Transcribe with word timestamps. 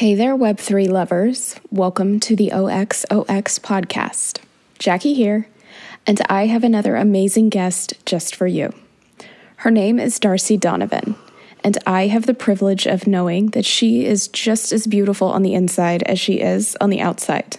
Hey 0.00 0.14
there, 0.14 0.34
Web3 0.34 0.88
lovers. 0.88 1.60
Welcome 1.70 2.20
to 2.20 2.34
the 2.34 2.52
OXOX 2.54 3.60
podcast. 3.60 4.38
Jackie 4.78 5.12
here, 5.12 5.46
and 6.06 6.22
I 6.26 6.46
have 6.46 6.64
another 6.64 6.96
amazing 6.96 7.50
guest 7.50 7.92
just 8.06 8.34
for 8.34 8.46
you. 8.46 8.72
Her 9.56 9.70
name 9.70 9.98
is 9.98 10.18
Darcy 10.18 10.56
Donavan, 10.56 11.16
and 11.62 11.76
I 11.86 12.06
have 12.06 12.24
the 12.24 12.32
privilege 12.32 12.86
of 12.86 13.06
knowing 13.06 13.48
that 13.48 13.66
she 13.66 14.06
is 14.06 14.28
just 14.28 14.72
as 14.72 14.86
beautiful 14.86 15.28
on 15.28 15.42
the 15.42 15.52
inside 15.52 16.02
as 16.04 16.18
she 16.18 16.40
is 16.40 16.78
on 16.80 16.88
the 16.88 17.02
outside. 17.02 17.58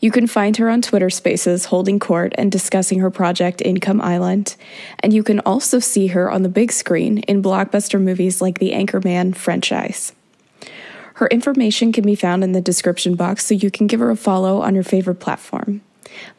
You 0.00 0.10
can 0.10 0.26
find 0.26 0.56
her 0.56 0.68
on 0.68 0.82
Twitter 0.82 1.08
Spaces 1.08 1.66
holding 1.66 2.00
court 2.00 2.32
and 2.36 2.50
discussing 2.50 2.98
her 2.98 3.12
project 3.12 3.62
Income 3.64 4.00
Island, 4.00 4.56
and 4.98 5.12
you 5.12 5.22
can 5.22 5.38
also 5.38 5.78
see 5.78 6.08
her 6.08 6.28
on 6.32 6.42
the 6.42 6.48
big 6.48 6.72
screen 6.72 7.18
in 7.18 7.44
blockbuster 7.44 8.02
movies 8.02 8.42
like 8.42 8.58
the 8.58 8.72
Anchorman 8.72 9.36
franchise. 9.36 10.10
Her 11.14 11.28
information 11.28 11.92
can 11.92 12.04
be 12.04 12.16
found 12.16 12.42
in 12.42 12.52
the 12.52 12.60
description 12.60 13.14
box 13.14 13.46
so 13.46 13.54
you 13.54 13.70
can 13.70 13.86
give 13.86 14.00
her 14.00 14.10
a 14.10 14.16
follow 14.16 14.62
on 14.62 14.74
your 14.74 14.84
favorite 14.84 15.20
platform. 15.20 15.80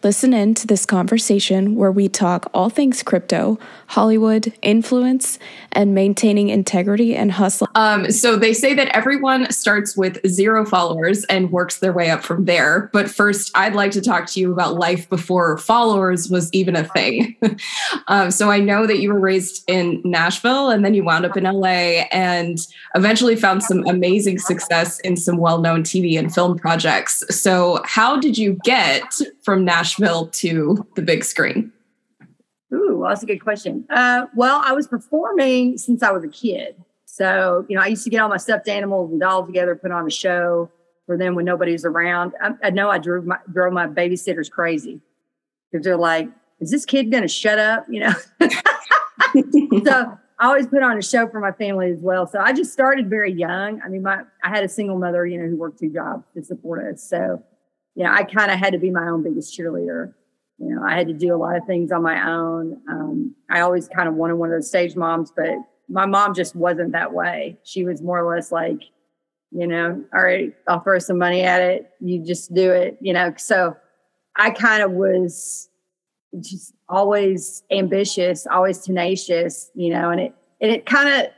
Listen 0.03 0.33
in 0.33 0.53
to 0.55 0.67
this 0.67 0.85
conversation 0.85 1.75
where 1.75 1.91
we 1.91 2.07
talk 2.07 2.49
all 2.53 2.69
things 2.69 3.03
crypto, 3.03 3.57
Hollywood, 3.87 4.53
influence, 4.61 5.39
and 5.71 5.93
maintaining 5.93 6.49
integrity 6.49 7.15
and 7.15 7.31
hustle. 7.31 7.67
Um, 7.75 8.11
so 8.11 8.35
they 8.35 8.53
say 8.53 8.73
that 8.73 8.87
everyone 8.89 9.51
starts 9.51 9.97
with 9.97 10.25
zero 10.27 10.65
followers 10.65 11.23
and 11.25 11.51
works 11.51 11.79
their 11.79 11.93
way 11.93 12.09
up 12.09 12.23
from 12.23 12.45
there. 12.45 12.89
But 12.93 13.09
first, 13.09 13.51
I'd 13.55 13.75
like 13.75 13.91
to 13.91 14.01
talk 14.01 14.27
to 14.27 14.39
you 14.39 14.51
about 14.51 14.75
life 14.75 15.09
before 15.09 15.57
followers 15.57 16.29
was 16.29 16.51
even 16.53 16.75
a 16.75 16.83
thing. 16.83 17.35
um, 18.07 18.31
so 18.31 18.51
I 18.51 18.59
know 18.59 18.87
that 18.87 18.99
you 18.99 19.13
were 19.13 19.19
raised 19.19 19.63
in 19.67 20.01
Nashville 20.03 20.69
and 20.69 20.83
then 20.83 20.93
you 20.93 21.03
wound 21.03 21.25
up 21.25 21.37
in 21.37 21.43
LA 21.43 22.05
and 22.11 22.57
eventually 22.95 23.35
found 23.35 23.63
some 23.63 23.85
amazing 23.87 24.39
success 24.39 24.99
in 24.99 25.17
some 25.17 25.37
well 25.37 25.59
known 25.59 25.83
TV 25.83 26.17
and 26.17 26.33
film 26.33 26.57
projects. 26.57 27.23
So, 27.29 27.81
how 27.85 28.19
did 28.19 28.37
you 28.37 28.59
get 28.63 29.19
from 29.41 29.54
Nashville 29.63 30.27
to 30.27 30.85
the 30.95 31.01
big 31.01 31.23
screen? 31.23 31.71
Ooh, 32.73 32.97
well, 32.97 33.09
that's 33.09 33.23
a 33.23 33.25
good 33.25 33.43
question. 33.43 33.85
Uh, 33.89 34.25
well, 34.35 34.61
I 34.65 34.73
was 34.73 34.87
performing 34.87 35.77
since 35.77 36.03
I 36.03 36.11
was 36.11 36.23
a 36.23 36.27
kid. 36.27 36.75
So, 37.05 37.65
you 37.69 37.77
know, 37.77 37.81
I 37.81 37.87
used 37.87 38.03
to 38.03 38.09
get 38.09 38.19
all 38.19 38.27
my 38.27 38.37
stuffed 38.37 38.67
animals 38.67 39.11
and 39.11 39.21
dolls 39.21 39.47
together, 39.47 39.75
put 39.75 39.91
on 39.91 40.05
a 40.05 40.11
show 40.11 40.69
for 41.05 41.17
them 41.17 41.35
when 41.35 41.45
nobody 41.45 41.71
was 41.71 41.85
around. 41.85 42.33
I, 42.41 42.51
I 42.63 42.69
know 42.71 42.89
I 42.89 42.97
drove 42.97 43.25
my, 43.25 43.37
drove 43.53 43.71
my 43.71 43.87
babysitters 43.87 44.51
crazy 44.51 44.99
because 45.71 45.85
they're 45.85 45.95
like, 45.95 46.29
is 46.59 46.71
this 46.71 46.85
kid 46.85 47.11
going 47.11 47.23
to 47.23 47.29
shut 47.29 47.59
up? 47.59 47.85
You 47.89 48.01
know? 48.01 48.13
so 49.85 50.17
I 50.39 50.47
always 50.47 50.67
put 50.67 50.83
on 50.83 50.97
a 50.97 51.01
show 51.01 51.27
for 51.29 51.39
my 51.39 51.51
family 51.51 51.89
as 51.91 51.99
well. 51.99 52.27
So 52.27 52.39
I 52.39 52.51
just 52.51 52.73
started 52.73 53.09
very 53.09 53.31
young. 53.31 53.81
I 53.81 53.87
mean, 53.87 54.03
my, 54.03 54.23
I 54.43 54.49
had 54.49 54.63
a 54.63 54.69
single 54.69 54.97
mother, 54.97 55.25
you 55.25 55.37
know, 55.37 55.47
who 55.47 55.55
worked 55.55 55.79
two 55.79 55.89
jobs 55.89 56.25
to 56.33 56.43
support 56.43 56.85
us. 56.85 57.01
So, 57.01 57.41
you 57.95 58.03
know, 58.03 58.11
I 58.11 58.23
kind 58.23 58.51
of 58.51 58.59
had 58.59 58.73
to 58.73 58.79
be 58.79 58.91
my 58.91 59.07
own 59.07 59.23
biggest 59.23 59.57
cheerleader. 59.57 60.13
You 60.57 60.75
know, 60.75 60.83
I 60.83 60.95
had 60.95 61.07
to 61.07 61.13
do 61.13 61.33
a 61.33 61.37
lot 61.37 61.57
of 61.57 61.65
things 61.65 61.91
on 61.91 62.03
my 62.03 62.29
own. 62.29 62.81
Um, 62.89 63.35
I 63.49 63.61
always 63.61 63.87
kind 63.87 64.07
of 64.07 64.15
wanted 64.15 64.35
one 64.35 64.49
of 64.49 64.55
those 64.55 64.67
stage 64.67 64.95
moms, 64.95 65.31
but 65.35 65.55
my 65.89 66.05
mom 66.05 66.33
just 66.33 66.55
wasn't 66.55 66.91
that 66.93 67.13
way. 67.13 67.57
She 67.63 67.83
was 67.83 68.01
more 68.01 68.19
or 68.19 68.35
less 68.35 68.51
like, 68.51 68.81
you 69.51 69.67
know, 69.67 70.03
all 70.13 70.23
right, 70.23 70.53
I'll 70.67 70.81
throw 70.81 70.99
some 70.99 71.17
money 71.17 71.41
at 71.41 71.61
it. 71.61 71.89
You 71.99 72.23
just 72.23 72.53
do 72.53 72.71
it, 72.71 72.97
you 73.01 73.13
know. 73.13 73.33
So 73.37 73.75
I 74.35 74.49
kind 74.49 74.83
of 74.83 74.91
was 74.91 75.69
just 76.39 76.73
always 76.89 77.63
ambitious, 77.71 78.47
always 78.47 78.79
tenacious, 78.79 79.71
you 79.75 79.91
know, 79.91 80.09
and 80.09 80.19
it 80.19 80.35
and 80.61 80.71
it 80.71 80.85
kind 80.85 81.09
of 81.09 81.31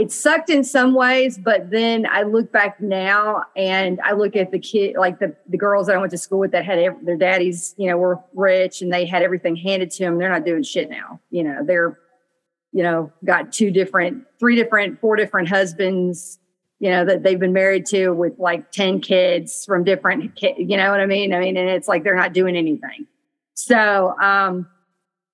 it 0.00 0.10
sucked 0.10 0.48
in 0.48 0.64
some 0.64 0.94
ways, 0.94 1.36
but 1.36 1.68
then 1.68 2.06
I 2.10 2.22
look 2.22 2.50
back 2.50 2.80
now 2.80 3.44
and 3.54 4.00
I 4.02 4.12
look 4.12 4.34
at 4.34 4.50
the 4.50 4.58
kid, 4.58 4.96
like 4.96 5.18
the, 5.18 5.36
the 5.46 5.58
girls 5.58 5.88
that 5.88 5.96
I 5.96 5.98
went 5.98 6.10
to 6.12 6.16
school 6.16 6.38
with 6.38 6.52
that 6.52 6.64
had 6.64 6.78
every, 6.78 7.04
their 7.04 7.18
daddies, 7.18 7.74
you 7.76 7.86
know, 7.86 7.98
were 7.98 8.18
rich 8.32 8.80
and 8.80 8.90
they 8.90 9.04
had 9.04 9.22
everything 9.22 9.56
handed 9.56 9.90
to 9.90 10.04
them. 10.04 10.16
They're 10.16 10.30
not 10.30 10.46
doing 10.46 10.62
shit 10.62 10.88
now. 10.88 11.20
You 11.28 11.44
know, 11.44 11.62
they're, 11.66 11.98
you 12.72 12.82
know, 12.82 13.12
got 13.26 13.52
two 13.52 13.70
different, 13.70 14.24
three 14.38 14.56
different, 14.56 14.98
four 15.02 15.16
different 15.16 15.50
husbands, 15.50 16.38
you 16.78 16.90
know, 16.90 17.04
that 17.04 17.22
they've 17.22 17.38
been 17.38 17.52
married 17.52 17.84
to 17.86 18.08
with 18.08 18.38
like 18.38 18.72
10 18.72 19.02
kids 19.02 19.66
from 19.66 19.84
different, 19.84 20.32
you 20.40 20.78
know 20.78 20.90
what 20.90 21.00
I 21.00 21.06
mean? 21.06 21.34
I 21.34 21.40
mean, 21.40 21.58
and 21.58 21.68
it's 21.68 21.88
like 21.88 22.04
they're 22.04 22.16
not 22.16 22.32
doing 22.32 22.56
anything. 22.56 23.06
So, 23.52 24.18
um, 24.18 24.66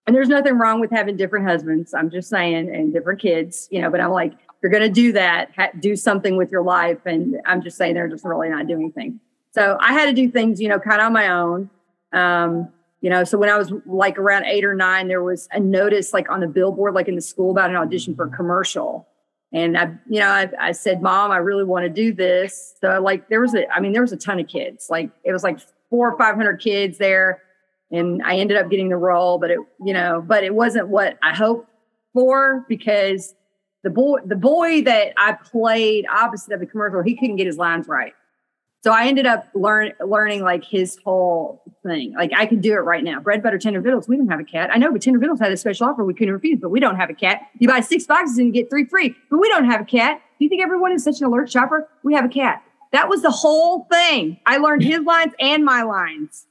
and 0.06 0.14
there's 0.14 0.28
nothing 0.28 0.58
wrong 0.58 0.80
with 0.80 0.90
having 0.90 1.16
different 1.16 1.48
husbands. 1.48 1.94
I'm 1.94 2.10
just 2.10 2.28
saying, 2.28 2.74
and 2.74 2.92
different 2.92 3.20
kids, 3.20 3.68
you 3.70 3.80
know, 3.80 3.90
but 3.90 4.00
I'm 4.00 4.10
like, 4.10 4.32
you're 4.62 4.70
going 4.70 4.82
to 4.82 4.88
do 4.88 5.12
that, 5.12 5.50
ha- 5.56 5.70
do 5.78 5.96
something 5.96 6.36
with 6.36 6.50
your 6.50 6.62
life. 6.62 6.98
And 7.04 7.36
I'm 7.46 7.62
just 7.62 7.76
saying 7.76 7.94
they're 7.94 8.08
just 8.08 8.24
really 8.24 8.48
not 8.48 8.66
doing 8.66 8.82
anything. 8.82 9.20
So 9.52 9.76
I 9.80 9.92
had 9.92 10.06
to 10.06 10.12
do 10.12 10.30
things, 10.30 10.60
you 10.60 10.68
know, 10.68 10.78
kind 10.78 11.00
of 11.00 11.06
on 11.06 11.12
my 11.12 11.28
own. 11.28 11.70
Um, 12.12 12.68
you 13.00 13.10
know, 13.10 13.24
so 13.24 13.38
when 13.38 13.48
I 13.48 13.56
was 13.56 13.72
like 13.84 14.18
around 14.18 14.46
eight 14.46 14.64
or 14.64 14.74
nine, 14.74 15.08
there 15.08 15.22
was 15.22 15.48
a 15.52 15.60
notice 15.60 16.12
like 16.12 16.30
on 16.30 16.40
the 16.40 16.48
billboard, 16.48 16.94
like 16.94 17.08
in 17.08 17.14
the 17.14 17.20
school 17.20 17.50
about 17.50 17.70
an 17.70 17.76
audition 17.76 18.14
for 18.14 18.24
a 18.26 18.30
commercial. 18.30 19.06
And 19.52 19.78
I, 19.78 19.92
you 20.08 20.20
know, 20.20 20.28
I, 20.28 20.50
I 20.58 20.72
said, 20.72 21.02
Mom, 21.02 21.30
I 21.30 21.36
really 21.36 21.64
want 21.64 21.84
to 21.84 21.88
do 21.88 22.12
this. 22.12 22.74
So 22.80 23.00
like 23.00 23.28
there 23.28 23.40
was 23.40 23.54
a, 23.54 23.70
I 23.72 23.80
mean, 23.80 23.92
there 23.92 24.02
was 24.02 24.12
a 24.12 24.16
ton 24.16 24.40
of 24.40 24.48
kids. 24.48 24.88
Like 24.90 25.10
it 25.24 25.32
was 25.32 25.44
like 25.44 25.58
four 25.88 26.10
or 26.10 26.18
five 26.18 26.34
hundred 26.34 26.60
kids 26.60 26.98
there. 26.98 27.42
And 27.90 28.22
I 28.24 28.38
ended 28.38 28.56
up 28.56 28.68
getting 28.68 28.88
the 28.88 28.96
role, 28.96 29.38
but 29.38 29.50
it, 29.50 29.60
you 29.84 29.92
know, 29.92 30.20
but 30.26 30.42
it 30.42 30.54
wasn't 30.54 30.88
what 30.88 31.16
I 31.22 31.34
hoped 31.34 31.70
for 32.12 32.64
because 32.68 33.34
the 33.86 33.90
boy 33.90 34.18
the 34.24 34.34
boy 34.34 34.82
that 34.82 35.12
I 35.16 35.34
played 35.34 36.06
opposite 36.12 36.52
of 36.52 36.58
the 36.58 36.66
commercial, 36.66 37.02
he 37.02 37.14
couldn't 37.14 37.36
get 37.36 37.46
his 37.46 37.56
lines 37.56 37.86
right. 37.86 38.12
So 38.82 38.90
I 38.90 39.06
ended 39.06 39.26
up 39.26 39.46
learn 39.54 39.92
learning 40.04 40.42
like 40.42 40.64
his 40.64 40.98
whole 41.04 41.62
thing. 41.84 42.12
Like 42.14 42.32
I 42.36 42.46
could 42.46 42.62
do 42.62 42.72
it 42.72 42.80
right 42.80 43.04
now. 43.04 43.20
Bread, 43.20 43.44
butter, 43.44 43.58
tender 43.58 43.80
vittles. 43.80 44.08
We 44.08 44.16
don't 44.16 44.28
have 44.28 44.40
a 44.40 44.44
cat. 44.44 44.70
I 44.72 44.78
know, 44.78 44.90
but 44.90 45.02
tender 45.02 45.20
vittles 45.20 45.38
had 45.38 45.52
a 45.52 45.56
special 45.56 45.86
offer 45.86 46.04
we 46.04 46.14
couldn't 46.14 46.34
refuse, 46.34 46.58
but 46.60 46.70
we 46.70 46.80
don't 46.80 46.96
have 46.96 47.10
a 47.10 47.14
cat. 47.14 47.42
You 47.60 47.68
buy 47.68 47.78
six 47.78 48.06
boxes 48.06 48.38
and 48.38 48.48
you 48.48 48.52
get 48.52 48.68
three 48.68 48.86
free, 48.86 49.14
but 49.30 49.38
we 49.38 49.48
don't 49.48 49.66
have 49.66 49.80
a 49.80 49.84
cat. 49.84 50.20
Do 50.36 50.44
you 50.44 50.48
think 50.48 50.62
everyone 50.62 50.90
is 50.90 51.04
such 51.04 51.20
an 51.20 51.28
alert 51.28 51.48
shopper? 51.48 51.88
We 52.02 52.12
have 52.14 52.24
a 52.24 52.28
cat. 52.28 52.64
That 52.90 53.08
was 53.08 53.22
the 53.22 53.30
whole 53.30 53.84
thing. 53.84 54.40
I 54.46 54.56
learned 54.56 54.82
his 54.82 55.00
lines 55.02 55.32
and 55.38 55.64
my 55.64 55.82
lines. 55.82 56.46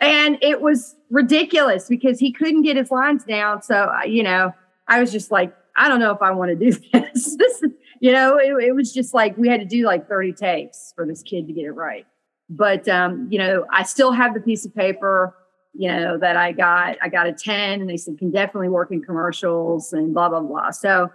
And 0.00 0.36
it 0.42 0.60
was 0.60 0.96
ridiculous 1.10 1.88
because 1.88 2.18
he 2.18 2.32
couldn't 2.32 2.62
get 2.62 2.76
his 2.76 2.90
lines 2.90 3.22
down. 3.22 3.62
So, 3.62 3.74
uh, 3.76 4.04
you 4.04 4.24
know, 4.24 4.52
I 4.88 5.00
was 5.00 5.12
just 5.12 5.30
like, 5.30 5.54
I 5.76 5.88
don't 5.88 6.00
know 6.00 6.12
if 6.12 6.22
I 6.22 6.30
want 6.32 6.50
to 6.50 6.56
do 6.56 6.72
this. 6.92 7.36
this, 7.36 7.62
you 8.00 8.12
know, 8.12 8.36
it, 8.36 8.52
it, 8.64 8.74
was 8.74 8.92
just 8.92 9.14
like 9.14 9.36
we 9.36 9.48
had 9.48 9.60
to 9.60 9.66
do 9.66 9.84
like 9.84 10.08
30 10.08 10.32
takes 10.32 10.92
for 10.94 11.06
this 11.06 11.22
kid 11.22 11.46
to 11.46 11.52
get 11.52 11.64
it 11.64 11.72
right. 11.72 12.06
But, 12.48 12.88
um, 12.88 13.28
you 13.30 13.38
know, 13.38 13.64
I 13.70 13.82
still 13.84 14.12
have 14.12 14.34
the 14.34 14.40
piece 14.40 14.66
of 14.66 14.74
paper, 14.74 15.34
you 15.72 15.88
know, 15.88 16.18
that 16.18 16.36
I 16.36 16.52
got. 16.52 16.96
I 17.00 17.08
got 17.08 17.26
a 17.26 17.32
10 17.32 17.80
and 17.80 17.88
they 17.88 17.96
said 17.96 18.18
can 18.18 18.30
definitely 18.30 18.68
work 18.68 18.90
in 18.90 19.02
commercials 19.02 19.92
and 19.92 20.12
blah, 20.12 20.28
blah, 20.28 20.40
blah. 20.40 20.70
So, 20.70 21.10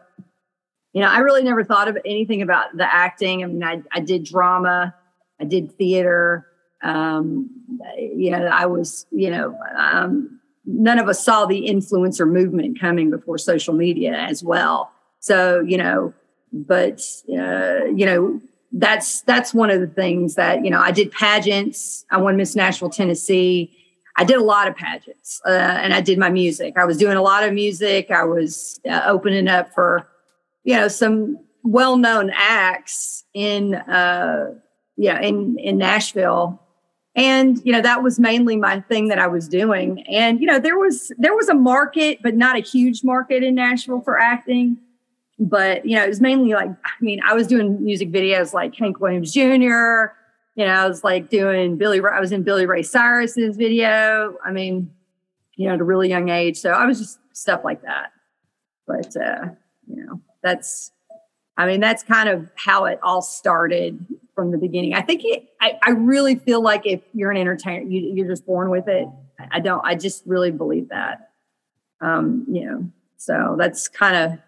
you 0.93 1.01
know, 1.01 1.09
I 1.09 1.19
really 1.19 1.43
never 1.43 1.63
thought 1.63 1.87
of 1.87 1.97
anything 2.05 2.41
about 2.41 2.75
the 2.75 2.91
acting. 2.91 3.43
I 3.43 3.47
mean, 3.47 3.63
I, 3.63 3.83
I 3.91 3.99
did 3.99 4.23
drama, 4.23 4.95
I 5.39 5.45
did 5.45 5.77
theater. 5.77 6.47
Um, 6.81 7.49
you 7.97 8.31
know, 8.31 8.45
I 8.45 8.65
was, 8.65 9.05
you 9.11 9.29
know, 9.29 9.57
um, 9.77 10.36
none 10.67 10.99
of 10.99 11.07
us 11.07 11.23
saw 11.23 11.45
the 11.45 11.67
influencer 11.67 12.29
movement 12.29 12.79
coming 12.79 13.09
before 13.09 13.37
social 13.37 13.73
media 13.73 14.13
as 14.13 14.43
well. 14.43 14.91
So, 15.19 15.61
you 15.61 15.77
know, 15.77 16.13
but, 16.51 17.01
uh, 17.29 17.85
you 17.85 18.05
know, 18.05 18.41
that's 18.73 19.21
that's 19.21 19.53
one 19.53 19.69
of 19.69 19.79
the 19.79 19.87
things 19.87 20.35
that 20.35 20.63
you 20.63 20.69
know 20.69 20.79
i 20.79 20.91
did 20.91 21.11
pageants. 21.11 22.05
I 22.11 22.17
won 22.17 22.35
miss 22.37 22.55
nashville 22.55 22.89
tennessee. 22.89 23.73
I 24.17 24.23
did 24.23 24.37
a 24.37 24.43
lot 24.43 24.67
of 24.67 24.75
pageants 24.75 25.41
uh, 25.45 25.49
and 25.49 25.93
i 25.93 26.01
did 26.01 26.17
my 26.17 26.29
music. 26.29 26.77
I 26.77 26.85
was 26.85 26.97
doing 26.97 27.17
a 27.17 27.21
lot 27.21 27.43
of 27.43 27.53
music. 27.53 28.11
I 28.11 28.23
was 28.25 28.79
uh, 28.89 29.03
opening 29.05 29.47
up 29.47 29.73
for 29.73 30.07
you 30.63 30.75
know 30.75 30.87
some 30.89 31.39
well-known 31.63 32.31
acts 32.33 33.23
in 33.33 33.75
uh 33.75 34.53
yeah 34.97 35.19
in 35.21 35.57
in 35.59 35.77
nashville 35.77 36.61
and 37.17 37.59
you 37.65 37.73
know 37.73 37.81
that 37.81 38.03
was 38.03 38.19
mainly 38.19 38.55
my 38.55 38.79
thing 38.81 39.09
that 39.09 39.19
i 39.19 39.27
was 39.27 39.49
doing. 39.49 40.05
And 40.07 40.39
you 40.39 40.45
know 40.45 40.59
there 40.59 40.77
was 40.77 41.11
there 41.17 41.35
was 41.35 41.49
a 41.49 41.55
market 41.55 42.19
but 42.21 42.35
not 42.35 42.55
a 42.55 42.59
huge 42.59 43.03
market 43.03 43.43
in 43.43 43.55
nashville 43.55 44.01
for 44.01 44.17
acting. 44.17 44.77
But 45.39 45.85
you 45.85 45.97
know 45.97 46.05
it 46.05 46.07
was 46.07 46.21
mainly 46.21 46.53
like 46.53 46.69
i 46.69 46.91
mean 47.01 47.19
i 47.25 47.33
was 47.33 47.47
doing 47.47 47.83
music 47.83 48.11
videos 48.11 48.53
like 48.53 48.75
hank 48.75 48.99
williams 48.99 49.33
jr 49.33 50.13
you 50.55 50.65
know 50.65 50.73
i 50.73 50.87
was 50.87 51.03
like 51.03 51.29
doing 51.29 51.77
billy 51.77 52.01
i 52.01 52.19
was 52.19 52.31
in 52.31 52.43
billy 52.43 52.65
ray 52.65 52.83
cyrus's 52.83 53.57
video. 53.57 54.37
I 54.45 54.51
mean 54.51 54.91
you 55.55 55.67
know 55.67 55.73
at 55.73 55.81
a 55.81 55.83
really 55.83 56.07
young 56.07 56.29
age. 56.29 56.57
So 56.57 56.69
i 56.71 56.85
was 56.85 56.99
just 56.99 57.19
stuff 57.33 57.61
like 57.63 57.81
that. 57.81 58.11
But 58.85 59.17
uh 59.17 59.49
you 59.87 60.05
know 60.05 60.21
that's 60.43 60.91
i 61.57 61.65
mean 61.65 61.79
that's 61.79 62.03
kind 62.03 62.29
of 62.29 62.49
how 62.55 62.85
it 62.85 62.99
all 63.01 63.21
started 63.23 64.05
from 64.37 64.51
the 64.51 64.57
beginning. 64.59 64.93
I 64.93 65.01
think 65.01 65.21
it, 65.25 65.49
I, 65.59 65.79
I 65.81 65.89
really 65.89 66.35
feel 66.35 66.61
like 66.61 66.85
if 66.85 67.01
you're 67.11 67.31
an 67.31 67.37
entertainer, 67.37 67.81
you, 67.81 68.13
you're 68.13 68.27
just 68.27 68.45
born 68.45 68.69
with 68.69 68.87
it. 68.87 69.07
I 69.51 69.59
don't, 69.59 69.83
I 69.83 69.95
just 69.95 70.21
really 70.27 70.51
believe 70.51 70.89
that. 70.89 71.31
Um, 72.01 72.45
you 72.47 72.63
know, 72.63 72.87
so 73.17 73.55
that's 73.57 73.87
kind 73.87 74.15
of 74.15 74.39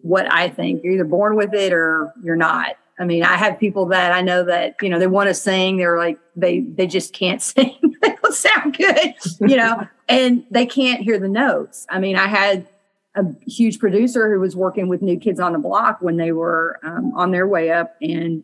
what 0.00 0.26
I 0.30 0.48
think. 0.48 0.82
You're 0.82 0.94
either 0.94 1.04
born 1.04 1.36
with 1.36 1.54
it 1.54 1.72
or 1.72 2.12
you're 2.20 2.34
not. 2.34 2.74
I 2.98 3.04
mean, 3.04 3.22
I 3.22 3.36
have 3.36 3.60
people 3.60 3.86
that 3.86 4.10
I 4.10 4.22
know 4.22 4.44
that, 4.44 4.74
you 4.82 4.88
know, 4.88 4.98
they 4.98 5.06
want 5.06 5.28
to 5.28 5.34
sing. 5.34 5.76
They're 5.76 5.98
like, 5.98 6.18
they, 6.34 6.58
they 6.58 6.88
just 6.88 7.12
can't 7.12 7.40
sing. 7.42 7.78
they 8.02 8.16
don't 8.20 8.34
sound 8.34 8.76
good, 8.76 9.14
you 9.40 9.56
know, 9.56 9.86
and 10.08 10.44
they 10.50 10.66
can't 10.66 11.00
hear 11.00 11.20
the 11.20 11.28
notes. 11.28 11.86
I 11.88 12.00
mean, 12.00 12.16
I 12.16 12.26
had 12.26 12.66
a 13.14 13.24
huge 13.46 13.78
producer 13.78 14.34
who 14.34 14.40
was 14.40 14.56
working 14.56 14.88
with 14.88 15.00
New 15.00 15.16
Kids 15.16 15.38
on 15.38 15.52
the 15.52 15.60
Block 15.60 15.98
when 16.00 16.16
they 16.16 16.32
were 16.32 16.80
um, 16.82 17.12
on 17.14 17.30
their 17.30 17.46
way 17.46 17.70
up. 17.70 17.94
And, 18.02 18.42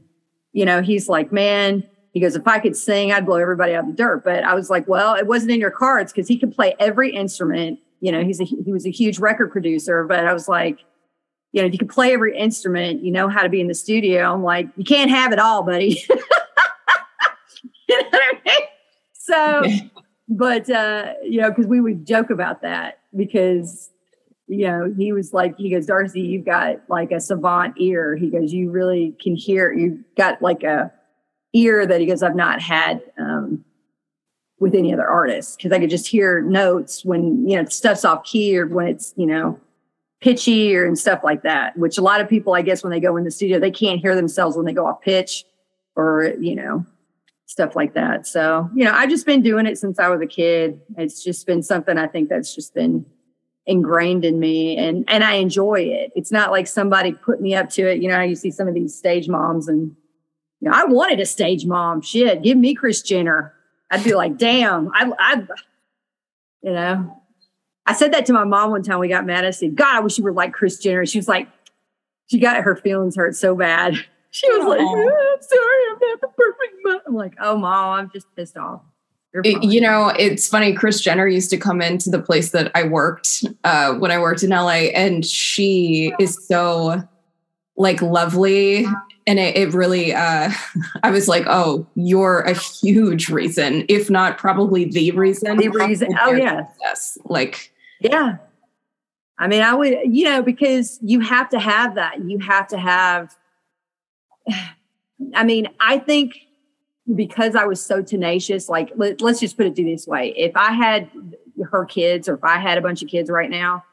you 0.58 0.64
know, 0.64 0.82
he's 0.82 1.08
like, 1.08 1.30
man, 1.30 1.84
he 2.12 2.18
goes, 2.18 2.34
if 2.34 2.48
I 2.48 2.58
could 2.58 2.76
sing, 2.76 3.12
I'd 3.12 3.24
blow 3.24 3.36
everybody 3.36 3.74
out 3.74 3.84
of 3.84 3.90
the 3.90 3.92
dirt. 3.92 4.24
But 4.24 4.42
I 4.42 4.54
was 4.54 4.68
like, 4.68 4.88
well, 4.88 5.14
it 5.14 5.28
wasn't 5.28 5.52
in 5.52 5.60
your 5.60 5.70
cards 5.70 6.12
because 6.12 6.26
he 6.26 6.36
could 6.36 6.52
play 6.52 6.74
every 6.80 7.14
instrument. 7.14 7.78
You 8.00 8.10
know, 8.10 8.24
he's 8.24 8.40
a, 8.40 8.44
he 8.44 8.72
was 8.72 8.84
a 8.84 8.90
huge 8.90 9.20
record 9.20 9.52
producer, 9.52 10.02
but 10.02 10.26
I 10.26 10.32
was 10.32 10.48
like, 10.48 10.80
you 11.52 11.62
know, 11.62 11.68
if 11.68 11.72
you 11.74 11.78
can 11.78 11.86
play 11.86 12.12
every 12.12 12.36
instrument, 12.36 13.04
you 13.04 13.12
know 13.12 13.28
how 13.28 13.44
to 13.44 13.48
be 13.48 13.60
in 13.60 13.68
the 13.68 13.74
studio. 13.74 14.34
I'm 14.34 14.42
like, 14.42 14.66
you 14.76 14.82
can't 14.82 15.12
have 15.12 15.32
it 15.32 15.38
all, 15.38 15.62
buddy. 15.62 16.04
you 17.88 18.02
know 18.02 18.08
what 18.10 18.20
I 18.20 18.40
mean? 18.44 18.66
So, 19.12 19.62
but, 20.28 20.68
uh, 20.68 21.12
you 21.22 21.40
know, 21.40 21.50
because 21.50 21.68
we 21.68 21.80
would 21.80 22.04
joke 22.04 22.30
about 22.30 22.62
that 22.62 22.98
because 23.14 23.90
you 24.48 24.66
know, 24.66 24.92
he 24.96 25.12
was 25.12 25.32
like, 25.32 25.56
he 25.58 25.70
goes, 25.70 25.86
Darcy, 25.86 26.22
you've 26.22 26.46
got 26.46 26.80
like 26.88 27.12
a 27.12 27.20
savant 27.20 27.74
ear. 27.78 28.16
He 28.16 28.30
goes, 28.30 28.52
you 28.52 28.70
really 28.70 29.14
can 29.20 29.36
hear, 29.36 29.72
you've 29.72 30.02
got 30.16 30.40
like 30.40 30.62
a 30.62 30.90
ear 31.52 31.86
that 31.86 32.00
he 32.00 32.06
goes, 32.06 32.22
I've 32.22 32.34
not 32.34 32.60
had 32.60 33.02
um, 33.18 33.64
with 34.58 34.74
any 34.74 34.92
other 34.92 35.06
artist 35.06 35.58
because 35.58 35.72
I 35.72 35.78
could 35.78 35.90
just 35.90 36.06
hear 36.06 36.40
notes 36.40 37.04
when, 37.04 37.46
you 37.48 37.56
know, 37.56 37.68
stuff's 37.68 38.04
off 38.04 38.24
key 38.24 38.58
or 38.58 38.66
when 38.66 38.88
it's, 38.88 39.12
you 39.16 39.26
know, 39.26 39.60
pitchy 40.20 40.74
or 40.74 40.84
and 40.84 40.98
stuff 40.98 41.20
like 41.22 41.42
that, 41.42 41.76
which 41.76 41.98
a 41.98 42.02
lot 42.02 42.20
of 42.20 42.28
people, 42.28 42.54
I 42.54 42.62
guess, 42.62 42.82
when 42.82 42.90
they 42.90 43.00
go 43.00 43.16
in 43.16 43.24
the 43.24 43.30
studio, 43.30 43.60
they 43.60 43.70
can't 43.70 44.00
hear 44.00 44.16
themselves 44.16 44.56
when 44.56 44.66
they 44.66 44.72
go 44.72 44.86
off 44.86 45.00
pitch 45.00 45.44
or, 45.94 46.34
you 46.40 46.56
know, 46.56 46.84
stuff 47.46 47.76
like 47.76 47.94
that. 47.94 48.26
So, 48.26 48.68
you 48.74 48.84
know, 48.84 48.92
I've 48.92 49.10
just 49.10 49.26
been 49.26 49.42
doing 49.42 49.66
it 49.66 49.78
since 49.78 49.98
I 49.98 50.08
was 50.08 50.20
a 50.20 50.26
kid. 50.26 50.80
It's 50.96 51.22
just 51.22 51.46
been 51.46 51.62
something 51.62 51.98
I 51.98 52.06
think 52.06 52.28
that's 52.28 52.54
just 52.54 52.74
been 52.74 53.06
ingrained 53.68 54.24
in 54.24 54.40
me 54.40 54.76
and 54.76 55.04
and 55.06 55.22
I 55.22 55.34
enjoy 55.34 55.80
it. 55.80 56.10
It's 56.16 56.32
not 56.32 56.50
like 56.50 56.66
somebody 56.66 57.12
put 57.12 57.40
me 57.40 57.54
up 57.54 57.68
to 57.70 57.82
it. 57.82 58.02
You 58.02 58.08
know, 58.08 58.20
you 58.20 58.34
see 58.34 58.50
some 58.50 58.66
of 58.66 58.74
these 58.74 58.96
stage 58.96 59.28
moms 59.28 59.68
and 59.68 59.94
you 60.60 60.68
know, 60.68 60.72
I 60.74 60.84
wanted 60.86 61.20
a 61.20 61.26
stage 61.26 61.66
mom. 61.66 62.00
Shit, 62.00 62.42
give 62.42 62.56
me 62.58 62.74
Kris 62.74 63.02
Jenner. 63.02 63.54
I'd 63.90 64.02
be 64.02 64.14
like, 64.14 64.38
damn, 64.38 64.90
I 64.94 65.12
I 65.18 65.46
you 66.62 66.72
know. 66.72 67.14
I 67.86 67.92
said 67.94 68.12
that 68.12 68.26
to 68.26 68.32
my 68.32 68.44
mom 68.44 68.70
one 68.70 68.82
time 68.82 68.98
we 68.98 69.08
got 69.08 69.24
mad. 69.24 69.46
I 69.46 69.50
said, 69.50 69.74
God, 69.76 69.96
I 69.96 70.00
wish 70.00 70.18
you 70.18 70.24
were 70.24 70.32
like 70.32 70.52
Kris 70.52 70.78
Jenner. 70.78 71.06
She 71.06 71.18
was 71.18 71.28
like, 71.28 71.48
she 72.26 72.38
got 72.38 72.62
her 72.62 72.76
feelings 72.76 73.16
hurt 73.16 73.36
so 73.36 73.54
bad. 73.54 73.94
She 74.30 74.46
was 74.50 74.60
Aww. 74.62 74.68
like, 74.68 74.80
oh, 74.82 75.34
I'm 75.34 75.42
sorry, 75.42 75.82
I'm 75.90 75.98
not 76.02 76.20
the 76.20 76.28
perfect 76.28 76.74
mom. 76.84 77.00
I'm 77.06 77.14
like, 77.14 77.34
oh 77.40 77.56
mom, 77.56 77.98
I'm 77.98 78.10
just 78.12 78.26
pissed 78.36 78.58
off. 78.58 78.82
It, 79.34 79.62
you 79.62 79.80
know, 79.80 80.08
it's 80.08 80.48
funny. 80.48 80.72
Kris 80.72 81.00
Jenner 81.00 81.28
used 81.28 81.50
to 81.50 81.58
come 81.58 81.82
into 81.82 82.10
the 82.10 82.20
place 82.20 82.50
that 82.50 82.70
I 82.74 82.84
worked 82.84 83.44
uh, 83.62 83.94
when 83.94 84.10
I 84.10 84.18
worked 84.18 84.42
in 84.42 84.50
LA, 84.50 84.90
and 84.94 85.24
she 85.24 86.12
is 86.18 86.38
so 86.46 87.02
like 87.76 88.02
lovely. 88.02 88.86
And 89.26 89.38
it, 89.38 89.56
it 89.56 89.74
really, 89.74 90.14
uh, 90.14 90.50
I 91.02 91.10
was 91.10 91.28
like, 91.28 91.44
oh, 91.46 91.86
you're 91.94 92.40
a 92.40 92.54
huge 92.54 93.28
reason, 93.28 93.84
if 93.88 94.10
not 94.10 94.38
probably 94.38 94.86
the 94.86 95.10
reason. 95.12 95.56
The 95.58 95.68
reason. 95.68 96.16
Oh, 96.20 96.32
yeah. 96.32 96.66
Yes. 96.80 97.18
Like, 97.24 97.72
yeah. 98.00 98.38
I 99.38 99.46
mean, 99.46 99.62
I 99.62 99.74
would, 99.74 99.98
you 100.04 100.24
know, 100.24 100.42
because 100.42 100.98
you 101.02 101.20
have 101.20 101.48
to 101.50 101.60
have 101.60 101.94
that. 101.94 102.24
You 102.24 102.38
have 102.40 102.66
to 102.68 102.78
have, 102.78 103.36
I 105.34 105.44
mean, 105.44 105.68
I 105.80 105.98
think 105.98 106.47
because 107.14 107.54
I 107.54 107.64
was 107.64 107.84
so 107.84 108.02
tenacious, 108.02 108.68
like 108.68 108.92
let, 108.96 109.22
us 109.22 109.40
just 109.40 109.56
put 109.56 109.66
it 109.66 109.76
this 109.76 110.06
way. 110.06 110.34
If 110.36 110.52
I 110.56 110.72
had 110.72 111.10
her 111.70 111.84
kids 111.84 112.28
or 112.28 112.34
if 112.34 112.44
I 112.44 112.58
had 112.58 112.78
a 112.78 112.80
bunch 112.80 113.02
of 113.02 113.08
kids 113.08 113.30
right 113.30 113.50
now, 113.50 113.84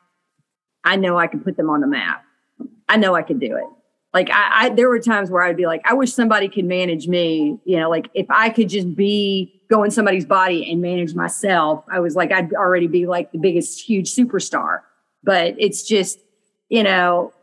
I 0.83 0.97
know 0.97 1.17
I 1.17 1.27
could 1.27 1.43
put 1.43 1.57
them 1.57 1.69
on 1.69 1.81
the 1.81 1.87
map. 1.87 2.23
I 2.87 2.97
know 2.97 3.15
I 3.15 3.23
could 3.23 3.39
do 3.39 3.55
it. 3.55 3.65
Like 4.13 4.29
I, 4.29 4.65
I 4.65 4.69
there 4.69 4.87
were 4.87 4.99
times 4.99 5.29
where 5.29 5.43
I'd 5.43 5.57
be 5.57 5.65
like, 5.65 5.81
I 5.85 5.93
wish 5.93 6.13
somebody 6.13 6.47
could 6.47 6.65
manage 6.65 7.07
me. 7.07 7.59
You 7.65 7.79
know, 7.79 7.89
like 7.89 8.09
if 8.13 8.27
I 8.29 8.49
could 8.49 8.69
just 8.69 8.95
be 8.95 9.61
go 9.69 9.83
in 9.83 9.91
somebody's 9.91 10.25
body 10.25 10.71
and 10.71 10.81
manage 10.81 11.15
myself, 11.15 11.83
I 11.91 11.99
was 11.99 12.15
like, 12.15 12.31
I'd 12.31 12.53
already 12.53 12.87
be 12.87 13.07
like 13.07 13.31
the 13.31 13.39
biggest, 13.39 13.81
huge 13.81 14.13
superstar. 14.13 14.81
But 15.23 15.55
it's 15.57 15.83
just, 15.83 16.19
you 16.69 16.83
know, 16.83 17.33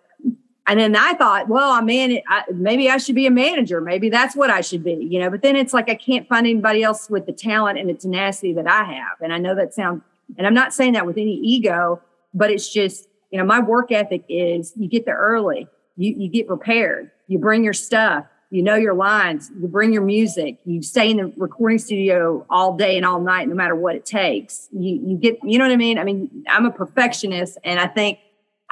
and 0.67 0.79
then 0.79 0.95
I 0.95 1.15
thought, 1.15 1.49
well, 1.49 1.73
I'm 1.73 1.87
man, 1.87 2.19
I, 2.29 2.45
maybe 2.55 2.89
I 2.89 2.97
should 2.99 3.17
be 3.17 3.27
a 3.27 3.31
manager. 3.31 3.81
Maybe 3.81 4.09
that's 4.09 4.37
what 4.37 4.49
I 4.49 4.61
should 4.61 4.85
be, 4.85 4.95
you 5.11 5.19
know. 5.19 5.29
But 5.29 5.43
then 5.43 5.57
it's 5.57 5.73
like 5.73 5.89
I 5.89 5.97
can't 5.97 6.29
find 6.29 6.47
anybody 6.47 6.83
else 6.83 7.11
with 7.11 7.27
the 7.27 7.33
talent 7.33 7.79
and 7.79 7.89
the 7.89 7.95
tenacity 7.95 8.53
that 8.55 8.69
I 8.69 8.85
have. 8.85 9.21
And 9.21 9.33
I 9.33 9.39
know 9.39 9.55
that 9.57 9.75
sounds, 9.75 10.03
and 10.39 10.47
I'm 10.47 10.55
not 10.55 10.73
saying 10.73 10.93
that 10.93 11.05
with 11.05 11.17
any 11.17 11.35
ego, 11.35 12.01
but 12.33 12.51
it's 12.51 12.73
just, 12.73 13.09
you 13.31 13.39
know, 13.39 13.45
my 13.45 13.61
work 13.61 13.91
ethic 13.91 14.25
is 14.29 14.73
you 14.77 14.89
get 14.89 15.05
there 15.05 15.19
early, 15.19 15.67
you 15.97 16.15
you 16.17 16.29
get 16.29 16.47
prepared, 16.47 17.11
you 17.27 17.39
bring 17.39 17.65
your 17.65 17.73
stuff, 17.73 18.25
you 18.51 18.63
know 18.63 18.77
your 18.77 18.95
lines, 18.95 19.51
you 19.61 19.67
bring 19.67 19.93
your 19.93 20.03
music, 20.03 20.59
you 20.65 20.81
stay 20.83 21.11
in 21.11 21.17
the 21.17 21.33
recording 21.37 21.79
studio 21.79 22.47
all 22.51 22.77
day 22.77 22.97
and 22.97 23.05
all 23.05 23.21
night, 23.21 23.49
no 23.49 23.55
matter 23.55 23.75
what 23.75 23.97
it 23.97 24.07
takes. 24.07 24.69
You 24.71 25.01
you 25.05 25.17
get, 25.17 25.39
you 25.43 25.59
know 25.59 25.65
what 25.65 25.73
I 25.73 25.77
mean? 25.77 25.99
I 25.99 26.05
mean, 26.05 26.45
I'm 26.49 26.67
a 26.67 26.71
perfectionist, 26.71 27.59
and 27.65 27.81
I 27.81 27.89
think 27.89 28.19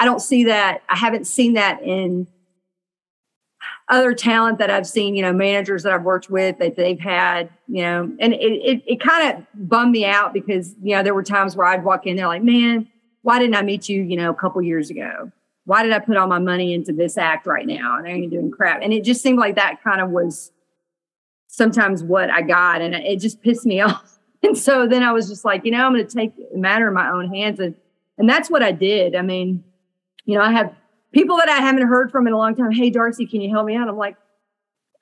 I 0.00 0.06
don't 0.06 0.20
see 0.20 0.44
that. 0.44 0.82
I 0.88 0.96
haven't 0.96 1.26
seen 1.26 1.52
that 1.52 1.82
in 1.82 2.26
other 3.90 4.14
talent 4.14 4.56
that 4.58 4.70
I've 4.70 4.86
seen, 4.86 5.14
you 5.14 5.20
know, 5.20 5.32
managers 5.32 5.82
that 5.82 5.92
I've 5.92 6.04
worked 6.04 6.30
with 6.30 6.58
that 6.58 6.76
they've 6.76 6.98
had, 6.98 7.50
you 7.68 7.82
know, 7.82 8.10
and 8.18 8.32
it, 8.32 8.38
it, 8.38 8.82
it 8.86 9.00
kind 9.00 9.36
of 9.36 9.44
bummed 9.68 9.92
me 9.92 10.06
out 10.06 10.32
because, 10.32 10.74
you 10.82 10.96
know, 10.96 11.02
there 11.02 11.12
were 11.12 11.22
times 11.22 11.54
where 11.54 11.66
I'd 11.66 11.84
walk 11.84 12.06
in 12.06 12.16
there 12.16 12.28
like, 12.28 12.42
man, 12.42 12.88
why 13.20 13.38
didn't 13.38 13.56
I 13.56 13.62
meet 13.62 13.90
you, 13.90 14.02
you 14.02 14.16
know, 14.16 14.30
a 14.30 14.34
couple 14.34 14.62
years 14.62 14.88
ago? 14.88 15.30
Why 15.66 15.82
did 15.82 15.92
I 15.92 15.98
put 15.98 16.16
all 16.16 16.28
my 16.28 16.38
money 16.38 16.72
into 16.72 16.94
this 16.94 17.18
act 17.18 17.46
right 17.46 17.66
now? 17.66 17.98
And 17.98 18.06
I 18.06 18.12
ain't 18.12 18.30
doing 18.30 18.50
crap. 18.50 18.80
And 18.80 18.94
it 18.94 19.04
just 19.04 19.22
seemed 19.22 19.38
like 19.38 19.56
that 19.56 19.84
kind 19.84 20.00
of 20.00 20.08
was 20.08 20.50
sometimes 21.48 22.02
what 22.02 22.30
I 22.30 22.40
got. 22.40 22.80
And 22.80 22.94
it 22.94 23.20
just 23.20 23.42
pissed 23.42 23.66
me 23.66 23.80
off. 23.82 24.18
And 24.42 24.56
so 24.56 24.86
then 24.86 25.02
I 25.02 25.12
was 25.12 25.28
just 25.28 25.44
like, 25.44 25.66
you 25.66 25.72
know, 25.72 25.84
I'm 25.84 25.92
going 25.92 26.06
to 26.06 26.14
take 26.14 26.34
the 26.36 26.56
matter 26.56 26.88
in 26.88 26.94
my 26.94 27.10
own 27.10 27.28
hands. 27.28 27.60
And, 27.60 27.74
and 28.16 28.26
that's 28.26 28.48
what 28.48 28.62
I 28.62 28.72
did. 28.72 29.14
I 29.14 29.20
mean, 29.20 29.62
you 30.24 30.36
know, 30.36 30.42
I 30.42 30.52
have 30.52 30.74
people 31.12 31.36
that 31.36 31.48
I 31.48 31.56
haven't 31.56 31.86
heard 31.86 32.10
from 32.10 32.26
in 32.26 32.32
a 32.32 32.38
long 32.38 32.54
time. 32.54 32.70
Hey, 32.70 32.90
Darcy, 32.90 33.26
can 33.26 33.40
you 33.40 33.50
help 33.50 33.66
me 33.66 33.76
out? 33.76 33.88
I'm 33.88 33.96
like, 33.96 34.16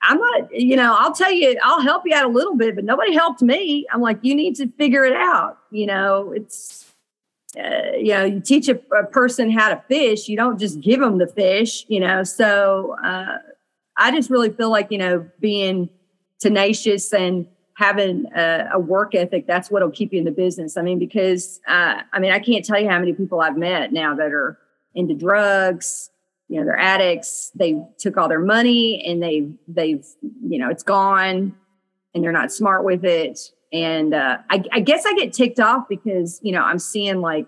I'm 0.01 0.17
not, 0.17 0.53
you 0.53 0.75
know, 0.75 0.95
I'll 0.97 1.13
tell 1.13 1.31
you, 1.31 1.59
I'll 1.61 1.81
help 1.81 2.03
you 2.05 2.15
out 2.15 2.25
a 2.25 2.29
little 2.29 2.55
bit, 2.55 2.75
but 2.75 2.85
nobody 2.85 3.13
helped 3.13 3.41
me. 3.41 3.85
I'm 3.91 4.01
like, 4.01 4.19
you 4.21 4.33
need 4.33 4.55
to 4.55 4.67
figure 4.77 5.03
it 5.03 5.13
out. 5.13 5.57
You 5.71 5.87
know, 5.87 6.31
it's, 6.31 6.85
uh, 7.57 7.97
you 7.97 8.13
know, 8.13 8.23
you 8.23 8.39
teach 8.39 8.69
a, 8.69 8.79
a, 8.97 9.05
person 9.05 9.51
how 9.51 9.69
to 9.69 9.83
fish, 9.87 10.29
you 10.29 10.37
don't 10.37 10.57
just 10.59 10.79
give 10.79 10.99
them 10.99 11.17
the 11.17 11.27
fish, 11.27 11.85
you 11.89 11.99
know. 11.99 12.23
So 12.23 12.95
uh, 13.03 13.39
I 13.97 14.11
just 14.11 14.29
really 14.29 14.51
feel 14.51 14.69
like, 14.69 14.87
you 14.91 14.99
know, 14.99 15.27
being 15.39 15.89
tenacious 16.39 17.11
and 17.13 17.47
having 17.73 18.25
a, 18.35 18.69
a 18.73 18.79
work 18.79 19.15
ethic, 19.15 19.47
that's 19.47 19.69
what'll 19.69 19.91
keep 19.91 20.13
you 20.13 20.19
in 20.19 20.25
the 20.25 20.31
business. 20.31 20.77
I 20.77 20.81
mean, 20.81 20.99
because, 20.99 21.59
uh, 21.67 22.01
I 22.13 22.19
mean, 22.19 22.31
I 22.31 22.39
can't 22.39 22.63
tell 22.63 22.79
you 22.79 22.89
how 22.89 22.99
many 22.99 23.13
people 23.13 23.41
I've 23.41 23.57
met 23.57 23.91
now 23.91 24.15
that 24.15 24.31
are, 24.31 24.57
into 24.95 25.13
drugs 25.13 26.09
you 26.47 26.59
know 26.59 26.65
they're 26.65 26.79
addicts 26.79 27.51
they 27.55 27.81
took 27.97 28.17
all 28.17 28.27
their 28.27 28.39
money 28.39 29.03
and 29.05 29.21
they 29.21 29.47
they've 29.67 30.05
you 30.41 30.57
know 30.57 30.69
it's 30.69 30.83
gone 30.83 31.55
and 32.13 32.23
they're 32.23 32.31
not 32.31 32.51
smart 32.51 32.83
with 32.83 33.05
it. 33.05 33.39
And 33.71 34.13
uh, 34.13 34.39
I, 34.49 34.63
I 34.71 34.79
guess 34.79 35.05
i 35.05 35.13
get 35.13 35.31
ticked 35.31 35.59
off 35.59 35.87
because 35.87 36.39
you 36.41 36.51
know 36.51 36.63
i'm 36.63 36.79
seeing 36.79 37.21
like 37.21 37.47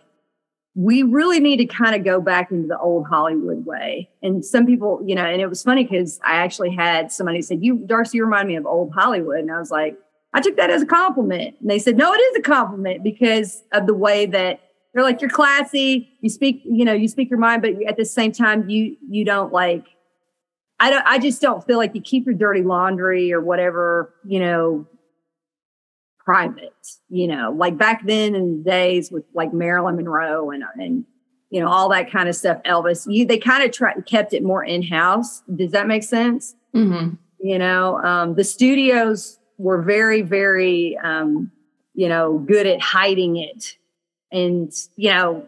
we 0.76 1.04
really 1.04 1.40
need 1.40 1.58
to 1.58 1.66
kind 1.66 1.96
of 1.96 2.06
go 2.06 2.22
back 2.22 2.52
into 2.52 2.68
the 2.68 2.78
old 2.78 3.08
hollywood 3.08 3.66
way. 3.66 4.10
And 4.22 4.46
some 4.46 4.68
people 4.68 5.02
you 5.04 5.16
know 5.16 5.26
and 5.26 5.42
it 5.42 5.48
was 5.48 5.64
funny 5.64 5.84
because 5.84 6.20
i 6.24 6.36
actually 6.36 6.76
had 6.76 7.12
somebody 7.12 7.42
said 7.42 7.64
you 7.64 7.78
darcy 7.88 8.18
you 8.18 8.24
remind 8.24 8.48
me 8.48 8.56
of 8.56 8.68
old 8.68 8.94
hollywood. 8.94 9.40
And 9.40 9.52
i 9.52 9.58
was 9.58 9.72
like 9.72 9.98
i 10.36 10.42
took 10.42 10.58
that 10.58 10.70
as 10.70 10.84
a 10.84 10.86
compliment. 10.86 11.56
And 11.60 11.70
they 11.72 11.80
said 11.80 11.98
no 11.98 12.14
it 12.14 12.20
is 12.20 12.38
a 12.38 12.42
compliment 12.42 13.04
because 13.04 13.64
of 13.72 13.88
the 13.88 13.96
way 13.96 14.28
that 14.28 14.60
they're 14.94 15.04
like 15.04 15.22
you're 15.22 15.30
classy. 15.30 16.18
You 16.22 16.30
speak 16.30 16.62
you 16.66 16.86
know 16.86 16.94
you 16.94 17.08
speak 17.08 17.30
your 17.30 17.40
mind 17.40 17.62
but 17.62 17.72
at 17.88 17.98
the 17.98 18.06
same 18.06 18.32
time 18.32 18.70
you 18.70 18.96
you 19.10 19.26
don't 19.26 19.52
like 19.52 19.86
i 20.80 20.90
don't 20.90 21.06
i 21.08 21.18
just 21.18 21.42
don't 21.42 21.66
feel 21.66 21.78
like 21.78 21.96
you 21.96 22.02
keep 22.02 22.26
your 22.26 22.36
dirty 22.36 22.62
laundry 22.62 23.32
or 23.34 23.42
whatever 23.42 24.14
you 24.26 24.40
know 24.40 24.88
private 26.20 26.74
you 27.10 27.28
know 27.28 27.52
like 27.56 27.78
back 27.78 28.06
then 28.06 28.36
in 28.36 28.58
the 28.58 28.70
days 28.70 29.12
with 29.12 29.24
like 29.34 29.54
marilyn 29.54 29.96
monroe 29.96 30.52
and 30.52 30.64
and 30.76 31.06
you 31.50 31.60
know 31.60 31.68
all 31.68 31.90
that 31.90 32.12
kind 32.12 32.30
of 32.30 32.36
stuff 32.36 32.62
elvis 32.64 33.12
you 33.12 33.26
they 33.26 33.38
kind 33.38 33.64
of 33.64 33.72
try 33.72 33.94
kept 34.06 34.34
it 34.34 34.44
more 34.44 34.64
in-house. 34.64 35.42
Does 35.56 35.72
that 35.72 35.88
make 35.88 36.04
sense? 36.04 36.56
Mm-hmm. 36.76 37.16
you 37.40 37.60
know 37.60 37.98
um, 37.98 38.36
the 38.36 38.44
studios 38.44 39.40
were 39.58 39.82
very 39.82 40.22
very 40.22 40.98
um, 41.04 41.52
you 41.94 42.08
know 42.08 42.38
good 42.38 42.66
at 42.66 42.80
hiding 42.80 43.38
it 43.38 43.76
and 44.32 44.74
you 44.96 45.10
know 45.10 45.46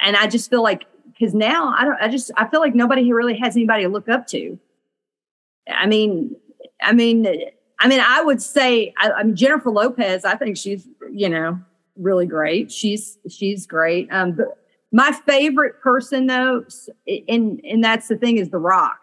and 0.00 0.16
i 0.16 0.26
just 0.26 0.50
feel 0.50 0.62
like 0.62 0.84
because 1.06 1.34
now 1.34 1.74
i 1.76 1.84
don't 1.84 2.00
i 2.00 2.08
just 2.08 2.30
i 2.36 2.46
feel 2.46 2.60
like 2.60 2.74
nobody 2.74 3.12
really 3.12 3.36
has 3.36 3.56
anybody 3.56 3.82
to 3.84 3.88
look 3.88 4.08
up 4.08 4.26
to 4.26 4.58
I 5.70 5.86
mean, 5.86 6.36
I 6.80 6.92
mean, 6.92 7.26
I 7.78 7.88
mean, 7.88 8.00
I 8.00 8.22
would 8.22 8.42
say, 8.42 8.92
I, 8.98 9.10
I 9.10 9.22
mean, 9.22 9.36
Jennifer 9.36 9.70
Lopez. 9.70 10.24
I 10.24 10.36
think 10.36 10.56
she's, 10.56 10.86
you 11.12 11.28
know, 11.28 11.58
really 11.96 12.26
great. 12.26 12.72
She's 12.72 13.18
she's 13.28 13.66
great. 13.66 14.08
Um, 14.10 14.32
but 14.32 14.58
my 14.92 15.12
favorite 15.26 15.80
person 15.80 16.26
though, 16.26 16.64
and 17.28 17.60
and 17.64 17.84
that's 17.84 18.08
the 18.08 18.16
thing 18.16 18.38
is 18.38 18.50
The 18.50 18.58
Rock. 18.58 19.00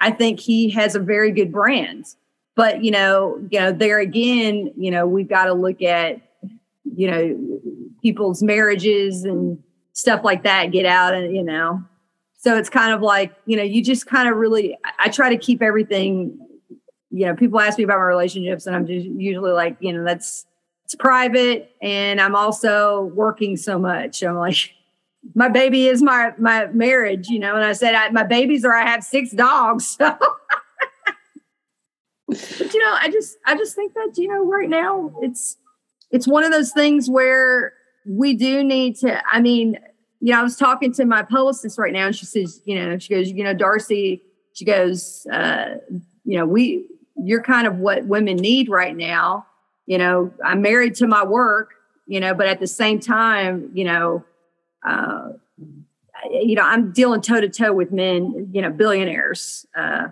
I 0.00 0.10
think 0.10 0.40
he 0.40 0.70
has 0.70 0.94
a 0.94 1.00
very 1.00 1.32
good 1.32 1.52
brand. 1.52 2.06
But 2.54 2.82
you 2.82 2.90
know, 2.90 3.38
you 3.50 3.60
know, 3.60 3.72
there 3.72 4.00
again, 4.00 4.72
you 4.76 4.90
know, 4.90 5.06
we've 5.06 5.28
got 5.28 5.44
to 5.44 5.54
look 5.54 5.80
at, 5.82 6.20
you 6.84 7.10
know, 7.10 7.60
people's 8.02 8.42
marriages 8.42 9.24
and 9.24 9.62
stuff 9.92 10.22
like 10.22 10.44
that 10.44 10.70
get 10.70 10.86
out 10.86 11.14
and 11.14 11.34
you 11.34 11.42
know. 11.42 11.82
So 12.40 12.56
it's 12.56 12.70
kind 12.70 12.92
of 12.92 13.02
like, 13.02 13.34
you 13.46 13.56
know, 13.56 13.64
you 13.64 13.82
just 13.82 14.06
kind 14.06 14.28
of 14.28 14.36
really 14.36 14.78
I 14.98 15.08
try 15.08 15.28
to 15.28 15.36
keep 15.36 15.60
everything, 15.60 16.38
you 17.10 17.26
know, 17.26 17.34
people 17.34 17.60
ask 17.60 17.78
me 17.78 17.84
about 17.84 17.98
my 17.98 18.04
relationships 18.04 18.66
and 18.66 18.76
I'm 18.76 18.86
just 18.86 19.06
usually 19.06 19.50
like, 19.50 19.76
you 19.80 19.92
know, 19.92 20.04
that's 20.04 20.46
it's 20.84 20.94
private 20.94 21.72
and 21.82 22.20
I'm 22.20 22.36
also 22.36 23.10
working 23.14 23.56
so 23.56 23.78
much. 23.78 24.22
I'm 24.22 24.36
like 24.36 24.72
my 25.34 25.48
baby 25.48 25.88
is 25.88 26.00
my 26.00 26.32
my 26.38 26.66
marriage, 26.66 27.28
you 27.28 27.40
know. 27.40 27.56
And 27.56 27.64
I 27.64 27.72
said 27.72 27.94
I, 27.94 28.08
my 28.10 28.22
babies 28.22 28.64
are 28.64 28.74
I 28.74 28.86
have 28.86 29.04
six 29.04 29.32
dogs. 29.32 29.98
So. 32.30 32.36
but 32.58 32.74
you 32.74 32.80
know, 32.80 32.94
I 33.00 33.08
just 33.10 33.38
I 33.46 33.56
just 33.56 33.74
think 33.74 33.94
that 33.94 34.12
you 34.16 34.28
know 34.28 34.44
right 34.44 34.68
now 34.68 35.14
it's 35.22 35.56
it's 36.10 36.28
one 36.28 36.44
of 36.44 36.52
those 36.52 36.72
things 36.72 37.08
where 37.08 37.72
we 38.08 38.34
do 38.34 38.64
need 38.64 38.96
to. 38.96 39.22
I 39.30 39.40
mean, 39.40 39.78
you 40.20 40.32
know, 40.32 40.40
I 40.40 40.42
was 40.42 40.56
talking 40.56 40.92
to 40.94 41.04
my 41.04 41.22
publicist 41.22 41.78
right 41.78 41.92
now, 41.92 42.06
and 42.06 42.16
she 42.16 42.26
says, 42.26 42.60
you 42.64 42.74
know, 42.74 42.98
she 42.98 43.14
goes, 43.14 43.30
you 43.30 43.44
know, 43.44 43.54
Darcy, 43.54 44.22
she 44.54 44.64
goes, 44.64 45.26
uh, 45.32 45.76
you 46.24 46.36
know, 46.38 46.46
we 46.46 46.86
you're 47.16 47.42
kind 47.42 47.66
of 47.66 47.78
what 47.78 48.04
women 48.06 48.36
need 48.36 48.68
right 48.68 48.96
now. 48.96 49.46
You 49.86 49.98
know, 49.98 50.32
I'm 50.44 50.62
married 50.62 50.94
to 50.96 51.06
my 51.06 51.24
work, 51.24 51.70
you 52.06 52.20
know, 52.20 52.34
but 52.34 52.46
at 52.46 52.60
the 52.60 52.66
same 52.66 53.00
time, 53.00 53.70
you 53.74 53.84
know, 53.84 54.24
uh, 54.86 55.30
you 56.30 56.54
know, 56.54 56.62
I'm 56.62 56.92
dealing 56.92 57.20
toe 57.20 57.40
to 57.40 57.48
toe 57.48 57.72
with 57.72 57.92
men, 57.92 58.50
you 58.52 58.62
know, 58.62 58.70
billionaires, 58.70 59.66
uh, 59.76 60.08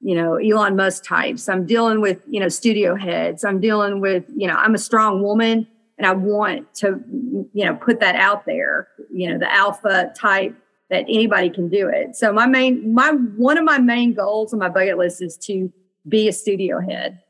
you 0.00 0.14
know, 0.14 0.36
Elon 0.36 0.76
Musk 0.76 1.04
types. 1.04 1.48
I'm 1.48 1.66
dealing 1.66 2.00
with, 2.00 2.22
you 2.28 2.40
know, 2.40 2.48
studio 2.48 2.96
heads. 2.96 3.44
I'm 3.44 3.60
dealing 3.60 4.00
with, 4.00 4.24
you 4.34 4.48
know, 4.48 4.54
I'm 4.54 4.74
a 4.74 4.78
strong 4.78 5.22
woman 5.22 5.66
and 6.02 6.10
I 6.10 6.14
want 6.14 6.74
to, 6.76 7.00
you 7.52 7.64
know, 7.64 7.76
put 7.76 8.00
that 8.00 8.16
out 8.16 8.44
there, 8.44 8.88
you 9.14 9.30
know, 9.30 9.38
the 9.38 9.52
alpha 9.52 10.12
type 10.18 10.52
that 10.90 11.04
anybody 11.08 11.48
can 11.48 11.68
do 11.68 11.86
it. 11.86 12.16
So 12.16 12.32
my 12.32 12.44
main, 12.44 12.92
my, 12.92 13.10
one 13.12 13.56
of 13.56 13.62
my 13.62 13.78
main 13.78 14.12
goals 14.12 14.52
on 14.52 14.58
my 14.58 14.68
bucket 14.68 14.98
list 14.98 15.22
is 15.22 15.36
to 15.46 15.72
be 16.08 16.26
a 16.26 16.32
studio 16.32 16.80
head 16.80 17.20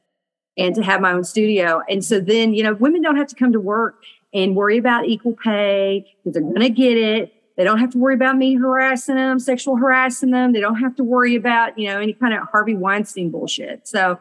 and 0.57 0.75
to 0.75 0.83
have 0.83 1.03
my 1.03 1.13
own 1.13 1.23
studio. 1.23 1.83
And 1.87 2.03
so 2.03 2.19
then, 2.19 2.55
you 2.55 2.63
know, 2.63 2.73
women 2.73 3.03
don't 3.03 3.17
have 3.17 3.27
to 3.27 3.35
come 3.35 3.53
to 3.53 3.61
work 3.61 4.05
and 4.33 4.57
worry 4.57 4.79
about 4.79 5.05
equal 5.05 5.35
pay 5.35 6.07
because 6.25 6.33
they're 6.33 6.43
going 6.43 6.61
to 6.61 6.71
get 6.71 6.97
it. 6.97 7.31
They 7.59 7.65
don't 7.65 7.79
have 7.79 7.91
to 7.91 7.99
worry 7.99 8.15
about 8.15 8.39
me 8.39 8.55
harassing 8.55 9.17
them, 9.17 9.39
sexual 9.39 9.77
harassing 9.77 10.31
them. 10.31 10.55
They 10.55 10.61
don't 10.61 10.81
have 10.81 10.97
to 10.97 11.05
worry 11.05 11.37
about, 11.37 11.79
you 11.79 11.89
know, 11.89 12.01
any 12.01 12.15
kind 12.15 12.33
of 12.33 12.49
Harvey 12.51 12.75
Weinstein 12.75 13.31
bullshit. 13.31 13.87
So 13.87 14.19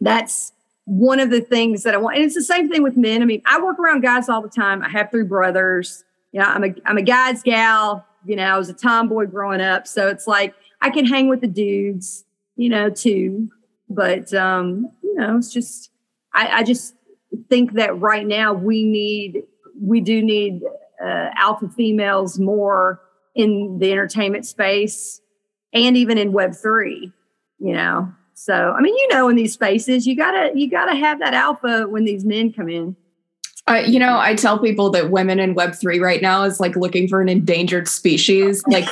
that's 0.00 0.51
one 0.84 1.20
of 1.20 1.30
the 1.30 1.40
things 1.40 1.82
that 1.84 1.94
I 1.94 1.98
want. 1.98 2.16
And 2.16 2.24
it's 2.24 2.34
the 2.34 2.42
same 2.42 2.68
thing 2.68 2.82
with 2.82 2.96
men. 2.96 3.22
I 3.22 3.24
mean, 3.24 3.42
I 3.46 3.60
work 3.62 3.78
around 3.78 4.00
guys 4.00 4.28
all 4.28 4.42
the 4.42 4.48
time. 4.48 4.82
I 4.82 4.88
have 4.88 5.10
three 5.10 5.24
brothers. 5.24 6.04
You 6.32 6.40
know, 6.40 6.46
I'm 6.46 6.64
a 6.64 6.74
I'm 6.84 6.98
a 6.98 7.02
guy's 7.02 7.42
gal. 7.42 8.06
You 8.24 8.36
know, 8.36 8.44
I 8.44 8.58
was 8.58 8.68
a 8.68 8.74
tomboy 8.74 9.26
growing 9.26 9.60
up. 9.60 9.86
So 9.86 10.08
it's 10.08 10.26
like 10.26 10.54
I 10.80 10.90
can 10.90 11.04
hang 11.04 11.28
with 11.28 11.40
the 11.40 11.46
dudes, 11.46 12.24
you 12.56 12.68
know, 12.68 12.90
too. 12.90 13.48
But 13.88 14.32
um, 14.34 14.90
you 15.02 15.14
know, 15.14 15.36
it's 15.36 15.52
just 15.52 15.90
I, 16.34 16.48
I 16.48 16.62
just 16.62 16.94
think 17.48 17.74
that 17.74 17.98
right 17.98 18.26
now 18.26 18.52
we 18.52 18.84
need 18.84 19.42
we 19.80 20.00
do 20.00 20.22
need 20.22 20.62
uh, 21.02 21.30
alpha 21.36 21.68
females 21.68 22.38
more 22.38 23.00
in 23.34 23.78
the 23.78 23.90
entertainment 23.90 24.46
space 24.46 25.20
and 25.72 25.96
even 25.96 26.18
in 26.18 26.32
web 26.32 26.54
3 26.54 27.10
you 27.58 27.72
know 27.72 28.12
so 28.34 28.72
i 28.76 28.80
mean 28.80 28.96
you 28.96 29.08
know 29.08 29.28
in 29.28 29.36
these 29.36 29.52
spaces 29.52 30.06
you 30.06 30.16
gotta 30.16 30.50
you 30.54 30.70
gotta 30.70 30.94
have 30.94 31.18
that 31.18 31.34
alpha 31.34 31.86
when 31.88 32.04
these 32.04 32.24
men 32.24 32.52
come 32.52 32.68
in 32.68 32.96
uh, 33.68 33.82
you 33.86 33.98
know 33.98 34.18
i 34.18 34.34
tell 34.34 34.58
people 34.58 34.90
that 34.90 35.10
women 35.10 35.38
in 35.38 35.54
web 35.54 35.74
3 35.74 35.98
right 36.00 36.22
now 36.22 36.42
is 36.42 36.60
like 36.60 36.76
looking 36.76 37.08
for 37.08 37.20
an 37.20 37.28
endangered 37.28 37.88
species 37.88 38.62
like 38.66 38.88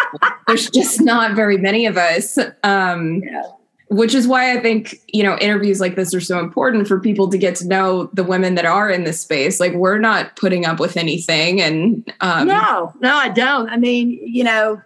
there's 0.46 0.70
just 0.70 1.00
not 1.00 1.34
very 1.34 1.58
many 1.58 1.86
of 1.86 1.96
us 1.96 2.38
um 2.62 3.22
yeah 3.24 3.42
which 3.88 4.14
is 4.14 4.26
why 4.26 4.56
I 4.56 4.60
think, 4.60 5.00
you 5.12 5.22
know, 5.22 5.36
interviews 5.38 5.80
like 5.80 5.94
this 5.94 6.14
are 6.14 6.20
so 6.20 6.40
important 6.40 6.88
for 6.88 6.98
people 6.98 7.28
to 7.28 7.38
get 7.38 7.54
to 7.56 7.68
know 7.68 8.10
the 8.12 8.24
women 8.24 8.54
that 8.56 8.64
are 8.64 8.90
in 8.90 9.04
this 9.04 9.20
space. 9.20 9.60
Like 9.60 9.72
we're 9.74 9.98
not 9.98 10.36
putting 10.36 10.64
up 10.64 10.80
with 10.80 10.96
anything. 10.96 11.60
And 11.60 12.12
um, 12.20 12.48
no, 12.48 12.92
no, 13.00 13.14
I 13.14 13.28
don't. 13.28 13.68
I 13.68 13.76
mean, 13.76 14.10
you 14.10 14.42
know, 14.42 14.82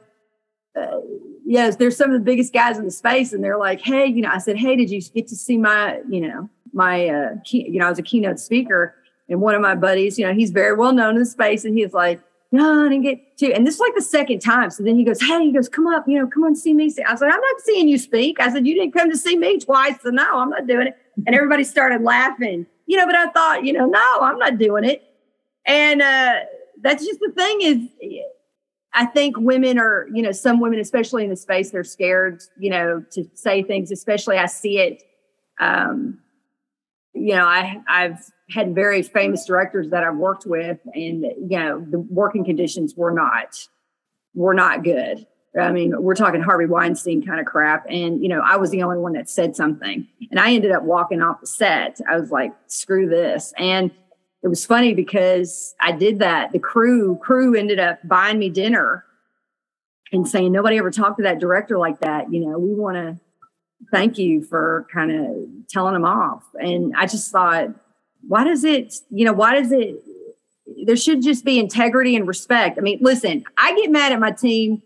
uh, 0.77 0.99
yes, 1.49 1.77
there's 1.77 1.97
some 1.97 2.11
of 2.11 2.15
the 2.15 2.25
biggest 2.25 2.53
guys 2.53 2.79
in 2.79 2.85
the 2.85 2.91
space 2.91 3.33
and 3.33 3.43
they're 3.43 3.59
like, 3.59 3.81
Hey, 3.81 4.07
you 4.07 4.23
know, 4.23 4.31
I 4.33 4.39
said, 4.39 4.57
Hey, 4.57 4.77
did 4.77 4.91
you 4.91 5.01
get 5.01 5.27
to 5.29 5.37
see 5.37 5.57
my, 5.57 6.01
you 6.09 6.21
know, 6.21 6.49
my, 6.73 7.09
uh, 7.09 7.31
key, 7.45 7.69
you 7.69 7.81
know, 7.81 7.87
I 7.87 7.91
was 7.91 7.99
a 7.99 8.03
keynote 8.03 8.39
speaker 8.39 8.95
and 9.29 9.41
one 9.41 9.55
of 9.55 9.61
my 9.61 9.75
buddies, 9.75 10.19
you 10.19 10.27
know, 10.27 10.35
he's 10.35 10.51
very 10.51 10.77
well 10.77 10.93
known 10.93 11.15
in 11.15 11.21
the 11.21 11.27
space 11.27 11.65
and 11.65 11.77
he's 11.77 11.93
like, 11.93 12.21
no, 12.51 12.87
I 12.87 12.89
didn't 12.89 13.03
get 13.03 13.39
to. 13.39 13.53
And 13.53 13.67
this 13.67 13.75
is 13.75 13.81
like 13.81 13.95
the 13.95 14.03
second 14.03 14.41
time. 14.41 14.71
So 14.71 14.83
then 14.83 14.97
he 14.97 15.05
goes, 15.05 15.21
Hey, 15.21 15.45
he 15.45 15.53
goes, 15.53 15.69
come 15.69 15.87
up, 15.87 16.05
you 16.07 16.19
know, 16.19 16.27
come 16.27 16.45
on, 16.45 16.55
see 16.55 16.73
me. 16.73 16.87
I 17.07 17.15
said, 17.15 17.29
I'm 17.29 17.41
not 17.41 17.61
seeing 17.61 17.89
you 17.89 17.99
speak. 17.99 18.41
I 18.41 18.51
said, 18.51 18.67
You 18.67 18.75
didn't 18.75 18.93
come 18.93 19.11
to 19.11 19.19
see 19.19 19.37
me 19.37 19.59
twice. 19.59 19.97
So 20.03 20.11
no, 20.11 20.39
I'm 20.39 20.51
not 20.51 20.67
doing 20.67 20.87
it. 20.87 20.97
And 21.27 21.35
everybody 21.35 21.65
started 21.65 22.03
laughing, 22.03 22.65
you 22.87 22.97
know, 22.97 23.05
but 23.05 23.17
I 23.17 23.29
thought, 23.33 23.65
you 23.65 23.75
know, 23.75 23.87
no, 23.87 24.19
I'm 24.21 24.39
not 24.39 24.57
doing 24.57 24.85
it. 24.85 25.03
And 25.67 26.01
uh, 26.01 26.37
that's 26.81 27.05
just 27.05 27.21
the 27.21 27.33
thing 27.33 27.61
is, 27.61 28.29
I 28.95 29.07
think 29.07 29.37
women 29.39 29.79
are, 29.79 30.07
you 30.13 30.23
know, 30.23 30.33
some 30.33 30.61
women, 30.61 30.81
especially 30.81 31.25
in 31.25 31.31
the 31.31 31.37
space, 31.37 31.71
they're 31.71 31.85
scared, 31.85 32.43
you 32.59 32.71
know, 32.71 33.05
to 33.13 33.25
say 33.35 33.63
things, 33.63 33.93
especially 33.93 34.39
I 34.39 34.47
see 34.47 34.79
it. 34.79 35.03
Um, 35.61 36.21
you 37.15 37.35
know, 37.35 37.45
I, 37.45 37.81
I've 37.89 38.31
had 38.51 38.75
very 38.75 39.03
famous 39.03 39.45
directors 39.45 39.91
that 39.91 40.05
I've 40.05 40.17
worked 40.17 40.47
with, 40.47 40.79
and 40.95 41.23
you 41.23 41.59
know 41.59 41.85
the 41.89 41.99
working 41.99 42.45
conditions 42.45 42.95
were 42.97 43.11
not 43.11 43.69
were 44.35 44.55
not 44.55 44.85
good. 44.85 45.27
I 45.59 45.73
mean, 45.73 45.95
we're 46.01 46.15
talking 46.15 46.41
Harvey 46.41 46.67
Weinstein 46.67 47.25
kind 47.27 47.41
of 47.41 47.47
crap, 47.47 47.87
and 47.89 48.23
you 48.23 48.29
know 48.29 48.41
I 48.45 48.57
was 48.57 48.71
the 48.71 48.83
only 48.83 48.99
one 48.99 49.13
that 49.15 49.29
said 49.29 49.57
something, 49.57 50.07
and 50.31 50.41
I 50.41 50.53
ended 50.53 50.73
up 50.73 50.83
walking 50.83 51.21
off 51.21 51.41
the 51.41 51.47
set. 51.47 52.01
I 52.09 52.19
was 52.19 52.31
like, 52.31 52.53
"Screw 52.67 53.09
this!" 53.09 53.53
And 53.59 53.91
it 54.43 54.49
was 54.49 54.65
funny 54.65 54.95
because 54.95 55.75
I 55.81 55.93
did 55.93 56.21
that. 56.21 56.53
The 56.53 56.59
crew 56.59 57.17
crew 57.17 57.55
ended 57.55 57.79
up 57.79 57.99
buying 58.05 58.39
me 58.39 58.51
dinner 58.51 59.05
and 60.13 60.29
saying, 60.29 60.53
"Nobody 60.53 60.79
ever 60.79 60.91
talked 60.91 61.19
to 61.19 61.25
that 61.25 61.41
director 61.41 61.79
like 61.79 62.01
that." 62.01 62.33
You 62.33 62.47
know, 62.47 62.59
we 62.59 62.75
want 62.75 62.97
to 62.97 63.19
thank 63.91 64.19
you 64.19 64.43
for 64.43 64.87
kind 64.93 65.11
of 65.13 65.69
telling 65.69 65.95
them 65.95 66.05
off. 66.05 66.45
And 66.61 66.95
I 66.97 67.07
just 67.07 67.31
thought 67.31 67.71
why 68.27 68.45
does 68.45 68.65
it, 68.65 68.95
you 69.11 69.25
know, 69.25 69.33
why 69.33 69.55
does 69.55 69.73
it, 69.73 70.03
there 70.85 70.97
should 70.97 71.23
just 71.23 71.45
be 71.45 71.59
integrity 71.59 72.17
and 72.17 72.27
respect. 72.27 72.79
I 72.79 72.81
mean, 72.81 72.99
listen, 73.01 73.45
I 73.57 73.75
get 73.77 73.91
mad 73.91 74.13
at 74.13 74.21
my 74.21 74.33
team. 74.33 74.83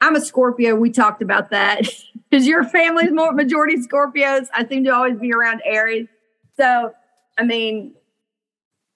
I'm 0.00 0.16
a 0.16 0.20
Scorpio. 0.20 0.74
We 0.74 0.90
talked 0.90 1.22
about 1.22 1.50
that 1.50 1.82
because 2.30 2.46
your 2.46 2.64
family's 2.64 3.12
more 3.12 3.32
majority 3.32 3.76
Scorpios. 3.76 4.48
I 4.52 4.66
seem 4.66 4.84
to 4.84 4.90
always 4.90 5.18
be 5.18 5.32
around 5.32 5.62
Aries. 5.64 6.08
So, 6.56 6.92
I 7.38 7.44
mean, 7.44 7.94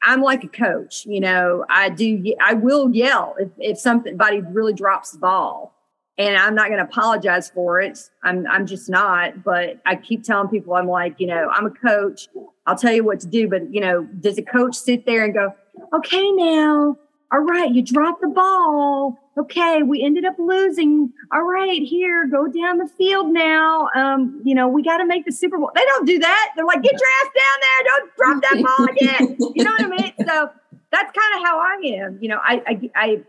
I'm 0.02 0.22
like 0.22 0.44
a 0.44 0.48
coach, 0.48 1.06
you 1.06 1.20
know, 1.20 1.64
I 1.68 1.88
do, 1.88 2.34
I 2.40 2.54
will 2.54 2.90
yell 2.90 3.34
if, 3.38 3.48
if 3.58 3.78
somebody 3.78 4.40
really 4.40 4.72
drops 4.72 5.10
the 5.10 5.18
ball 5.18 5.74
and 6.18 6.36
I'm 6.36 6.54
not 6.54 6.66
going 6.66 6.78
to 6.78 6.84
apologize 6.84 7.48
for 7.48 7.80
it. 7.80 8.10
I'm 8.24 8.46
I'm 8.48 8.66
just 8.66 8.90
not. 8.90 9.44
But 9.44 9.80
I 9.86 9.94
keep 9.94 10.24
telling 10.24 10.48
people 10.48 10.74
I'm 10.74 10.88
like, 10.88 11.14
you 11.18 11.28
know, 11.28 11.48
I'm 11.48 11.66
a 11.66 11.70
coach. 11.70 12.28
I'll 12.66 12.76
tell 12.76 12.92
you 12.92 13.04
what 13.04 13.20
to 13.20 13.28
do. 13.28 13.48
But 13.48 13.72
you 13.72 13.80
know, 13.80 14.02
does 14.20 14.36
a 14.36 14.42
coach 14.42 14.74
sit 14.74 15.06
there 15.06 15.24
and 15.24 15.32
go, 15.32 15.54
okay, 15.94 16.30
now, 16.32 16.98
all 17.30 17.40
right, 17.40 17.72
you 17.72 17.82
dropped 17.82 18.22
the 18.22 18.28
ball. 18.28 19.18
Okay, 19.36 19.82
we 19.82 20.02
ended 20.02 20.24
up 20.24 20.36
losing. 20.38 21.12
All 21.32 21.42
right, 21.42 21.82
here, 21.82 22.26
go 22.26 22.46
down 22.46 22.78
the 22.78 22.88
field 22.96 23.28
now. 23.28 23.88
Um, 23.94 24.40
you 24.44 24.54
know, 24.54 24.66
we 24.66 24.82
got 24.82 24.96
to 24.98 25.06
make 25.06 25.26
the 25.26 25.32
Super 25.32 25.58
Bowl. 25.58 25.70
They 25.74 25.84
don't 25.84 26.06
do 26.06 26.18
that. 26.18 26.52
They're 26.56 26.64
like, 26.64 26.82
get 26.82 26.92
your 26.92 27.10
ass 27.20 27.30
down 27.36 27.58
there. 27.60 27.84
Don't 27.84 28.16
drop 28.16 28.42
that 28.42 28.64
ball 28.64 28.86
again. 28.88 29.36
you 29.54 29.64
know 29.64 29.70
what 29.72 29.84
I 29.84 29.88
mean? 29.88 30.12
So 30.26 30.50
that's 30.90 31.12
kind 31.12 31.36
of 31.36 31.46
how 31.46 31.58
I 31.60 31.80
am. 32.02 32.18
You 32.20 32.30
know, 32.30 32.40
I 32.42 32.62
I, 32.66 32.90
I 32.96 33.22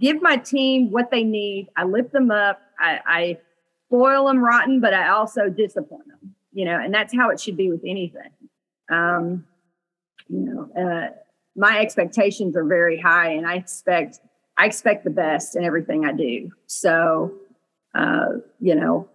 give 0.00 0.20
my 0.20 0.36
team 0.36 0.90
what 0.90 1.10
they 1.12 1.22
need. 1.22 1.68
I 1.76 1.84
lift 1.84 2.12
them 2.12 2.32
up. 2.32 2.60
I, 2.78 2.98
I 3.06 3.38
spoil 3.86 4.26
them 4.26 4.40
rotten, 4.40 4.80
but 4.80 4.94
I 4.94 5.10
also 5.10 5.48
discipline 5.48 6.02
them. 6.08 6.34
You 6.52 6.64
know, 6.64 6.78
and 6.80 6.92
that's 6.92 7.14
how 7.14 7.30
it 7.30 7.38
should 7.38 7.56
be 7.56 7.70
with 7.70 7.82
anything. 7.86 8.30
Um, 8.90 9.46
you 10.28 10.40
know, 10.40 10.70
uh, 10.76 11.10
my 11.58 11.80
expectations 11.80 12.56
are 12.56 12.64
very 12.64 12.98
high, 12.98 13.30
and 13.30 13.46
I 13.46 13.56
expect 13.56 14.20
I 14.56 14.66
expect 14.66 15.04
the 15.04 15.10
best 15.10 15.56
in 15.56 15.64
everything 15.64 16.04
I 16.04 16.12
do. 16.12 16.50
So, 16.66 17.34
uh, 17.94 18.28
you 18.60 18.74
know, 18.74 19.08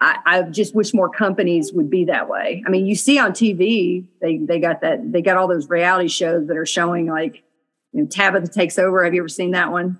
I, 0.00 0.18
I 0.26 0.42
just 0.42 0.74
wish 0.74 0.92
more 0.92 1.08
companies 1.08 1.72
would 1.72 1.90
be 1.90 2.04
that 2.06 2.28
way. 2.28 2.62
I 2.66 2.70
mean, 2.70 2.86
you 2.86 2.94
see 2.94 3.18
on 3.18 3.32
TV, 3.32 4.06
they 4.20 4.38
they 4.38 4.58
got 4.58 4.80
that 4.80 5.12
they 5.12 5.22
got 5.22 5.36
all 5.36 5.48
those 5.48 5.68
reality 5.68 6.08
shows 6.08 6.48
that 6.48 6.56
are 6.56 6.66
showing 6.66 7.06
like 7.06 7.42
you 7.92 8.02
know, 8.02 8.06
Tabatha 8.08 8.52
takes 8.52 8.78
over. 8.78 9.04
Have 9.04 9.14
you 9.14 9.22
ever 9.22 9.28
seen 9.28 9.52
that 9.52 9.70
one? 9.70 9.98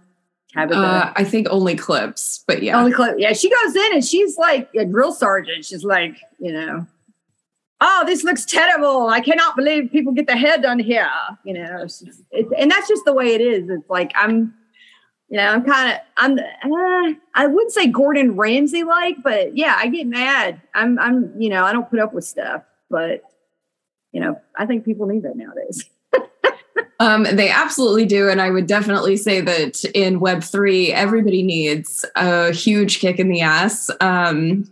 Tabatha. 0.56 0.72
Uh, 0.74 1.12
I 1.14 1.24
think 1.24 1.46
only 1.50 1.76
clips, 1.76 2.42
but 2.46 2.62
yeah, 2.62 2.78
only 2.78 2.92
clip. 2.92 3.16
Yeah, 3.18 3.32
she 3.32 3.48
goes 3.48 3.76
in 3.76 3.94
and 3.94 4.04
she's 4.04 4.36
like 4.36 4.70
a 4.74 4.84
drill 4.84 5.12
sergeant. 5.12 5.64
She's 5.64 5.84
like, 5.84 6.16
you 6.40 6.52
know, 6.52 6.86
oh, 7.80 8.04
this 8.06 8.24
looks 8.24 8.44
terrible. 8.44 9.08
I 9.08 9.20
cannot 9.20 9.56
believe 9.56 9.90
people 9.90 10.12
get 10.12 10.26
their 10.26 10.36
hair 10.36 10.58
done 10.58 10.78
here. 10.78 11.10
You 11.44 11.54
know, 11.54 11.82
it's, 11.82 12.02
it's, 12.30 12.50
and 12.58 12.70
that's 12.70 12.88
just 12.88 13.04
the 13.04 13.14
way 13.14 13.34
it 13.34 13.40
is. 13.40 13.68
It's 13.68 13.88
like 13.88 14.12
I'm 14.14 14.54
you 15.30 15.36
know, 15.36 15.46
I'm 15.46 15.64
kind 15.64 15.92
of, 15.92 15.98
I'm, 16.16 16.38
uh, 16.38 17.14
I 17.36 17.46
wouldn't 17.46 17.70
say 17.70 17.86
Gordon 17.86 18.36
Ramsay 18.36 18.82
like, 18.82 19.22
but 19.22 19.56
yeah, 19.56 19.76
I 19.78 19.86
get 19.86 20.08
mad. 20.08 20.60
I'm, 20.74 20.98
I'm, 20.98 21.32
you 21.40 21.48
know, 21.48 21.64
I 21.64 21.72
don't 21.72 21.88
put 21.88 22.00
up 22.00 22.12
with 22.12 22.24
stuff, 22.24 22.64
but 22.90 23.22
you 24.12 24.20
know, 24.20 24.40
I 24.56 24.66
think 24.66 24.84
people 24.84 25.06
need 25.06 25.22
that 25.22 25.36
nowadays. 25.36 25.84
um, 27.00 27.22
they 27.22 27.48
absolutely 27.48 28.06
do. 28.06 28.28
And 28.28 28.42
I 28.42 28.50
would 28.50 28.66
definitely 28.66 29.16
say 29.16 29.40
that 29.40 29.84
in 29.94 30.18
Web3, 30.18 30.90
everybody 30.90 31.44
needs 31.44 32.04
a 32.16 32.50
huge 32.50 32.98
kick 32.98 33.20
in 33.20 33.28
the 33.28 33.40
ass. 33.40 33.88
Um, 34.00 34.64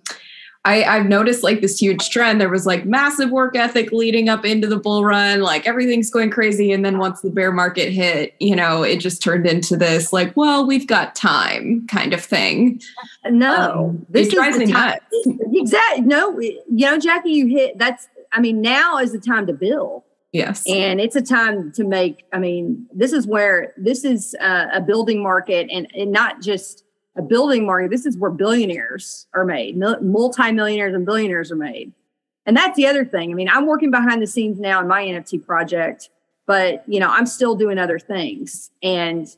I, 0.69 0.85
I've 0.85 1.07
noticed 1.07 1.43
like 1.43 1.63
this 1.63 1.81
huge 1.81 2.11
trend. 2.11 2.43
There 2.43 2.51
was 2.51 2.67
like 2.67 2.85
massive 2.85 3.31
work 3.31 3.57
ethic 3.57 3.91
leading 3.91 4.29
up 4.29 4.45
into 4.45 4.67
the 4.67 4.77
bull 4.77 5.03
run, 5.03 5.41
like 5.41 5.67
everything's 5.67 6.11
going 6.11 6.31
crazy. 6.31 6.73
And 6.73 6.85
then 6.85 6.99
once 6.99 7.23
the 7.23 7.31
bear 7.31 7.51
market 7.51 7.91
hit, 7.91 8.35
you 8.39 8.55
know, 8.55 8.83
it 8.83 9.01
just 9.01 9.23
turned 9.23 9.47
into 9.47 9.79
this 9.79 10.13
like, 10.13 10.37
well, 10.37 10.67
we've 10.67 10.87
got 10.87 11.15
time 11.15 11.87
kind 11.87 12.13
of 12.13 12.23
thing. 12.23 12.83
No, 13.31 13.89
um, 13.89 14.07
this 14.11 14.29
drives 14.29 14.59
me 14.59 14.67
nuts. 14.67 15.01
Exactly. 15.55 16.03
No, 16.03 16.39
you 16.39 16.61
know, 16.69 16.99
Jackie, 16.99 17.31
you 17.31 17.47
hit 17.47 17.79
that's, 17.79 18.07
I 18.33 18.41
mean, 18.41 18.61
now 18.61 18.99
is 18.99 19.13
the 19.13 19.21
time 19.21 19.47
to 19.47 19.55
build. 19.55 20.03
Yes. 20.33 20.65
And 20.69 21.01
it's 21.01 21.17
a 21.17 21.23
time 21.23 21.73
to 21.73 21.85
make, 21.85 22.27
I 22.35 22.39
mean, 22.39 22.87
this 22.93 23.15
is 23.15 23.27
where 23.27 23.73
this 23.79 24.05
is 24.05 24.37
uh, 24.39 24.67
a 24.75 24.83
building 24.83 25.23
market 25.23 25.71
and, 25.73 25.91
and 25.95 26.13
not 26.13 26.43
just 26.43 26.85
a 27.19 27.23
building 27.23 27.67
market, 27.67 27.91
this 27.91 28.07
is 28.07 28.17
where 28.17 28.31
billionaires 28.31 29.27
are 29.35 29.45
made, 29.45 29.77
multi-millionaires 29.77 30.95
and 30.95 31.05
billionaires 31.05 31.51
are 31.51 31.57
made. 31.57 31.93
And 32.47 32.57
that's 32.57 32.77
the 32.77 32.87
other 32.87 33.05
thing. 33.05 33.31
I 33.31 33.35
mean, 33.35 33.49
I'm 33.49 33.67
working 33.67 33.91
behind 33.91 34.23
the 34.23 34.27
scenes 34.27 34.59
now 34.59 34.81
in 34.81 34.87
my 34.87 35.05
NFT 35.05 35.45
project, 35.45 36.09
but 36.47 36.83
you 36.89 37.01
know, 37.01 37.11
I'm 37.11 37.27
still 37.27 37.57
doing 37.57 37.77
other 37.77 37.99
things. 37.99 38.71
And 38.83 39.29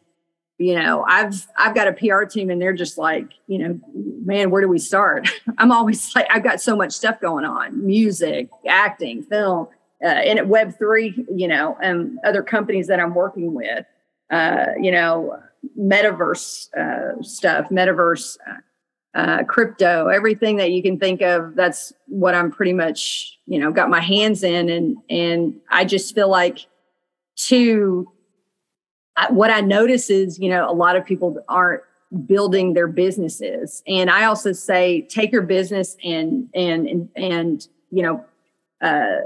you 0.58 0.78
know, 0.78 1.04
I've 1.08 1.46
I've 1.56 1.74
got 1.74 1.88
a 1.88 1.92
PR 1.94 2.24
team 2.24 2.50
and 2.50 2.60
they're 2.60 2.74
just 2.74 2.98
like, 2.98 3.30
you 3.46 3.58
know, 3.58 3.80
man, 3.94 4.50
where 4.50 4.60
do 4.60 4.68
we 4.68 4.78
start? 4.78 5.28
I'm 5.58 5.72
always 5.72 6.14
like, 6.14 6.26
I've 6.30 6.44
got 6.44 6.60
so 6.60 6.76
much 6.76 6.92
stuff 6.92 7.18
going 7.18 7.46
on: 7.46 7.84
music, 7.84 8.50
acting, 8.68 9.22
film, 9.22 9.68
uh, 10.04 10.06
and 10.06 10.38
at 10.38 10.46
Web 10.46 10.76
three, 10.76 11.24
you 11.34 11.48
know, 11.48 11.78
and 11.82 12.18
other 12.24 12.42
companies 12.42 12.88
that 12.88 13.00
I'm 13.00 13.14
working 13.14 13.54
with. 13.54 13.86
Uh, 14.30 14.66
you 14.80 14.92
know, 14.92 15.40
metaverse 15.78 16.68
uh, 16.76 17.22
stuff, 17.22 17.68
metaverse, 17.70 18.36
uh, 18.48 19.18
uh, 19.18 19.44
crypto, 19.44 20.06
everything 20.06 20.56
that 20.56 20.70
you 20.70 20.82
can 20.82 20.98
think 20.98 21.20
of. 21.20 21.54
That's 21.56 21.92
what 22.06 22.34
I'm 22.34 22.50
pretty 22.50 22.72
much, 22.72 23.38
you 23.46 23.58
know, 23.58 23.72
got 23.72 23.90
my 23.90 24.00
hands 24.00 24.42
in, 24.42 24.68
and 24.68 24.96
and 25.08 25.54
I 25.70 25.84
just 25.84 26.14
feel 26.14 26.28
like 26.28 26.66
to 27.48 28.10
what 29.28 29.50
I 29.50 29.60
notice 29.60 30.10
is, 30.10 30.38
you 30.38 30.48
know, 30.48 30.70
a 30.70 30.72
lot 30.72 30.96
of 30.96 31.04
people 31.04 31.38
aren't 31.48 31.82
building 32.26 32.74
their 32.74 32.86
businesses, 32.86 33.82
and 33.86 34.10
I 34.10 34.24
also 34.24 34.52
say 34.52 35.02
take 35.02 35.32
your 35.32 35.42
business 35.42 35.96
and 36.04 36.48
and 36.54 36.86
and 36.86 37.08
and 37.16 37.68
you 37.90 38.02
know 38.02 38.24
uh, 38.80 39.16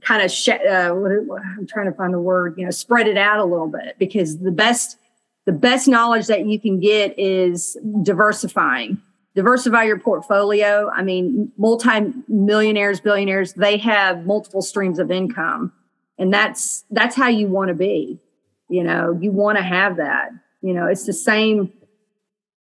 kind 0.00 0.22
of 0.22 0.30
sh- 0.30 0.48
uh, 0.48 0.94
I'm 0.94 1.66
trying 1.66 1.86
to 1.86 1.92
find 1.92 2.14
the 2.14 2.20
word, 2.20 2.54
you 2.56 2.64
know, 2.64 2.70
spread 2.70 3.06
it 3.06 3.18
out 3.18 3.40
a 3.40 3.44
little 3.44 3.68
bit 3.68 3.96
because 3.98 4.38
the 4.38 4.50
best 4.50 4.96
the 5.46 5.52
best 5.52 5.88
knowledge 5.88 6.26
that 6.28 6.46
you 6.46 6.60
can 6.60 6.78
get 6.78 7.18
is 7.18 7.76
diversifying. 8.02 9.00
Diversify 9.34 9.84
your 9.84 9.98
portfolio. 9.98 10.90
I 10.94 11.02
mean 11.02 11.50
multi-millionaires 11.56 13.00
billionaires 13.00 13.54
they 13.54 13.76
have 13.78 14.26
multiple 14.26 14.62
streams 14.62 14.98
of 14.98 15.10
income. 15.10 15.72
And 16.18 16.32
that's 16.32 16.84
that's 16.90 17.16
how 17.16 17.28
you 17.28 17.48
want 17.48 17.68
to 17.68 17.74
be 17.74 18.20
you 18.68 18.84
know 18.84 19.18
you 19.20 19.32
want 19.32 19.58
to 19.58 19.64
have 19.64 19.96
that. 19.96 20.30
You 20.60 20.74
know 20.74 20.86
it's 20.86 21.06
the 21.06 21.12
same 21.12 21.72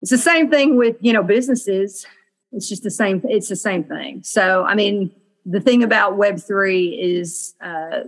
it's 0.02 0.10
the 0.10 0.18
same 0.18 0.50
thing 0.50 0.76
with 0.76 0.96
you 1.00 1.12
know 1.12 1.22
businesses. 1.22 2.06
It's 2.52 2.68
just 2.68 2.82
the 2.82 2.90
same 2.90 3.22
it's 3.24 3.48
the 3.48 3.56
same 3.56 3.84
thing. 3.84 4.22
So 4.22 4.64
i 4.64 4.74
mean 4.74 5.12
the 5.46 5.60
thing 5.60 5.82
about 5.82 6.16
web 6.16 6.40
3 6.40 6.86
is 6.88 7.54
uh 7.60 8.00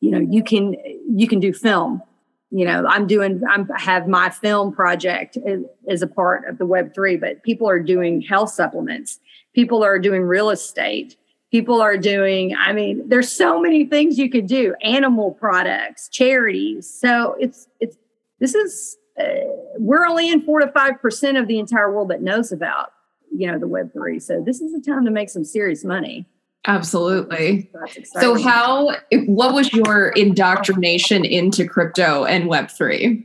you 0.00 0.10
know 0.10 0.18
you 0.18 0.42
can 0.42 0.76
you 1.08 1.26
can 1.26 1.40
do 1.40 1.52
film 1.52 2.02
you 2.50 2.64
know 2.64 2.86
i'm 2.86 3.06
doing 3.06 3.42
i'm 3.50 3.68
have 3.70 4.06
my 4.06 4.30
film 4.30 4.72
project 4.72 5.36
as 5.88 6.02
a 6.02 6.06
part 6.06 6.46
of 6.48 6.58
the 6.58 6.66
web3 6.66 7.20
but 7.20 7.42
people 7.42 7.68
are 7.68 7.80
doing 7.80 8.20
health 8.20 8.50
supplements. 8.50 9.18
People 9.54 9.82
are 9.82 9.98
doing 9.98 10.22
real 10.22 10.50
estate. 10.50 11.16
People 11.50 11.80
are 11.80 11.96
doing 11.96 12.54
i 12.56 12.72
mean 12.72 13.02
there's 13.08 13.30
so 13.30 13.60
many 13.60 13.84
things 13.84 14.18
you 14.18 14.30
could 14.30 14.46
do. 14.46 14.74
Animal 14.82 15.32
products 15.32 16.08
charities. 16.08 16.88
So 16.88 17.36
it's 17.40 17.68
it's 17.80 17.96
this 18.38 18.54
is 18.54 18.96
uh, 19.18 19.24
we're 19.78 20.06
only 20.06 20.28
in 20.28 20.42
4 20.42 20.60
to 20.60 20.66
5% 20.66 21.40
of 21.40 21.48
the 21.48 21.58
entire 21.58 21.90
world 21.90 22.10
that 22.10 22.20
knows 22.20 22.52
about 22.52 22.92
you 23.34 23.50
know 23.50 23.58
the 23.58 23.66
web3 23.66 24.22
so 24.22 24.42
this 24.44 24.60
is 24.60 24.72
the 24.72 24.80
time 24.80 25.04
to 25.04 25.10
make 25.10 25.28
some 25.28 25.44
serious 25.44 25.84
money 25.84 26.26
Absolutely. 26.66 27.70
So, 28.18 28.34
how, 28.34 28.96
what 29.26 29.54
was 29.54 29.72
your 29.72 30.08
indoctrination 30.10 31.24
into 31.24 31.66
crypto 31.66 32.24
and 32.24 32.50
Web3? 32.50 33.24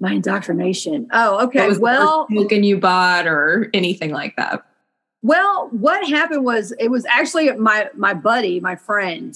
My 0.00 0.12
indoctrination. 0.12 1.08
Oh, 1.12 1.46
okay. 1.46 1.76
well, 1.78 2.26
token 2.26 2.62
you 2.64 2.78
bought 2.78 3.26
or 3.26 3.70
anything 3.72 4.10
like 4.10 4.36
that? 4.36 4.62
Well, 5.22 5.68
what 5.72 6.08
happened 6.08 6.44
was 6.44 6.72
it 6.78 6.88
was 6.90 7.04
actually 7.06 7.50
my 7.52 7.88
my 7.94 8.14
buddy, 8.14 8.60
my 8.60 8.76
friend. 8.76 9.34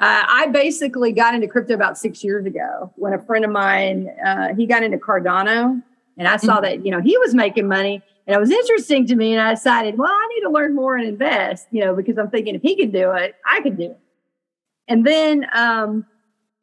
Uh, 0.00 0.24
I 0.26 0.46
basically 0.48 1.12
got 1.12 1.34
into 1.34 1.48
crypto 1.48 1.74
about 1.74 1.98
six 1.98 2.22
years 2.22 2.46
ago 2.46 2.92
when 2.96 3.12
a 3.12 3.22
friend 3.22 3.44
of 3.44 3.50
mine 3.50 4.10
uh, 4.24 4.54
he 4.54 4.66
got 4.66 4.82
into 4.82 4.98
Cardano, 4.98 5.82
and 6.16 6.28
I 6.28 6.36
saw 6.36 6.54
mm-hmm. 6.54 6.64
that 6.64 6.84
you 6.84 6.92
know 6.92 7.00
he 7.00 7.16
was 7.18 7.34
making 7.34 7.66
money, 7.66 8.02
and 8.26 8.34
it 8.36 8.38
was 8.38 8.50
interesting 8.50 9.06
to 9.06 9.16
me. 9.16 9.32
And 9.32 9.40
I 9.40 9.54
decided, 9.54 9.98
well, 9.98 10.10
I 10.10 10.28
need 10.34 10.40
to 10.42 10.50
learn 10.50 10.74
more 10.74 10.96
and 10.96 11.06
invest, 11.06 11.66
you 11.70 11.84
know, 11.84 11.94
because 11.94 12.16
I'm 12.16 12.30
thinking 12.30 12.54
if 12.54 12.62
he 12.62 12.76
could 12.76 12.92
do 12.92 13.12
it, 13.12 13.34
I 13.48 13.60
could 13.60 13.76
do 13.76 13.90
it. 13.90 13.98
And 14.88 15.06
then 15.06 15.46
um, 15.52 16.06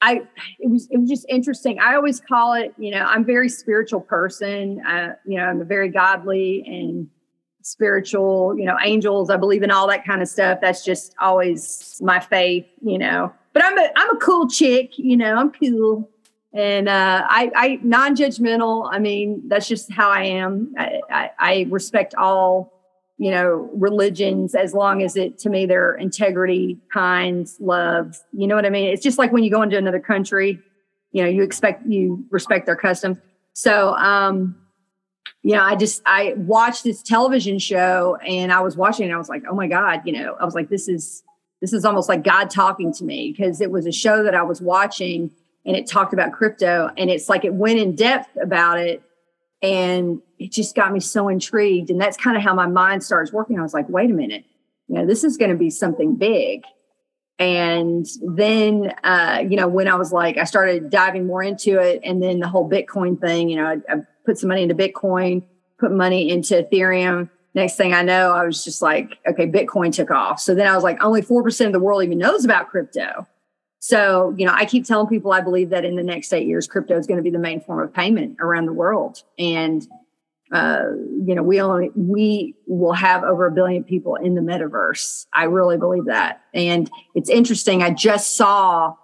I, 0.01 0.23
it 0.59 0.69
was, 0.69 0.87
it 0.89 0.97
was 0.97 1.09
just 1.09 1.25
interesting. 1.29 1.79
I 1.79 1.95
always 1.95 2.19
call 2.19 2.53
it, 2.53 2.73
you 2.77 2.91
know, 2.91 3.03
I'm 3.03 3.23
very 3.23 3.49
spiritual 3.49 4.01
person. 4.01 4.81
Uh, 4.85 5.13
you 5.25 5.37
know, 5.37 5.45
I'm 5.45 5.61
a 5.61 5.65
very 5.65 5.89
godly 5.89 6.63
and 6.65 7.07
spiritual, 7.61 8.57
you 8.57 8.65
know, 8.65 8.77
angels. 8.83 9.29
I 9.29 9.37
believe 9.37 9.61
in 9.61 9.69
all 9.69 9.87
that 9.87 10.03
kind 10.03 10.21
of 10.21 10.27
stuff. 10.27 10.59
That's 10.61 10.83
just 10.83 11.13
always 11.19 11.99
my 12.01 12.19
faith, 12.19 12.65
you 12.83 12.97
know. 12.97 13.31
But 13.53 13.63
I'm 13.63 13.77
a, 13.77 13.89
I'm 13.95 14.15
a 14.15 14.19
cool 14.19 14.49
chick, 14.49 14.97
you 14.97 15.17
know, 15.17 15.35
I'm 15.35 15.51
cool 15.51 16.09
and 16.53 16.89
uh, 16.89 17.25
I, 17.27 17.51
I 17.55 17.79
non-judgmental. 17.81 18.89
I 18.91 18.99
mean, 18.99 19.43
that's 19.47 19.67
just 19.67 19.91
how 19.91 20.09
I 20.09 20.23
am. 20.23 20.73
I, 20.77 21.01
I, 21.09 21.31
I, 21.39 21.67
respect 21.69 22.13
all, 22.15 22.73
you 23.17 23.31
know, 23.31 23.69
religions 23.73 24.53
as 24.53 24.73
long 24.73 25.01
as 25.01 25.15
it 25.15 25.37
to 25.39 25.49
me 25.49 25.65
they're 25.65 25.95
integrity, 25.95 26.77
kind, 26.91 27.47
love. 27.59 28.17
You 28.33 28.47
know 28.47 28.55
what 28.55 28.65
I 28.65 28.69
mean? 28.69 28.89
It's 28.89 29.03
just 29.03 29.17
like 29.17 29.31
when 29.31 29.43
you 29.43 29.51
go 29.51 29.61
into 29.61 29.77
another 29.77 29.99
country, 29.99 30.59
you 31.11 31.23
know, 31.23 31.29
you 31.29 31.41
expect 31.43 31.85
you 31.87 32.25
respect 32.29 32.65
their 32.65 32.75
customs. 32.75 33.17
So, 33.53 33.93
um, 33.95 34.55
you 35.43 35.53
know, 35.55 35.63
I 35.63 35.75
just 35.75 36.01
I 36.05 36.33
watched 36.35 36.83
this 36.83 37.01
television 37.01 37.59
show 37.59 38.17
and 38.27 38.51
I 38.51 38.59
was 38.59 38.75
watching 38.75 39.05
and 39.05 39.13
I 39.13 39.17
was 39.17 39.29
like, 39.29 39.43
oh 39.49 39.55
my 39.55 39.67
god, 39.67 40.01
you 40.05 40.13
know, 40.13 40.35
I 40.39 40.43
was 40.43 40.53
like, 40.53 40.69
this 40.69 40.89
is 40.89 41.23
this 41.61 41.71
is 41.71 41.85
almost 41.85 42.09
like 42.09 42.23
God 42.23 42.49
talking 42.49 42.91
to 42.93 43.05
me 43.05 43.31
because 43.31 43.61
it 43.61 43.71
was 43.71 43.85
a 43.85 43.91
show 43.91 44.23
that 44.23 44.35
I 44.35 44.41
was 44.41 44.61
watching 44.61 45.31
and 45.65 45.75
it 45.75 45.87
talked 45.87 46.13
about 46.13 46.31
crypto 46.31 46.89
and 46.97 47.09
it's 47.09 47.29
like 47.29 47.45
it 47.45 47.53
went 47.53 47.79
in 47.79 47.95
depth 47.95 48.29
about 48.41 48.79
it 48.79 49.01
and 49.61 50.19
it 50.39 50.51
just 50.51 50.75
got 50.75 50.91
me 50.91 50.99
so 50.99 51.27
intrigued 51.27 51.89
and 51.89 52.01
that's 52.01 52.17
kind 52.17 52.35
of 52.35 52.43
how 52.43 52.53
my 52.53 52.67
mind 52.67 53.03
starts 53.03 53.31
working. 53.31 53.59
I 53.59 53.61
was 53.61 53.73
like 53.73 53.87
wait 53.89 54.09
a 54.09 54.13
minute. 54.13 54.45
You 54.87 54.95
know 54.95 55.05
this 55.05 55.23
is 55.23 55.37
going 55.37 55.51
to 55.51 55.57
be 55.57 55.69
something 55.69 56.15
big. 56.15 56.63
And 57.39 58.05
then 58.21 58.93
uh, 59.03 59.43
you 59.47 59.55
know 59.55 59.67
when 59.67 59.87
i 59.87 59.95
was 59.95 60.11
like 60.11 60.37
i 60.37 60.43
started 60.43 60.91
diving 60.91 61.25
more 61.25 61.41
into 61.41 61.79
it 61.79 61.99
and 62.03 62.21
then 62.21 62.39
the 62.39 62.47
whole 62.47 62.69
bitcoin 62.69 63.19
thing 63.19 63.49
you 63.49 63.55
know 63.55 63.65
I, 63.65 63.77
I 63.91 64.01
put 64.27 64.37
some 64.37 64.49
money 64.49 64.61
into 64.61 64.75
bitcoin 64.75 65.43
put 65.79 65.91
money 65.91 66.29
into 66.29 66.61
ethereum. 66.61 67.31
Next 67.55 67.77
thing 67.77 67.93
i 67.93 68.03
know 68.03 68.31
i 68.33 68.45
was 68.45 68.63
just 68.63 68.83
like 68.83 69.17
okay 69.27 69.47
bitcoin 69.47 69.91
took 69.91 70.11
off. 70.11 70.39
So 70.39 70.53
then 70.53 70.67
i 70.67 70.75
was 70.75 70.83
like 70.83 71.03
only 71.03 71.23
4% 71.23 71.65
of 71.65 71.71
the 71.71 71.79
world 71.79 72.03
even 72.03 72.19
knows 72.19 72.45
about 72.45 72.69
crypto 72.69 73.25
so, 73.83 74.33
you 74.37 74.45
know, 74.45 74.53
I 74.55 74.65
keep 74.65 74.85
telling 74.85 75.07
people 75.07 75.33
I 75.33 75.41
believe 75.41 75.71
that 75.71 75.83
in 75.83 75.95
the 75.95 76.03
next 76.03 76.31
eight 76.31 76.45
years, 76.45 76.67
crypto 76.67 76.97
is 76.99 77.07
going 77.07 77.17
to 77.17 77.23
be 77.23 77.31
the 77.31 77.39
main 77.39 77.59
form 77.59 77.81
of 77.83 77.91
payment 77.91 78.37
around 78.39 78.67
the 78.67 78.73
world. 78.73 79.23
And 79.39 79.85
uh, 80.51 80.83
you 81.25 81.33
know, 81.33 81.41
we 81.41 81.61
only 81.61 81.91
we 81.95 82.53
will 82.67 82.93
have 82.93 83.23
over 83.23 83.47
a 83.47 83.51
billion 83.51 83.83
people 83.83 84.15
in 84.15 84.35
the 84.35 84.41
metaverse. 84.41 85.25
I 85.33 85.45
really 85.45 85.77
believe 85.77 86.05
that, 86.05 86.41
and 86.53 86.91
it's 87.15 87.29
interesting. 87.29 87.81
I 87.81 87.91
just 87.91 88.35
saw 88.35 88.95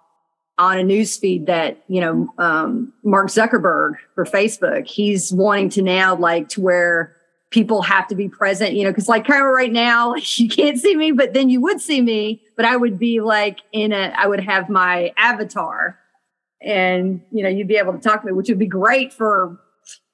on 0.58 0.78
a 0.78 0.82
news 0.84 1.16
feed 1.16 1.46
that 1.46 1.82
you 1.88 2.02
know 2.02 2.28
um, 2.36 2.92
Mark 3.02 3.28
Zuckerberg 3.28 3.94
for 4.14 4.26
Facebook, 4.26 4.86
he's 4.86 5.32
wanting 5.32 5.70
to 5.70 5.82
now 5.82 6.14
like 6.14 6.50
to 6.50 6.60
where 6.60 7.16
people 7.50 7.82
have 7.82 8.06
to 8.08 8.14
be 8.14 8.28
present. 8.28 8.74
You 8.74 8.84
know, 8.84 8.90
because 8.90 9.08
like 9.08 9.26
kind 9.26 9.42
of 9.42 9.48
right 9.48 9.72
now, 9.72 10.14
you 10.36 10.48
can't 10.48 10.78
see 10.78 10.96
me, 10.96 11.12
but 11.12 11.34
then 11.34 11.48
you 11.48 11.60
would 11.60 11.80
see 11.80 12.00
me. 12.00 12.42
But 12.56 12.64
I 12.64 12.76
would 12.76 12.98
be 12.98 13.20
like 13.20 13.60
in 13.72 13.92
a, 13.92 14.12
I 14.16 14.26
would 14.26 14.40
have 14.40 14.68
my 14.68 15.12
avatar, 15.16 15.98
and 16.62 17.20
you 17.30 17.42
know, 17.42 17.48
you'd 17.48 17.68
be 17.68 17.76
able 17.76 17.92
to 17.92 18.00
talk 18.00 18.22
to 18.22 18.26
me, 18.26 18.32
which 18.32 18.48
would 18.48 18.58
be 18.58 18.66
great 18.66 19.12
for 19.12 19.58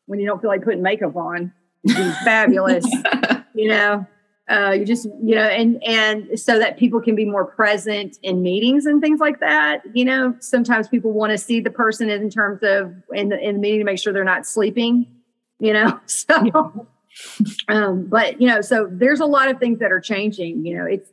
when 0.07 0.21
you 0.21 0.27
don't 0.27 0.41
feel 0.41 0.51
like 0.51 0.63
putting 0.63 0.83
makeup 0.83 1.17
on. 1.17 1.53
It'd 1.85 1.97
be 1.97 2.11
fabulous, 2.25 2.85
you 3.55 3.69
know. 3.69 4.07
Uh, 4.47 4.73
you 4.79 4.85
just 4.85 5.07
you 5.23 5.35
know, 5.35 5.47
and 5.47 5.83
and 5.83 6.39
so 6.39 6.59
that 6.59 6.79
people 6.79 7.01
can 7.01 7.15
be 7.15 7.25
more 7.25 7.47
present 7.47 8.19
in 8.23 8.43
meetings 8.43 8.85
and 8.85 9.01
things 9.01 9.19
like 9.19 9.41
that. 9.41 9.81
You 9.95 10.05
know, 10.05 10.37
sometimes 10.39 10.87
people 10.87 11.13
want 11.13 11.31
to 11.31 11.39
see 11.39 11.61
the 11.61 11.71
person 11.71 12.11
in 12.11 12.29
terms 12.29 12.59
of 12.63 12.93
in 13.11 13.31
the 13.31 13.39
in 13.39 13.55
the 13.55 13.59
meeting 13.59 13.81
to 13.81 13.85
make 13.85 13.99
sure 13.99 14.13
they're 14.13 14.23
not 14.23 14.47
sleeping. 14.47 15.07
You 15.61 15.73
know, 15.73 15.99
so. 16.05 16.87
Um, 17.69 18.07
but 18.07 18.41
you 18.41 18.49
know, 18.49 18.61
so 18.61 18.89
there's 18.91 19.21
a 19.21 19.27
lot 19.27 19.49
of 19.49 19.59
things 19.59 19.79
that 19.81 19.93
are 19.93 20.01
changing. 20.01 20.65
You 20.65 20.79
know, 20.79 20.87
it's 20.87 21.11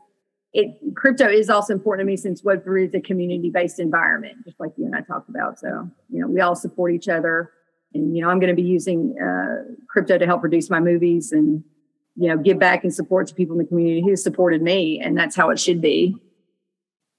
it 0.53 0.77
crypto 0.95 1.27
is 1.29 1.49
also 1.49 1.73
important 1.73 2.05
to 2.05 2.11
me 2.11 2.17
since 2.17 2.41
Web3 2.41 2.87
is 2.87 2.93
a 2.93 2.99
community-based 2.99 3.79
environment, 3.79 4.43
just 4.45 4.59
like 4.59 4.71
you 4.77 4.85
and 4.85 4.95
I 4.95 5.01
talked 5.01 5.29
about. 5.29 5.59
So, 5.59 5.89
you 6.09 6.19
know, 6.19 6.27
we 6.27 6.41
all 6.41 6.55
support 6.55 6.93
each 6.93 7.07
other 7.07 7.51
and 7.93 8.15
you 8.15 8.21
know 8.21 8.29
i'm 8.29 8.39
going 8.39 8.55
to 8.55 8.61
be 8.61 8.67
using 8.67 9.15
uh, 9.21 9.63
crypto 9.87 10.17
to 10.17 10.25
help 10.25 10.41
produce 10.41 10.69
my 10.69 10.79
movies 10.79 11.31
and 11.31 11.63
you 12.15 12.27
know 12.27 12.37
give 12.37 12.59
back 12.59 12.83
and 12.83 12.93
support 12.93 13.27
to 13.27 13.33
people 13.33 13.53
in 13.53 13.59
the 13.59 13.67
community 13.67 14.01
who 14.01 14.15
supported 14.15 14.61
me 14.61 14.99
and 14.99 15.17
that's 15.17 15.35
how 15.35 15.49
it 15.49 15.59
should 15.59 15.81
be 15.81 16.15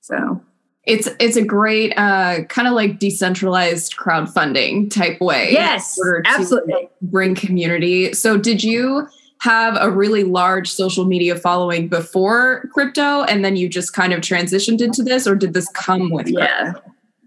so 0.00 0.42
it's 0.84 1.08
it's 1.20 1.36
a 1.36 1.44
great 1.44 1.92
uh, 1.96 2.44
kind 2.44 2.66
of 2.66 2.74
like 2.74 2.98
decentralized 2.98 3.96
crowdfunding 3.96 4.90
type 4.90 5.20
way 5.20 5.52
yes 5.52 5.98
absolutely 6.26 6.88
bring 7.02 7.34
community 7.34 8.12
so 8.12 8.36
did 8.36 8.62
you 8.62 9.06
have 9.40 9.76
a 9.80 9.90
really 9.90 10.22
large 10.22 10.70
social 10.70 11.04
media 11.04 11.34
following 11.34 11.88
before 11.88 12.68
crypto 12.72 13.24
and 13.24 13.44
then 13.44 13.56
you 13.56 13.68
just 13.68 13.92
kind 13.92 14.12
of 14.12 14.20
transitioned 14.20 14.80
into 14.80 15.02
this 15.02 15.26
or 15.26 15.34
did 15.34 15.52
this 15.52 15.68
come 15.70 16.10
with 16.10 16.26
crypto? 16.26 16.40
yeah 16.40 16.72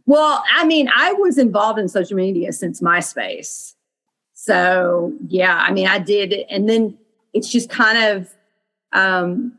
well, 0.06 0.44
I 0.54 0.66
mean, 0.66 0.90
I 0.96 1.14
was 1.14 1.38
involved 1.38 1.80
in 1.80 1.88
social 1.88 2.16
media 2.16 2.54
since 2.54 2.82
MySpace. 2.82 3.74
So, 4.34 5.14
yeah, 5.28 5.58
I 5.58 5.72
mean, 5.72 5.88
I 5.88 6.00
did. 6.00 6.34
And 6.50 6.70
then 6.70 6.98
it's 7.34 7.50
just 7.50 7.70
kind 7.70 7.98
of 7.98 8.30
um, 8.94 9.58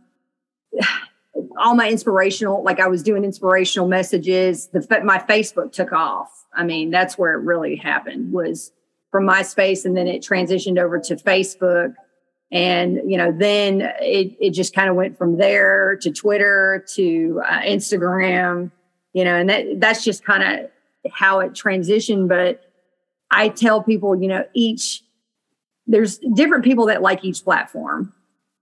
all 1.59 1.75
my 1.75 1.89
inspirational, 1.89 2.63
like 2.63 2.81
I 2.81 2.89
was 2.89 3.03
doing 3.03 3.25
inspirational 3.25 3.89
messages. 3.89 4.69
The 4.69 5.03
my 5.05 5.19
Facebook 5.19 5.73
took 5.73 5.93
off. 5.93 6.45
I 6.55 6.65
mean, 6.65 6.91
that's 6.91 7.19
where 7.19 7.33
it 7.35 7.43
really 7.43 7.77
happened 7.77 8.33
was 8.33 8.73
from 9.11 9.25
MySpace, 9.27 9.85
and 9.85 9.97
then 9.97 10.07
it 10.07 10.23
transitioned 10.23 10.79
over 10.79 10.99
to 11.01 11.17
Facebook, 11.17 11.95
and 12.51 13.01
you 13.11 13.17
know, 13.17 13.33
then 13.33 13.83
it 14.01 14.37
it 14.41 14.51
just 14.51 14.75
kind 14.75 14.89
of 14.89 14.97
went 14.97 15.19
from 15.19 15.39
there 15.39 15.97
to 16.03 16.11
Twitter 16.11 16.85
to 16.95 17.43
uh, 17.47 17.61
Instagram 17.61 18.71
you 19.17 19.25
know, 19.25 19.35
and 19.35 19.49
that 19.49 19.81
that's 19.81 20.05
just 20.05 20.23
kind 20.27 20.43
of 20.43 20.71
how 21.11 21.41
it 21.41 21.53
transitioned. 21.53 22.29
But 22.29 22.71
I 23.31 23.49
tell 23.49 23.83
people, 23.83 24.15
you 24.15 24.29
know, 24.29 24.45
each 24.53 25.03
there's 25.87 26.19
different 26.35 26.65
people 26.65 26.85
that 26.87 27.01
like 27.01 27.25
each 27.25 27.43
platform, 27.43 28.13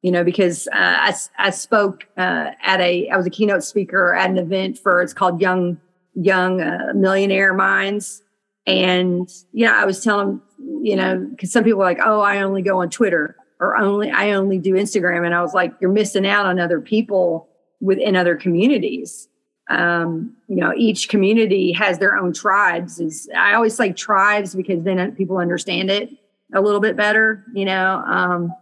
you 0.04 0.10
know, 0.10 0.22
because 0.22 0.68
uh, 0.68 0.74
I 0.74 1.14
I 1.38 1.48
spoke 1.48 2.06
uh, 2.18 2.50
at 2.62 2.78
a 2.78 3.08
I 3.08 3.16
was 3.16 3.24
a 3.24 3.30
keynote 3.30 3.64
speaker 3.64 4.12
at 4.14 4.28
an 4.28 4.36
event 4.36 4.78
for 4.78 5.00
it's 5.00 5.14
called 5.14 5.40
Young 5.40 5.80
Young 6.12 6.60
uh, 6.60 6.92
Millionaire 6.94 7.54
Minds, 7.54 8.22
and 8.66 9.26
you 9.52 9.64
know, 9.64 9.74
I 9.74 9.86
was 9.86 10.04
telling 10.04 10.42
you 10.58 10.94
know 10.94 11.26
because 11.30 11.50
some 11.50 11.64
people 11.64 11.80
are 11.80 11.86
like, 11.86 12.00
oh, 12.04 12.20
I 12.20 12.42
only 12.42 12.60
go 12.60 12.82
on 12.82 12.90
Twitter 12.90 13.34
or 13.60 13.78
only 13.78 14.10
I 14.10 14.32
only 14.32 14.58
do 14.58 14.74
Instagram, 14.74 15.24
and 15.24 15.34
I 15.34 15.40
was 15.40 15.54
like, 15.54 15.72
you're 15.80 15.90
missing 15.90 16.26
out 16.26 16.44
on 16.44 16.60
other 16.60 16.82
people 16.82 17.48
within 17.80 18.14
other 18.14 18.36
communities 18.36 19.26
um, 19.70 20.36
you 20.48 20.56
know, 20.56 20.74
each 20.76 21.08
community 21.08 21.72
has 21.72 21.98
their 21.98 22.18
own 22.18 22.34
tribes. 22.34 23.00
Is 23.00 23.26
I 23.34 23.54
always 23.54 23.74
say 23.74 23.90
tribes 23.90 24.54
because 24.54 24.84
then 24.84 25.12
people 25.12 25.38
understand 25.38 25.90
it 25.90 26.10
a 26.52 26.60
little 26.60 26.80
bit 26.80 26.94
better, 26.94 27.42
you 27.54 27.64
know. 27.64 28.02
Um, 28.06 28.52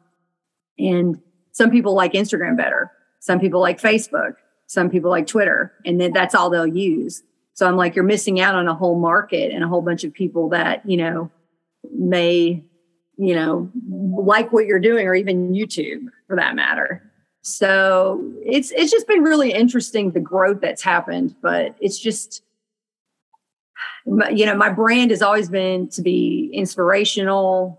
and 0.79 1.21
some 1.53 1.71
people 1.71 1.95
like 1.95 2.15
Instagram 2.15 2.57
better. 2.57 2.91
Some 3.21 3.39
people 3.39 3.61
like 3.61 3.81
Facebook. 3.81 4.35
Some 4.67 4.91
people 4.91 5.11
like 5.11 5.27
Twitter, 5.27 5.73
and 5.85 6.01
then 6.01 6.13
that's 6.13 6.35
all 6.35 6.49
they'll 6.49 6.67
use. 6.67 7.23
So 7.55 7.69
I'm 7.69 7.77
like, 7.77 7.95
you're 7.95 8.05
missing 8.05 8.41
out 8.41 8.55
on 8.55 8.67
a 8.69 8.75
whole 8.75 8.99
market 8.99 9.53
and 9.53 9.63
a 9.63 9.69
whole 9.69 9.83
bunch 9.83 10.03
of 10.03 10.15
people 10.15 10.49
that 10.49 10.89
you 10.89 10.97
know 10.97 11.31
may, 11.95 12.65
you 13.19 13.35
know, 13.35 13.71
like 13.91 14.53
what 14.53 14.65
you're 14.65 14.81
doing, 14.81 15.07
or 15.07 15.15
even 15.15 15.53
YouTube 15.53 16.07
for 16.27 16.37
that 16.37 16.57
matter. 16.57 17.03
So 17.43 18.33
it's 18.45 18.71
it's 18.71 18.91
just 18.91 19.07
been 19.07 19.23
really 19.23 19.53
interesting 19.53 20.13
the 20.13 20.21
growth 20.21 20.61
that's 20.63 20.83
happened, 20.83 21.35
but 21.43 21.77
it's 21.81 21.99
just 21.99 22.43
you 24.07 24.47
know 24.47 24.57
my 24.57 24.71
brand 24.71 25.11
has 25.11 25.21
always 25.21 25.49
been 25.51 25.89
to 25.91 26.03
be 26.03 26.51
inspirational. 26.53 27.79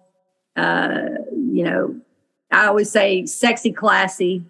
Uh, 0.55 1.05
you 1.31 1.63
know, 1.63 1.99
I 2.54 2.68
always 2.68 2.92
say 2.92 3.26
sexy, 3.26 3.72
classy. 3.72 4.46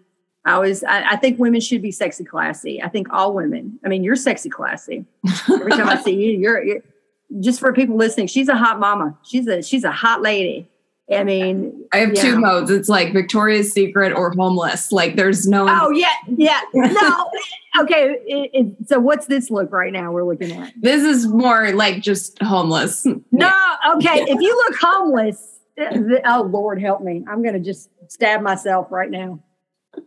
I 0.45 0.53
always 0.53 0.83
I, 0.83 1.11
I, 1.11 1.15
think 1.15 1.39
women 1.39 1.61
should 1.61 1.81
be 1.81 1.91
sexy, 1.91 2.25
classy. 2.25 2.81
I 2.83 2.89
think 2.89 3.07
all 3.11 3.33
women. 3.33 3.79
I 3.85 3.87
mean, 3.87 4.03
you're 4.03 4.17
sexy, 4.17 4.49
classy. 4.49 5.05
Every 5.49 5.71
time 5.71 5.87
I 5.87 5.95
see 6.03 6.13
you, 6.13 6.37
you're, 6.37 6.61
you're 6.61 6.81
just 7.39 7.59
for 7.59 7.71
people 7.73 7.95
listening. 7.95 8.27
She's 8.27 8.49
a 8.49 8.55
hot 8.55 8.79
mama. 8.79 9.17
She's 9.23 9.47
a 9.47 9.61
she's 9.61 9.83
a 9.83 9.91
hot 9.91 10.21
lady. 10.21 10.67
I 11.11 11.23
mean, 11.23 11.85
I 11.91 11.97
have 11.97 12.13
two 12.13 12.39
modes. 12.39 12.71
It's 12.71 12.87
like 12.87 13.11
Victoria's 13.11 13.73
Secret 13.73 14.13
or 14.13 14.31
homeless. 14.31 14.91
Like 14.91 15.15
there's 15.15 15.45
no. 15.47 15.67
Oh 15.69 15.91
yeah, 15.91 16.13
yeah. 16.27 16.61
No, 16.73 17.29
okay. 17.81 18.17
It, 18.25 18.49
it, 18.53 18.87
so 18.87 18.99
what's 18.99 19.25
this 19.27 19.51
look 19.51 19.71
right 19.71 19.91
now? 19.91 20.11
We're 20.11 20.23
looking 20.23 20.51
at. 20.53 20.73
This 20.77 21.03
is 21.03 21.27
more 21.27 21.71
like 21.73 22.01
just 22.01 22.41
homeless. 22.41 23.05
No, 23.31 23.53
okay. 23.95 24.23
If 24.27 24.39
you 24.39 24.55
look 24.55 24.75
homeless, 24.79 25.52
oh 25.77 26.49
Lord 26.49 26.81
help 26.81 27.01
me, 27.01 27.23
I'm 27.27 27.43
gonna 27.43 27.59
just 27.59 27.89
stab 28.07 28.41
myself 28.41 28.87
right 28.91 29.09
now. 29.09 29.39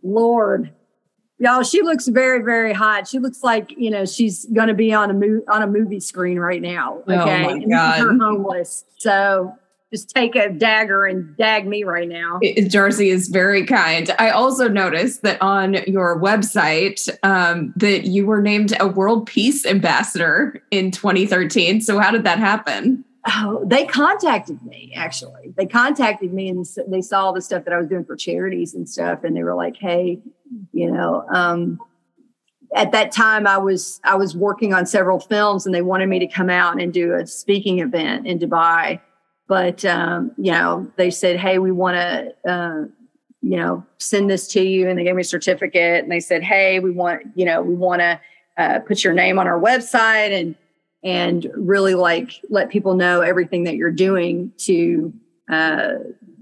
Lord, 0.03 0.71
y'all, 1.39 1.63
she 1.63 1.81
looks 1.81 2.07
very, 2.07 2.43
very 2.43 2.73
hot. 2.73 3.07
She 3.07 3.19
looks 3.19 3.43
like 3.43 3.73
you 3.77 3.89
know 3.89 4.05
she's 4.05 4.45
gonna 4.45 4.73
be 4.73 4.93
on 4.93 5.09
a 5.09 5.13
movie 5.13 5.47
on 5.47 5.61
a 5.61 5.67
movie 5.67 5.99
screen 5.99 6.39
right 6.39 6.61
now. 6.61 7.03
Oh, 7.07 7.13
okay, 7.13 7.45
oh 7.45 7.57
my 7.57 7.65
God. 7.65 7.99
her 7.99 8.17
homeless. 8.17 8.85
So 8.97 9.53
just 9.91 10.09
take 10.09 10.35
a 10.35 10.49
dagger 10.49 11.05
and 11.05 11.35
dag 11.37 11.65
me 11.65 11.83
right 11.83 12.09
now. 12.09 12.39
Darcy 12.67 13.09
is 13.09 13.29
very 13.29 13.65
kind. 13.65 14.13
I 14.19 14.31
also 14.31 14.67
noticed 14.67 15.21
that 15.21 15.41
on 15.41 15.75
your 15.87 16.19
website 16.21 17.09
um, 17.23 17.73
that 17.77 18.05
you 18.05 18.25
were 18.25 18.41
named 18.41 18.75
a 18.81 18.87
World 18.87 19.27
Peace 19.27 19.65
Ambassador 19.65 20.61
in 20.71 20.91
2013. 20.91 21.79
So 21.79 21.99
how 21.99 22.11
did 22.11 22.25
that 22.25 22.37
happen? 22.37 23.05
Oh, 23.29 23.63
they 23.65 23.85
contacted 23.85 24.63
me 24.63 24.93
actually. 24.95 25.53
They 25.57 25.65
contacted 25.65 26.33
me 26.33 26.49
and 26.49 26.65
they 26.87 27.01
saw 27.01 27.31
the 27.31 27.41
stuff 27.41 27.65
that 27.65 27.73
I 27.73 27.77
was 27.77 27.87
doing 27.87 28.05
for 28.05 28.15
charities 28.15 28.73
and 28.73 28.87
stuff, 28.87 29.23
and 29.23 29.35
they 29.35 29.43
were 29.43 29.55
like, 29.55 29.77
"Hey, 29.77 30.19
you 30.71 30.91
know." 30.91 31.25
Um, 31.33 31.79
at 32.75 32.91
that 32.91 33.11
time, 33.11 33.47
I 33.47 33.57
was 33.57 33.99
I 34.03 34.15
was 34.15 34.35
working 34.35 34.73
on 34.73 34.85
several 34.85 35.19
films, 35.19 35.65
and 35.65 35.75
they 35.75 35.81
wanted 35.81 36.07
me 36.07 36.19
to 36.19 36.27
come 36.27 36.49
out 36.49 36.81
and 36.81 36.93
do 36.93 37.13
a 37.13 37.25
speaking 37.27 37.79
event 37.79 38.27
in 38.27 38.39
Dubai 38.39 39.01
but 39.47 39.83
um, 39.85 40.31
you 40.37 40.51
know 40.51 40.89
they 40.97 41.09
said 41.09 41.37
hey 41.39 41.57
we 41.57 41.71
want 41.71 41.95
to 41.95 42.51
uh, 42.51 42.85
you 43.41 43.57
know 43.57 43.83
send 43.97 44.29
this 44.29 44.47
to 44.49 44.61
you 44.61 44.89
and 44.89 44.99
they 44.99 45.03
gave 45.03 45.15
me 45.15 45.21
a 45.21 45.25
certificate 45.25 46.03
and 46.03 46.11
they 46.11 46.19
said 46.19 46.43
hey 46.43 46.79
we 46.79 46.91
want 46.91 47.23
you 47.35 47.45
know 47.45 47.61
we 47.61 47.73
want 47.73 48.01
to 48.01 48.19
uh, 48.57 48.79
put 48.79 49.03
your 49.03 49.13
name 49.13 49.39
on 49.39 49.47
our 49.47 49.59
website 49.59 50.37
and 50.37 50.55
and 51.07 51.49
really 51.55 51.95
like 51.95 52.33
let 52.49 52.69
people 52.69 52.95
know 52.95 53.21
everything 53.21 53.63
that 53.63 53.75
you're 53.75 53.91
doing 53.91 54.51
to 54.57 55.13
uh, 55.49 55.93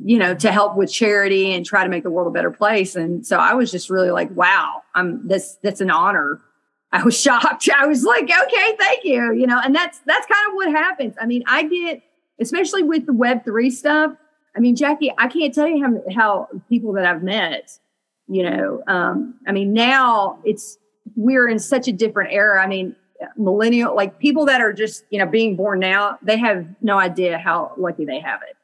you 0.03 0.17
know 0.17 0.33
to 0.33 0.51
help 0.51 0.75
with 0.75 0.91
charity 0.91 1.53
and 1.53 1.65
try 1.65 1.83
to 1.83 1.89
make 1.89 2.03
the 2.03 2.09
world 2.09 2.27
a 2.27 2.31
better 2.31 2.51
place 2.51 2.95
and 2.95 3.25
so 3.25 3.37
i 3.37 3.53
was 3.53 3.71
just 3.71 3.89
really 3.89 4.11
like 4.11 4.29
wow 4.31 4.81
i'm 4.95 5.25
this 5.27 5.57
that's 5.61 5.79
an 5.79 5.89
honor 5.89 6.41
i 6.91 7.01
was 7.03 7.19
shocked 7.21 7.69
i 7.77 7.85
was 7.85 8.03
like 8.03 8.23
okay 8.23 8.75
thank 8.77 9.03
you 9.03 9.33
you 9.33 9.47
know 9.47 9.61
and 9.63 9.75
that's 9.75 9.99
that's 10.05 10.25
kind 10.25 10.49
of 10.49 10.55
what 10.55 10.69
happens 10.69 11.15
i 11.21 11.25
mean 11.25 11.43
i 11.47 11.63
get 11.63 12.01
especially 12.39 12.83
with 12.83 13.05
the 13.05 13.11
Web3 13.11 13.71
stuff. 13.71 14.13
I 14.55 14.59
mean, 14.59 14.75
Jackie, 14.75 15.11
I 15.17 15.27
can't 15.27 15.53
tell 15.53 15.67
you 15.67 15.83
how, 15.83 16.13
how 16.13 16.47
people 16.69 16.93
that 16.93 17.05
I've 17.05 17.23
met, 17.23 17.77
you 18.27 18.43
know, 18.49 18.81
um, 18.87 19.35
I 19.47 19.51
mean, 19.51 19.73
now 19.73 20.39
it's, 20.43 20.77
we're 21.15 21.47
in 21.47 21.59
such 21.59 21.87
a 21.87 21.91
different 21.91 22.33
era. 22.33 22.63
I 22.63 22.67
mean, 22.67 22.95
millennial, 23.37 23.95
like 23.95 24.19
people 24.19 24.45
that 24.45 24.61
are 24.61 24.73
just, 24.73 25.05
you 25.09 25.19
know, 25.19 25.25
being 25.25 25.55
born 25.55 25.79
now, 25.79 26.17
they 26.21 26.37
have 26.37 26.65
no 26.81 26.97
idea 26.97 27.37
how 27.37 27.73
lucky 27.77 28.05
they 28.05 28.19
have 28.19 28.41
it. 28.49 28.55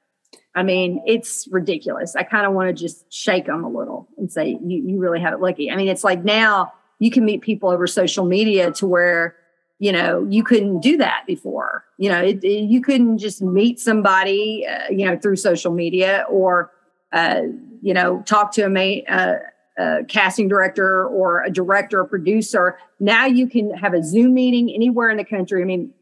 I 0.54 0.64
mean, 0.64 1.02
it's 1.06 1.48
ridiculous. 1.50 2.16
I 2.16 2.24
kind 2.24 2.46
of 2.46 2.54
want 2.54 2.68
to 2.68 2.74
just 2.74 3.12
shake 3.12 3.46
them 3.46 3.64
a 3.64 3.70
little 3.70 4.10
and 4.18 4.32
say, 4.32 4.58
you, 4.62 4.84
you 4.86 5.00
really 5.00 5.22
have 5.22 5.34
it 5.34 5.40
lucky. 5.40 5.72
I 5.72 5.76
mean, 5.76 5.88
it's 5.88 6.04
like 6.04 6.24
now 6.24 6.74
you 7.00 7.10
can 7.10 7.24
meet 7.24 7.42
people 7.42 7.70
over 7.70 7.88
social 7.88 8.26
media 8.26 8.72
to 8.72 8.86
where, 8.86 9.36
you 9.80 9.92
know, 9.92 10.28
you 10.30 10.44
couldn't 10.44 10.82
do 10.82 10.98
that 10.98 11.24
before. 11.26 11.86
You 11.98 12.10
know, 12.10 12.22
it, 12.22 12.44
it, 12.44 12.66
you 12.70 12.82
couldn't 12.82 13.18
just 13.18 13.42
meet 13.42 13.80
somebody, 13.80 14.66
uh, 14.70 14.90
you 14.90 15.06
know, 15.06 15.18
through 15.18 15.38
social 15.38 15.72
media 15.72 16.26
or, 16.30 16.72
uh, 17.14 17.42
you 17.82 17.94
know, 17.94 18.22
talk 18.24 18.52
to 18.54 18.64
a, 18.64 18.70
mate, 18.70 19.06
uh, 19.10 19.36
a 19.78 20.04
casting 20.08 20.48
director 20.48 21.06
or 21.06 21.44
a 21.44 21.52
director 21.52 22.02
or 22.02 22.06
producer. 22.06 22.78
Now 23.00 23.26
you 23.26 23.48
can 23.48 23.74
have 23.74 23.94
a 23.94 24.04
Zoom 24.04 24.34
meeting 24.34 24.70
anywhere 24.70 25.10
in 25.10 25.18
the 25.18 25.26
country. 25.26 25.62
I 25.62 25.66
mean, 25.66 25.94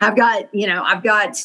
I've 0.00 0.16
got, 0.16 0.52
you 0.54 0.66
know, 0.66 0.82
I've 0.82 1.02
got 1.02 1.36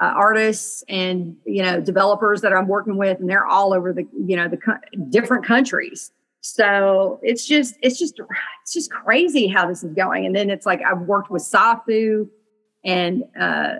uh, 0.00 0.06
artists 0.06 0.82
and 0.88 1.36
you 1.44 1.62
know 1.62 1.80
developers 1.80 2.40
that 2.40 2.52
I'm 2.52 2.66
working 2.66 2.96
with, 2.96 3.20
and 3.20 3.30
they're 3.30 3.46
all 3.46 3.72
over 3.72 3.92
the 3.92 4.06
you 4.26 4.36
know 4.36 4.48
the 4.48 4.56
co- 4.56 4.78
different 5.08 5.44
countries. 5.44 6.10
So 6.40 7.20
it's 7.22 7.46
just 7.46 7.76
it's 7.80 7.98
just 7.98 8.20
it's 8.62 8.72
just 8.72 8.90
crazy 8.90 9.46
how 9.46 9.68
this 9.68 9.84
is 9.84 9.94
going. 9.94 10.26
And 10.26 10.34
then 10.34 10.50
it's 10.50 10.66
like 10.66 10.80
I've 10.82 11.02
worked 11.02 11.30
with 11.30 11.42
Safu, 11.42 12.28
and 12.84 13.24
uh, 13.40 13.76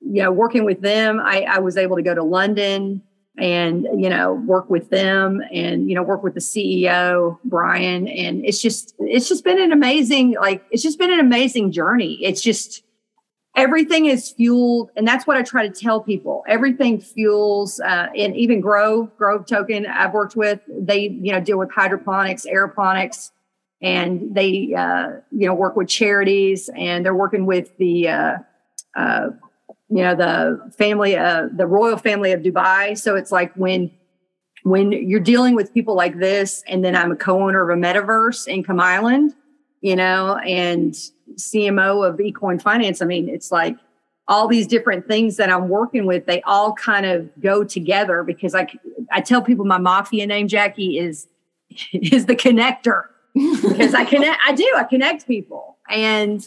you 0.00 0.22
know 0.22 0.30
working 0.30 0.64
with 0.64 0.82
them, 0.82 1.18
I, 1.20 1.42
I 1.42 1.58
was 1.60 1.76
able 1.76 1.96
to 1.96 2.02
go 2.02 2.14
to 2.14 2.22
London 2.22 3.02
and 3.36 3.86
you 3.96 4.08
know 4.08 4.34
work 4.34 4.70
with 4.70 4.90
them 4.90 5.42
and 5.52 5.88
you 5.88 5.94
know 5.94 6.02
work 6.02 6.22
with 6.22 6.34
the 6.34 6.40
CEO 6.40 7.38
Brian. 7.44 8.06
And 8.08 8.44
it's 8.44 8.60
just 8.60 8.94
it's 9.00 9.28
just 9.28 9.44
been 9.44 9.60
an 9.60 9.72
amazing 9.72 10.36
like 10.40 10.64
it's 10.70 10.82
just 10.82 10.98
been 10.98 11.12
an 11.12 11.20
amazing 11.20 11.72
journey. 11.72 12.18
It's 12.22 12.40
just 12.40 12.82
everything 13.56 14.06
is 14.06 14.30
fueled 14.30 14.90
and 14.96 15.06
that's 15.06 15.28
what 15.28 15.36
i 15.36 15.42
try 15.42 15.66
to 15.66 15.72
tell 15.72 16.00
people. 16.00 16.44
Everything 16.48 17.00
fuels 17.00 17.80
uh, 17.80 18.08
and 18.16 18.36
even 18.36 18.60
grove 18.60 19.16
grove 19.16 19.46
token 19.46 19.86
i've 19.86 20.12
worked 20.12 20.36
with 20.36 20.60
they 20.68 21.08
you 21.22 21.32
know 21.32 21.40
deal 21.40 21.58
with 21.58 21.70
hydroponics 21.72 22.46
aeroponics 22.46 23.30
and 23.80 24.34
they 24.34 24.74
uh, 24.76 25.10
you 25.30 25.46
know 25.46 25.54
work 25.54 25.76
with 25.76 25.88
charities 25.88 26.70
and 26.76 27.04
they're 27.04 27.14
working 27.14 27.46
with 27.46 27.76
the 27.78 28.08
uh, 28.08 28.36
uh 28.96 29.28
you 29.88 30.02
know 30.02 30.14
the 30.14 30.72
family 30.76 31.16
uh, 31.16 31.48
the 31.54 31.66
royal 31.66 31.96
family 31.96 32.32
of 32.32 32.40
dubai 32.40 32.96
so 32.96 33.16
it's 33.16 33.32
like 33.32 33.54
when 33.54 33.90
when 34.62 34.92
you're 34.92 35.20
dealing 35.20 35.54
with 35.54 35.74
people 35.74 35.94
like 35.94 36.18
this 36.18 36.62
and 36.66 36.84
then 36.84 36.96
i'm 36.96 37.12
a 37.12 37.16
co-owner 37.16 37.70
of 37.70 37.76
a 37.76 37.80
metaverse 37.80 38.48
Income 38.48 38.80
Island 38.80 39.34
you 39.82 39.96
know 39.96 40.36
and 40.38 40.96
CMO 41.36 42.08
of 42.08 42.16
Ecoin 42.16 42.60
Finance, 42.60 43.02
I 43.02 43.06
mean, 43.06 43.28
it's 43.28 43.50
like 43.50 43.76
all 44.26 44.48
these 44.48 44.66
different 44.66 45.06
things 45.06 45.36
that 45.36 45.50
I'm 45.50 45.68
working 45.68 46.06
with, 46.06 46.26
they 46.26 46.40
all 46.42 46.72
kind 46.74 47.04
of 47.04 47.28
go 47.40 47.62
together 47.64 48.22
because 48.22 48.54
I, 48.54 48.66
I 49.12 49.20
tell 49.20 49.42
people 49.42 49.64
my 49.64 49.78
mafia 49.78 50.26
name, 50.26 50.48
Jackie, 50.48 50.98
is 50.98 51.26
is 51.92 52.26
the 52.26 52.36
connector 52.36 53.04
because 53.34 53.94
I 53.94 54.04
connect, 54.04 54.40
I 54.46 54.52
do, 54.52 54.70
I 54.76 54.84
connect 54.84 55.26
people. 55.26 55.78
And, 55.90 56.46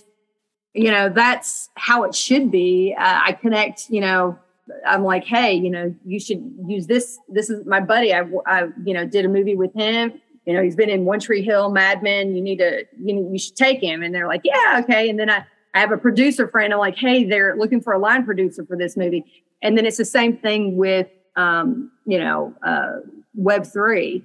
you 0.78 0.92
know, 0.92 1.10
that's 1.10 1.70
how 1.76 2.04
it 2.04 2.16
should 2.16 2.52
be. 2.52 2.96
Uh, 2.98 3.22
I 3.26 3.34
connect, 3.34 3.90
you 3.90 4.02
know, 4.02 4.38
I'm 4.86 5.04
like, 5.04 5.24
hey, 5.26 5.54
you 5.54 5.70
know, 5.70 5.96
you 6.06 6.20
should 6.20 6.44
use 6.66 6.88
this. 6.88 7.18
This 7.30 7.50
is 7.50 7.66
my 7.66 7.80
buddy. 7.80 8.14
I, 8.14 8.24
I, 8.46 8.68
you 8.86 8.94
know, 8.94 9.06
did 9.06 9.26
a 9.26 9.30
movie 9.30 9.56
with 9.56 9.74
him 9.74 10.22
you 10.48 10.54
know, 10.54 10.64
he's 10.64 10.78
been 10.78 10.90
in 10.90 11.04
One 11.04 11.20
Tree 11.20 11.44
Hill, 11.44 11.70
Mad 11.72 12.02
Men. 12.02 12.34
You 12.34 12.42
need 12.42 12.60
to, 12.60 12.86
you 12.98 13.14
know, 13.14 13.30
you 13.30 13.38
should 13.38 13.58
take 13.58 13.84
him. 13.84 14.02
And 14.02 14.16
they're 14.16 14.28
like, 14.28 14.42
yeah, 14.46 14.80
okay. 14.82 15.10
And 15.10 15.20
then 15.20 15.30
I, 15.30 15.44
I 15.74 15.82
have 15.82 15.92
a 15.92 15.98
producer 15.98 16.48
friend. 16.48 16.72
I'm 16.72 16.80
like, 16.80 16.96
hey, 16.96 17.26
they're 17.26 17.58
looking 17.58 17.82
for 17.82 17.92
a 17.92 18.00
line 18.00 18.24
producer 18.24 18.66
for 18.66 18.78
this 18.78 18.96
movie. 18.96 19.26
And 19.62 19.78
then 19.78 19.86
it's 19.86 19.98
the 19.98 20.06
same 20.06 20.38
thing 20.38 20.78
with, 20.78 21.08
um, 21.36 21.92
you 22.06 22.18
know, 22.18 22.54
uh, 22.66 23.00
Web 23.36 23.66
three. 23.66 24.24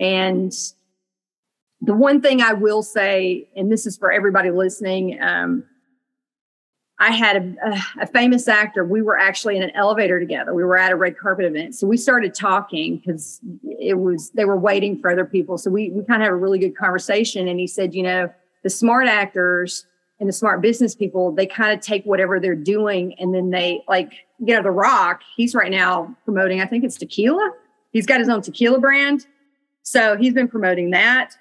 And 0.00 0.52
the 1.80 1.94
one 1.94 2.20
thing 2.20 2.42
I 2.42 2.54
will 2.54 2.82
say, 2.82 3.48
and 3.54 3.70
this 3.70 3.86
is 3.86 3.96
for 3.96 4.10
everybody 4.10 4.50
listening, 4.50 5.22
um, 5.22 5.62
I 7.02 7.10
had 7.10 7.58
a, 7.60 8.02
a, 8.02 8.06
famous 8.06 8.46
actor. 8.46 8.84
We 8.84 9.02
were 9.02 9.18
actually 9.18 9.56
in 9.56 9.64
an 9.64 9.72
elevator 9.74 10.20
together. 10.20 10.54
We 10.54 10.62
were 10.62 10.78
at 10.78 10.92
a 10.92 10.96
red 10.96 11.18
carpet 11.18 11.44
event. 11.44 11.74
So 11.74 11.84
we 11.84 11.96
started 11.96 12.32
talking 12.32 12.98
because 12.98 13.40
it 13.64 13.98
was, 13.98 14.30
they 14.30 14.44
were 14.44 14.56
waiting 14.56 15.00
for 15.00 15.10
other 15.10 15.24
people. 15.24 15.58
So 15.58 15.68
we, 15.68 15.90
we 15.90 16.04
kind 16.04 16.22
of 16.22 16.26
had 16.26 16.32
a 16.32 16.36
really 16.36 16.60
good 16.60 16.76
conversation. 16.76 17.48
And 17.48 17.58
he 17.58 17.66
said, 17.66 17.92
you 17.92 18.04
know, 18.04 18.32
the 18.62 18.70
smart 18.70 19.08
actors 19.08 19.84
and 20.20 20.28
the 20.28 20.32
smart 20.32 20.60
business 20.60 20.94
people, 20.94 21.32
they 21.32 21.44
kind 21.44 21.76
of 21.76 21.84
take 21.84 22.04
whatever 22.04 22.38
they're 22.38 22.54
doing 22.54 23.18
and 23.18 23.34
then 23.34 23.50
they 23.50 23.82
like, 23.88 24.12
you 24.38 24.54
know, 24.54 24.62
The 24.62 24.70
Rock, 24.70 25.22
he's 25.36 25.56
right 25.56 25.72
now 25.72 26.16
promoting, 26.24 26.60
I 26.60 26.66
think 26.66 26.84
it's 26.84 26.96
tequila. 26.96 27.50
He's 27.90 28.06
got 28.06 28.20
his 28.20 28.28
own 28.28 28.42
tequila 28.42 28.78
brand. 28.78 29.26
So 29.82 30.16
he's 30.16 30.34
been 30.34 30.46
promoting 30.46 30.92
that. 30.92 31.34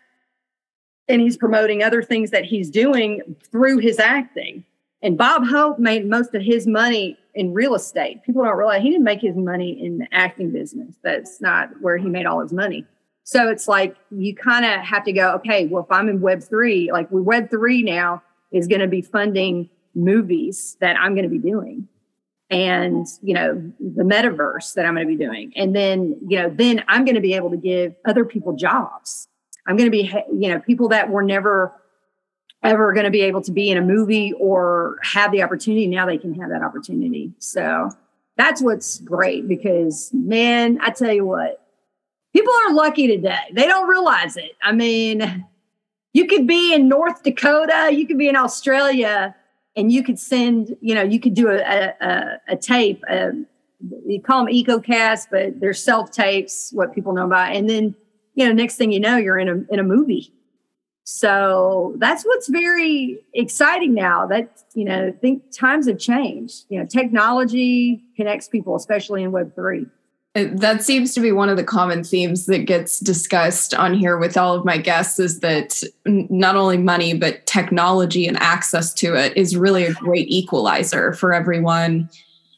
And 1.07 1.21
he's 1.21 1.37
promoting 1.37 1.83
other 1.83 2.01
things 2.01 2.31
that 2.31 2.45
he's 2.45 2.71
doing 2.71 3.35
through 3.51 3.77
his 3.77 3.99
acting. 3.99 4.63
And 5.03 5.17
Bob 5.17 5.45
Hope 5.45 5.79
made 5.79 6.07
most 6.07 6.35
of 6.35 6.41
his 6.41 6.67
money 6.67 7.17
in 7.33 7.53
real 7.53 7.73
estate. 7.75 8.23
People 8.23 8.43
don't 8.43 8.55
realize 8.57 8.81
he 8.81 8.89
didn't 8.89 9.03
make 9.03 9.21
his 9.21 9.35
money 9.35 9.83
in 9.83 9.97
the 9.97 10.07
acting 10.11 10.51
business. 10.51 10.95
That's 11.03 11.41
not 11.41 11.69
where 11.81 11.97
he 11.97 12.07
made 12.07 12.25
all 12.25 12.41
his 12.41 12.53
money. 12.53 12.85
So 13.23 13.49
it's 13.49 13.67
like 13.67 13.95
you 14.11 14.35
kind 14.35 14.65
of 14.65 14.81
have 14.81 15.03
to 15.05 15.11
go, 15.11 15.33
okay, 15.35 15.65
well, 15.67 15.83
if 15.83 15.91
I'm 15.91 16.09
in 16.09 16.21
Web 16.21 16.43
three, 16.43 16.91
like 16.91 17.07
Web 17.11 17.49
three 17.49 17.81
now 17.83 18.21
is 18.51 18.67
going 18.67 18.81
to 18.81 18.87
be 18.87 19.01
funding 19.01 19.69
movies 19.95 20.77
that 20.81 20.97
I'm 20.97 21.15
going 21.15 21.23
to 21.23 21.29
be 21.29 21.39
doing 21.39 21.87
and 22.51 23.07
you 23.23 23.33
know 23.33 23.53
the 23.79 24.03
metaverse 24.03 24.73
that 24.73 24.85
i'm 24.85 24.93
going 24.93 25.07
to 25.07 25.17
be 25.17 25.23
doing 25.23 25.51
and 25.55 25.73
then 25.73 26.15
you 26.27 26.37
know 26.37 26.49
then 26.49 26.83
i'm 26.87 27.05
going 27.05 27.15
to 27.15 27.21
be 27.21 27.33
able 27.33 27.49
to 27.49 27.57
give 27.57 27.95
other 28.05 28.25
people 28.25 28.53
jobs 28.53 29.29
i'm 29.67 29.77
going 29.77 29.89
to 29.89 29.91
be 29.91 30.13
you 30.37 30.49
know 30.49 30.59
people 30.59 30.89
that 30.89 31.09
were 31.09 31.23
never 31.23 31.73
ever 32.63 32.93
going 32.93 33.05
to 33.05 33.11
be 33.11 33.21
able 33.21 33.41
to 33.41 33.51
be 33.51 33.69
in 33.69 33.77
a 33.77 33.81
movie 33.81 34.33
or 34.33 34.97
have 35.03 35.31
the 35.31 35.41
opportunity, 35.41 35.87
now 35.87 36.05
they 36.05 36.17
can 36.17 36.33
have 36.39 36.49
that 36.49 36.61
opportunity. 36.61 37.33
So 37.39 37.89
that's 38.37 38.61
what's 38.61 38.99
great 38.99 39.47
because, 39.47 40.11
man, 40.13 40.79
I 40.81 40.91
tell 40.91 41.11
you 41.11 41.25
what, 41.25 41.65
people 42.33 42.53
are 42.65 42.73
lucky 42.73 43.07
today. 43.07 43.39
They 43.53 43.65
don't 43.65 43.87
realize 43.87 44.37
it. 44.37 44.51
I 44.61 44.71
mean, 44.71 45.45
you 46.13 46.27
could 46.27 46.45
be 46.45 46.73
in 46.73 46.87
North 46.87 47.23
Dakota, 47.23 47.89
you 47.91 48.05
could 48.05 48.17
be 48.17 48.29
in 48.29 48.35
Australia, 48.35 49.35
and 49.75 49.91
you 49.91 50.03
could 50.03 50.19
send, 50.19 50.75
you 50.81 50.93
know, 50.93 51.01
you 51.01 51.19
could 51.19 51.33
do 51.33 51.49
a, 51.49 51.93
a, 52.01 52.39
a 52.49 52.55
tape. 52.57 53.03
A, 53.09 53.31
you 54.05 54.21
call 54.21 54.45
them 54.45 54.53
EcoCast, 54.53 55.27
but 55.31 55.59
they're 55.59 55.73
self 55.73 56.11
tapes, 56.11 56.71
what 56.73 56.93
people 56.93 57.13
know 57.13 57.25
about. 57.25 57.55
And 57.55 57.69
then, 57.69 57.95
you 58.35 58.45
know, 58.45 58.53
next 58.53 58.75
thing 58.75 58.91
you 58.91 58.99
know, 58.99 59.17
you're 59.17 59.39
in 59.39 59.49
a 59.49 59.73
in 59.73 59.79
a 59.79 59.83
movie 59.83 60.33
so 61.03 61.95
that's 61.97 62.23
what's 62.23 62.47
very 62.47 63.19
exciting 63.33 63.93
now 63.93 64.27
that, 64.27 64.63
you 64.75 64.85
know, 64.85 65.07
I 65.07 65.11
think 65.11 65.43
times 65.51 65.87
have 65.87 65.97
changed. 65.97 66.65
You 66.69 66.79
know, 66.79 66.85
technology 66.85 68.03
connects 68.15 68.47
people, 68.47 68.75
especially 68.75 69.23
in 69.23 69.31
Web3. 69.31 69.89
That 70.33 70.81
seems 70.81 71.13
to 71.15 71.19
be 71.19 71.33
one 71.33 71.49
of 71.49 71.57
the 71.57 71.63
common 71.63 72.05
themes 72.05 72.45
that 72.45 72.59
gets 72.59 73.01
discussed 73.01 73.73
on 73.73 73.93
here 73.93 74.17
with 74.17 74.37
all 74.37 74.55
of 74.55 74.63
my 74.63 74.77
guests 74.77 75.19
is 75.19 75.41
that 75.41 75.83
not 76.05 76.55
only 76.55 76.77
money, 76.77 77.13
but 77.13 77.45
technology 77.45 78.27
and 78.27 78.37
access 78.37 78.93
to 78.93 79.13
it 79.13 79.35
is 79.35 79.57
really 79.57 79.83
a 79.83 79.93
great 79.93 80.29
equalizer 80.29 81.11
for 81.13 81.33
everyone 81.33 82.09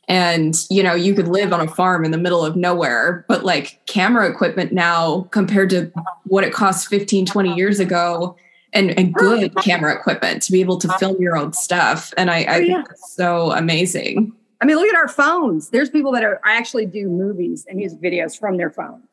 and 0.08 0.66
you 0.70 0.84
know 0.84 0.94
you 0.94 1.14
could 1.14 1.28
live 1.28 1.54
on 1.54 1.62
a 1.62 1.68
farm 1.68 2.04
in 2.04 2.12
the 2.12 2.18
middle 2.18 2.44
of 2.44 2.56
nowhere 2.56 3.26
but 3.28 3.46
like 3.46 3.80
camera 3.86 4.30
equipment 4.30 4.74
now 4.74 5.22
compared 5.32 5.70
to 5.70 5.92
what 6.26 6.44
it 6.44 6.54
cost 6.54 6.88
15 6.88 7.26
20 7.26 7.54
years 7.56 7.80
ago 7.80 8.36
and, 8.74 8.98
and 8.98 9.14
good 9.14 9.56
camera 9.58 9.96
equipment 9.96 10.42
to 10.42 10.52
be 10.52 10.60
able 10.60 10.80
to 10.80 10.88
film 10.98 11.22
your 11.22 11.38
own 11.38 11.54
stuff. 11.54 12.14
And 12.18 12.32
i, 12.32 12.42
I 12.44 12.56
oh, 12.56 12.58
yeah. 12.58 12.76
think 12.76 12.88
that's 12.88 13.14
so 13.16 13.52
amazing. 13.52 14.34
I 14.62 14.66
mean 14.66 14.78
look 14.78 14.88
at 14.88 14.96
our 14.96 15.08
phones. 15.08 15.70
There's 15.70 15.90
people 15.90 16.12
that 16.14 16.24
are 16.24 16.42
actually 16.44 16.86
do 16.86 17.08
movies 17.08 17.66
and 17.68 17.78
music 17.78 18.02
videos 18.02 18.38
from 18.38 18.58
their 18.58 18.72
phone 18.72 19.04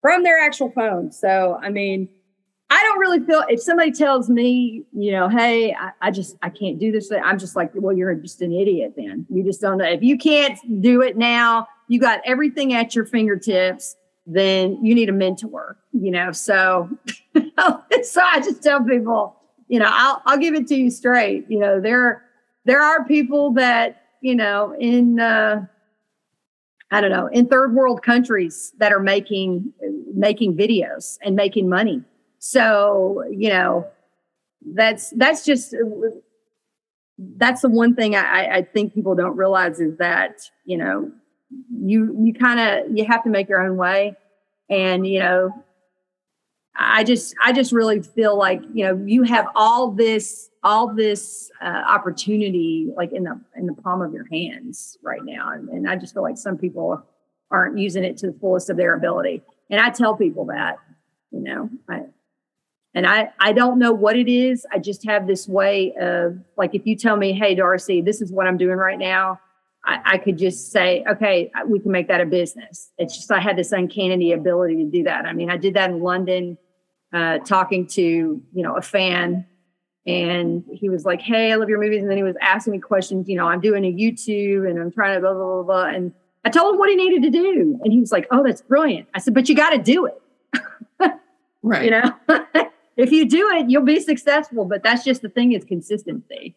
from 0.00 0.24
their 0.24 0.38
actual 0.38 0.70
phone. 0.70 1.12
So 1.12 1.58
i 1.62 1.68
mean 1.68 2.08
I 2.72 2.82
don't 2.84 2.98
really 3.00 3.20
feel 3.20 3.44
if 3.50 3.60
somebody 3.60 3.92
tells 3.92 4.30
me, 4.30 4.82
you 4.92 5.12
know, 5.12 5.28
hey, 5.28 5.74
I, 5.74 5.90
I, 6.00 6.10
just 6.10 6.38
I 6.40 6.48
can't 6.48 6.78
do 6.78 6.90
this. 6.90 7.12
I'm 7.12 7.38
just 7.38 7.54
like, 7.54 7.70
well, 7.74 7.94
you're 7.94 8.14
just 8.14 8.40
an 8.40 8.50
idiot. 8.50 8.94
Then 8.96 9.26
you 9.28 9.44
just 9.44 9.60
don't 9.60 9.76
know. 9.76 9.84
If 9.84 10.02
you 10.02 10.16
can't 10.16 10.58
do 10.80 11.02
it 11.02 11.18
now, 11.18 11.68
you 11.88 12.00
got 12.00 12.22
everything 12.24 12.72
at 12.72 12.94
your 12.94 13.04
fingertips. 13.04 13.94
Then 14.26 14.82
you 14.82 14.94
need 14.94 15.10
a 15.10 15.12
mentor. 15.12 15.76
You 15.92 16.12
know, 16.12 16.32
so 16.32 16.88
so 17.34 18.22
I 18.22 18.40
just 18.40 18.62
tell 18.62 18.82
people, 18.82 19.36
you 19.68 19.78
know, 19.78 19.90
I'll 19.90 20.22
I'll 20.24 20.38
give 20.38 20.54
it 20.54 20.66
to 20.68 20.74
you 20.74 20.90
straight. 20.90 21.44
You 21.50 21.58
know, 21.58 21.78
there 21.78 22.22
there 22.64 22.80
are 22.80 23.04
people 23.04 23.52
that 23.52 24.02
you 24.22 24.34
know 24.34 24.74
in 24.80 25.20
uh, 25.20 25.66
I 26.90 27.02
don't 27.02 27.10
know 27.10 27.26
in 27.26 27.48
third 27.48 27.74
world 27.74 28.02
countries 28.02 28.72
that 28.78 28.94
are 28.94 29.00
making 29.00 29.74
making 30.14 30.56
videos 30.56 31.18
and 31.20 31.36
making 31.36 31.68
money 31.68 32.02
so, 32.44 33.22
you 33.30 33.50
know, 33.50 33.86
that's 34.74 35.10
that's 35.10 35.44
just 35.44 35.76
that's 37.36 37.62
the 37.62 37.68
one 37.68 37.94
thing 37.94 38.16
I, 38.16 38.56
I 38.56 38.62
think 38.62 38.94
people 38.94 39.14
don't 39.14 39.36
realize 39.36 39.78
is 39.78 39.96
that, 39.98 40.50
you 40.64 40.76
know, 40.76 41.12
you 41.72 42.16
you 42.20 42.34
kind 42.34 42.58
of 42.58 42.96
you 42.96 43.04
have 43.04 43.22
to 43.22 43.30
make 43.30 43.48
your 43.48 43.64
own 43.64 43.76
way. 43.76 44.16
And 44.68 45.06
you 45.06 45.20
know 45.20 45.64
i 46.74 47.04
just 47.04 47.34
i 47.44 47.52
just 47.52 47.70
really 47.70 48.00
feel 48.00 48.38
like 48.38 48.62
you 48.72 48.82
know 48.82 49.04
you 49.06 49.22
have 49.24 49.46
all 49.54 49.90
this 49.90 50.48
all 50.64 50.94
this 50.94 51.50
uh, 51.60 51.82
opportunity 51.86 52.88
like 52.96 53.12
in 53.12 53.24
the 53.24 53.38
in 53.56 53.66
the 53.66 53.74
palm 53.74 54.00
of 54.00 54.14
your 54.14 54.26
hands 54.32 54.96
right 55.02 55.22
now. 55.22 55.52
And, 55.52 55.68
and 55.68 55.88
i 55.88 55.94
just 55.94 56.14
feel 56.14 56.22
like 56.22 56.38
some 56.38 56.56
people 56.56 57.04
aren't 57.50 57.78
using 57.78 58.02
it 58.02 58.16
to 58.18 58.28
the 58.28 58.38
fullest 58.40 58.70
of 58.70 58.78
their 58.78 58.94
ability. 58.94 59.42
And 59.70 59.80
i 59.80 59.90
tell 59.90 60.16
people 60.16 60.46
that 60.46 60.78
you 61.30 61.40
know 61.40 61.68
i 61.88 62.02
and 62.94 63.06
i 63.06 63.28
i 63.38 63.52
don't 63.52 63.78
know 63.78 63.92
what 63.92 64.16
it 64.16 64.28
is 64.28 64.66
i 64.72 64.78
just 64.78 65.06
have 65.06 65.26
this 65.26 65.48
way 65.48 65.94
of 66.00 66.38
like 66.56 66.74
if 66.74 66.86
you 66.86 66.96
tell 66.96 67.16
me 67.16 67.32
hey 67.32 67.54
darcy 67.54 68.00
this 68.00 68.20
is 68.20 68.32
what 68.32 68.46
i'm 68.46 68.56
doing 68.56 68.76
right 68.76 68.98
now 68.98 69.38
I, 69.84 70.00
I, 70.04 70.18
could 70.18 70.38
just 70.38 70.70
say, 70.70 71.04
okay, 71.08 71.50
we 71.66 71.80
can 71.80 71.90
make 71.90 72.08
that 72.08 72.20
a 72.20 72.26
business. 72.26 72.90
It's 72.98 73.16
just 73.16 73.32
I 73.32 73.40
had 73.40 73.56
this 73.56 73.72
uncanny 73.72 74.32
ability 74.32 74.76
to 74.76 74.84
do 74.84 75.02
that. 75.04 75.26
I 75.26 75.32
mean, 75.32 75.50
I 75.50 75.56
did 75.56 75.74
that 75.74 75.90
in 75.90 76.00
London, 76.00 76.56
uh, 77.12 77.38
talking 77.38 77.86
to 77.88 78.02
you 78.02 78.62
know 78.62 78.76
a 78.76 78.82
fan, 78.82 79.44
and 80.06 80.64
he 80.72 80.88
was 80.88 81.04
like, 81.04 81.20
"Hey, 81.20 81.52
I 81.52 81.56
love 81.56 81.68
your 81.68 81.80
movies," 81.80 82.02
and 82.02 82.10
then 82.10 82.16
he 82.16 82.22
was 82.22 82.36
asking 82.40 82.72
me 82.72 82.78
questions. 82.78 83.28
You 83.28 83.36
know, 83.36 83.48
I'm 83.48 83.60
doing 83.60 83.84
a 83.84 83.92
YouTube, 83.92 84.68
and 84.68 84.80
I'm 84.80 84.92
trying 84.92 85.16
to 85.16 85.20
blah 85.20 85.34
blah 85.34 85.62
blah 85.62 85.62
blah. 85.62 85.84
And 85.86 86.12
I 86.44 86.50
told 86.50 86.74
him 86.74 86.78
what 86.78 86.88
he 86.88 86.96
needed 86.96 87.22
to 87.22 87.30
do, 87.30 87.78
and 87.82 87.92
he 87.92 87.98
was 87.98 88.12
like, 88.12 88.28
"Oh, 88.30 88.44
that's 88.44 88.62
brilliant." 88.62 89.08
I 89.14 89.18
said, 89.18 89.34
"But 89.34 89.48
you 89.48 89.56
got 89.56 89.70
to 89.70 89.78
do 89.78 90.06
it." 90.06 90.22
right. 91.62 91.84
You 91.84 91.90
know, 91.90 92.14
if 92.96 93.10
you 93.10 93.28
do 93.28 93.50
it, 93.52 93.70
you'll 93.70 93.82
be 93.82 94.00
successful. 94.00 94.64
But 94.64 94.82
that's 94.82 95.04
just 95.04 95.22
the 95.22 95.28
thing 95.28 95.52
is 95.52 95.64
consistency. 95.64 96.54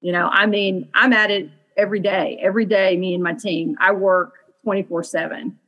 You 0.00 0.12
know, 0.12 0.28
I 0.28 0.46
mean, 0.46 0.88
I'm 0.94 1.12
at 1.12 1.30
it 1.30 1.50
every 1.76 2.00
day. 2.00 2.38
Every 2.42 2.64
day, 2.64 2.96
me 2.96 3.14
and 3.14 3.22
my 3.22 3.34
team, 3.34 3.76
I 3.80 3.92
work 3.92 4.34
24 4.64 5.02
7. 5.04 5.58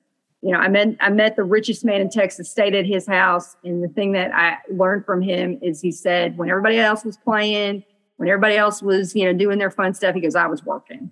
You 0.42 0.52
know, 0.52 0.58
I 0.58 0.68
met 0.68 0.96
I 1.00 1.10
met 1.10 1.36
the 1.36 1.44
richest 1.44 1.84
man 1.84 2.00
in 2.00 2.08
Texas, 2.08 2.50
stayed 2.50 2.74
at 2.74 2.86
his 2.86 3.06
house, 3.06 3.56
and 3.62 3.82
the 3.82 3.88
thing 3.88 4.12
that 4.12 4.34
I 4.34 4.56
learned 4.72 5.04
from 5.04 5.20
him 5.20 5.58
is 5.60 5.80
he 5.80 5.92
said 5.92 6.38
when 6.38 6.48
everybody 6.48 6.78
else 6.78 7.04
was 7.04 7.18
playing, 7.18 7.84
when 8.16 8.28
everybody 8.28 8.56
else 8.56 8.82
was, 8.82 9.14
you 9.14 9.26
know, 9.26 9.32
doing 9.32 9.58
their 9.58 9.70
fun 9.70 9.92
stuff, 9.92 10.14
he 10.14 10.20
goes, 10.20 10.34
I 10.34 10.46
was 10.46 10.64
working. 10.64 11.10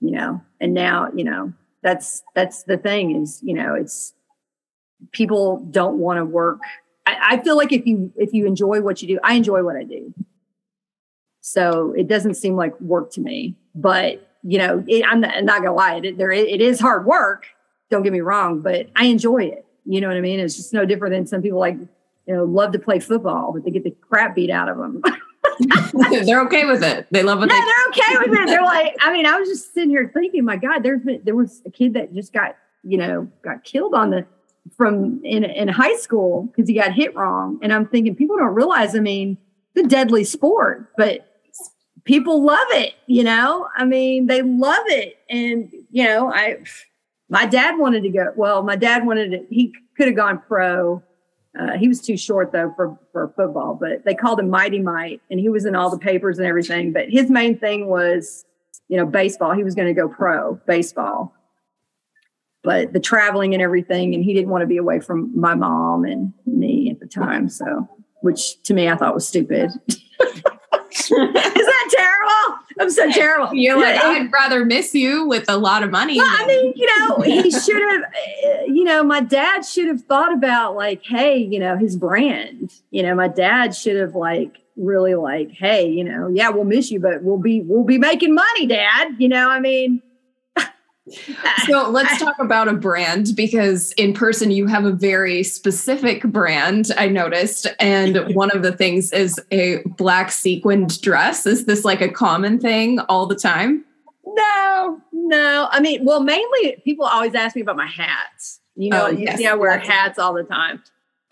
You 0.00 0.10
know, 0.12 0.42
and 0.60 0.72
now, 0.72 1.10
you 1.14 1.24
know, 1.24 1.52
that's 1.82 2.22
that's 2.34 2.62
the 2.62 2.78
thing 2.78 3.22
is, 3.22 3.40
you 3.42 3.54
know, 3.54 3.74
it's 3.74 4.14
people 5.12 5.58
don't 5.70 5.98
want 5.98 6.18
to 6.18 6.24
work. 6.24 6.60
I, 7.06 7.16
I 7.30 7.42
feel 7.42 7.56
like 7.56 7.72
if 7.72 7.86
you 7.86 8.12
if 8.16 8.32
you 8.32 8.46
enjoy 8.46 8.80
what 8.80 9.02
you 9.02 9.08
do, 9.08 9.18
I 9.22 9.34
enjoy 9.34 9.62
what 9.62 9.76
I 9.76 9.84
do. 9.84 10.14
So 11.40 11.92
it 11.96 12.06
doesn't 12.08 12.34
seem 12.34 12.56
like 12.56 12.80
work 12.80 13.12
to 13.12 13.20
me. 13.20 13.56
But 13.74 14.28
you 14.44 14.58
know, 14.58 14.84
it, 14.88 15.04
I'm, 15.04 15.20
not, 15.20 15.34
I'm 15.36 15.44
not, 15.44 15.58
gonna 15.58 15.74
lie, 15.74 16.00
it, 16.02 16.18
there 16.18 16.30
it 16.30 16.60
is 16.60 16.80
hard 16.80 17.06
work. 17.06 17.46
Don't 17.90 18.02
get 18.02 18.12
me 18.12 18.20
wrong, 18.20 18.60
but 18.60 18.88
I 18.96 19.04
enjoy 19.06 19.44
it. 19.44 19.64
You 19.84 20.00
know 20.00 20.08
what 20.08 20.16
I 20.16 20.20
mean? 20.20 20.40
It's 20.40 20.56
just 20.56 20.72
no 20.72 20.84
different 20.84 21.14
than 21.14 21.26
some 21.26 21.42
people 21.42 21.58
like 21.58 21.76
you 22.26 22.34
know 22.34 22.44
love 22.44 22.72
to 22.72 22.78
play 22.78 23.00
football, 23.00 23.52
but 23.52 23.64
they 23.64 23.70
get 23.70 23.84
the 23.84 23.94
crap 24.08 24.34
beat 24.34 24.50
out 24.50 24.68
of 24.68 24.78
them. 24.78 25.02
they're 26.24 26.40
okay 26.42 26.64
with 26.64 26.82
it. 26.82 27.06
They 27.10 27.22
love 27.22 27.42
it. 27.42 27.50
Yeah, 27.50 27.60
they- 27.60 27.60
are 27.60 27.88
okay 27.88 28.30
with 28.30 28.38
it. 28.38 28.46
They're 28.46 28.62
like, 28.62 28.96
I 29.00 29.12
mean, 29.12 29.26
I 29.26 29.38
was 29.38 29.48
just 29.48 29.74
sitting 29.74 29.90
here 29.90 30.10
thinking, 30.12 30.44
my 30.44 30.56
God, 30.56 30.82
there's 30.82 31.02
been, 31.02 31.20
there 31.24 31.34
was 31.34 31.62
a 31.66 31.70
kid 31.70 31.94
that 31.94 32.14
just 32.14 32.32
got, 32.32 32.56
you 32.82 32.96
know, 32.96 33.28
got 33.42 33.64
killed 33.64 33.94
on 33.94 34.10
the 34.10 34.26
from 34.76 35.20
in 35.24 35.44
in 35.44 35.68
high 35.68 35.96
school 35.96 36.44
because 36.44 36.68
he 36.68 36.74
got 36.74 36.92
hit 36.92 37.14
wrong. 37.14 37.58
And 37.62 37.72
I'm 37.72 37.86
thinking 37.86 38.14
people 38.14 38.36
don't 38.36 38.54
realize, 38.54 38.94
I 38.94 39.00
mean, 39.00 39.38
the 39.74 39.82
deadly 39.84 40.24
sport, 40.24 40.92
but 40.96 41.26
people 42.04 42.44
love 42.44 42.66
it, 42.70 42.94
you 43.06 43.24
know? 43.24 43.68
I 43.76 43.84
mean, 43.84 44.26
they 44.26 44.42
love 44.42 44.84
it. 44.86 45.18
And, 45.30 45.72
you 45.90 46.04
know, 46.04 46.32
I, 46.32 46.58
my 47.28 47.46
dad 47.46 47.78
wanted 47.78 48.02
to 48.02 48.10
go, 48.10 48.32
well, 48.36 48.62
my 48.62 48.76
dad 48.76 49.06
wanted 49.06 49.30
to, 49.30 49.54
he 49.54 49.74
could 49.96 50.08
have 50.08 50.16
gone 50.16 50.42
pro. 50.46 51.02
Uh, 51.58 51.76
he 51.76 51.86
was 51.86 52.00
too 52.00 52.16
short 52.16 52.50
though 52.52 52.72
for, 52.76 52.98
for 53.12 53.32
football, 53.36 53.76
but 53.78 54.04
they 54.04 54.14
called 54.14 54.40
him 54.40 54.48
Mighty 54.48 54.80
Might 54.80 55.20
and 55.30 55.38
he 55.38 55.48
was 55.48 55.66
in 55.66 55.76
all 55.76 55.90
the 55.90 55.98
papers 55.98 56.38
and 56.38 56.46
everything. 56.46 56.92
But 56.92 57.10
his 57.10 57.30
main 57.30 57.58
thing 57.58 57.88
was, 57.88 58.44
you 58.88 58.96
know, 58.96 59.06
baseball. 59.06 59.52
He 59.52 59.62
was 59.62 59.74
going 59.74 59.88
to 59.88 59.98
go 59.98 60.08
pro 60.08 60.54
baseball, 60.66 61.34
but 62.62 62.92
the 62.92 63.00
traveling 63.00 63.54
and 63.54 63.62
everything, 63.62 64.14
and 64.14 64.24
he 64.24 64.32
didn't 64.32 64.50
want 64.50 64.62
to 64.62 64.66
be 64.66 64.76
away 64.76 65.00
from 65.00 65.32
my 65.38 65.54
mom 65.54 66.04
and 66.04 66.32
me 66.46 66.90
at 66.90 67.00
the 67.00 67.06
time. 67.06 67.48
So, 67.48 67.88
which 68.20 68.62
to 68.64 68.74
me, 68.74 68.88
I 68.88 68.96
thought 68.96 69.14
was 69.14 69.26
stupid. 69.26 69.70
Is 70.92 71.08
that 71.08 71.88
terrible? 71.90 72.62
I'm 72.78 72.90
so 72.90 73.10
terrible. 73.10 73.54
You're 73.54 73.80
like, 73.80 73.96
I'd 73.96 74.32
rather 74.32 74.64
miss 74.64 74.94
you 74.94 75.26
with 75.26 75.44
a 75.48 75.56
lot 75.56 75.82
of 75.82 75.90
money. 75.90 76.18
Well, 76.18 76.28
I 76.28 76.46
mean, 76.46 76.72
you 76.76 76.98
know, 76.98 77.20
he 77.20 77.50
should 77.50 77.82
have, 77.82 78.02
eh, 78.44 78.64
you 78.66 78.84
know, 78.84 79.02
my 79.02 79.20
dad 79.20 79.64
should 79.64 79.88
have 79.88 80.02
thought 80.02 80.32
about 80.32 80.76
like, 80.76 81.02
hey, 81.04 81.38
you 81.38 81.58
know, 81.58 81.76
his 81.76 81.96
brand. 81.96 82.72
You 82.90 83.02
know, 83.02 83.14
my 83.14 83.28
dad 83.28 83.74
should 83.74 83.96
have 83.96 84.14
like 84.14 84.58
really 84.76 85.14
like, 85.14 85.50
hey, 85.50 85.88
you 85.88 86.04
know, 86.04 86.28
yeah, 86.28 86.50
we'll 86.50 86.64
miss 86.64 86.90
you, 86.90 87.00
but 87.00 87.22
we'll 87.22 87.38
be 87.38 87.62
we'll 87.62 87.84
be 87.84 87.98
making 87.98 88.34
money, 88.34 88.66
Dad. 88.66 89.16
You 89.18 89.28
know, 89.28 89.48
I 89.48 89.60
mean, 89.60 90.02
so 91.66 91.88
let's 91.90 92.18
talk 92.18 92.36
about 92.38 92.68
a 92.68 92.72
brand 92.72 93.28
because 93.36 93.92
in 93.92 94.12
person 94.12 94.50
you 94.50 94.66
have 94.66 94.84
a 94.84 94.92
very 94.92 95.42
specific 95.42 96.22
brand 96.24 96.90
i 96.96 97.08
noticed. 97.08 97.66
And 97.78 98.34
one 98.34 98.50
of 98.50 98.62
the 98.62 98.72
things 98.72 99.12
is 99.12 99.40
a 99.50 99.82
black 99.96 100.30
sequined 100.30 101.00
dress. 101.00 101.46
Is 101.46 101.66
this 101.66 101.84
like 101.84 102.00
a 102.00 102.08
common 102.08 102.58
thing 102.58 102.98
all 103.00 103.26
the 103.26 103.36
time? 103.36 103.84
No 104.26 105.00
no. 105.12 105.68
I 105.70 105.80
mean 105.80 106.04
well 106.04 106.22
mainly 106.22 106.80
people 106.84 107.04
always 107.04 107.34
ask 107.34 107.56
me 107.56 107.62
about 107.62 107.76
my 107.76 107.86
hats. 107.86 108.60
You 108.74 108.90
know 108.90 109.06
oh, 109.06 109.10
yes. 109.10 109.32
you 109.32 109.36
see 109.38 109.46
i 109.46 109.54
wear 109.54 109.78
hats 109.78 110.18
all 110.18 110.32
the 110.34 110.44
time. 110.44 110.82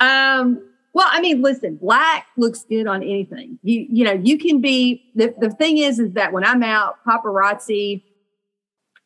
Um 0.01 0.67
well 0.93 1.07
i 1.11 1.21
mean 1.21 1.41
listen 1.43 1.77
black 1.77 2.27
looks 2.37 2.65
good 2.65 2.87
on 2.87 3.03
anything. 3.03 3.59
You 3.63 3.87
you 3.89 4.05
know 4.05 4.13
you 4.13 4.39
can 4.39 4.61
be 4.61 5.03
the, 5.15 5.35
the 5.39 5.51
thing 5.51 5.79
is 5.79 5.99
is 5.99 6.13
that 6.13 6.33
when 6.33 6.45
i'm 6.45 6.63
out 6.63 6.97
paparazzi 7.07 8.03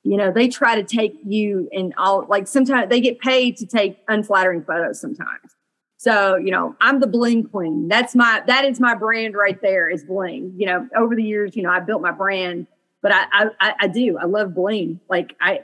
you 0.05 0.19
know 0.19 0.31
they 0.31 0.49
try 0.49 0.77
to 0.77 0.85
take 0.85 1.19
you 1.25 1.69
and 1.73 1.95
all 1.97 2.27
like 2.29 2.47
sometimes 2.47 2.91
they 2.91 3.01
get 3.01 3.19
paid 3.19 3.57
to 3.57 3.67
take 3.67 3.99
unflattering 4.09 4.63
photos 4.63 5.01
sometimes. 5.01 5.57
So 5.97 6.37
you 6.37 6.51
know 6.51 6.77
i'm 6.81 7.01
the 7.01 7.07
bling 7.07 7.45
queen. 7.45 7.89
That's 7.89 8.15
my 8.15 8.43
that 8.47 8.65
is 8.67 8.79
my 8.79 8.95
brand 8.95 9.35
right 9.35 9.61
there 9.61 9.89
is 9.89 10.05
bling. 10.05 10.53
You 10.57 10.67
know 10.67 10.89
over 10.95 11.17
the 11.17 11.23
years 11.23 11.57
you 11.57 11.63
know 11.63 11.71
i 11.71 11.81
built 11.81 12.03
my 12.03 12.13
brand 12.13 12.67
but 13.03 13.13
i 13.13 13.51
i, 13.61 13.75
I 13.81 13.89
do. 13.89 14.19
I 14.19 14.27
love 14.27 14.55
bling. 14.55 15.01
Like 15.09 15.35
i 15.41 15.63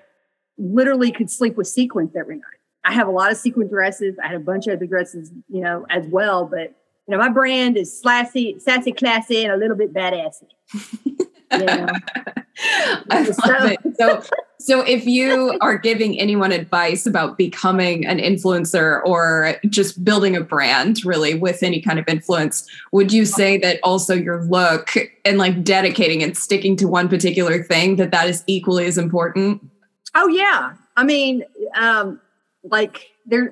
literally 0.56 1.12
could 1.12 1.30
sleep 1.30 1.56
with 1.56 1.68
sequins 1.68 2.16
every 2.16 2.36
night. 2.36 2.44
I 2.82 2.92
have 2.94 3.08
a 3.08 3.10
lot 3.10 3.30
of 3.30 3.36
sequin 3.36 3.68
dresses. 3.68 4.16
I 4.22 4.28
had 4.28 4.36
a 4.36 4.40
bunch 4.40 4.66
of 4.66 4.74
other 4.74 4.86
dresses 4.86 5.30
you 5.50 5.60
know 5.60 5.84
as 5.90 6.06
well 6.06 6.46
but 6.46 6.74
you 7.06 7.16
know 7.16 7.18
my 7.18 7.28
brand 7.28 7.76
is 7.76 8.00
sassy 8.00 8.58
sassy 8.58 8.92
classy 8.92 9.44
and 9.44 9.52
a 9.52 9.56
little 9.58 9.76
bit 9.76 9.92
badassy 9.92 10.48
yeah. 11.52 11.92
I 13.10 13.22
love 13.22 13.70
it. 13.70 13.78
So, 13.98 14.22
so 14.58 14.80
if 14.82 15.06
you 15.06 15.56
are 15.60 15.78
giving 15.78 16.18
anyone 16.20 16.52
advice 16.52 17.06
about 17.06 17.38
becoming 17.38 18.06
an 18.06 18.18
influencer 18.18 19.02
or 19.04 19.56
just 19.68 20.04
building 20.04 20.36
a 20.36 20.40
brand 20.40 21.04
really 21.04 21.34
with 21.34 21.62
any 21.62 21.80
kind 21.80 21.98
of 21.98 22.04
influence, 22.08 22.68
would 22.92 23.12
you 23.12 23.24
say 23.24 23.56
that 23.58 23.80
also 23.82 24.14
your 24.14 24.44
look 24.44 24.94
and 25.24 25.38
like 25.38 25.64
dedicating 25.64 26.22
and 26.22 26.36
sticking 26.36 26.76
to 26.76 26.86
one 26.86 27.08
particular 27.08 27.62
thing 27.62 27.96
that 27.96 28.10
that 28.10 28.28
is 28.28 28.44
equally 28.46 28.86
as 28.86 28.98
important? 28.98 29.62
Oh 30.14 30.28
yeah. 30.28 30.74
I 30.96 31.04
mean, 31.04 31.44
um 31.74 32.20
like 32.62 33.08
there 33.26 33.50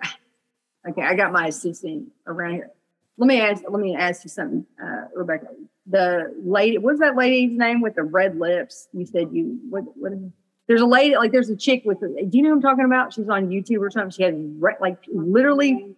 okay, 0.89 1.03
I 1.03 1.15
got 1.15 1.33
my 1.33 1.47
assistant 1.47 2.11
around 2.27 2.55
here. 2.55 2.71
Let 3.17 3.27
me 3.27 3.41
ask 3.41 3.63
let 3.69 3.81
me 3.81 3.97
ask 3.97 4.25
you 4.25 4.31
something, 4.31 4.67
uh, 4.83 5.07
Rebecca 5.15 5.47
the 5.89 6.35
lady, 6.45 6.79
what's 6.79 7.01
that 7.01 7.17
lady's 7.17 7.57
name 7.57 7.81
with 7.81 7.95
the 7.95 8.03
red 8.03 8.39
lips? 8.39 8.89
You 8.93 9.07
said 9.07 9.29
you, 9.33 9.59
what, 9.69 9.85
what 9.97 10.13
is, 10.13 10.19
there's 10.67 10.81
a 10.81 10.87
lady, 10.87 11.17
like 11.17 11.33
there's 11.33 11.49
a 11.49 11.57
chick 11.57 11.83
with, 11.85 12.01
do 12.01 12.29
you 12.33 12.43
know 12.43 12.51
what 12.51 12.57
I'm 12.57 12.63
talking 12.63 12.85
about? 12.85 13.13
She's 13.13 13.29
on 13.29 13.49
YouTube 13.49 13.81
or 13.81 13.91
something. 13.91 14.11
She 14.11 14.23
has 14.23 14.35
like 14.81 14.99
literally 15.13 15.97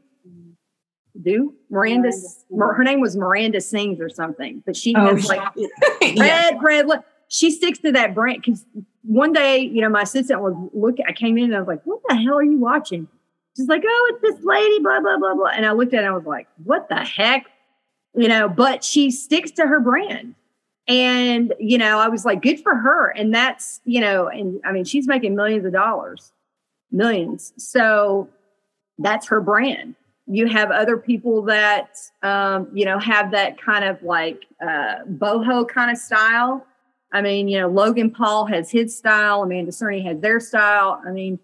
do 1.21 1.55
Miranda, 1.71 2.13
her 2.57 2.85
name 2.85 3.01
was 3.01 3.17
Miranda 3.17 3.61
Sings 3.61 4.01
or 4.01 4.09
something, 4.09 4.63
but 4.65 4.77
she 4.77 4.95
oh, 4.95 5.15
has 5.15 5.27
like 5.27 5.41
red, 5.57 6.17
yeah. 6.17 6.51
red 6.61 6.87
lip. 6.87 7.05
She 7.29 7.51
sticks 7.51 7.79
to 7.81 7.93
that 7.93 8.15
brand 8.15 8.43
because 8.45 8.65
one 9.03 9.33
day, 9.33 9.59
you 9.59 9.81
know, 9.81 9.89
my 9.89 10.03
assistant 10.03 10.41
was 10.41 10.55
looking, 10.73 11.05
I 11.07 11.13
came 11.13 11.37
in 11.39 11.45
and 11.45 11.57
I 11.57 11.59
was 11.59 11.69
like, 11.69 11.83
what 11.85 12.01
the 12.09 12.17
hell 12.17 12.39
are 12.39 12.43
you 12.43 12.59
watching? 12.59 13.09
She's 13.57 13.67
like, 13.67 13.83
oh, 13.85 14.13
it's 14.13 14.37
this 14.37 14.45
lady, 14.45 14.79
blah, 14.81 15.01
blah, 15.01 15.19
blah, 15.19 15.35
blah. 15.35 15.49
And 15.49 15.67
I 15.67 15.73
looked 15.73 15.93
at 15.95 15.99
it 15.99 16.07
and 16.07 16.13
I 16.13 16.17
was 16.17 16.25
like, 16.25 16.49
what 16.63 16.89
the 16.89 17.05
heck? 17.05 17.47
You 18.15 18.29
know, 18.29 18.49
but 18.49 18.85
she 18.85 19.11
sticks 19.11 19.51
to 19.53 19.67
her 19.67 19.81
brand. 19.81 20.35
And, 20.89 21.55
you 21.61 21.79
know, 21.79 21.99
I 21.99 22.09
was 22.09 22.25
like, 22.25 22.43
good 22.43 22.61
for 22.61 22.75
her. 22.75 23.11
And 23.11 23.33
that's, 23.33 23.81
you 23.85 24.01
know, 24.01 24.29
and 24.29 24.61
I 24.65 24.73
mean, 24.73 24.85
she's 24.85 25.07
making 25.07 25.37
millions 25.37 25.65
of 25.65 25.73
dollars, 25.73 26.33
millions. 26.91 27.53
So 27.57 28.29
that's 28.99 29.29
her 29.29 29.41
brand. 29.41 29.95
You 30.27 30.47
have 30.47 30.71
other 30.71 30.97
people 30.97 31.43
that, 31.43 31.97
um, 32.23 32.69
you 32.73 32.85
know, 32.85 32.99
have 32.99 33.31
that 33.33 33.61
kind 33.61 33.85
of 33.85 34.03
like 34.03 34.47
uh, 34.61 35.05
boho 35.09 35.67
kind 35.67 35.91
of 35.91 35.99
style. 35.99 36.67
I 37.13 37.23
mean, 37.23 37.49
you 37.49 37.61
know, 37.61 37.69
Logan 37.69 38.11
Paul 38.11 38.47
has 38.47 38.71
his 38.71 38.97
style, 38.97 39.43
Amanda 39.43 39.73
Cerny 39.73 40.05
has 40.05 40.21
their 40.21 40.41
style. 40.41 41.01
I 41.07 41.11
mean, 41.11 41.39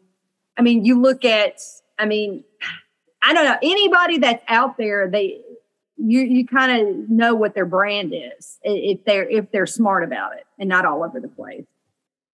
I 0.56 0.62
mean, 0.62 0.84
you 0.84 1.00
look 1.00 1.24
at, 1.24 1.60
I 1.98 2.06
mean, 2.06 2.44
I 3.22 3.32
don't 3.32 3.44
know 3.44 3.58
anybody 3.62 4.18
that's 4.18 4.44
out 4.48 4.76
there. 4.76 5.08
They 5.08 5.40
you 5.98 6.20
you 6.20 6.46
kind 6.46 6.80
of 6.80 7.08
know 7.08 7.34
what 7.34 7.54
their 7.54 7.66
brand 7.66 8.12
is 8.14 8.58
if 8.62 9.04
they're 9.04 9.28
if 9.28 9.50
they're 9.50 9.66
smart 9.66 10.04
about 10.04 10.34
it 10.34 10.44
and 10.58 10.68
not 10.68 10.84
all 10.84 11.02
over 11.02 11.20
the 11.20 11.28
place. 11.28 11.64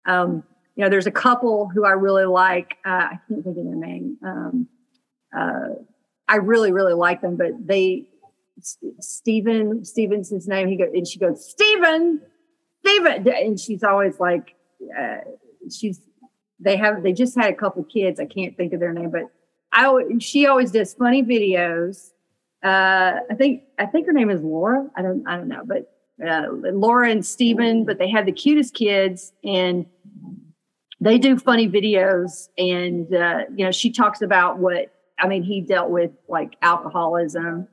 Um, 0.07 0.45
you 0.77 0.85
know, 0.85 0.91
there's 0.91 1.07
a 1.07 1.13
couple 1.13 1.69
who 1.69 1.85
I 1.85 1.91
really 1.91 2.25
like. 2.25 2.77
Uh, 2.87 2.89
I 3.13 3.19
can't 3.29 3.45
think 3.45 3.59
of 3.59 3.65
their 3.65 3.75
name. 3.75 4.17
Um, 4.25 4.69
uh, 5.37 5.75
I 6.27 6.37
really 6.37 6.73
really 6.73 6.95
like 6.95 7.21
them, 7.21 7.37
but 7.37 7.67
they 7.67 8.07
Stephen 9.01 9.85
Stevens 9.85 10.31
his 10.31 10.49
name. 10.49 10.69
He 10.69 10.77
goes 10.77 10.91
and 10.95 11.07
she 11.07 11.19
goes 11.19 11.49
Stephen 11.49 12.23
Stephen, 12.81 13.29
and 13.29 13.61
she's 13.61 13.83
always 13.83 14.19
like 14.19 14.55
uh, 14.99 15.19
she's 15.71 16.01
they 16.59 16.77
have 16.77 17.03
they 17.03 17.13
just 17.13 17.37
had 17.37 17.53
a 17.53 17.57
couple 17.57 17.85
kids. 17.85 18.19
I 18.19 18.27
can't 18.27 18.57
think 18.57 18.73
of 18.73 18.81
their 18.81 18.93
name, 18.93 19.11
but 19.11 19.25
I 19.73 20.03
she 20.19 20.47
always 20.47 20.71
does 20.71 20.95
funny 20.95 21.23
videos 21.23 22.11
uh, 22.63 23.21
I 23.31 23.35
think 23.37 23.63
I 23.79 23.87
think 23.87 24.07
her 24.07 24.13
name 24.13 24.31
is 24.31 24.43
Laura. 24.43 24.87
I 24.97 25.03
don't 25.03 25.27
I 25.27 25.37
don't 25.37 25.49
know, 25.49 25.63
but 25.65 25.93
uh, 26.27 26.49
Laura 26.51 27.11
and 27.11 27.25
Steven, 27.25 27.85
but 27.85 27.99
they 27.99 28.11
have 28.11 28.27
the 28.27 28.33
cutest 28.33 28.75
kids 28.75 29.33
and 29.43 29.87
they 31.01 31.19
do 31.19 31.39
funny 31.39 31.69
videos. 31.69 32.49
And 32.59 33.13
uh, 33.15 33.45
you 33.55 33.65
know, 33.65 33.73
she 33.73 33.91
talks 33.91 34.21
about 34.21 34.59
what 34.59 34.93
I 35.19 35.27
mean. 35.27 35.43
He 35.43 35.61
dealt 35.61 35.91
with 35.91 36.11
like 36.29 36.57
alcoholism, 36.63 37.67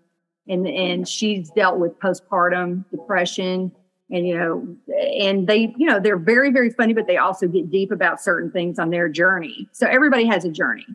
and 0.48 0.68
and 0.68 1.08
she's 1.08 1.50
dealt 1.52 1.80
with 1.80 2.00
postpartum 2.00 2.86
depression. 2.90 3.72
And 4.10 4.26
you 4.26 4.38
know, 4.38 4.78
and 5.20 5.48
they, 5.48 5.74
you 5.76 5.86
know, 5.86 6.00
they're 6.00 6.18
very, 6.18 6.50
very 6.50 6.70
funny, 6.70 6.94
but 6.94 7.08
they 7.08 7.18
also 7.18 7.46
get 7.46 7.70
deep 7.70 7.92
about 7.92 8.22
certain 8.22 8.50
things 8.52 8.80
on 8.80 8.90
their 8.90 9.10
journey. 9.10 9.68
So 9.74 9.86
everybody 9.86 10.26
has 10.28 10.46
a 10.46 10.50
journey 10.50 10.86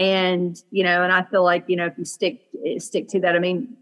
and 0.00 0.62
you 0.70 0.82
know 0.82 1.02
and 1.02 1.12
i 1.12 1.22
feel 1.22 1.44
like 1.44 1.62
you 1.68 1.76
know 1.76 1.86
if 1.86 1.96
you 1.96 2.04
stick 2.04 2.40
stick 2.78 3.06
to 3.06 3.20
that 3.20 3.36
i 3.36 3.38
mean 3.38 3.76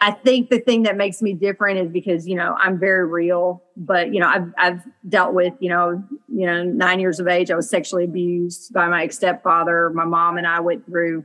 i 0.00 0.10
think 0.10 0.50
the 0.50 0.58
thing 0.60 0.82
that 0.82 0.96
makes 0.96 1.22
me 1.22 1.32
different 1.32 1.78
is 1.78 1.90
because 1.90 2.28
you 2.28 2.36
know 2.36 2.54
i'm 2.60 2.78
very 2.78 3.06
real 3.06 3.62
but 3.78 4.12
you 4.12 4.20
know 4.20 4.28
i've 4.28 4.52
i've 4.58 4.82
dealt 5.08 5.32
with 5.32 5.54
you 5.58 5.70
know 5.70 6.04
you 6.28 6.46
know 6.46 6.62
9 6.62 7.00
years 7.00 7.18
of 7.18 7.26
age 7.26 7.50
i 7.50 7.56
was 7.56 7.68
sexually 7.68 8.04
abused 8.04 8.72
by 8.72 8.88
my 8.88 9.08
stepfather. 9.08 9.90
My 9.90 10.04
mom 10.04 10.36
and 10.36 10.46
i 10.46 10.60
went 10.60 10.84
through 10.84 11.24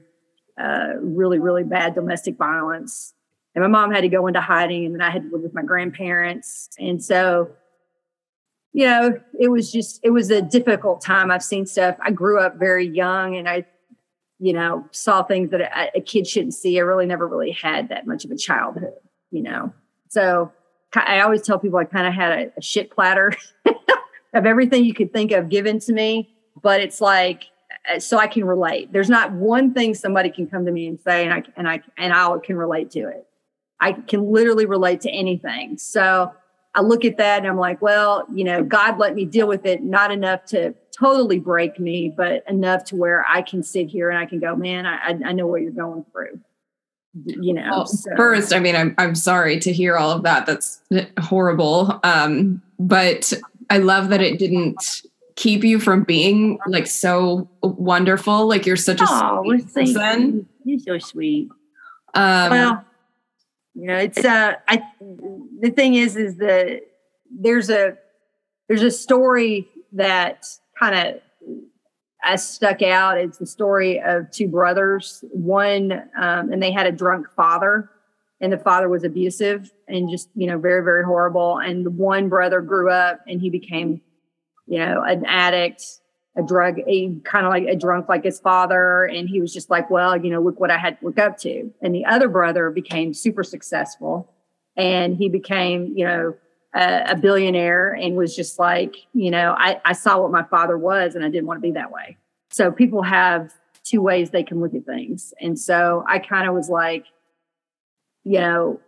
uh, 0.57 0.93
really 1.01 1.38
really 1.38 1.63
bad 1.63 1.93
domestic 1.93 2.38
violence. 2.38 3.13
And 3.55 3.61
my 3.61 3.67
mom 3.67 3.91
had 3.91 4.01
to 4.01 4.09
go 4.09 4.28
into 4.28 4.39
hiding 4.39 4.86
and 4.86 4.95
then 4.95 5.01
i 5.01 5.09
had 5.09 5.23
to 5.23 5.30
live 5.34 5.43
with 5.43 5.53
my 5.53 5.63
grandparents. 5.63 6.69
And 6.80 7.03
so 7.03 7.51
you 8.76 8.86
know, 8.86 9.17
it 9.39 9.47
was 9.47 9.71
just, 9.71 10.01
it 10.03 10.09
was 10.09 10.30
a 10.30 10.41
difficult 10.41 10.99
time. 10.99 11.32
I've 11.32 11.41
seen 11.41 11.65
stuff. 11.65 11.95
I 12.01 12.11
grew 12.11 12.41
up 12.41 12.59
very 12.59 12.86
young 12.86 13.38
and 13.38 13.47
I, 13.47 13.65
you 14.38 14.51
know, 14.51 14.86
saw 14.91 15.23
things 15.23 15.51
that 15.51 15.61
a, 15.61 15.99
a 15.99 16.01
kid 16.01 16.28
shouldn't 16.28 16.55
see. 16.55 16.78
I 16.78 16.82
really 16.82 17.05
never 17.05 17.26
really 17.26 17.51
had 17.51 17.88
that 17.88 18.05
much 18.05 18.26
of 18.26 18.32
a 18.32 18.36
childhood, 18.36 18.95
you 19.32 19.43
know. 19.43 19.73
So 20.09 20.51
I 20.93 21.21
always 21.21 21.41
tell 21.41 21.57
people 21.57 21.80
I 21.80 21.86
kind 21.86 22.05
of 22.05 22.13
had 22.13 22.32
a, 22.38 22.51
a 22.57 22.61
shit 22.61 22.91
platter 22.91 23.32
of 24.34 24.45
everything 24.45 24.84
you 24.84 24.93
could 24.93 25.13
think 25.13 25.32
of 25.32 25.47
given 25.47 25.80
to 25.80 25.93
me, 25.93 26.36
but 26.61 26.82
it's 26.82 26.99
like, 26.99 27.45
uh, 27.89 27.99
so 27.99 28.17
I 28.17 28.28
can 28.28 28.43
relate. 28.43 28.91
There's 28.91 29.09
not 29.09 29.32
one 29.32 29.73
thing 29.73 29.93
somebody 29.93 30.30
can 30.30 30.47
come 30.47 30.65
to 30.65 30.71
me 30.73 30.88
and 30.88 30.99
say, 30.99 31.23
and 31.23 31.34
I 31.34 31.43
and 31.55 31.69
I 31.69 31.82
and 31.97 32.11
I 32.11 32.38
can 32.43 32.57
relate 32.57 32.91
to 32.91 33.07
it. 33.07 33.26
I 33.80 33.93
can 33.93 34.30
literally 34.34 34.65
relate 34.65 34.99
to 35.01 35.09
anything. 35.11 35.78
So 35.78 36.34
I 36.76 36.82
look 36.82 37.05
at 37.05 37.17
that 37.17 37.39
and 37.39 37.47
I'm 37.47 37.57
like, 37.57 37.82
well, 37.82 38.26
you 38.34 38.43
know, 38.43 38.63
God 38.63 38.99
let 38.99 39.15
me 39.15 39.26
deal 39.26 39.47
with 39.47 39.65
it, 39.65 39.82
not 39.82 40.11
enough 40.11 40.45
to 40.47 40.76
totally 40.97 41.39
break 41.39 41.80
me, 41.80 42.13
but 42.15 42.43
enough 42.47 42.84
to 42.86 42.95
where 42.95 43.26
I 43.28 43.41
can 43.41 43.63
sit 43.63 43.88
here 43.88 44.09
and 44.09 44.19
I 44.19 44.26
can 44.26 44.39
go, 44.39 44.55
man, 44.55 44.86
I, 44.86 45.17
I 45.26 45.32
know 45.32 45.47
what 45.47 45.61
you're 45.61 45.71
going 45.71 46.05
through. 46.11 46.39
You 47.26 47.53
know, 47.53 47.69
well, 47.71 47.86
so. 47.86 48.11
first, 48.17 48.53
I 48.53 48.59
mean, 48.59 48.76
I'm, 48.76 48.93
I'm 48.97 49.15
sorry 49.15 49.57
to 49.61 49.71
hear 49.71 49.95
all 49.95 50.11
of 50.11 50.23
that. 50.23 50.45
That's 50.45 50.82
horrible. 51.17 51.97
Um, 52.03 52.61
but 52.78 53.32
I 53.69 53.78
love 53.78 54.09
that 54.09 54.21
it 54.21 54.38
didn't 54.38 55.01
keep 55.38 55.63
you 55.63 55.80
from 55.80 56.03
being 56.03 56.59
like 56.67 56.88
so 56.88 57.49
wonderful. 57.63 58.47
Like 58.47 58.65
you're 58.65 58.76
such 58.76 58.99
a 58.99 59.05
oh, 59.07 59.43
sweet 59.45 59.73
person. 59.73 60.47
You're 60.65 60.80
so 60.80 60.97
sweet. 60.99 61.49
Um, 62.15 62.51
well, 62.51 62.86
you 63.76 63.88
know, 63.88 63.97
it's 63.97 64.23
uh, 64.23 64.53
I. 64.67 64.82
The 65.59 65.69
thing 65.69 65.95
is, 65.95 66.15
is 66.15 66.38
that 66.38 66.82
there's 67.30 67.69
a 67.69 67.97
there's 68.67 68.84
a 68.84 68.91
story 68.91 69.67
that 69.91 70.45
kind 70.80 70.95
of 70.95 71.21
I 72.23 72.38
stuck 72.38 72.82
out. 72.82 73.17
It's 73.17 73.38
the 73.38 73.45
story 73.45 74.01
of 74.01 74.32
two 74.32 74.47
brothers. 74.47 75.23
One, 75.32 75.91
um, 76.17 76.53
and 76.53 76.63
they 76.63 76.71
had 76.71 76.88
a 76.88 76.91
drunk 76.91 77.28
father, 77.36 77.89
and 78.39 78.51
the 78.51 78.57
father 78.57 78.88
was 78.88 79.03
abusive 79.03 79.69
and 79.89 80.09
just 80.09 80.30
you 80.36 80.47
know 80.47 80.57
very 80.57 80.82
very 80.82 81.03
horrible. 81.03 81.57
And 81.57 81.86
the 81.86 81.91
one 81.91 82.30
brother 82.30 82.61
grew 82.61 82.89
up 82.89 83.19
and 83.28 83.41
he 83.41 83.49
became, 83.49 84.01
you 84.67 84.80
know, 84.80 85.03
an 85.03 85.26
addict 85.26 85.84
a 86.38 86.43
drug, 86.43 86.79
a 86.88 87.15
kind 87.23 87.45
of 87.45 87.51
like 87.51 87.63
a 87.63 87.75
drunk 87.75 88.09
like 88.09 88.23
his 88.23 88.39
father. 88.39 89.05
And 89.05 89.29
he 89.29 89.39
was 89.39 89.53
just 89.53 89.69
like, 89.69 89.89
well, 89.89 90.17
you 90.17 90.29
know, 90.29 90.41
look 90.41 90.59
what 90.59 90.71
I 90.71 90.77
had 90.77 90.99
to 90.99 91.05
look 91.05 91.17
up 91.17 91.38
to. 91.39 91.71
And 91.81 91.95
the 91.95 92.05
other 92.05 92.27
brother 92.27 92.69
became 92.69 93.13
super 93.13 93.43
successful 93.43 94.31
and 94.75 95.15
he 95.15 95.29
became, 95.29 95.93
you 95.95 96.05
know, 96.05 96.36
a, 96.73 97.11
a 97.11 97.15
billionaire 97.15 97.93
and 97.93 98.15
was 98.15 98.36
just 98.36 98.59
like, 98.59 98.95
you 99.13 99.31
know, 99.31 99.55
I, 99.57 99.79
I 99.86 99.93
saw 99.93 100.19
what 100.21 100.31
my 100.31 100.43
father 100.43 100.77
was 100.77 101.15
and 101.15 101.23
I 101.23 101.29
didn't 101.29 101.45
want 101.45 101.57
to 101.57 101.61
be 101.61 101.71
that 101.71 101.91
way. 101.91 102.17
So 102.51 102.71
people 102.71 103.01
have 103.03 103.53
two 103.83 104.01
ways 104.01 104.31
they 104.31 104.43
can 104.43 104.59
look 104.59 104.73
at 104.73 104.86
things. 104.86 105.33
And 105.39 105.57
so 105.57 106.03
I 106.07 106.19
kind 106.19 106.47
of 106.47 106.53
was 106.53 106.69
like, 106.69 107.05
you 108.23 108.39
know, 108.39 108.79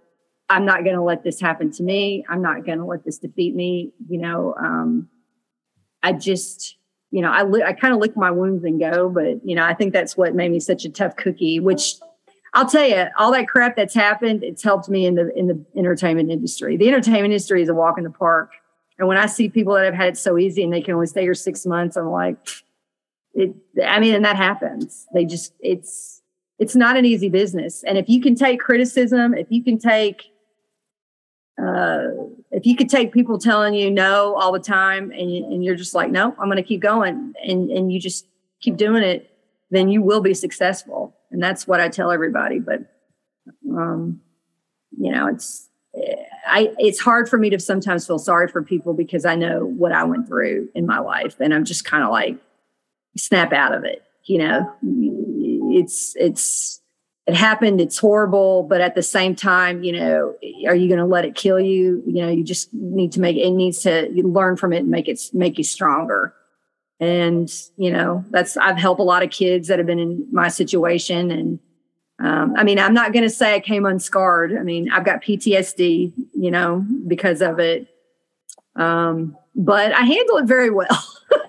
I'm 0.50 0.66
not 0.66 0.84
going 0.84 0.96
to 0.96 1.02
let 1.02 1.24
this 1.24 1.40
happen 1.40 1.72
to 1.74 1.84
me. 1.84 2.26
I'm 2.30 2.42
not 2.42 2.66
going 2.66 2.80
to 2.80 2.86
let 2.86 3.06
this 3.06 3.20
defeat 3.20 3.56
me. 3.56 3.92
You 4.10 4.18
know, 4.18 4.56
um, 4.58 5.10
I 6.02 6.14
just, 6.14 6.78
you 7.12 7.22
know, 7.22 7.32
I 7.32 7.44
li- 7.44 7.64
I 7.64 7.74
kind 7.74 7.94
of 7.94 8.00
lick 8.00 8.18
my 8.18 8.32
wounds 8.32 8.64
and 8.64 8.80
go, 8.80 9.10
but 9.10 9.46
you 9.46 9.56
know, 9.56 9.64
I 9.64 9.74
think 9.74 9.94
that's 9.94 10.18
what 10.18 10.36
made 10.36 10.52
me 10.52 10.60
such 10.60 10.86
a 10.86 10.90
tough 10.90 11.16
cookie. 11.16 11.60
Which 11.60 11.96
I'll 12.54 12.68
tell 12.68 12.86
you, 12.86 13.06
all 13.18 13.32
that 13.32 13.48
crap 13.48 13.76
that's 13.76 13.94
happened, 13.94 14.44
it's 14.44 14.64
helped 14.64 14.90
me 14.90 15.06
in 15.06 15.16
the 15.16 15.32
in 15.38 15.48
the 15.48 15.66
entertainment 15.78 16.32
industry. 16.32 16.76
The 16.78 16.88
entertainment 16.88 17.26
industry 17.26 17.62
is 17.62 17.70
a 17.70 17.74
walk 17.74 17.98
in 17.98 18.04
the 18.04 18.10
park, 18.10 18.52
and 19.00 19.08
when 19.08 19.18
I 19.18 19.26
see 19.26 19.50
people 19.50 19.74
that 19.76 19.86
have 19.86 19.94
had 19.94 20.10
it 20.10 20.18
so 20.18 20.38
easy 20.38 20.64
and 20.64 20.74
they 20.74 20.82
can 20.82 20.94
only 20.94 21.08
stay 21.08 21.22
here 21.22 21.34
six 21.34 21.66
months, 21.66 21.96
I'm 21.96 22.10
like, 22.10 22.38
it. 23.34 23.56
I 23.86 24.00
mean, 24.00 24.14
and 24.14 24.26
that 24.26 24.36
happens. 24.36 25.08
They 25.14 25.24
just 25.24 25.54
it's 25.62 26.22
it's 26.60 26.76
not 26.76 26.98
an 26.98 27.06
easy 27.06 27.30
business, 27.30 27.84
and 27.84 27.98
if 27.98 28.10
you 28.10 28.22
can 28.22 28.36
take 28.36 28.60
criticism, 28.60 29.34
if 29.34 29.48
you 29.50 29.64
can 29.64 29.78
take 29.78 30.24
uh, 31.62 32.08
if 32.58 32.66
you 32.66 32.76
could 32.76 32.90
take 32.90 33.14
people 33.14 33.38
telling 33.38 33.76
you 33.76 33.92
no 33.92 34.34
all 34.34 34.52
the 34.52 34.60
time 34.60 35.12
and, 35.12 35.30
and 35.30 35.64
you're 35.64 35.76
just 35.76 35.94
like, 35.94 36.10
no, 36.10 36.36
I'm 36.40 36.48
going 36.48 36.58
to 36.58 36.64
keep 36.64 36.82
going 36.82 37.36
and, 37.44 37.70
and 37.70 37.94
you 37.94 38.00
just 38.00 38.26
keep 38.62 38.78
doing 38.78 39.04
it, 39.04 39.30
then 39.70 39.90
you 39.90 40.02
will 40.02 40.22
be 40.22 40.34
successful. 40.34 41.16
And 41.30 41.42
that's 41.42 41.68
what 41.68 41.80
I 41.80 41.88
tell 41.88 42.10
everybody. 42.12 42.58
But, 42.58 42.80
um, 43.70 44.22
you 44.98 45.12
know, 45.12 45.28
it's, 45.28 45.70
I, 46.48 46.74
it's 46.80 47.00
hard 47.00 47.30
for 47.30 47.38
me 47.38 47.52
to 47.52 47.60
sometimes 47.60 48.08
feel 48.08 48.18
sorry 48.18 48.48
for 48.48 48.64
people 48.64 48.96
because 48.96 49.24
I 49.24 49.36
know 49.36 49.64
what 49.64 49.92
I 49.92 50.04
went 50.06 50.28
through 50.28 50.70
in 50.74 50.88
my 50.88 50.98
life 50.98 51.36
and 51.40 51.54
I'm 51.54 51.64
just 51.64 51.86
kind 51.86 52.04
of 52.04 52.10
like 52.10 52.38
snap 53.16 53.54
out 53.54 53.76
of 53.76 53.84
it. 53.84 54.02
You 54.24 54.40
know, 54.40 54.74
it's, 54.82 56.16
it's, 56.16 56.82
it 57.28 57.36
happened. 57.36 57.82
It's 57.82 57.98
horrible. 57.98 58.64
But 58.64 58.82
at 58.82 58.96
the 58.96 59.04
same 59.04 59.36
time 59.36 59.84
you 59.84 59.92
know 59.92 60.36
are 60.66 60.76
you 60.76 60.88
going 60.88 61.00
to 61.00 61.06
let 61.06 61.26
it 61.26 61.36
kill 61.36 61.60
you? 61.60 62.02
You 62.08 62.22
know 62.24 62.30
you 62.30 62.44
just 62.44 62.74
need 62.74 63.12
to 63.14 63.20
make 63.20 63.38
it 63.38 63.52
needs 63.52 63.82
to 63.84 64.10
learn 64.24 64.56
from 64.56 64.74
it 64.74 64.80
and 64.80 64.90
make 64.90 65.08
it 65.08 65.20
make 65.34 65.58
you 65.58 65.64
stronger. 65.64 66.34
And 67.00 67.52
you 67.76 67.92
know 67.92 68.26
that's 68.32 68.58
i've 68.58 68.78
helped 68.78 69.00
a 69.00 69.04
lot 69.04 69.24
of 69.24 69.30
kids 69.30 69.68
that 69.68 69.78
have 69.78 69.86
been 69.86 70.00
in 70.00 70.28
my 70.32 70.48
situation. 70.48 71.30
And 71.32 71.60
um, 72.20 72.56
i 72.58 72.64
mean 72.64 72.80
i'm 72.80 72.96
not 72.96 73.14
going 73.14 73.24
to 73.24 73.30
say 73.30 73.54
i 73.54 73.60
came 73.60 73.86
unscarred. 73.86 74.58
I 74.58 74.64
mean 74.64 74.90
i've 74.92 75.06
got 75.06 75.22
ptsd 75.22 76.14
you 76.34 76.52
know 76.52 76.86
because 77.08 77.42
of 77.42 77.60
it. 77.60 77.88
Um, 78.76 79.36
but 79.56 79.92
i 79.92 80.02
handle 80.02 80.38
it 80.38 80.46
very 80.46 80.70
well 80.70 81.04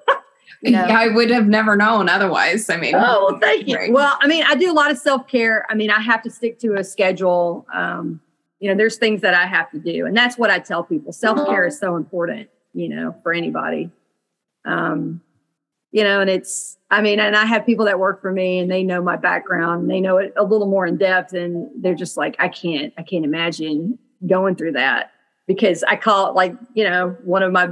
Know? 0.63 0.83
I 0.83 1.09
would 1.09 1.31
have 1.31 1.47
never 1.47 1.77
known 1.77 2.09
otherwise. 2.09 2.69
I 2.69 2.77
mean, 2.77 2.95
oh, 2.95 3.29
well, 3.31 3.39
thank 3.41 3.69
you. 3.69 3.93
Well, 3.93 4.19
I 4.21 4.27
mean, 4.27 4.43
I 4.45 4.55
do 4.57 4.71
a 4.71 4.75
lot 4.75 4.91
of 4.91 4.99
self 4.99 5.29
care. 5.29 5.65
I 5.71 5.75
mean, 5.75 5.91
I 5.91 6.01
have 6.01 6.23
to 6.23 6.31
stick 6.31 6.59
to 6.61 6.75
a 6.75 6.83
schedule. 6.83 7.67
Um, 7.73 8.21
you 8.59 8.69
know, 8.69 8.77
there's 8.77 8.97
things 8.97 9.21
that 9.23 9.35
I 9.35 9.47
have 9.47 9.71
to 9.71 9.79
do, 9.79 10.05
and 10.07 10.17
that's 10.17 10.37
what 10.37 10.51
I 10.51 10.59
tell 10.59 10.83
people. 10.83 11.13
Self 11.13 11.47
care 11.47 11.67
is 11.67 11.79
so 11.79 11.95
important, 11.95 12.49
you 12.75 12.89
know, 12.89 13.15
for 13.23 13.33
anybody. 13.33 13.91
Um, 14.65 15.21
you 15.93 16.03
know, 16.05 16.21
and 16.21 16.29
it's, 16.29 16.77
I 16.91 17.01
mean, 17.01 17.21
and 17.21 17.35
I 17.37 17.47
have 17.47 17.65
people 17.65 17.87
that 17.87 17.99
work 17.99 18.21
for 18.21 18.31
me 18.31 18.59
and 18.59 18.71
they 18.71 18.83
know 18.83 19.01
my 19.01 19.17
background, 19.17 19.89
they 19.89 20.01
know 20.01 20.19
it 20.19 20.35
a 20.37 20.45
little 20.45 20.67
more 20.67 20.87
in 20.87 20.99
depth, 20.99 21.33
and 21.33 21.71
they're 21.81 21.95
just 21.95 22.17
like, 22.19 22.37
I 22.39 22.49
can't, 22.49 22.93
I 22.99 23.03
can't 23.03 23.25
imagine 23.25 23.99
going 24.27 24.57
through 24.57 24.73
that. 24.73 25.13
because 25.49 25.83
I 25.85 25.97
call 25.97 26.29
it 26.29 26.35
like, 26.35 26.55
you 26.75 26.85
know, 26.85 27.17
one 27.25 27.43
of 27.43 27.51
my 27.51 27.71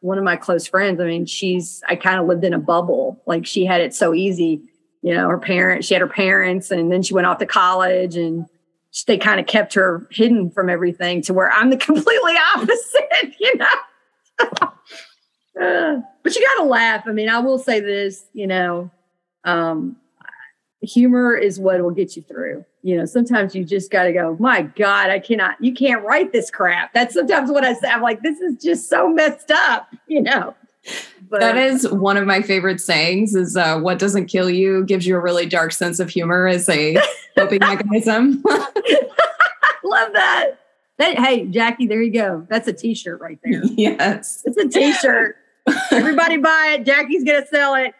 one 0.00 0.18
of 0.18 0.24
my 0.24 0.36
close 0.36 0.66
friends. 0.66 1.00
I 1.00 1.04
mean, 1.04 1.26
she's 1.26 1.82
I 1.88 1.96
kind 1.96 2.20
of 2.20 2.26
lived 2.26 2.44
in 2.44 2.54
a 2.54 2.58
bubble. 2.58 3.22
Like 3.26 3.46
she 3.46 3.64
had 3.64 3.80
it 3.80 3.94
so 3.94 4.14
easy. 4.14 4.62
You 5.02 5.14
know, 5.14 5.28
her 5.28 5.38
parents, 5.38 5.86
she 5.86 5.94
had 5.94 6.00
her 6.00 6.08
parents, 6.08 6.70
and 6.70 6.90
then 6.90 7.02
she 7.02 7.14
went 7.14 7.26
off 7.26 7.38
to 7.38 7.46
college 7.46 8.16
and 8.16 8.46
they 9.06 9.18
kind 9.18 9.38
of 9.38 9.46
kept 9.46 9.74
her 9.74 10.06
hidden 10.10 10.50
from 10.50 10.68
everything 10.68 11.22
to 11.22 11.34
where 11.34 11.52
I'm 11.52 11.70
the 11.70 11.76
completely 11.76 12.34
opposite, 12.54 13.34
you 13.40 13.56
know. 13.56 13.66
uh, 15.60 16.00
but 16.22 16.34
you 16.34 16.44
got 16.44 16.62
to 16.62 16.68
laugh. 16.68 17.04
I 17.06 17.12
mean, 17.12 17.28
I 17.28 17.38
will 17.38 17.58
say 17.58 17.80
this, 17.80 18.24
you 18.32 18.46
know, 18.46 18.90
um, 19.44 19.96
humor 20.80 21.34
is 21.34 21.58
what 21.58 21.80
will 21.80 21.90
get 21.90 22.16
you 22.16 22.22
through. 22.22 22.64
You 22.88 22.96
know, 22.96 23.04
sometimes 23.04 23.54
you 23.54 23.64
just 23.66 23.90
got 23.90 24.04
to 24.04 24.14
go, 24.14 24.34
my 24.40 24.62
God, 24.62 25.10
I 25.10 25.18
cannot, 25.18 25.62
you 25.62 25.74
can't 25.74 26.02
write 26.02 26.32
this 26.32 26.50
crap. 26.50 26.94
That's 26.94 27.12
sometimes 27.12 27.50
what 27.50 27.62
I 27.62 27.74
say. 27.74 27.86
I'm 27.86 28.00
like, 28.00 28.22
this 28.22 28.40
is 28.40 28.56
just 28.56 28.88
so 28.88 29.10
messed 29.10 29.50
up, 29.50 29.94
you 30.06 30.22
know. 30.22 30.54
But 31.28 31.40
that 31.40 31.58
is 31.58 31.86
one 31.90 32.16
of 32.16 32.24
my 32.24 32.40
favorite 32.40 32.80
sayings 32.80 33.34
is 33.34 33.58
uh, 33.58 33.78
what 33.78 33.98
doesn't 33.98 34.24
kill 34.24 34.48
you 34.48 34.86
gives 34.86 35.06
you 35.06 35.16
a 35.16 35.20
really 35.20 35.44
dark 35.44 35.72
sense 35.72 36.00
of 36.00 36.08
humor 36.08 36.46
as 36.46 36.66
a 36.70 36.96
coping 37.36 37.58
mechanism. 37.60 38.42
Love 39.84 40.12
that. 40.14 40.52
That 40.96 41.18
hey, 41.18 41.44
Jackie, 41.44 41.88
there 41.88 42.00
you 42.00 42.10
go. 42.10 42.46
That's 42.48 42.68
a 42.68 42.72
t-shirt 42.72 43.20
right 43.20 43.38
there. 43.44 43.60
Yes. 43.64 44.44
It's 44.46 44.56
a 44.56 44.66
t-shirt. 44.66 45.36
Everybody 45.90 46.38
buy 46.38 46.76
it. 46.78 46.86
Jackie's 46.86 47.22
gonna 47.22 47.46
sell 47.48 47.74
it. 47.74 47.92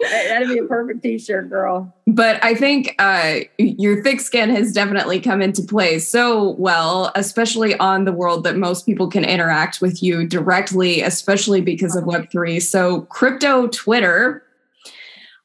That'd 0.00 0.48
be 0.48 0.58
a 0.58 0.64
perfect 0.64 1.02
t-shirt, 1.02 1.48
girl. 1.48 1.94
But 2.06 2.42
I 2.44 2.54
think 2.54 2.94
uh, 2.98 3.40
your 3.58 4.02
thick 4.02 4.20
skin 4.20 4.50
has 4.50 4.72
definitely 4.72 5.20
come 5.20 5.40
into 5.40 5.62
play 5.62 5.98
so 5.98 6.50
well, 6.58 7.12
especially 7.14 7.76
on 7.78 8.04
the 8.04 8.12
world 8.12 8.44
that 8.44 8.56
most 8.56 8.84
people 8.84 9.08
can 9.08 9.24
interact 9.24 9.80
with 9.80 10.02
you 10.02 10.26
directly, 10.26 11.00
especially 11.00 11.62
because 11.62 11.96
of 11.96 12.04
Web3. 12.04 12.60
So, 12.60 13.02
crypto 13.02 13.68
Twitter, 13.68 14.42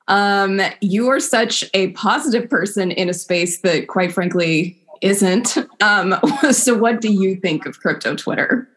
um, 0.10 0.60
you 0.82 1.08
are 1.08 1.22
such 1.22 1.64
a 1.74 1.92
positive 1.92 2.50
person 2.50 2.92
in 2.92 3.08
a 3.08 3.14
space 3.14 3.62
that, 3.62 3.88
quite 3.88 4.12
frankly, 4.12 4.78
isn't. 5.00 5.58
Um, 5.82 6.16
so, 6.52 6.78
what 6.78 7.00
do 7.00 7.12
you 7.12 7.38
think 7.38 7.66
of 7.66 7.80
crypto 7.80 8.16
Twitter? 8.16 8.68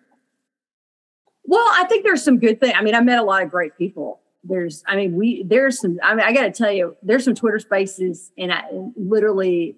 Well, 1.46 1.66
I 1.72 1.84
think 1.88 2.04
there's 2.04 2.22
some 2.22 2.38
good 2.38 2.60
things. 2.60 2.74
I 2.76 2.82
mean, 2.82 2.94
I 2.94 3.00
met 3.00 3.18
a 3.18 3.24
lot 3.24 3.42
of 3.42 3.50
great 3.50 3.76
people 3.76 4.20
there's 4.45 4.82
i 4.86 4.95
mean 4.97 5.14
we 5.14 5.45
there's 5.49 5.80
some 5.80 5.99
i 6.03 6.14
mean 6.14 6.24
i 6.24 6.32
gotta 6.32 6.51
tell 6.51 6.70
you 6.70 6.97
there's 7.03 7.24
some 7.24 7.34
twitter 7.34 7.59
spaces 7.59 8.30
and 8.36 8.53
i 8.53 8.62
literally 8.97 9.76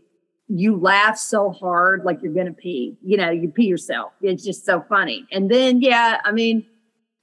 you 0.49 0.77
laugh 0.77 1.19
so 1.19 1.51
hard 1.51 2.05
like 2.05 2.21
you're 2.23 2.33
gonna 2.33 2.53
pee. 2.53 2.97
You 3.03 3.17
know 3.17 3.31
you 3.31 3.49
pee 3.51 3.67
yourself. 3.67 4.13
It's 4.21 4.45
just 4.45 4.65
so 4.65 4.85
funny. 4.89 5.27
And 5.33 5.51
then 5.51 5.81
yeah 5.81 6.21
i 6.25 6.33
mean 6.33 6.65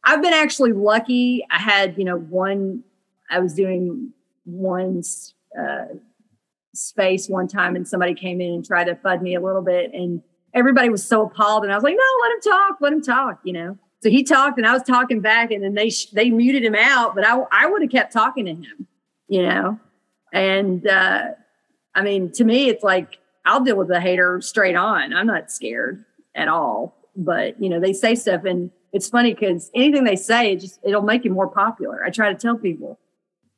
i've 0.04 0.22
been 0.22 0.34
actually 0.34 0.74
lucky. 0.74 1.46
I 1.50 1.60
had 1.60 1.98
you 1.98 2.06
know 2.06 2.18
one 2.18 2.84
i 3.30 3.39
was 3.39 3.54
doing 3.54 4.12
one 4.46 5.02
uh, 5.58 5.86
space 6.74 7.30
one 7.30 7.48
time 7.48 7.76
and 7.76 7.88
somebody 7.88 8.14
came 8.14 8.41
in 8.41 8.54
and 8.54 8.66
tried 8.66 8.86
to 8.86 8.96
fud 8.96 9.22
me 9.22 9.36
a 9.36 9.41
little 9.41 9.62
bit 9.62 9.91
and 9.94 10.22
everybody 10.54 10.89
was 10.89 11.08
so 11.08 11.28
appalled 11.28 11.64
and 11.64 11.72
i 11.72 11.76
was 11.76 11.84
like 11.84 11.96
no 11.96 12.04
let 12.24 12.32
him 12.32 12.52
talk 12.52 12.78
let 12.82 12.91
him 12.91 13.02
talk 13.02 13.39
you 13.46 13.54
know 13.54 13.78
so 14.04 14.10
he 14.10 14.22
talked 14.22 14.58
and 14.58 14.68
I 14.68 14.74
was 14.74 14.84
talking 14.84 15.22
back 15.22 15.49
and 15.51 15.64
then 15.64 15.76
they, 15.76 15.89
they 16.12 16.30
muted 16.30 16.66
him 16.66 16.76
out, 16.76 17.16
but 17.16 17.26
I, 17.26 17.41
I 17.54 17.68
would 17.68 17.82
have 17.82 17.89
kept 17.89 18.12
talking 18.12 18.43
to 18.45 18.51
him, 18.51 18.86
you 19.30 19.41
know? 19.41 19.80
And, 20.34 20.86
uh, 20.86 21.30
I 21.95 22.01
mean, 22.01 22.30
to 22.34 22.43
me, 22.43 22.68
it's 22.68 22.84
like, 22.84 23.20
I'll 23.45 23.64
deal 23.64 23.78
with 23.78 23.88
the 23.88 24.01
hater 24.01 24.41
straight 24.41 24.76
on. 24.76 25.14
I'm 25.14 25.28
not 25.28 25.51
scared 25.51 26.04
at 26.36 26.49
all, 26.49 26.97
but 27.16 27.62
you 27.62 27.70
know, 27.70 27.80
they 27.80 27.93
say 27.93 28.14
stuff 28.16 28.43
and 28.43 28.72
it's 28.91 29.08
funny 29.08 29.34
because 29.34 29.72
anything 29.74 30.04
they 30.04 30.18
say, 30.18 30.51
it 30.51 30.60
just, 30.60 30.82
it'll 30.84 31.01
make 31.01 31.24
you 31.24 31.32
more 31.32 31.47
popular. 31.47 32.04
I 32.04 32.10
try 32.10 32.28
to 32.28 32.38
tell 32.38 32.58
people, 32.58 32.99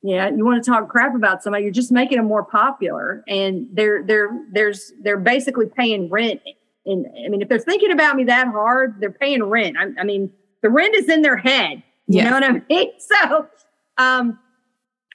yeah, 0.04 0.30
you 0.30 0.46
want 0.46 0.64
to 0.64 0.70
talk 0.70 0.88
crap 0.90 1.16
about 1.16 1.42
somebody, 1.42 1.64
you're 1.64 1.74
just 1.74 1.92
making 1.92 2.20
them 2.20 2.28
more 2.28 2.44
popular. 2.44 3.24
And 3.28 3.68
they're, 3.74 4.04
they're, 4.04 4.30
there's, 4.52 4.94
they're 5.02 5.18
basically 5.18 5.66
paying 5.66 6.08
rent 6.12 6.42
and 6.86 7.06
I 7.26 7.30
mean, 7.30 7.42
if 7.42 7.50
they're 7.50 7.60
thinking 7.60 7.92
about 7.92 8.16
me 8.16 8.26
that 8.26 8.48
hard, 8.48 9.00
they're 9.00 9.12
paying 9.12 9.44
rent. 9.44 9.76
I, 9.78 10.02
I 10.02 10.04
mean, 10.04 10.32
the 10.62 10.70
rent 10.70 10.96
is 10.96 11.10
in 11.10 11.22
their 11.22 11.38
head. 11.38 11.84
You 12.08 12.24
know 12.24 12.32
what 12.32 12.44
I 12.44 12.52
mean? 12.52 12.92
So, 13.00 13.48
um, 13.98 14.40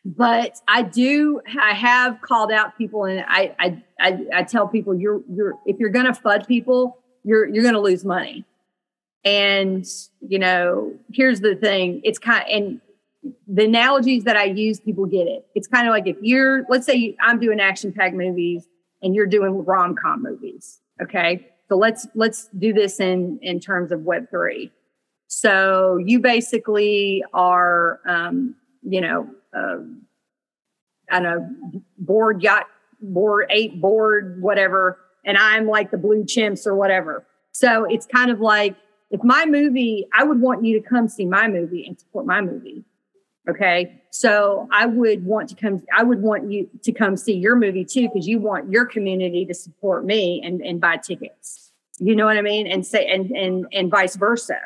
but 0.05 0.57
I 0.67 0.83
do, 0.83 1.41
I 1.61 1.75
have 1.75 2.21
called 2.23 2.51
out 2.51 2.77
people 2.79 3.05
and 3.05 3.25
I, 3.29 3.55
I, 3.59 3.83
I, 4.01 4.27
I 4.35 4.43
tell 4.45 4.67
people 4.67 4.95
you're, 4.95 5.21
you're, 5.31 5.55
if 5.67 5.79
you're 5.79 5.91
going 5.91 6.07
to 6.07 6.13
FUD 6.13 6.47
people, 6.47 6.99
you're, 7.23 7.47
you're 7.47 7.63
going 7.63 7.75
to 7.75 7.81
lose 7.81 8.05
money. 8.05 8.45
And, 9.25 9.87
you 10.27 10.39
know, 10.39 10.95
here's 11.13 11.41
the 11.41 11.55
thing. 11.55 12.01
It's 12.03 12.19
kind 12.19 12.43
of, 12.43 12.49
and 12.49 12.81
the 13.47 13.65
analogies 13.65 14.25
that 14.25 14.37
I 14.37 14.45
use, 14.45 14.81
people 14.81 15.05
get 15.05 15.27
it. 15.27 15.47
It's 15.55 15.69
kind 15.69 15.87
of 15.87 15.93
like 15.93 16.07
if 16.07 16.17
you're, 16.23 16.65
let's 16.71 16.87
say 16.87 17.15
I'm 17.21 17.39
doing 17.39 17.61
action 17.61 17.93
packed 17.93 18.15
movies 18.15 18.67
and 19.03 19.15
you're 19.15 19.27
doing 19.27 19.65
rom 19.65 19.95
com 19.95 20.23
movies. 20.23 20.81
Okay. 21.03 21.50
So 21.71 21.77
let's 21.77 22.09
let's 22.17 22.49
do 22.59 22.73
this 22.73 22.99
in 22.99 23.39
in 23.43 23.61
terms 23.61 23.93
of 23.93 24.03
Web 24.03 24.29
three. 24.29 24.73
So 25.29 25.99
you 26.05 26.19
basically 26.19 27.23
are, 27.33 28.01
um, 28.05 28.57
you 28.83 29.01
know, 29.01 29.31
uh, 29.57 29.77
I 31.09 31.21
know, 31.21 31.49
board 31.97 32.43
yacht, 32.43 32.67
Bored 33.01 33.47
Ape 33.51 33.81
board, 33.81 34.43
whatever, 34.43 34.99
and 35.25 35.39
I'm 35.39 35.69
like 35.69 35.93
the 35.93 35.99
blue 35.99 36.25
chimps 36.25 36.67
or 36.67 36.75
whatever. 36.75 37.25
So 37.53 37.85
it's 37.85 38.07
kind 38.07 38.33
of 38.33 38.41
like 38.41 38.75
if 39.13 39.23
my 39.23 39.47
movie, 39.47 40.09
I 40.13 40.25
would 40.25 40.41
want 40.41 40.65
you 40.65 40.83
to 40.83 40.89
come 40.89 41.07
see 41.07 41.25
my 41.25 41.47
movie 41.47 41.87
and 41.87 41.97
support 42.01 42.27
my 42.27 42.41
movie. 42.41 42.85
Okay. 43.51 44.01
So 44.11 44.69
I 44.73 44.87
would 44.87 45.25
want 45.25 45.49
to 45.51 45.55
come, 45.55 45.83
I 45.97 46.03
would 46.03 46.23
want 46.23 46.51
you 46.51 46.69
to 46.83 46.93
come 46.93 47.17
see 47.17 47.35
your 47.35 47.57
movie 47.57 47.85
too, 47.85 48.09
because 48.09 48.27
you 48.27 48.39
want 48.39 48.71
your 48.71 48.85
community 48.85 49.45
to 49.47 49.55
support 49.55 50.05
me 50.05 50.41
and, 50.45 50.61
and 50.61 50.81
buy 50.81 50.97
tickets. 50.97 51.73
You 51.99 52.15
know 52.17 52.27
what 52.27 52.37
I 52.37 52.43
mean? 52.43 52.67
And 52.67 52.87
say, 52.87 53.07
and, 53.07 53.31
and, 53.31 53.67
and 53.73 53.91
vice 53.91 54.17
versa. 54.17 54.59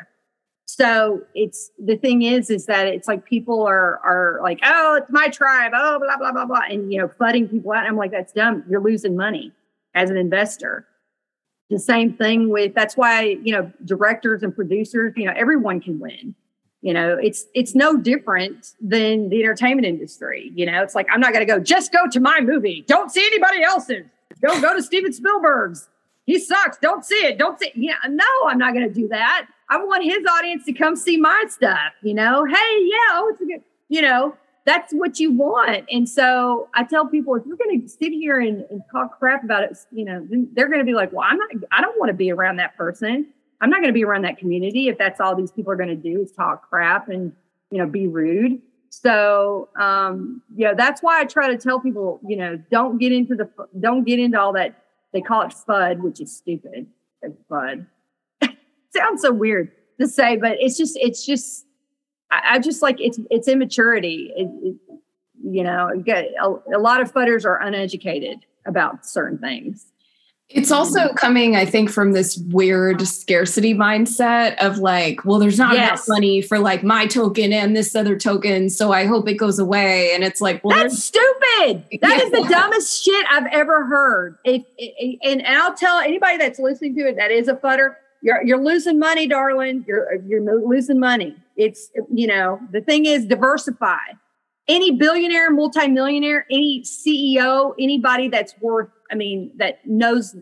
So 0.65 1.21
it's 1.35 1.69
the 1.83 1.95
thing 1.95 2.23
is, 2.23 2.49
is 2.49 2.65
that 2.65 2.87
it's 2.87 3.07
like 3.07 3.25
people 3.25 3.65
are, 3.65 3.99
are 4.03 4.39
like, 4.41 4.59
oh, 4.63 4.95
it's 4.95 5.11
my 5.11 5.29
tribe. 5.29 5.71
Oh, 5.75 5.99
blah, 5.99 6.17
blah, 6.17 6.31
blah, 6.31 6.45
blah. 6.45 6.61
And, 6.69 6.91
you 6.91 6.99
know, 6.99 7.07
flooding 7.17 7.47
people 7.47 7.71
out. 7.71 7.85
I'm 7.85 7.97
like, 7.97 8.11
that's 8.11 8.33
dumb. 8.33 8.63
You're 8.69 8.81
losing 8.81 9.15
money 9.15 9.51
as 9.93 10.09
an 10.09 10.17
investor. 10.17 10.87
The 11.69 11.79
same 11.79 12.13
thing 12.13 12.49
with, 12.49 12.73
that's 12.73 12.97
why, 12.97 13.37
you 13.43 13.51
know, 13.51 13.71
directors 13.85 14.43
and 14.43 14.55
producers, 14.55 15.13
you 15.15 15.25
know, 15.25 15.33
everyone 15.35 15.81
can 15.81 15.99
win 15.99 16.35
you 16.85 16.93
know 16.93 17.17
it's 17.19 17.47
it's 17.55 17.73
no 17.73 17.97
different 17.97 18.73
than 18.79 19.29
the 19.29 19.41
entertainment 19.41 19.87
industry 19.87 20.51
you 20.53 20.65
know? 20.67 20.83
It's 20.83 20.93
like 20.93 21.07
i'm 21.11 21.19
not 21.19 21.33
going 21.33 21.45
to 21.45 21.51
go 21.51 21.59
just 21.59 21.91
go 21.91 22.07
to 22.09 22.19
my 22.19 22.39
movie. 22.41 22.85
Don't 22.87 23.11
see 23.11 23.25
anybody 23.25 23.63
else's. 23.63 24.05
Don't 24.39 24.61
go 24.61 24.75
to 24.75 24.83
steven 24.83 25.11
spielberg's. 25.11 25.89
He 26.25 26.39
sucks. 26.39 26.77
Don't 26.77 27.03
see 27.03 27.15
it. 27.15 27.37
Don't 27.37 27.59
see 27.59 27.71
yeah 27.75 27.95
no 28.07 28.31
i'm 28.47 28.59
not 28.59 28.73
going 28.73 28.87
to 28.87 28.93
do 28.93 29.07
that. 29.09 29.47
I 29.67 29.83
want 29.83 30.03
his 30.03 30.23
audience 30.31 30.63
to 30.65 30.73
come 30.73 30.95
see 30.95 31.17
my 31.17 31.45
stuff 31.49 31.91
you 32.03 32.13
know? 32.13 32.45
Hey 32.45 32.53
yeah 32.93 33.09
oh 33.13 33.29
it's 33.31 33.41
a 33.41 33.45
good 33.45 33.63
you 33.89 34.01
know 34.01 34.37
that's 34.65 34.93
what 34.93 35.19
you 35.19 35.31
want. 35.31 35.85
And 35.91 36.07
so 36.07 36.69
i 36.75 36.83
tell 36.83 37.07
people 37.07 37.33
if 37.33 37.47
you're 37.47 37.57
going 37.57 37.81
to 37.81 37.89
sit 37.89 38.13
here 38.13 38.39
and, 38.39 38.63
and 38.69 38.83
talk 38.91 39.17
crap 39.17 39.43
about 39.43 39.63
it 39.63 39.75
you 39.91 40.05
know 40.05 40.23
they're 40.53 40.67
going 40.67 40.79
to 40.79 40.85
be 40.85 40.93
like 40.93 41.11
well 41.11 41.25
i'm 41.27 41.37
not 41.37 41.49
i 41.71 41.81
don't 41.81 41.99
want 41.99 42.09
to 42.09 42.13
be 42.13 42.31
around 42.31 42.57
that 42.57 42.77
person 42.77 43.27
I'm 43.61 43.69
not 43.69 43.77
going 43.77 43.89
to 43.89 43.93
be 43.93 44.03
around 44.03 44.23
that 44.23 44.37
community 44.37 44.87
if 44.87 44.97
that's 44.97 45.19
all 45.19 45.35
these 45.35 45.51
people 45.51 45.71
are 45.71 45.75
going 45.75 45.89
to 45.89 45.95
do 45.95 46.21
is 46.21 46.31
talk 46.31 46.69
crap 46.69 47.09
and 47.09 47.31
you 47.71 47.77
know 47.77 47.87
be 47.87 48.07
rude. 48.07 48.61
So 48.89 49.69
um, 49.79 50.41
yeah, 50.55 50.73
that's 50.73 51.01
why 51.01 51.19
I 51.19 51.25
try 51.25 51.49
to 51.49 51.57
tell 51.57 51.79
people, 51.79 52.19
you 52.27 52.37
know, 52.37 52.57
don't 52.71 52.97
get 52.97 53.11
into 53.11 53.35
the 53.35 53.49
don't 53.79 54.03
get 54.03 54.19
into 54.19 54.39
all 54.39 54.53
that. 54.53 54.83
They 55.13 55.21
call 55.21 55.43
it 55.43 55.53
FUD, 55.67 55.99
which 55.99 56.19
is 56.19 56.35
stupid. 56.35 56.87
FUD 57.49 57.85
sounds 58.95 59.21
so 59.21 59.31
weird 59.31 59.71
to 59.99 60.07
say, 60.07 60.37
but 60.37 60.57
it's 60.59 60.77
just 60.77 60.97
it's 60.97 61.25
just 61.25 61.65
I, 62.31 62.55
I 62.55 62.59
just 62.59 62.81
like 62.81 62.99
it's 62.99 63.19
it's 63.29 63.47
immaturity. 63.47 64.31
It, 64.35 64.49
it, 64.63 64.75
you 65.43 65.63
know, 65.63 65.91
you 65.93 66.13
a, 66.13 66.77
a 66.77 66.79
lot 66.79 67.01
of 67.01 67.13
fudders 67.13 67.45
are 67.45 67.61
uneducated 67.61 68.45
about 68.65 69.05
certain 69.05 69.37
things 69.37 69.91
it's 70.49 70.71
also 70.71 71.11
coming, 71.13 71.55
I 71.55 71.65
think, 71.65 71.89
from 71.89 72.11
this 72.11 72.37
weird 72.37 73.01
scarcity 73.01 73.73
mindset 73.73 74.55
of 74.57 74.77
like, 74.77 75.25
well, 75.25 75.39
there's 75.39 75.57
not 75.57 75.73
yes. 75.73 75.89
enough 75.89 76.05
money 76.07 76.41
for 76.41 76.59
like 76.59 76.83
my 76.83 77.07
token 77.07 77.51
and 77.51 77.75
this 77.75 77.95
other 77.95 78.15
token, 78.15 78.69
so 78.69 78.91
I 78.91 79.05
hope 79.05 79.27
it 79.27 79.35
goes 79.35 79.57
away. 79.57 80.13
And 80.13 80.23
it's 80.23 80.41
like, 80.41 80.63
well, 80.63 80.77
that's 80.77 81.03
stupid. 81.03 81.35
That 82.01 82.17
yeah. 82.19 82.23
is 82.23 82.31
the 82.31 82.47
dumbest 82.49 83.03
shit 83.03 83.25
I've 83.31 83.47
ever 83.51 83.85
heard. 83.85 84.37
If, 84.43 84.63
and, 85.23 85.41
and 85.41 85.57
I'll 85.57 85.73
tell 85.73 85.99
anybody 85.99 86.37
that's 86.37 86.59
listening 86.59 86.95
to 86.95 87.07
it 87.07 87.15
that 87.15 87.31
is 87.31 87.47
a 87.47 87.55
fudder, 87.55 87.97
you're 88.21 88.43
you're 88.43 88.61
losing 88.61 88.99
money, 88.99 89.27
darling. 89.27 89.85
You're 89.87 90.15
you're 90.27 90.41
losing 90.41 90.99
money. 90.99 91.35
It's 91.55 91.89
you 92.13 92.27
know 92.27 92.59
the 92.71 92.81
thing 92.81 93.05
is 93.05 93.25
diversify. 93.25 93.97
Any 94.67 94.91
billionaire, 94.91 95.51
multimillionaire, 95.51 96.45
any 96.51 96.83
CEO, 96.83 97.73
anybody 97.79 98.29
that's 98.29 98.55
worth 98.59 98.89
I 99.11 99.15
mean, 99.15 99.51
that 99.57 99.85
knows 99.85 100.35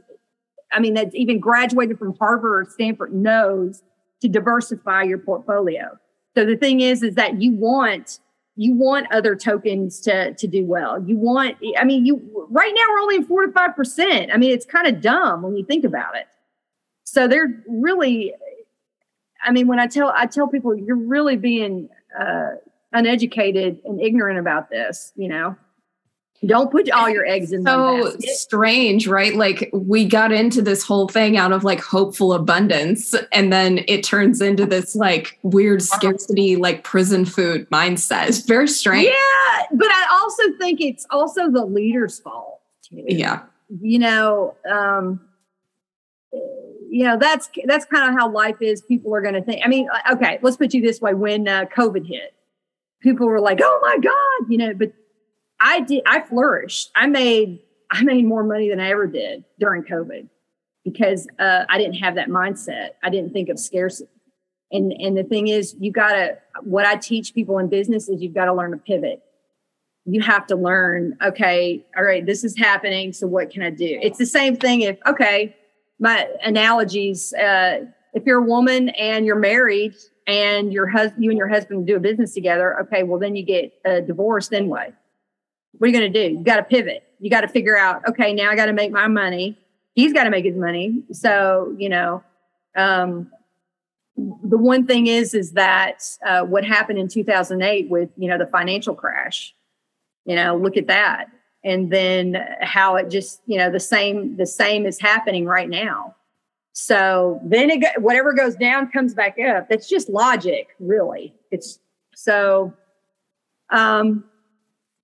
I 0.73 0.79
mean, 0.79 0.95
that's 0.95 1.15
even 1.15 1.39
graduated 1.39 1.99
from 1.99 2.15
Harvard 2.17 2.67
or 2.67 2.69
Stanford 2.69 3.13
knows 3.13 3.83
to 4.21 4.27
diversify 4.27 5.03
your 5.03 5.19
portfolio. 5.19 5.97
So 6.35 6.45
the 6.45 6.57
thing 6.57 6.81
is, 6.81 7.03
is 7.03 7.15
that 7.15 7.41
you 7.41 7.53
want 7.53 8.19
you 8.55 8.75
want 8.75 9.11
other 9.11 9.35
tokens 9.35 9.99
to 10.01 10.33
to 10.33 10.47
do 10.47 10.65
well. 10.65 11.03
You 11.03 11.17
want, 11.17 11.57
I 11.77 11.83
mean, 11.83 12.05
you 12.05 12.47
right 12.49 12.71
now 12.75 12.83
we're 12.89 12.99
only 12.99 13.23
four 13.23 13.45
to 13.45 13.51
five 13.51 13.75
percent. 13.75 14.31
I 14.33 14.37
mean, 14.37 14.51
it's 14.51 14.65
kind 14.65 14.87
of 14.87 15.01
dumb 15.01 15.41
when 15.41 15.55
you 15.55 15.65
think 15.65 15.85
about 15.85 16.15
it. 16.15 16.27
So 17.03 17.27
they're 17.27 17.63
really, 17.67 18.33
I 19.43 19.51
mean, 19.51 19.67
when 19.67 19.79
I 19.79 19.87
tell 19.87 20.13
I 20.15 20.25
tell 20.25 20.47
people 20.47 20.75
you're 20.75 20.95
really 20.95 21.35
being 21.35 21.89
uh, 22.19 22.51
uneducated 22.91 23.79
and 23.85 24.01
ignorant 24.01 24.39
about 24.39 24.69
this, 24.69 25.11
you 25.15 25.27
know. 25.27 25.55
Don't 26.45 26.71
put 26.71 26.89
all 26.91 27.09
your 27.09 27.25
eggs 27.25 27.53
in 27.53 27.63
so 27.63 28.15
strange, 28.19 29.07
right? 29.07 29.35
Like 29.35 29.69
we 29.71 30.05
got 30.05 30.31
into 30.31 30.61
this 30.61 30.83
whole 30.83 31.07
thing 31.07 31.37
out 31.37 31.51
of 31.51 31.63
like 31.63 31.79
hopeful 31.79 32.33
abundance, 32.33 33.15
and 33.31 33.51
then 33.53 33.85
it 33.87 34.03
turns 34.03 34.41
into 34.41 34.65
this 34.65 34.95
like 34.95 35.39
weird 35.43 35.81
scarcity, 35.81 36.55
like 36.55 36.83
prison 36.83 37.25
food 37.25 37.69
mindset. 37.69 38.27
It's 38.27 38.41
very 38.41 38.67
strange. 38.67 39.07
Yeah, 39.07 39.65
but 39.71 39.87
I 39.87 40.07
also 40.11 40.43
think 40.59 40.81
it's 40.81 41.05
also 41.11 41.49
the 41.49 41.65
leader's 41.65 42.19
fault. 42.19 42.59
Too. 42.89 43.05
Yeah, 43.07 43.43
you 43.79 43.99
know, 43.99 44.55
um, 44.69 45.21
you 46.89 47.05
know 47.05 47.17
that's 47.17 47.49
that's 47.65 47.85
kind 47.85 48.09
of 48.09 48.19
how 48.19 48.29
life 48.29 48.61
is. 48.61 48.81
People 48.81 49.15
are 49.15 49.21
going 49.21 49.35
to 49.35 49.41
think. 49.41 49.61
I 49.63 49.69
mean, 49.69 49.87
uh, 49.89 50.13
okay, 50.15 50.39
let's 50.41 50.57
put 50.57 50.73
you 50.73 50.81
this 50.81 50.99
way: 50.99 51.13
when 51.13 51.47
uh, 51.47 51.65
COVID 51.75 52.05
hit, 52.05 52.33
people 53.01 53.27
were 53.27 53.39
like, 53.39 53.59
"Oh 53.63 53.79
my 53.81 53.97
god," 53.97 54.51
you 54.51 54.57
know, 54.57 54.73
but 54.73 54.91
I 55.63 55.79
did, 55.79 56.03
I 56.05 56.19
flourished. 56.19 56.91
I 56.93 57.07
made, 57.07 57.59
I 57.89 58.03
made 58.03 58.25
more 58.25 58.43
money 58.43 58.69
than 58.69 58.81
I 58.81 58.91
ever 58.91 59.07
did 59.07 59.45
during 59.59 59.83
COVID 59.83 60.27
because 60.83 61.25
uh, 61.39 61.63
I 61.69 61.77
didn't 61.77 61.95
have 61.95 62.15
that 62.15 62.27
mindset. 62.27 62.89
I 63.01 63.09
didn't 63.09 63.31
think 63.31 63.47
of 63.47 63.57
scarcity. 63.57 64.09
And, 64.71 64.91
and 64.91 65.17
the 65.17 65.23
thing 65.23 65.47
is, 65.47 65.75
you 65.79 65.91
got 65.91 66.13
to, 66.13 66.37
what 66.63 66.85
I 66.85 66.97
teach 66.97 67.33
people 67.33 67.59
in 67.59 67.69
business 67.69 68.09
is 68.09 68.21
you've 68.21 68.33
got 68.33 68.45
to 68.45 68.53
learn 68.53 68.71
to 68.71 68.77
pivot. 68.77 69.23
You 70.05 70.19
have 70.21 70.47
to 70.47 70.57
learn, 70.57 71.15
okay, 71.23 71.85
all 71.95 72.03
right, 72.03 72.25
this 72.25 72.43
is 72.43 72.57
happening. 72.57 73.13
So 73.13 73.25
what 73.25 73.49
can 73.49 73.63
I 73.63 73.69
do? 73.69 73.99
It's 74.01 74.17
the 74.17 74.25
same 74.25 74.57
thing 74.57 74.81
if, 74.81 74.97
okay, 75.07 75.55
my 75.97 76.27
analogies, 76.43 77.31
uh, 77.33 77.85
if 78.13 78.25
you're 78.25 78.39
a 78.39 78.45
woman 78.45 78.89
and 78.89 79.25
you're 79.25 79.37
married 79.37 79.95
and 80.27 80.73
your 80.73 80.87
husband, 80.87 81.23
you 81.23 81.29
and 81.29 81.37
your 81.37 81.47
husband 81.47 81.87
do 81.87 81.95
a 81.95 82.01
business 82.01 82.33
together, 82.33 82.77
okay, 82.81 83.03
well, 83.03 83.19
then 83.19 83.37
you 83.37 83.45
get 83.45 83.71
a 83.85 84.01
divorce, 84.01 84.49
then 84.49 84.67
what? 85.77 85.85
are 85.85 85.91
you 85.91 85.99
going 85.99 86.11
to 86.11 86.27
do? 86.29 86.35
You 86.37 86.43
got 86.43 86.57
to 86.57 86.63
pivot. 86.63 87.03
You 87.19 87.29
got 87.29 87.41
to 87.41 87.47
figure 87.47 87.77
out, 87.77 88.07
okay, 88.07 88.33
now 88.33 88.49
I 88.49 88.55
got 88.55 88.65
to 88.67 88.73
make 88.73 88.91
my 88.91 89.07
money. 89.07 89.57
He's 89.95 90.13
got 90.13 90.23
to 90.23 90.29
make 90.29 90.45
his 90.45 90.55
money. 90.55 91.03
So, 91.11 91.75
you 91.77 91.89
know, 91.89 92.23
um, 92.75 93.31
the 94.15 94.57
one 94.57 94.85
thing 94.85 95.07
is, 95.07 95.33
is 95.33 95.53
that 95.53 96.03
uh, 96.25 96.41
what 96.43 96.63
happened 96.63 96.99
in 96.99 97.07
2008 97.07 97.89
with, 97.89 98.09
you 98.17 98.29
know, 98.29 98.37
the 98.37 98.47
financial 98.47 98.93
crash, 98.93 99.55
you 100.25 100.35
know, 100.35 100.55
look 100.55 100.77
at 100.77 100.87
that. 100.87 101.27
And 101.63 101.91
then 101.91 102.45
how 102.61 102.97
it 102.97 103.09
just, 103.09 103.41
you 103.45 103.57
know, 103.57 103.71
the 103.71 103.79
same, 103.79 104.35
the 104.35 104.45
same 104.45 104.85
is 104.85 104.99
happening 104.99 105.45
right 105.45 105.69
now. 105.69 106.15
So 106.73 107.39
then 107.43 107.69
it, 107.69 108.01
whatever 108.01 108.33
goes 108.33 108.55
down 108.55 108.91
comes 108.91 109.13
back 109.13 109.37
up. 109.39 109.69
That's 109.69 109.87
just 109.87 110.09
logic, 110.09 110.69
really. 110.79 111.33
It's 111.51 111.79
so, 112.15 112.73
um, 113.69 114.25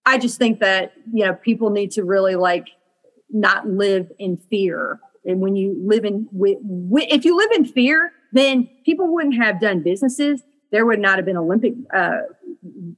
I 0.05 0.17
just 0.17 0.37
think 0.37 0.59
that, 0.59 0.93
you 1.11 1.25
know, 1.25 1.33
people 1.33 1.69
need 1.69 1.91
to 1.91 2.03
really 2.03 2.35
like 2.35 2.69
not 3.29 3.67
live 3.67 4.11
in 4.17 4.37
fear. 4.37 4.99
And 5.25 5.41
when 5.41 5.55
you 5.55 5.75
live 5.85 6.05
in, 6.05 6.27
if 6.33 7.25
you 7.25 7.37
live 7.37 7.51
in 7.51 7.65
fear, 7.65 8.11
then 8.31 8.69
people 8.85 9.13
wouldn't 9.13 9.35
have 9.35 9.59
done 9.59 9.83
businesses. 9.83 10.41
There 10.71 10.85
would 10.85 10.99
not 10.99 11.17
have 11.17 11.25
been 11.25 11.37
Olympic, 11.37 11.73
uh, 11.93 12.19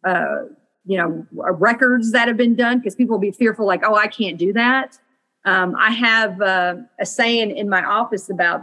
uh, 0.04 0.44
you 0.86 0.98
know, 0.98 1.26
records 1.32 2.12
that 2.12 2.28
have 2.28 2.38
been 2.38 2.56
done 2.56 2.80
because 2.80 2.96
people 2.96 3.16
will 3.16 3.22
be 3.22 3.32
fearful, 3.32 3.66
like, 3.66 3.82
oh, 3.86 3.96
I 3.96 4.08
can't 4.08 4.38
do 4.38 4.54
that. 4.54 4.98
Um, 5.46 5.76
I 5.78 5.92
have 5.92 6.42
uh, 6.42 6.76
a 7.00 7.06
saying 7.06 7.56
in 7.56 7.70
my 7.70 7.84
office 7.84 8.30
about 8.30 8.62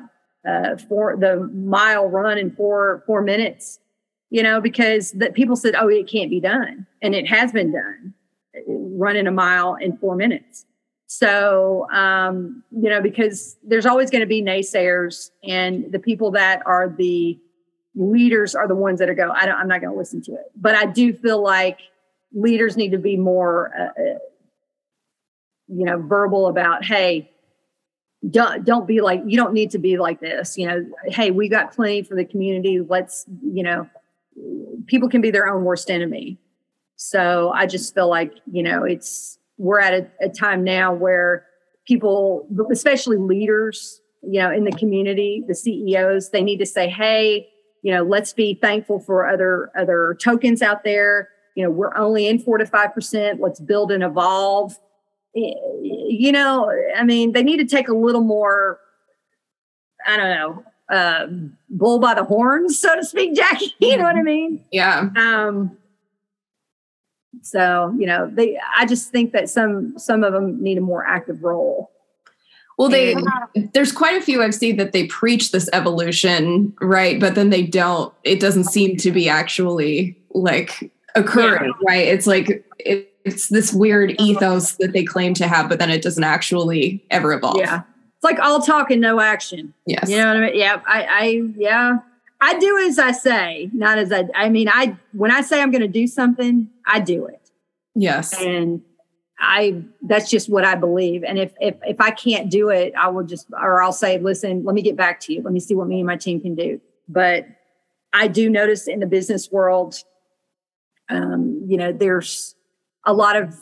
uh, 0.49 0.77
for 0.89 1.17
the 1.17 1.51
mile 1.53 2.09
run 2.09 2.39
in 2.39 2.55
four 2.55 3.03
four 3.07 3.23
minutes. 3.23 3.81
You 4.31 4.43
know, 4.43 4.61
because 4.61 5.13
that 5.13 5.33
people 5.33 5.57
said, 5.57 5.75
oh, 5.75 5.89
it 5.89 6.07
can't 6.07 6.29
be 6.29 6.39
done, 6.39 6.87
and 7.01 7.15
it 7.15 7.27
has 7.27 7.51
been 7.51 7.73
done 7.73 8.13
running 8.67 9.27
a 9.27 9.33
mile 9.33 9.77
in 9.77 9.97
four 9.97 10.17
minutes. 10.17 10.65
So, 11.07 11.91
um, 11.91 12.63
you 12.71 12.91
know, 12.91 13.01
because 13.01 13.57
there's 13.63 13.87
always 13.87 14.11
going 14.11 14.21
to 14.21 14.27
be 14.27 14.43
naysayers, 14.43 15.31
and 15.43 15.91
the 15.91 15.99
people 15.99 16.31
that 16.33 16.63
are 16.67 16.89
the 16.89 17.39
leaders 17.95 18.55
are 18.55 18.69
the 18.69 18.75
ones 18.75 18.99
that 18.99 19.09
are 19.09 19.15
go. 19.15 19.31
I 19.31 19.47
don't, 19.47 19.57
I'm 19.57 19.69
not 19.69 19.81
going 19.81 19.93
to 19.93 19.99
listen 19.99 20.21
to 20.23 20.33
it. 20.33 20.53
But 20.55 20.75
I 20.75 20.85
do 20.85 21.15
feel 21.15 21.43
like 21.43 21.79
leaders 22.35 22.77
need 22.77 22.91
to 22.91 22.99
be 22.99 23.17
more, 23.17 23.73
uh, 23.79 24.03
uh, 24.03 24.19
you 25.67 25.85
know, 25.87 25.99
verbal 25.99 26.47
about, 26.47 26.85
hey, 26.85 27.31
don't 28.29 28.65
don't 28.65 28.87
be 28.87 29.01
like 29.01 29.23
you 29.27 29.37
don't 29.37 29.55
need 29.55 29.71
to 29.71 29.79
be 29.79 29.97
like 29.97 30.21
this. 30.21 30.59
You 30.59 30.67
know, 30.67 30.85
hey, 31.07 31.31
we 31.31 31.49
got 31.49 31.73
plenty 31.73 32.03
for 32.03 32.17
the 32.17 32.25
community. 32.25 32.81
Let's, 32.81 33.25
you 33.43 33.63
know, 33.63 33.89
people 34.87 35.09
can 35.09 35.21
be 35.21 35.31
their 35.31 35.49
own 35.49 35.65
worst 35.65 35.91
enemy. 35.91 36.37
So 37.01 37.53
I 37.55 37.67
just 37.67 37.95
feel 37.95 38.09
like, 38.09 38.35
you 38.51 38.61
know, 38.61 38.83
it's, 38.83 39.39
we're 39.57 39.79
at 39.79 39.95
a, 39.95 40.27
a 40.27 40.29
time 40.29 40.65
now 40.65 40.93
where 40.93 41.47
people, 41.87 42.47
especially 42.73 43.17
leaders, 43.17 44.01
you 44.23 44.41
know, 44.41 44.51
in 44.51 44.65
the 44.65 44.73
community, 44.73 45.45
the 45.47 45.55
CEOs, 45.55 46.31
they 46.31 46.43
need 46.43 46.59
to 46.59 46.67
say, 46.67 46.89
hey, 46.89 47.49
you 47.83 47.95
know, 47.95 48.03
let's 48.03 48.33
be 48.33 48.55
thankful 48.61 48.99
for 48.99 49.29
other 49.29 49.71
other 49.79 50.19
tokens 50.21 50.61
out 50.61 50.83
there. 50.83 51.29
You 51.55 51.63
know, 51.63 51.71
we're 51.71 51.97
only 51.97 52.27
in 52.27 52.41
four 52.41 52.59
to 52.59 52.67
five 52.67 52.93
percent. 52.93 53.41
Let's 53.41 53.61
build 53.61 53.93
and 53.93 54.03
evolve. 54.03 54.77
You 55.35 56.33
know, 56.33 56.69
I 56.97 57.05
mean, 57.05 57.31
they 57.31 57.45
need 57.45 57.59
to 57.59 57.65
take 57.65 57.89
a 57.89 57.95
little 57.95 58.23
more. 58.23 58.81
I 60.05 60.17
don't 60.17 60.31
know, 60.31 60.65
uh, 60.93 61.27
bull 61.71 62.01
by 62.01 62.15
the 62.15 62.25
horns, 62.25 62.77
so 62.77 62.97
to 62.97 63.05
speak, 63.05 63.37
Jackie. 63.37 63.73
You 63.79 63.97
know 63.97 64.03
what 64.03 64.17
I 64.17 64.23
mean? 64.23 64.65
Yeah. 64.73 65.11
Um, 65.17 65.78
so, 67.43 67.95
you 67.99 68.07
know, 68.07 68.31
they 68.33 68.59
I 68.77 68.87
just 68.87 69.11
think 69.11 69.33
that 69.33 69.49
some 69.49 69.99
some 69.99 70.25
of 70.25 70.33
them 70.33 70.63
need 70.63 70.79
a 70.79 70.83
more 70.83 71.07
active 71.07 71.43
role. 71.43 71.91
Well, 72.79 72.89
they 72.89 73.17
there's 73.75 73.91
quite 73.91 74.17
a 74.17 74.25
few 74.25 74.41
I've 74.41 74.55
seen 74.55 74.77
that 74.77 74.93
they 74.93 75.07
preach 75.09 75.51
this 75.51 75.69
evolution, 75.73 76.73
right? 76.81 77.19
But 77.19 77.35
then 77.35 77.51
they 77.51 77.63
don't. 77.63 78.15
It 78.23 78.39
doesn't 78.39 78.65
seem 78.65 78.97
to 78.99 79.11
be 79.11 79.29
actually 79.29 80.17
like 80.31 80.93
occurring, 81.17 81.75
yeah. 81.81 81.93
right? 81.93 82.07
It's 82.07 82.29
like 82.29 82.65
it, 82.79 83.13
it's 83.25 83.49
this 83.49 83.73
weird 83.73 84.15
ethos 84.21 84.77
that 84.77 84.93
they 84.93 85.03
claim 85.03 85.35
to 85.35 85.49
have, 85.49 85.69
but 85.69 85.81
then 85.81 85.91
it 85.91 86.03
doesn't 86.03 86.23
actually 86.23 87.05
ever 87.11 87.33
evolve. 87.33 87.57
Yeah, 87.59 87.83
it's 88.15 88.25
like 88.25 88.39
all 88.39 88.63
talk 88.63 88.93
and 88.93 89.01
no 89.01 89.19
action. 89.19 89.75
Yes, 89.85 90.09
you 90.09 90.17
know 90.17 90.29
what 90.29 90.37
I 90.37 90.41
mean. 90.41 90.57
Yeah, 90.57 90.81
I, 90.87 91.03
I 91.03 91.43
yeah, 91.57 91.99
I 92.41 92.59
do 92.59 92.79
as 92.79 92.99
I 92.99 93.13
say, 93.13 93.71
not 93.73 93.99
as 93.99 94.13
I. 94.13 94.29
I 94.35 94.49
mean, 94.49 94.69
I 94.69 94.97
when 95.13 95.31
I 95.31 95.41
say 95.41 95.61
I'm 95.61 95.71
going 95.71 95.83
to 95.83 95.89
do 95.89 96.07
something, 96.07 96.69
I 96.87 97.01
do 97.01 97.27
it. 97.27 97.51
Yes, 97.95 98.33
and 98.41 98.83
I 99.41 99.83
that's 100.03 100.31
just 100.31 100.49
what 100.49 100.65
I 100.65 100.77
believe. 100.77 101.25
And 101.25 101.39
if 101.39 101.53
if 101.61 101.77
if 101.83 102.01
I 102.01 102.11
can't 102.11 102.51
do 102.51 102.69
it, 102.71 102.93
I 102.97 103.09
will 103.09 103.25
just 103.25 103.49
or 103.53 103.83
I'll 103.83 103.93
say, 103.93 104.19
listen, 104.19 104.65
let 104.65 104.75
me 104.75 104.83
get 104.83 104.97
back 104.97 105.21
to 105.21 105.33
you. 105.33 105.43
Let 105.43 105.53
me 105.53 105.61
see 105.61 105.75
what 105.75 105.89
me 105.89 105.99
and 105.99 106.07
my 106.07 106.17
team 106.17 106.41
can 106.41 106.55
do. 106.55 106.81
But 107.09 107.47
I 108.13 108.29
do 108.29 108.49
notice 108.49 108.87
in 108.87 109.01
the 109.01 109.07
business 109.07 109.51
world, 109.51 109.97
um, 111.09 111.65
you 111.67 111.77
know, 111.77 111.93
there's 111.93 112.55
a 113.05 113.13
lot 113.13 113.37
of 113.37 113.57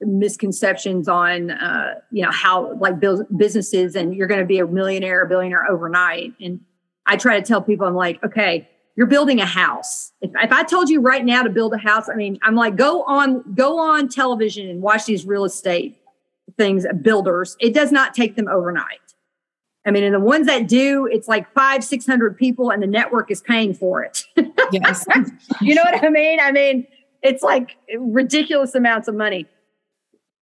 misconceptions 0.00 1.06
on 1.06 1.52
uh, 1.52 1.94
you 2.10 2.22
know 2.22 2.30
how 2.32 2.74
like 2.78 2.94
businesses 3.36 3.94
and 3.94 4.14
you're 4.14 4.26
going 4.26 4.40
to 4.40 4.46
be 4.46 4.58
a 4.58 4.66
millionaire 4.66 5.22
or 5.22 5.26
billionaire 5.26 5.66
overnight 5.70 6.32
and 6.40 6.60
I 7.06 7.16
try 7.16 7.40
to 7.40 7.46
tell 7.46 7.62
people, 7.62 7.86
I'm 7.86 7.94
like, 7.94 8.22
okay, 8.24 8.68
you're 8.96 9.06
building 9.06 9.40
a 9.40 9.46
house. 9.46 10.12
If, 10.20 10.30
if 10.34 10.52
I 10.52 10.62
told 10.62 10.88
you 10.88 11.00
right 11.00 11.24
now 11.24 11.42
to 11.42 11.50
build 11.50 11.72
a 11.72 11.78
house, 11.78 12.08
I 12.08 12.14
mean, 12.14 12.38
I'm 12.42 12.54
like, 12.54 12.76
go 12.76 13.02
on, 13.04 13.42
go 13.54 13.78
on 13.78 14.08
television 14.08 14.68
and 14.68 14.82
watch 14.82 15.06
these 15.06 15.24
real 15.24 15.44
estate 15.44 15.98
things, 16.56 16.86
builders. 17.00 17.56
It 17.60 17.72
does 17.72 17.92
not 17.92 18.14
take 18.14 18.36
them 18.36 18.48
overnight. 18.48 18.98
I 19.84 19.90
mean, 19.90 20.04
and 20.04 20.14
the 20.14 20.20
ones 20.20 20.46
that 20.46 20.68
do, 20.68 21.06
it's 21.06 21.26
like 21.26 21.52
five, 21.54 21.82
600 21.82 22.36
people 22.36 22.70
and 22.70 22.82
the 22.82 22.86
network 22.86 23.30
is 23.30 23.40
paying 23.40 23.74
for 23.74 24.02
it. 24.02 24.24
Yes. 24.72 25.04
you 25.60 25.74
know 25.74 25.82
what 25.82 26.02
I 26.02 26.08
mean? 26.08 26.40
I 26.40 26.50
mean, 26.50 26.86
it's 27.22 27.42
like 27.42 27.76
ridiculous 27.98 28.74
amounts 28.74 29.06
of 29.06 29.14
money. 29.14 29.46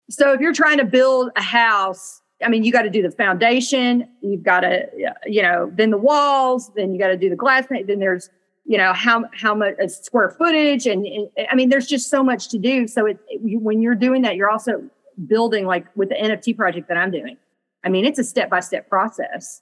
So 0.09 0.33
if 0.33 0.41
you're 0.41 0.53
trying 0.53 0.79
to 0.79 0.83
build 0.83 1.31
a 1.37 1.41
house, 1.41 2.21
I 2.43 2.49
mean, 2.49 2.63
you 2.63 2.71
got 2.71 2.83
to 2.83 2.89
do 2.89 3.01
the 3.01 3.11
foundation, 3.11 4.07
you've 4.21 4.43
got 4.43 4.59
to, 4.59 4.85
you 5.25 5.41
know, 5.41 5.71
then 5.73 5.89
the 5.89 5.97
walls, 5.97 6.71
then 6.75 6.93
you 6.93 6.99
got 6.99 7.07
to 7.07 7.17
do 7.17 7.29
the 7.29 7.35
glass 7.35 7.65
then 7.69 7.99
there's, 7.99 8.29
you 8.65 8.77
know, 8.77 8.93
how 8.93 9.23
how 9.33 9.55
much 9.55 9.75
uh, 9.81 9.87
square 9.87 10.29
footage, 10.29 10.85
and, 10.85 11.05
and, 11.05 11.29
I 11.49 11.55
mean, 11.55 11.69
there's 11.69 11.87
just 11.87 12.09
so 12.09 12.21
much 12.21 12.49
to 12.49 12.57
do. 12.57 12.87
So 12.87 13.05
it, 13.05 13.17
when 13.41 13.81
you're 13.81 13.95
doing 13.95 14.21
that, 14.23 14.35
you're 14.35 14.49
also 14.49 14.83
building 15.25 15.65
like 15.65 15.85
with 15.95 16.09
the 16.09 16.15
NFT 16.15 16.55
project 16.55 16.89
that 16.89 16.97
I'm 16.97 17.09
doing. 17.09 17.37
I 17.83 17.89
mean, 17.89 18.05
it's 18.05 18.19
a 18.19 18.23
step 18.23 18.49
by 18.49 18.59
step 18.59 18.89
process. 18.89 19.61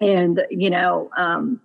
And, 0.00 0.42
you 0.50 0.68
know, 0.68 1.08
um, 1.16 1.60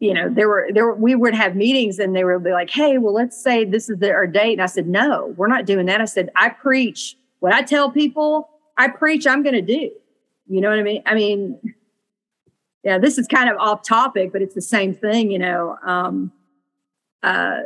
you 0.00 0.12
know, 0.14 0.28
there 0.28 0.48
were 0.48 0.68
there 0.72 0.86
were, 0.86 0.94
we 0.94 1.14
would 1.14 1.34
have 1.34 1.54
meetings 1.54 1.98
and 1.98 2.16
they 2.16 2.24
would 2.24 2.42
be 2.42 2.52
like, 2.52 2.70
"Hey, 2.70 2.98
well, 2.98 3.12
let's 3.12 3.40
say 3.40 3.64
this 3.64 3.88
is 3.88 3.98
the, 3.98 4.10
our 4.10 4.26
date," 4.26 4.54
and 4.54 4.62
I 4.62 4.66
said, 4.66 4.88
"No, 4.88 5.34
we're 5.36 5.46
not 5.46 5.66
doing 5.66 5.86
that." 5.86 6.00
I 6.00 6.06
said, 6.06 6.30
"I 6.36 6.48
preach 6.48 7.16
what 7.40 7.52
I 7.52 7.62
tell 7.62 7.90
people. 7.90 8.48
I 8.76 8.88
preach. 8.88 9.26
I'm 9.26 9.42
going 9.42 9.54
to 9.54 9.62
do." 9.62 9.90
You 10.46 10.60
know 10.60 10.68
what 10.68 10.80
I 10.80 10.82
mean? 10.82 11.02
I 11.06 11.14
mean, 11.14 11.60
yeah, 12.82 12.98
this 12.98 13.18
is 13.18 13.26
kind 13.28 13.48
of 13.48 13.56
off 13.58 13.86
topic, 13.86 14.32
but 14.32 14.42
it's 14.42 14.54
the 14.54 14.62
same 14.62 14.94
thing. 14.94 15.30
You 15.30 15.38
know, 15.38 15.76
um, 15.84 16.32
uh, 17.22 17.60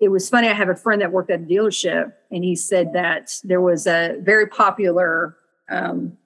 it 0.00 0.08
was 0.08 0.28
funny. 0.28 0.48
I 0.48 0.52
have 0.52 0.68
a 0.68 0.74
friend 0.74 1.00
that 1.00 1.12
worked 1.12 1.30
at 1.30 1.40
a 1.40 1.44
dealership, 1.44 2.12
and 2.30 2.42
he 2.42 2.56
said 2.56 2.92
that 2.92 3.30
there 3.44 3.60
was 3.60 3.86
a 3.86 4.16
very 4.20 4.46
popular, 4.46 5.36
um, 5.70 6.18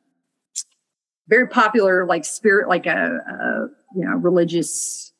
very 1.29 1.47
popular 1.47 2.07
like 2.07 2.25
spirit, 2.25 2.69
like 2.69 2.87
a, 2.87 3.21
a 3.29 3.69
you 3.95 4.07
know 4.07 4.17
religious 4.17 5.13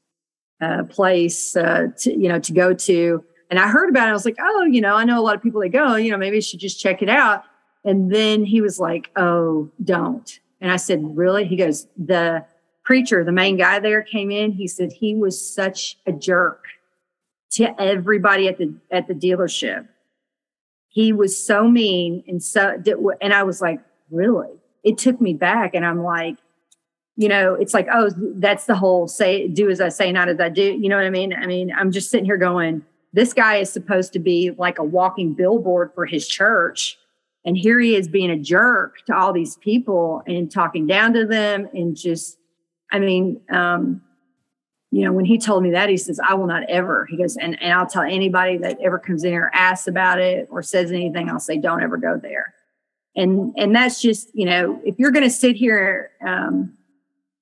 uh, 0.61 0.85
place 0.85 1.55
uh, 1.55 1.89
to 1.99 2.13
you 2.13 2.29
know 2.29 2.41
to 2.41 2.53
go 2.53 2.73
to. 2.73 3.23
And 3.51 3.61
I 3.61 3.69
heard 3.69 3.91
about 3.91 4.09
it. 4.09 4.11
I 4.11 4.15
was 4.15 4.25
like, 4.25 4.39
oh, 4.41 4.65
you 4.65 4.81
know, 4.81 4.97
I 4.97 5.05
know 5.05 5.21
a 5.21 5.23
lot 5.23 5.37
of 5.37 5.43
people 5.43 5.61
that 5.61 5.69
go. 5.69 5.95
You 5.95 6.11
know, 6.11 6.19
maybe 6.19 6.39
I 6.39 6.41
should 6.41 6.59
just 6.59 6.81
check 6.81 7.03
it 7.03 7.09
out. 7.09 7.45
And 7.87 8.13
then 8.13 8.45
he 8.45 8.61
was 8.61 8.79
like, 8.79 9.11
oh, 9.17 9.71
don't. 9.83 10.41
And 10.61 10.73
I 10.73 10.77
said, 10.77 11.17
really? 11.17 11.47
He 11.47 11.57
goes, 11.57 11.87
the 11.97 12.45
preacher, 12.85 13.25
the 13.25 13.33
main 13.33 13.57
guy 13.57 13.79
there, 13.79 14.03
came 14.03 14.31
in. 14.31 14.53
He 14.53 14.67
said 14.67 14.93
he 14.93 15.15
was 15.15 15.55
such 15.55 15.97
a 16.05 16.13
jerk 16.13 16.65
to 17.53 17.81
everybody 17.81 18.49
at 18.49 18.59
the 18.59 18.75
at 18.91 19.07
the 19.07 19.15
dealership. 19.15 19.87
He 20.89 21.13
was 21.13 21.39
so 21.39 21.69
mean 21.69 22.25
and 22.27 22.43
so 22.43 22.83
and 23.21 23.33
I 23.33 23.45
was 23.45 23.61
like, 23.61 23.81
really? 24.11 24.51
It 24.83 24.99
took 24.99 25.21
me 25.21 25.33
back 25.33 25.75
and 25.75 25.87
I'm 25.87 26.03
like, 26.03 26.37
you 27.17 27.29
know, 27.29 27.55
it's 27.55 27.73
like, 27.73 27.87
oh, 27.93 28.11
that's 28.35 28.67
the 28.67 28.75
whole 28.75 29.07
say 29.07 29.49
do 29.49 29.71
as 29.71 29.81
I 29.81 29.91
say, 29.91 30.11
not 30.11 30.29
as 30.29 30.41
I 30.41 30.49
do. 30.49 30.63
You 30.63 30.89
know 30.89 30.97
what 30.97 31.07
I 31.07 31.11
mean? 31.11 31.33
I 31.33 31.47
mean, 31.47 31.73
I'm 31.77 31.93
just 31.93 32.11
sitting 32.11 32.27
here 32.27 32.37
going, 32.37 32.85
this 33.13 33.33
guy 33.33 33.57
is 33.57 33.71
supposed 33.71 34.13
to 34.15 34.19
be 34.19 34.51
like 34.59 34.79
a 34.79 34.85
walking 34.85 35.35
billboard 35.35 35.93
for 35.95 36.05
his 36.05 36.27
church. 36.27 36.99
And 37.47 37.57
here 37.57 37.79
he 37.79 37.95
is 37.95 38.09
being 38.09 38.31
a 38.31 38.37
jerk 38.37 39.07
to 39.07 39.17
all 39.17 39.33
these 39.33 39.57
people 39.57 40.23
and 40.27 40.51
talking 40.51 40.87
down 40.87 41.13
to 41.15 41.25
them 41.25 41.69
and 41.73 41.97
just, 41.97 42.39
I 42.91 42.99
mean, 42.99 43.41
um, 43.51 44.03
you 44.91 45.05
know, 45.05 45.13
when 45.13 45.25
he 45.25 45.39
told 45.39 45.63
me 45.63 45.71
that, 45.71 45.89
he 45.89 45.97
says, 45.97 46.19
I 46.27 46.35
will 46.35 46.49
not 46.49 46.65
ever. 46.69 47.07
He 47.09 47.17
goes, 47.17 47.37
and, 47.37 47.61
and 47.63 47.73
I'll 47.73 47.87
tell 47.87 48.03
anybody 48.03 48.57
that 48.59 48.79
ever 48.83 48.99
comes 48.99 49.23
in 49.25 49.33
here, 49.33 49.51
asks 49.55 49.87
about 49.87 50.21
it 50.21 50.49
or 50.51 50.63
says 50.63 50.91
anything, 50.91 51.31
I'll 51.31 51.39
say, 51.39 51.57
don't 51.57 51.83
ever 51.83 51.97
go 51.97 52.19
there. 52.21 52.55
And 53.15 53.55
and 53.57 53.75
that's 53.75 54.03
just, 54.03 54.31
you 54.35 54.45
know, 54.45 54.81
if 54.85 54.99
you're 54.99 55.11
gonna 55.11 55.31
sit 55.31 55.57
here 55.57 56.11
um, 56.27 56.75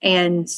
and 0.02 0.48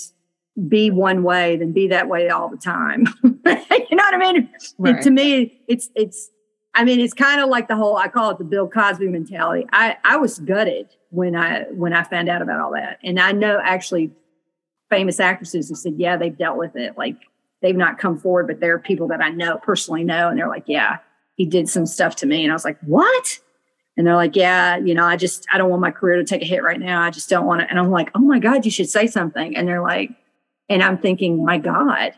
be 0.68 0.90
one 0.90 1.22
way, 1.22 1.56
then 1.56 1.72
be 1.72 1.88
that 1.88 2.08
way 2.08 2.28
all 2.28 2.50
the 2.50 2.58
time. 2.58 3.06
you 3.22 3.32
know 3.44 4.04
what 4.04 4.14
I 4.14 4.18
mean? 4.18 4.50
Right. 4.78 4.96
It, 4.96 5.02
to 5.02 5.10
me, 5.10 5.62
it's 5.68 5.88
it's 5.94 6.30
I 6.76 6.84
mean, 6.84 7.00
it's 7.00 7.14
kind 7.14 7.40
of 7.40 7.48
like 7.48 7.68
the 7.68 7.74
whole 7.74 7.96
I 7.96 8.08
call 8.08 8.30
it 8.30 8.38
the 8.38 8.44
Bill 8.44 8.68
Cosby 8.68 9.08
mentality. 9.08 9.66
I 9.72 9.96
I 10.04 10.18
was 10.18 10.38
gutted 10.38 10.88
when 11.10 11.34
I 11.34 11.62
when 11.72 11.92
I 11.92 12.04
found 12.04 12.28
out 12.28 12.42
about 12.42 12.60
all 12.60 12.72
that. 12.72 12.98
And 13.02 13.18
I 13.18 13.32
know 13.32 13.58
actually 13.62 14.12
famous 14.90 15.18
actresses 15.18 15.68
who 15.68 15.74
said, 15.74 15.94
yeah, 15.96 16.16
they've 16.16 16.36
dealt 16.36 16.58
with 16.58 16.76
it. 16.76 16.96
Like 16.96 17.16
they've 17.62 17.74
not 17.74 17.98
come 17.98 18.18
forward, 18.18 18.46
but 18.46 18.60
there 18.60 18.74
are 18.74 18.78
people 18.78 19.08
that 19.08 19.22
I 19.22 19.30
know 19.30 19.56
personally 19.56 20.04
know, 20.04 20.28
and 20.28 20.38
they're 20.38 20.48
like, 20.48 20.64
yeah, 20.66 20.98
he 21.36 21.46
did 21.46 21.68
some 21.68 21.86
stuff 21.86 22.16
to 22.16 22.26
me. 22.26 22.42
And 22.44 22.52
I 22.52 22.54
was 22.54 22.64
like, 22.64 22.78
what? 22.82 23.40
And 23.96 24.06
they're 24.06 24.14
like, 24.14 24.36
yeah, 24.36 24.76
you 24.76 24.94
know, 24.94 25.04
I 25.04 25.16
just, 25.16 25.46
I 25.52 25.56
don't 25.56 25.70
want 25.70 25.80
my 25.80 25.90
career 25.90 26.16
to 26.16 26.24
take 26.24 26.42
a 26.42 26.46
hit 26.46 26.62
right 26.62 26.78
now. 26.78 27.00
I 27.00 27.10
just 27.10 27.30
don't 27.30 27.46
want 27.46 27.62
it. 27.62 27.68
And 27.70 27.78
I'm 27.78 27.90
like, 27.90 28.10
oh 28.14 28.20
my 28.20 28.38
God, 28.38 28.66
you 28.66 28.70
should 28.70 28.90
say 28.90 29.06
something. 29.06 29.56
And 29.56 29.66
they're 29.66 29.82
like, 29.82 30.10
and 30.68 30.82
I'm 30.82 30.98
thinking, 30.98 31.42
my 31.44 31.56
God, 31.56 32.12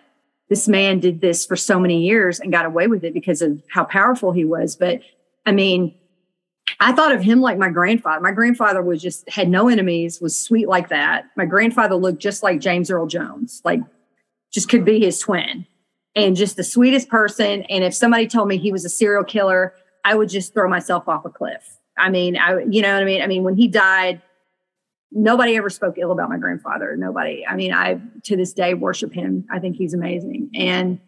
this 0.48 0.68
man 0.68 1.00
did 1.00 1.20
this 1.20 1.44
for 1.44 1.56
so 1.56 1.78
many 1.78 2.02
years 2.02 2.40
and 2.40 2.52
got 2.52 2.64
away 2.64 2.86
with 2.86 3.04
it 3.04 3.12
because 3.12 3.42
of 3.42 3.62
how 3.70 3.84
powerful 3.84 4.32
he 4.32 4.44
was. 4.44 4.76
But 4.76 5.00
I 5.44 5.52
mean, 5.52 5.94
I 6.80 6.92
thought 6.92 7.12
of 7.12 7.22
him 7.22 7.40
like 7.40 7.58
my 7.58 7.70
grandfather. 7.70 8.20
My 8.20 8.32
grandfather 8.32 8.82
was 8.82 9.02
just 9.02 9.28
had 9.28 9.48
no 9.48 9.68
enemies, 9.68 10.20
was 10.20 10.38
sweet 10.38 10.68
like 10.68 10.88
that. 10.88 11.26
My 11.36 11.44
grandfather 11.44 11.96
looked 11.96 12.20
just 12.20 12.42
like 12.42 12.60
James 12.60 12.90
Earl 12.90 13.06
Jones, 13.06 13.60
like 13.64 13.80
just 14.52 14.68
could 14.68 14.84
be 14.84 15.00
his 15.00 15.18
twin 15.18 15.66
and 16.14 16.36
just 16.36 16.56
the 16.56 16.64
sweetest 16.64 17.08
person. 17.08 17.62
And 17.64 17.84
if 17.84 17.94
somebody 17.94 18.26
told 18.26 18.48
me 18.48 18.58
he 18.58 18.72
was 18.72 18.84
a 18.84 18.88
serial 18.88 19.24
killer, 19.24 19.74
I 20.04 20.14
would 20.14 20.28
just 20.28 20.54
throw 20.54 20.68
myself 20.68 21.08
off 21.08 21.24
a 21.24 21.30
cliff. 21.30 21.78
I 21.98 22.10
mean, 22.10 22.36
I, 22.36 22.60
you 22.68 22.80
know 22.80 22.94
what 22.94 23.02
I 23.02 23.06
mean? 23.06 23.22
I 23.22 23.26
mean, 23.26 23.42
when 23.42 23.56
he 23.56 23.68
died, 23.68 24.22
nobody 25.12 25.56
ever 25.56 25.70
spoke 25.70 25.96
ill 25.98 26.12
about 26.12 26.28
my 26.28 26.38
grandfather. 26.38 26.96
Nobody. 26.96 27.46
I 27.46 27.56
mean, 27.56 27.72
I 27.72 28.00
to 28.24 28.36
this 28.36 28.52
day 28.52 28.74
worship 28.74 29.12
him. 29.12 29.46
I 29.50 29.58
think 29.58 29.76
he's 29.76 29.94
amazing. 29.94 30.50
And 30.54 31.00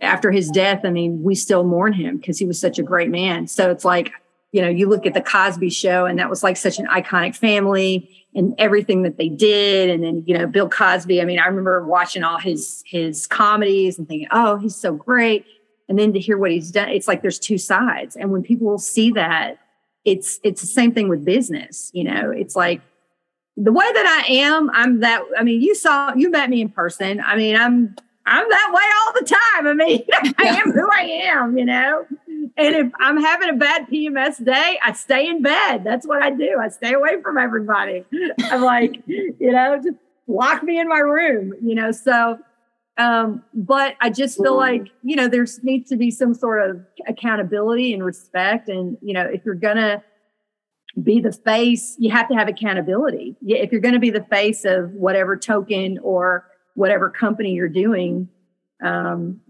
after 0.00 0.30
his 0.30 0.50
death, 0.50 0.82
I 0.84 0.90
mean, 0.90 1.22
we 1.22 1.34
still 1.34 1.64
mourn 1.64 1.92
him 1.92 2.18
because 2.18 2.38
he 2.38 2.46
was 2.46 2.60
such 2.60 2.78
a 2.78 2.82
great 2.82 3.10
man. 3.10 3.46
So 3.46 3.70
it's 3.70 3.84
like 3.84 4.12
you 4.52 4.62
know, 4.62 4.68
you 4.68 4.88
look 4.88 5.04
at 5.04 5.14
the 5.14 5.20
Cosby 5.20 5.70
show 5.70 6.06
and 6.06 6.18
that 6.18 6.30
was 6.30 6.42
like 6.42 6.56
such 6.56 6.78
an 6.78 6.86
iconic 6.86 7.36
family 7.36 8.26
and 8.34 8.54
everything 8.58 9.02
that 9.02 9.18
they 9.18 9.28
did. 9.28 9.90
And 9.90 10.02
then, 10.02 10.24
you 10.26 10.36
know, 10.36 10.46
Bill 10.46 10.68
Cosby, 10.68 11.20
I 11.20 11.24
mean, 11.24 11.38
I 11.38 11.46
remember 11.46 11.84
watching 11.84 12.22
all 12.22 12.38
his 12.38 12.82
his 12.86 13.26
comedies 13.26 13.98
and 13.98 14.08
thinking, 14.08 14.28
oh, 14.30 14.56
he's 14.56 14.76
so 14.76 14.94
great. 14.94 15.44
And 15.88 15.98
then 15.98 16.12
to 16.12 16.20
hear 16.20 16.38
what 16.38 16.50
he's 16.50 16.70
done, 16.70 16.88
it's 16.88 17.08
like 17.08 17.22
there's 17.22 17.38
two 17.38 17.58
sides. 17.58 18.16
And 18.16 18.30
when 18.30 18.42
people 18.42 18.78
see 18.78 19.10
that, 19.12 19.58
it's 20.04 20.40
it's 20.42 20.60
the 20.60 20.66
same 20.66 20.92
thing 20.92 21.08
with 21.08 21.24
business. 21.24 21.90
You 21.92 22.04
know, 22.04 22.30
it's 22.30 22.56
like 22.56 22.80
the 23.60 23.72
way 23.72 23.92
that 23.92 24.24
I 24.24 24.32
am, 24.34 24.70
I'm 24.72 25.00
that 25.00 25.22
I 25.36 25.42
mean, 25.42 25.60
you 25.60 25.74
saw 25.74 26.14
you 26.14 26.30
met 26.30 26.48
me 26.48 26.60
in 26.60 26.68
person. 26.68 27.20
I 27.20 27.36
mean, 27.36 27.56
I'm 27.56 27.94
I'm 28.24 28.48
that 28.48 28.72
way 28.72 28.82
all 29.02 29.20
the 29.20 29.26
time. 29.26 29.66
I 29.66 29.74
mean, 29.74 30.04
I 30.38 30.60
am 30.60 30.72
who 30.72 30.88
I 30.90 31.02
am, 31.32 31.58
you 31.58 31.64
know. 31.64 32.06
And 32.56 32.74
if 32.74 32.92
I'm 33.00 33.20
having 33.20 33.50
a 33.50 33.54
bad 33.54 33.86
PMS 33.88 34.44
day, 34.44 34.78
I 34.82 34.92
stay 34.92 35.28
in 35.28 35.42
bed. 35.42 35.82
That's 35.84 36.06
what 36.06 36.22
I 36.22 36.30
do. 36.30 36.58
I 36.60 36.68
stay 36.68 36.92
away 36.92 37.20
from 37.22 37.38
everybody. 37.38 38.04
I'm 38.44 38.62
like, 38.62 39.02
you 39.06 39.52
know, 39.52 39.80
just 39.82 39.98
lock 40.26 40.62
me 40.62 40.78
in 40.78 40.88
my 40.88 40.98
room, 40.98 41.52
you 41.62 41.74
know. 41.74 41.90
So, 41.90 42.38
um, 42.96 43.42
but 43.54 43.96
I 44.00 44.10
just 44.10 44.38
feel 44.38 44.56
like, 44.56 44.88
you 45.02 45.16
know, 45.16 45.28
there 45.28 45.46
needs 45.62 45.88
to 45.90 45.96
be 45.96 46.10
some 46.10 46.34
sort 46.34 46.68
of 46.68 46.80
accountability 47.06 47.92
and 47.92 48.04
respect. 48.04 48.68
And, 48.68 48.98
you 49.02 49.14
know, 49.14 49.22
if 49.22 49.44
you're 49.44 49.54
gonna 49.54 50.02
be 51.02 51.20
the 51.20 51.32
face, 51.32 51.96
you 51.98 52.10
have 52.10 52.28
to 52.28 52.34
have 52.34 52.48
accountability. 52.48 53.36
If 53.46 53.72
you're 53.72 53.80
gonna 53.80 53.98
be 53.98 54.10
the 54.10 54.24
face 54.24 54.64
of 54.64 54.92
whatever 54.92 55.36
token 55.36 55.98
or 56.02 56.46
whatever 56.74 57.10
company 57.10 57.52
you're 57.52 57.68
doing, 57.68 58.28
um, 58.82 59.40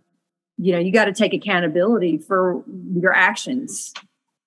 you 0.58 0.72
know, 0.72 0.78
you 0.78 0.92
got 0.92 1.04
to 1.04 1.12
take 1.12 1.32
accountability 1.32 2.18
for 2.18 2.64
your 2.94 3.14
actions 3.14 3.94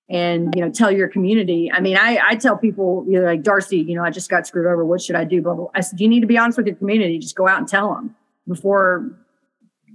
and, 0.10 0.54
you 0.56 0.62
know, 0.62 0.70
tell 0.70 0.91
your 0.91 1.08
community. 1.08 1.72
I 1.72 1.80
mean, 1.80 1.97
I, 1.97 2.20
I 2.22 2.36
tell 2.36 2.58
people, 2.58 3.06
you 3.08 3.20
know, 3.20 3.26
like 3.26 3.43
Darcy, 3.43 3.78
you 3.78 3.95
know, 3.95 4.04
I 4.04 4.10
just 4.10 4.30
got 4.30 4.45
screwed 4.45 4.66
over. 4.66 4.84
What 4.84 5.02
should 5.02 5.16
I 5.16 5.24
do? 5.24 5.41
Blah, 5.41 5.54
blah. 5.54 5.68
I 5.74 5.80
said, 5.80 6.02
you 6.02 6.10
need 6.10 6.20
to 6.20 6.28
be 6.28 6.38
honest 6.38 6.58
with 6.58 6.68
your 6.68 6.76
community. 6.76 7.18
Just 7.18 7.36
go 7.36 7.47
out 7.47 7.60
and 7.60 7.68
tell 7.68 7.93
them 7.93 8.14
before 8.45 9.10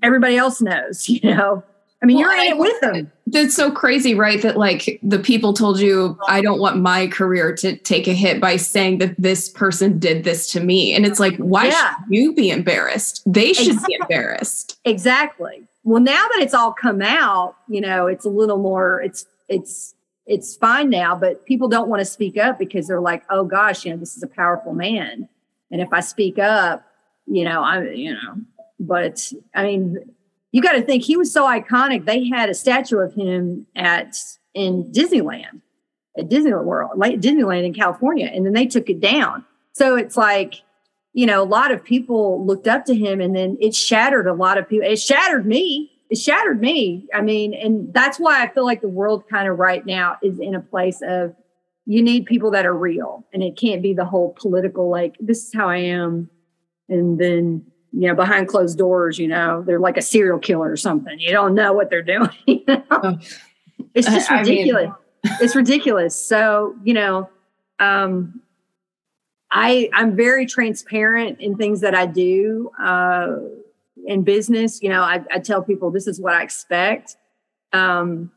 everybody 0.02 0.38
else 0.38 0.62
knows, 0.62 1.06
you 1.08 1.20
know. 1.34 1.62
I 2.02 2.06
mean, 2.06 2.18
well, 2.18 2.36
you're 2.36 2.44
in 2.44 2.52
it 2.52 2.58
with 2.58 2.80
them. 2.80 3.10
That's 3.26 3.54
so 3.54 3.70
crazy, 3.70 4.14
right? 4.14 4.40
That 4.42 4.58
like 4.58 5.00
the 5.02 5.18
people 5.18 5.54
told 5.54 5.80
you, 5.80 6.18
I 6.28 6.42
don't 6.42 6.60
want 6.60 6.78
my 6.78 7.06
career 7.06 7.54
to 7.56 7.76
take 7.76 8.06
a 8.06 8.12
hit 8.12 8.40
by 8.40 8.56
saying 8.56 8.98
that 8.98 9.14
this 9.16 9.48
person 9.48 9.98
did 9.98 10.24
this 10.24 10.52
to 10.52 10.60
me. 10.60 10.94
And 10.94 11.06
it's 11.06 11.18
like, 11.18 11.36
why 11.38 11.66
yeah. 11.66 11.94
should 11.96 12.04
you 12.10 12.34
be 12.34 12.50
embarrassed? 12.50 13.22
They 13.26 13.54
should 13.54 13.68
exactly. 13.68 13.96
be 13.96 13.98
embarrassed. 14.02 14.78
Exactly. 14.84 15.66
Well, 15.84 16.02
now 16.02 16.28
that 16.32 16.42
it's 16.42 16.52
all 16.52 16.72
come 16.72 17.00
out, 17.00 17.56
you 17.68 17.80
know, 17.80 18.06
it's 18.08 18.26
a 18.26 18.30
little 18.30 18.58
more, 18.58 19.00
it's, 19.00 19.24
it's, 19.48 19.94
it's 20.26 20.56
fine 20.56 20.90
now, 20.90 21.16
but 21.16 21.46
people 21.46 21.68
don't 21.68 21.88
want 21.88 22.00
to 22.00 22.04
speak 22.04 22.36
up 22.36 22.58
because 22.58 22.88
they're 22.88 23.00
like, 23.00 23.22
oh 23.30 23.44
gosh, 23.44 23.84
you 23.84 23.92
know, 23.92 23.96
this 23.96 24.16
is 24.16 24.22
a 24.22 24.28
powerful 24.28 24.74
man. 24.74 25.28
And 25.70 25.80
if 25.80 25.92
I 25.92 26.00
speak 26.00 26.38
up, 26.38 26.84
you 27.26 27.44
know, 27.44 27.62
I, 27.62 27.82
you 27.90 28.12
know, 28.12 28.34
but 28.78 29.32
I 29.54 29.62
mean, 29.62 29.98
you 30.56 30.62
got 30.62 30.72
to 30.72 30.80
think 30.80 31.02
he 31.02 31.18
was 31.18 31.30
so 31.30 31.44
iconic. 31.44 32.06
They 32.06 32.26
had 32.30 32.48
a 32.48 32.54
statue 32.54 32.96
of 32.96 33.12
him 33.12 33.66
at 33.76 34.16
in 34.54 34.90
Disneyland, 34.90 35.60
at 36.16 36.30
Disney 36.30 36.54
World, 36.54 36.92
like 36.96 37.20
Disneyland 37.20 37.66
in 37.66 37.74
California, 37.74 38.30
and 38.32 38.46
then 38.46 38.54
they 38.54 38.64
took 38.64 38.88
it 38.88 38.98
down. 38.98 39.44
So 39.74 39.96
it's 39.96 40.16
like, 40.16 40.62
you 41.12 41.26
know, 41.26 41.42
a 41.42 41.44
lot 41.44 41.72
of 41.72 41.84
people 41.84 42.42
looked 42.46 42.66
up 42.66 42.86
to 42.86 42.94
him, 42.94 43.20
and 43.20 43.36
then 43.36 43.58
it 43.60 43.74
shattered 43.74 44.26
a 44.26 44.32
lot 44.32 44.56
of 44.56 44.66
people. 44.66 44.88
It 44.88 44.98
shattered 44.98 45.44
me. 45.44 45.90
It 46.08 46.16
shattered 46.16 46.58
me. 46.58 47.06
I 47.12 47.20
mean, 47.20 47.52
and 47.52 47.92
that's 47.92 48.18
why 48.18 48.42
I 48.42 48.48
feel 48.48 48.64
like 48.64 48.80
the 48.80 48.88
world 48.88 49.28
kind 49.28 49.48
of 49.48 49.58
right 49.58 49.84
now 49.84 50.16
is 50.22 50.38
in 50.38 50.54
a 50.54 50.60
place 50.60 51.02
of 51.02 51.36
you 51.84 52.00
need 52.02 52.24
people 52.24 52.50
that 52.52 52.64
are 52.64 52.74
real, 52.74 53.26
and 53.34 53.42
it 53.42 53.58
can't 53.58 53.82
be 53.82 53.92
the 53.92 54.06
whole 54.06 54.34
political 54.40 54.88
like 54.88 55.16
this 55.20 55.48
is 55.48 55.52
how 55.52 55.68
I 55.68 55.80
am, 55.80 56.30
and 56.88 57.20
then 57.20 57.66
you 57.92 58.08
know, 58.08 58.14
behind 58.14 58.48
closed 58.48 58.78
doors, 58.78 59.18
you 59.18 59.28
know, 59.28 59.62
they're 59.66 59.80
like 59.80 59.96
a 59.96 60.02
serial 60.02 60.38
killer 60.38 60.70
or 60.70 60.76
something. 60.76 61.18
You 61.18 61.30
don't 61.32 61.54
know 61.54 61.72
what 61.72 61.90
they're 61.90 62.02
doing. 62.02 62.30
You 62.46 62.64
know? 62.66 62.84
Oh. 62.90 63.18
It's 63.94 64.08
just 64.08 64.30
ridiculous. 64.30 64.90
I 65.24 65.28
mean, 65.28 65.36
it's 65.40 65.56
ridiculous. 65.56 66.20
So, 66.20 66.76
you 66.84 66.94
know, 66.94 67.30
um, 67.78 68.40
I 69.50 69.88
I'm 69.92 70.16
very 70.16 70.46
transparent 70.46 71.40
in 71.40 71.56
things 71.56 71.80
that 71.80 71.94
I 71.94 72.06
do 72.06 72.70
uh, 72.78 73.36
in 74.06 74.22
business. 74.22 74.82
You 74.82 74.90
know, 74.90 75.02
I, 75.02 75.24
I 75.30 75.38
tell 75.38 75.62
people 75.62 75.90
this 75.90 76.06
is 76.06 76.20
what 76.20 76.34
I 76.34 76.42
expect. 76.42 77.16
Um, 77.72 78.30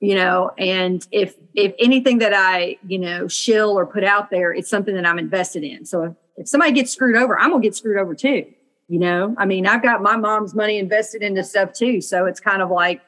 you 0.00 0.14
know, 0.14 0.50
and 0.58 1.06
if 1.10 1.36
if 1.54 1.74
anything 1.78 2.18
that 2.18 2.34
I 2.34 2.76
you 2.86 2.98
know 2.98 3.28
shill 3.28 3.78
or 3.78 3.86
put 3.86 4.04
out 4.04 4.30
there, 4.30 4.52
it's 4.52 4.68
something 4.68 4.94
that 4.94 5.06
I'm 5.06 5.18
invested 5.18 5.64
in. 5.64 5.86
So 5.86 6.16
if, 6.36 6.48
somebody 6.48 6.72
gets 6.72 6.92
screwed 6.92 7.16
over, 7.16 7.38
I'm 7.38 7.50
gonna 7.50 7.62
get 7.62 7.74
screwed 7.74 7.98
over 7.98 8.14
too. 8.14 8.46
You 8.88 8.98
know, 8.98 9.34
I 9.38 9.46
mean, 9.46 9.66
I've 9.66 9.82
got 9.82 10.02
my 10.02 10.16
mom's 10.16 10.54
money 10.54 10.78
invested 10.78 11.22
into 11.22 11.42
stuff 11.42 11.72
too, 11.72 12.00
so 12.00 12.26
it's 12.26 12.40
kind 12.40 12.62
of 12.62 12.70
like. 12.70 13.00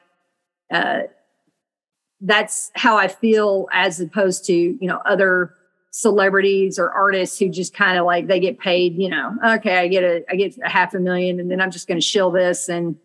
Uh, 0.71 1.03
that's 2.21 2.71
how 2.75 2.97
I 2.97 3.07
feel 3.07 3.67
as 3.71 3.99
opposed 3.99 4.45
to, 4.45 4.53
you 4.53 4.87
know, 4.87 4.99
other 5.05 5.53
celebrities 5.91 6.77
or 6.77 6.91
artists 6.91 7.39
who 7.39 7.49
just 7.49 7.73
kind 7.73 7.97
of 7.97 8.05
like 8.05 8.27
they 8.27 8.39
get 8.39 8.59
paid, 8.59 8.95
you 8.95 9.09
know, 9.09 9.35
okay, 9.43 9.77
I 9.77 9.87
get 9.87 10.03
a 10.03 10.23
I 10.29 10.35
get 10.35 10.57
a 10.63 10.69
half 10.69 10.93
a 10.93 10.99
million 10.99 11.39
and 11.39 11.49
then 11.49 11.61
I'm 11.61 11.71
just 11.71 11.87
to 11.87 11.99
shill 12.01 12.31
this 12.31 12.69
and 12.69 12.95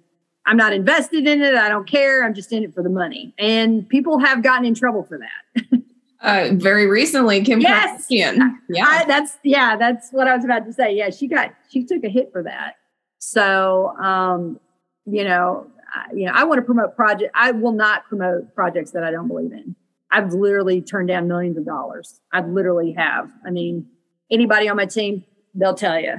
I'm 0.44 0.56
not 0.56 0.72
invested 0.72 1.26
in 1.26 1.40
it. 1.40 1.54
I 1.54 1.68
don't 1.68 1.88
care. 1.88 2.24
I'm 2.24 2.34
just 2.34 2.52
in 2.52 2.64
it 2.64 2.74
for 2.74 2.82
the 2.82 2.90
money. 2.90 3.32
And 3.38 3.88
people 3.88 4.18
have 4.18 4.42
gotten 4.42 4.64
in 4.64 4.74
trouble 4.74 5.04
for 5.04 5.18
that. 5.18 5.82
uh, 6.22 6.48
very 6.52 6.86
recently, 6.86 7.42
Kim 7.42 7.60
yes! 7.60 8.06
Kardashian. 8.06 8.56
Yeah, 8.68 8.86
I, 8.86 9.04
that's 9.06 9.38
yeah, 9.42 9.76
that's 9.76 10.10
what 10.10 10.28
I 10.28 10.36
was 10.36 10.44
about 10.44 10.64
to 10.66 10.72
say. 10.72 10.94
Yeah, 10.94 11.10
she 11.10 11.26
got 11.26 11.52
she 11.68 11.84
took 11.84 12.04
a 12.04 12.08
hit 12.08 12.30
for 12.32 12.42
that. 12.44 12.76
So, 13.18 13.88
um, 13.98 14.58
you 15.04 15.24
know, 15.24 15.66
you 16.14 16.26
know, 16.26 16.32
I 16.34 16.44
want 16.44 16.58
to 16.58 16.62
promote 16.62 16.96
project. 16.96 17.30
I 17.34 17.50
will 17.52 17.72
not 17.72 18.04
promote 18.06 18.54
projects 18.54 18.92
that 18.92 19.04
I 19.04 19.10
don't 19.10 19.28
believe 19.28 19.52
in. 19.52 19.76
I've 20.10 20.32
literally 20.32 20.80
turned 20.80 21.08
down 21.08 21.28
millions 21.28 21.56
of 21.56 21.64
dollars. 21.64 22.20
I 22.32 22.40
literally 22.40 22.92
have. 22.92 23.30
I 23.46 23.50
mean, 23.50 23.86
anybody 24.30 24.68
on 24.68 24.76
my 24.76 24.86
team, 24.86 25.24
they'll 25.54 25.74
tell 25.74 25.98
you. 25.98 26.14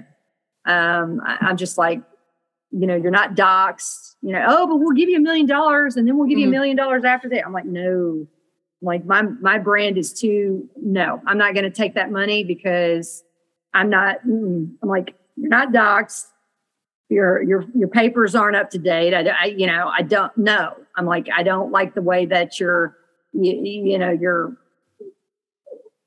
Um, 0.65 1.21
I, 1.25 1.49
am 1.49 1.57
just 1.57 1.77
like, 1.77 2.01
you 2.71 2.87
know, 2.87 2.95
you're 2.95 3.11
not 3.11 3.35
doxxed. 3.35 4.15
You 4.21 4.31
know, 4.31 4.45
oh, 4.47 4.67
but 4.67 4.77
we'll 4.77 4.95
give 4.95 5.09
you 5.09 5.17
a 5.17 5.21
million 5.21 5.45
dollars, 5.45 5.95
and 5.95 6.07
then 6.07 6.17
we'll 6.17 6.27
give 6.27 6.37
mm-hmm. 6.37 6.39
you 6.39 6.45
a 6.45 6.47
mm-hmm. 6.47 6.51
million 6.51 6.77
dollars 6.77 7.03
after 7.03 7.29
that. 7.29 7.45
I'm 7.45 7.53
like, 7.53 7.65
no, 7.65 8.27
like 8.83 9.05
my 9.05 9.23
my 9.23 9.57
brand 9.57 9.97
is 9.97 10.13
too. 10.13 10.69
No, 10.75 11.21
I'm 11.25 11.37
not 11.37 11.53
going 11.53 11.63
to 11.63 11.71
take 11.71 11.95
that 11.95 12.11
money 12.11 12.43
because 12.43 13.23
I'm 13.73 13.89
not. 13.89 14.17
I'm 14.23 14.77
like, 14.83 15.15
you're 15.35 15.49
not 15.49 15.69
doxxed 15.69 16.27
your 17.13 17.41
your 17.43 17.65
your 17.75 17.87
papers 17.87 18.35
aren't 18.35 18.55
up 18.55 18.69
to 18.71 18.79
date. 18.79 19.13
I, 19.13 19.27
I, 19.29 19.45
you 19.45 19.67
know 19.67 19.89
I 19.95 20.01
don't 20.01 20.35
know. 20.37 20.75
I'm 20.97 21.05
like 21.05 21.29
I 21.35 21.43
don't 21.43 21.71
like 21.71 21.93
the 21.93 22.01
way 22.01 22.25
that 22.25 22.59
your 22.59 22.97
you, 23.33 23.53
you 23.53 23.97
know 23.97 24.11
your 24.11 24.57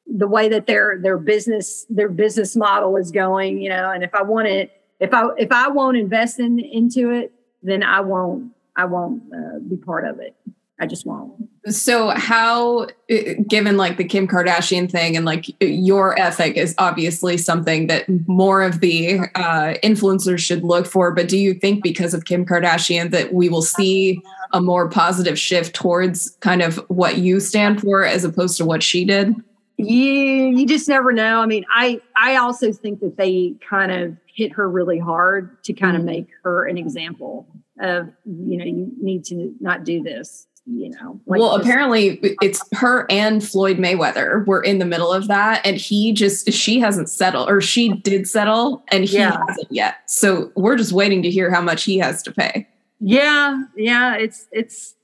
the 0.07 0.27
way 0.27 0.49
that 0.49 0.67
their 0.67 0.99
their 1.01 1.19
business 1.19 1.87
their 1.89 2.09
business 2.09 2.57
model 2.57 2.97
is 2.97 3.11
going. 3.11 3.61
You 3.61 3.71
know, 3.71 3.91
and 3.91 4.03
if 4.03 4.15
I 4.15 4.23
want 4.23 4.49
it, 4.49 4.73
if 5.01 5.15
I 5.15 5.29
if 5.39 5.53
I 5.53 5.69
won't 5.69 5.97
invest 5.97 6.41
in 6.41 6.59
into 6.59 7.11
it, 7.11 7.33
then 7.63 7.83
I 7.83 8.01
won't 8.01 8.53
I 8.77 8.85
won't 8.87 9.23
uh, 9.33 9.59
be 9.61 9.77
part 9.77 10.07
of 10.07 10.19
it. 10.21 10.35
I 10.79 10.87
just 10.87 11.07
won't. 11.07 11.33
So, 11.69 12.11
how, 12.11 12.83
uh, 13.11 13.17
given 13.49 13.77
like 13.77 13.97
the 13.97 14.05
Kim 14.05 14.29
Kardashian 14.29 14.91
thing 14.91 15.17
and 15.17 15.25
like 15.25 15.47
your 15.61 16.19
ethic 16.21 16.57
is 16.57 16.75
obviously 16.79 17.39
something 17.39 17.87
that 17.87 18.05
more 18.29 18.63
of 18.63 18.81
the 18.81 19.21
uh, 19.35 19.75
influencers 19.83 20.39
should 20.39 20.63
look 20.63 20.87
for, 20.87 21.13
but 21.13 21.29
do 21.29 21.39
you 21.39 21.55
think 21.55 21.83
because 21.83 22.13
of 22.13 22.27
Kim 22.27 22.45
Kardashian 22.45 23.11
that 23.11 23.33
we 23.33 23.49
will 23.49 23.63
see 23.63 24.21
a 24.53 24.61
more 24.61 24.89
positive 24.89 25.39
shift 25.39 25.75
towards 25.75 26.31
kind 26.41 26.61
of 26.63 26.77
what 26.89 27.19
you 27.19 27.41
stand 27.41 27.81
for 27.81 28.05
as 28.05 28.23
opposed 28.23 28.59
to 28.59 28.65
what 28.65 28.83
she 28.83 29.05
did? 29.05 29.35
Yeah, 29.79 30.49
you 30.49 30.67
just 30.67 30.89
never 30.89 31.11
know. 31.13 31.41
I 31.41 31.47
mean, 31.47 31.65
I 31.71 32.01
I 32.17 32.37
also 32.37 32.73
think 32.73 33.01
that 33.01 33.17
they 33.17 33.55
kind 33.69 33.93
of 33.93 34.17
hit 34.27 34.53
her 34.53 34.69
really 34.71 34.99
hard 34.99 35.63
to 35.65 35.73
kind 35.73 35.97
of 35.97 36.01
mm-hmm. 36.01 36.11
make 36.11 36.29
her 36.45 36.67
an 36.67 36.79
example 36.79 37.47
of 37.81 38.09
you 38.25 38.57
know 38.57 38.65
you 38.65 38.91
need 39.01 39.25
to 39.27 39.55
not 39.61 39.85
do 39.85 40.03
this 40.03 40.47
you 40.67 40.91
know. 40.91 41.21
Like 41.27 41.41
well, 41.41 41.55
apparently 41.55 42.19
it's 42.43 42.63
her 42.73 43.07
and 43.11 43.47
Floyd 43.47 43.79
Mayweather 43.79 44.47
were 44.47 44.63
in 44.63 44.79
the 44.79 44.85
middle 44.85 45.13
of 45.13 45.29
that, 45.29 45.65
and 45.65 45.77
he 45.77 46.13
just 46.13 46.53
she 46.53 46.81
hasn't 46.81 47.09
settled, 47.09 47.49
or 47.49 47.61
she 47.61 47.93
did 47.93 48.29
settle, 48.29 48.85
and 48.89 49.05
he 49.05 49.19
yeah. 49.19 49.39
hasn't 49.47 49.71
yet. 49.71 49.99
So 50.07 50.51
we're 50.57 50.77
just 50.77 50.93
waiting 50.93 51.23
to 51.23 51.31
hear 51.31 51.53
how 51.53 51.61
much 51.61 51.85
he 51.85 51.99
has 51.99 52.23
to 52.25 52.33
pay. 52.33 52.67
Yeah, 53.01 53.63
yeah, 53.77 54.17
it's 54.17 54.49
it's. 54.53 54.95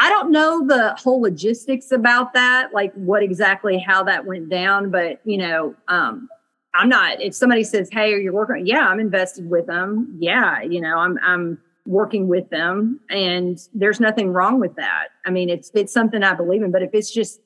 I 0.00 0.10
don't 0.10 0.30
know 0.30 0.64
the 0.64 0.94
whole 0.96 1.20
logistics 1.20 1.90
about 1.90 2.32
that, 2.34 2.72
like 2.72 2.92
what 2.94 3.22
exactly 3.22 3.78
how 3.78 4.04
that 4.04 4.26
went 4.26 4.48
down, 4.48 4.90
but 4.90 5.20
you 5.24 5.38
know, 5.38 5.74
um, 5.88 6.28
I'm 6.74 6.88
not. 6.88 7.20
If 7.20 7.34
somebody 7.34 7.64
says, 7.64 7.88
"Hey, 7.90 8.12
are 8.12 8.18
you 8.18 8.32
working?" 8.32 8.66
Yeah, 8.66 8.86
I'm 8.86 9.00
invested 9.00 9.48
with 9.48 9.66
them. 9.66 10.16
Yeah, 10.20 10.62
you 10.62 10.80
know, 10.80 10.98
I'm 10.98 11.18
I'm 11.22 11.58
working 11.88 12.28
with 12.28 12.50
them 12.50 13.00
and 13.08 13.58
there's 13.72 13.98
nothing 13.98 14.30
wrong 14.30 14.60
with 14.60 14.76
that. 14.76 15.08
I 15.24 15.30
mean 15.30 15.48
it's 15.48 15.70
it's 15.74 15.92
something 15.92 16.22
i 16.22 16.34
believe 16.34 16.62
in 16.62 16.70
but 16.70 16.82
if 16.82 16.90
it's 16.92 17.10
just 17.10 17.40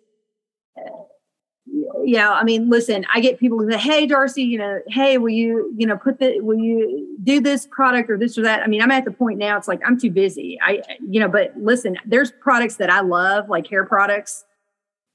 yeah 2.04 2.32
i 2.32 2.42
mean 2.42 2.68
listen 2.68 3.06
i 3.14 3.20
get 3.20 3.38
people 3.38 3.58
who 3.58 3.70
say 3.70 3.78
hey 3.78 4.06
darcy 4.06 4.42
you 4.42 4.58
know 4.58 4.80
hey 4.88 5.18
will 5.18 5.30
you 5.30 5.72
you 5.76 5.86
know 5.86 5.96
put 5.96 6.18
the 6.18 6.40
will 6.40 6.58
you 6.58 7.16
do 7.22 7.40
this 7.40 7.66
product 7.66 8.10
or 8.10 8.18
this 8.18 8.36
or 8.36 8.42
that? 8.42 8.62
I 8.62 8.66
mean 8.66 8.82
i'm 8.82 8.90
at 8.90 9.04
the 9.04 9.12
point 9.12 9.38
now 9.38 9.56
it's 9.56 9.68
like 9.68 9.80
i'm 9.86 9.98
too 9.98 10.10
busy. 10.10 10.58
I 10.60 10.82
you 11.08 11.20
know 11.20 11.28
but 11.28 11.52
listen 11.56 11.96
there's 12.04 12.32
products 12.32 12.76
that 12.76 12.90
i 12.90 13.00
love 13.00 13.48
like 13.48 13.68
hair 13.68 13.84
products 13.84 14.44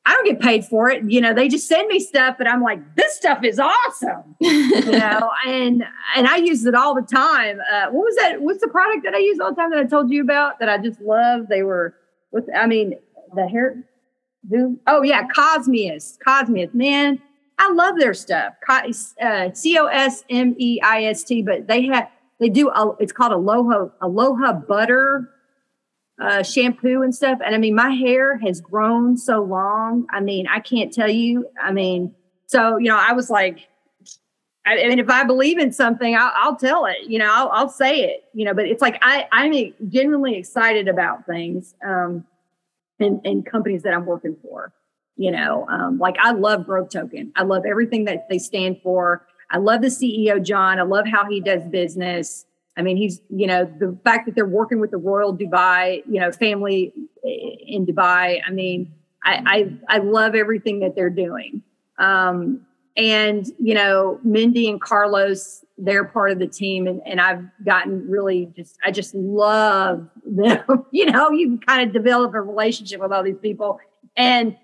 I 0.08 0.14
don't 0.14 0.26
get 0.26 0.40
paid 0.40 0.64
for 0.64 0.90
it. 0.90 1.04
You 1.06 1.20
know, 1.20 1.34
they 1.34 1.50
just 1.50 1.68
send 1.68 1.90
me 1.90 2.00
stuff 2.00 2.36
but 2.38 2.48
I'm 2.48 2.64
like, 2.64 2.80
this 2.96 3.16
stuff 3.18 3.44
is 3.44 3.60
awesome. 3.60 4.36
you 4.40 4.92
know, 4.92 5.32
and 5.46 5.84
and 6.16 6.28
I 6.28 6.38
use 6.38 6.66
it 6.66 6.74
all 6.74 6.96
the 6.96 7.02
time. 7.02 7.60
Uh, 7.72 7.88
what 7.88 8.06
was 8.06 8.16
that? 8.16 8.42
What's 8.42 8.62
the 8.62 8.70
product 8.70 9.04
that 9.04 9.14
I 9.14 9.18
use 9.18 9.38
all 9.40 9.54
the 9.54 9.62
time 9.62 9.70
that 9.72 9.80
I 9.80 9.84
told 9.84 10.10
you 10.10 10.22
about 10.22 10.60
that 10.60 10.70
I 10.70 10.78
just 10.78 11.02
love? 11.02 11.48
They 11.50 11.64
were 11.64 11.94
with 12.32 12.48
I 12.56 12.68
mean, 12.68 12.94
the 13.36 13.48
hair 13.48 13.84
do 14.50 14.80
oh 14.88 15.04
yeah, 15.04 15.28
Cosmeist. 15.28 16.20
Cosmeist, 16.26 16.74
man. 16.74 17.22
I 17.60 17.72
love 17.74 17.96
their 18.00 18.14
stuff. 18.14 18.54
Uh, 18.70 19.52
C 19.54 19.78
O 19.78 19.88
S 19.88 20.24
M 20.30 20.56
E 20.58 20.80
I 20.82 21.04
S 21.04 21.24
T, 21.24 21.42
but 21.42 21.68
they 21.68 21.86
have 21.88 22.10
they 22.40 22.48
do 22.48 22.70
a, 22.70 22.96
it's 23.00 23.12
called 23.12 23.34
aloha 23.34 23.90
aloha 24.02 24.54
butter 24.54 25.30
uh, 26.20 26.44
shampoo 26.44 27.02
and 27.04 27.14
stuff. 27.14 27.40
And 27.46 27.54
I 27.54 27.58
mean, 27.58 27.76
my 27.76 27.92
hair 27.92 28.38
has 28.40 28.60
grown 28.62 29.18
so 29.18 29.42
long. 29.42 30.08
I 30.12 30.20
mean, 30.20 30.48
I 30.48 30.60
can't 30.60 30.92
tell 30.92 31.10
you. 31.10 31.48
I 31.62 31.72
mean, 31.72 32.14
so, 32.48 32.78
you 32.78 32.88
know, 32.88 32.98
I 32.98 33.14
was 33.14 33.30
like, 33.30 33.68
I, 34.66 34.84
I 34.84 34.88
mean, 34.88 35.00
if 35.00 35.10
I 35.10 35.24
believe 35.24 35.60
in 35.60 35.72
something, 35.72 36.16
I'll, 36.16 36.32
I'll 36.36 36.56
tell 36.56 36.86
it, 36.86 36.98
you 37.08 37.20
know, 37.20 37.30
I'll, 37.32 37.50
I'll, 37.50 37.70
say 37.70 38.02
it, 38.02 38.26
you 38.34 38.44
know, 38.44 38.54
but 38.54 38.66
it's 38.66 38.82
like, 38.82 38.98
I, 39.02 39.28
I'm 39.32 39.74
genuinely 39.88 40.36
excited 40.36 40.88
about 40.90 41.26
things 41.26 41.74
um, 41.86 42.26
and, 43.00 43.22
and 43.24 43.46
companies 43.46 43.84
that 43.84 43.94
I'm 43.94 44.06
working 44.06 44.36
for, 44.42 44.74
you 45.16 45.32
know, 45.32 45.66
um, 45.70 46.00
like 46.00 46.18
I 46.20 46.32
love 46.32 46.66
Growth 46.66 46.90
Token. 46.90 47.32
I 47.36 47.44
love 47.44 47.64
everything 47.66 48.06
that 48.06 48.28
they 48.30 48.40
stand 48.40 48.82
for. 48.82 49.26
I 49.50 49.58
love 49.58 49.82
the 49.82 49.88
CEO, 49.88 50.44
John. 50.44 50.80
I 50.80 50.84
love 50.84 51.08
how 51.08 51.30
he 51.30 51.40
does 51.40 51.64
business. 51.64 52.46
I 52.78 52.84
mean, 52.84 52.96
he's, 52.96 53.22
you 53.30 53.48
know, 53.48 53.66
the 53.66 53.98
fact 54.04 54.28
that 54.28 54.36
they're 54.36 54.46
working 54.46 54.80
with 54.80 54.92
the 54.92 54.98
Royal 54.98 55.36
Dubai, 55.36 56.04
you 56.08 56.20
know, 56.20 56.32
family 56.32 56.94
in 57.24 57.86
Dubai. 57.86 58.40
I 58.46 58.52
mean, 58.52 58.94
I, 59.24 59.74
I, 59.90 59.96
I 59.96 59.98
love 59.98 60.36
everything 60.36 60.80
that 60.82 60.96
they're 60.96 61.10
doing. 61.10 61.64
Um, 61.98 62.62
and, 62.96 63.46
you 63.60 63.74
know, 63.74 64.20
Mindy 64.24 64.70
and 64.70 64.80
Carlos, 64.80 65.66
they're 65.78 66.06
part 66.06 66.32
of 66.32 66.40
the 66.40 66.48
team. 66.48 66.88
And, 66.88 67.02
and 67.06 67.20
I've 67.20 67.44
gotten 67.66 68.08
really 68.08 68.52
just, 68.56 68.78
I 68.86 68.92
just 68.92 69.14
love 69.16 70.08
them. 70.26 70.64
you 70.92 71.08
know, 71.08 71.32
you 71.32 71.48
can 71.48 71.60
kind 71.60 71.88
of 71.88 71.94
develop 71.94 72.36
a 72.36 72.42
relationship 72.42 73.02
with 73.02 73.12
all 73.12 73.24
these 73.24 73.40
people. 73.42 73.80
And 74.16 74.56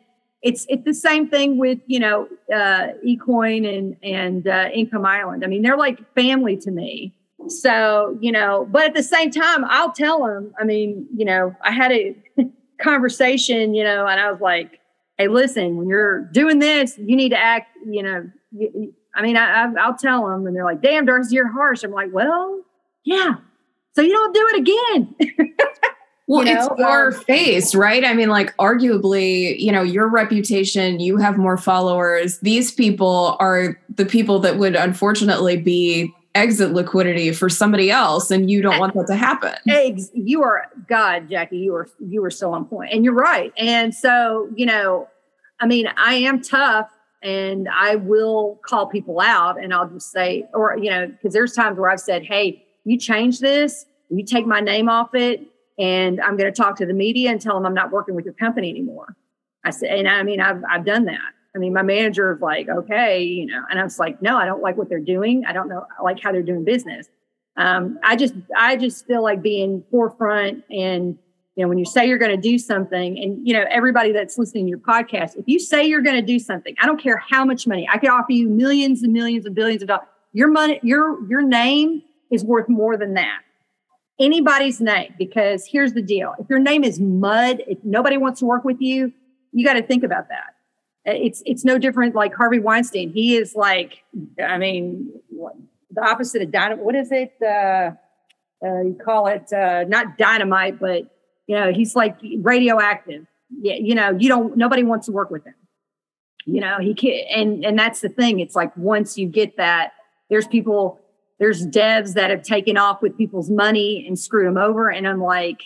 it's, 0.44 0.66
it's 0.70 0.84
the 0.84 0.94
same 0.94 1.30
thing 1.30 1.58
with, 1.58 1.80
you 1.88 2.00
know, 2.00 2.28
uh, 2.54 2.90
eCoin 3.06 3.68
and, 3.68 3.98
and 4.04 4.48
uh, 4.48 4.70
Income 4.74 5.06
Island. 5.06 5.44
I 5.44 5.48
mean, 5.48 5.64
they're 5.64 5.78
like 5.78 6.00
family 6.14 6.58
to 6.58 6.72
me 6.72 7.16
so, 7.50 8.18
you 8.22 8.32
know, 8.32 8.68
but 8.72 8.84
at 8.84 8.94
the 8.94 9.04
same 9.04 9.32
time, 9.32 9.66
I'll 9.66 9.92
tell 9.92 10.26
them, 10.26 10.54
I 10.60 10.64
mean, 10.64 11.08
you 11.16 11.26
know, 11.26 11.56
I 11.62 11.72
had 11.72 11.92
a 11.92 12.16
conversation, 12.82 13.74
you 13.74 13.84
know, 13.84 14.06
and 14.08 14.20
I 14.20 14.32
was 14.32 14.42
like, 14.42 14.80
hey, 15.18 15.28
listen, 15.28 15.78
when 15.78 15.88
you're 15.88 16.22
doing 16.32 16.60
this, 16.60 16.98
you 16.98 17.16
need 17.16 17.30
to 17.30 17.38
act, 17.38 17.76
you 17.86 18.04
know, 18.04 18.30
you, 18.52 18.94
I 19.16 19.22
mean, 19.22 19.38
I, 19.38 19.68
will 19.68 19.96
tell 19.96 20.28
them, 20.28 20.48
and 20.48 20.56
they're 20.56 20.66
like, 20.66 20.82
damn, 20.82 21.06
Darcy, 21.06 21.36
you're 21.36 21.52
harsh. 21.52 21.84
I'm 21.84 21.92
like, 21.92 22.10
well, 22.12 22.62
yeah. 23.04 23.36
So 23.96 24.02
you 24.02 24.12
don't 24.12 24.34
do 24.34 24.48
it 24.52 24.58
again. 24.60 25.50
Well, 26.28 26.46
you 26.46 26.54
know? 26.54 26.68
it's 26.68 26.80
your 26.80 27.08
um, 27.08 27.24
face, 27.26 27.76
right? 27.76 28.04
I 28.06 28.14
mean, 28.14 28.30
like, 28.30 28.56
arguably, 28.58 29.60
you 29.60 29.72
know, 29.72 29.82
your 29.82 30.08
reputation, 30.08 31.00
you 31.00 31.18
have 31.18 31.38
more 31.38 31.58
followers. 31.58 32.40
These 32.40 32.72
people 32.72 33.36
are 33.40 33.80
the 33.94 34.06
people 34.06 34.40
that 34.40 34.58
would 34.58 34.76
unfortunately 34.76 35.58
be 35.58 36.14
exit 36.36 36.72
liquidity 36.72 37.32
for 37.32 37.48
somebody 37.48 37.92
else 37.92 38.32
and 38.32 38.50
you 38.50 38.62
don't 38.62 38.74
eh, 38.74 38.80
want 38.80 38.94
that 38.96 39.06
to 39.06 39.16
happen 39.16 39.54
eggs 39.70 40.10
you 40.14 40.42
are 40.42 40.66
god 40.88 41.30
jackie 41.30 41.58
you 41.58 41.76
are 41.76 41.88
you 42.00 42.24
are 42.24 42.32
so 42.32 42.52
on 42.52 42.66
point 42.66 42.92
and 42.92 43.06
you're 43.06 43.14
right 43.14 43.54
and 43.58 43.94
so 43.94 44.50
you 44.56 44.66
know 44.66 45.08
I 45.64 45.66
mean, 45.66 45.88
I 45.96 46.16
am 46.16 46.42
tough 46.42 46.92
and 47.22 47.70
I 47.70 47.96
will 47.96 48.60
call 48.66 48.88
people 48.88 49.22
out 49.22 49.62
and 49.64 49.74
I'll 49.74 49.88
just 49.88 50.12
say, 50.12 50.46
or, 50.54 50.78
you 50.78 50.90
know, 50.90 51.08
because 51.08 51.34
there's 51.34 51.54
times 51.54 51.80
where 51.80 51.90
I've 51.90 52.02
said, 52.02 52.26
hey, 52.26 52.66
you 52.84 52.98
change 52.98 53.40
this, 53.40 53.86
you 54.10 54.26
take 54.26 54.46
my 54.46 54.60
name 54.60 54.90
off 54.90 55.16
it, 55.16 55.42
and 55.80 56.20
I'm 56.20 56.36
going 56.36 56.52
to 56.52 56.62
talk 56.62 56.76
to 56.80 56.86
the 56.86 56.94
media 56.94 57.32
and 57.32 57.40
tell 57.40 57.56
them 57.56 57.66
I'm 57.66 57.74
not 57.74 57.92
working 57.92 58.14
with 58.14 58.26
your 58.26 58.34
company 58.34 58.70
anymore. 58.70 59.16
I 59.64 59.70
said, 59.70 59.98
and 59.98 60.08
I 60.10 60.22
mean, 60.24 60.42
I've, 60.42 60.62
I've 60.70 60.86
done 60.86 61.06
that. 61.06 61.32
I 61.56 61.60
mean, 61.60 61.74
my 61.74 61.84
manager 61.84 62.34
is 62.34 62.42
like, 62.42 62.68
okay, 62.68 63.24
you 63.24 63.46
know, 63.46 63.62
and 63.70 63.80
I 63.80 63.84
was 63.84 64.00
like, 64.00 64.22
no, 64.22 64.38
I 64.38 64.46
don't 64.46 64.62
like 64.62 64.78
what 64.78 64.90
they're 64.90 65.00
doing. 65.00 65.44
I 65.46 65.54
don't 65.54 65.70
know, 65.70 65.86
I 65.98 66.02
like 66.02 66.20
how 66.22 66.32
they're 66.32 66.42
doing 66.42 66.66
business. 66.66 67.08
Um, 67.58 68.00
I 68.04 68.16
just, 68.16 68.34
I 68.58 68.76
just 68.76 69.06
feel 69.06 69.22
like 69.22 69.44
being 69.44 69.84
forefront 69.92 70.64
and, 70.72 71.18
you 71.56 71.64
know, 71.64 71.68
when 71.68 71.78
you 71.78 71.86
say 71.86 72.08
you're 72.08 72.18
going 72.18 72.36
to 72.36 72.42
do 72.42 72.58
something 72.58 73.20
and, 73.20 73.48
you 73.48 73.54
know, 73.54 73.66
everybody 73.70 74.12
that's 74.12 74.40
listening 74.40 74.66
to 74.66 74.70
your 74.70 74.80
podcast, 74.80 75.38
if 75.38 75.46
you 75.46 75.60
say 75.60 75.86
you're 75.86 76.02
going 76.02 76.16
to 76.16 76.26
do 76.26 76.40
something, 76.40 76.76
I 76.82 76.88
don't 76.88 77.00
care 77.00 77.18
how 77.18 77.46
much 77.46 77.68
money 77.68 77.88
I 77.92 78.00
could 78.00 78.10
offer 78.10 78.32
you 78.32 78.50
millions 78.50 79.04
and 79.04 79.14
millions 79.14 79.46
and 79.46 79.54
billions 79.54 79.84
of 79.84 79.90
dollars. 79.90 80.08
Your 80.32 80.48
money, 80.48 80.80
your, 80.82 81.24
your 81.30 81.44
name 81.44 82.02
is 82.32 82.44
worth 82.44 82.68
more 82.68 82.98
than 82.98 83.14
that 83.14 83.42
anybody's 84.20 84.80
name 84.80 85.14
because 85.18 85.66
here's 85.66 85.94
the 85.94 86.02
deal 86.02 86.34
if 86.40 86.48
your 86.50 86.60
name 86.60 86.84
is 86.84 87.00
mud 87.00 87.64
if 87.68 87.78
nobody 87.84 88.18
wants 88.18 88.40
to 88.40 88.46
work 88.46 88.64
with 88.64 88.80
you 88.80 89.12
you 89.52 89.66
got 89.66 89.74
to 89.74 89.82
think 89.82 90.04
about 90.04 90.30
that 90.30 90.54
it's 91.06 91.44
it's 91.46 91.66
no 91.66 91.78
different 91.78 92.16
like 92.16 92.34
harvey 92.34 92.60
weinstein 92.60 93.12
he 93.12 93.36
is 93.36 93.56
like 93.56 94.04
i 94.44 94.58
mean 94.58 95.12
the 95.92 96.02
opposite 96.02 96.42
of 96.42 96.52
dynamite 96.52 96.84
what 96.84 96.96
is 96.96 97.12
it 97.12 97.34
uh, 97.42 97.92
uh, 98.66 98.82
you 98.82 98.98
call 99.04 99.28
it 99.28 99.52
uh, 99.54 99.84
not 99.88 100.18
dynamite 100.18 100.80
but 100.80 101.04
you 101.48 101.56
know 101.56 101.72
he's 101.72 101.96
like 101.96 102.18
radioactive 102.40 103.26
yeah 103.62 103.76
you 103.76 103.96
know 103.96 104.12
you 104.18 104.30
don't 104.30 104.56
nobody 104.56 104.84
wants 104.84 105.06
to 105.06 105.12
work 105.12 105.30
with 105.30 105.46
him 105.46 105.56
you 106.46 106.62
know 106.62 106.78
he 106.80 106.94
can't 106.94 107.28
and 107.30 107.66
and 107.66 107.78
that's 107.78 108.02
the 108.02 108.10
thing 108.10 108.40
it's 108.40 108.56
like 108.56 108.76
once 108.78 109.18
you 109.18 109.28
get 109.28 109.58
that 109.58 109.92
there's 110.30 110.48
people 110.48 111.00
there's 111.44 111.68
devs 111.68 112.14
that 112.14 112.30
have 112.30 112.42
taken 112.42 112.78
off 112.78 113.02
with 113.02 113.18
people's 113.18 113.50
money 113.50 114.06
and 114.08 114.18
screwed 114.18 114.48
them 114.48 114.58
over. 114.58 114.90
And 114.90 115.06
I'm 115.06 115.22
like, 115.22 115.60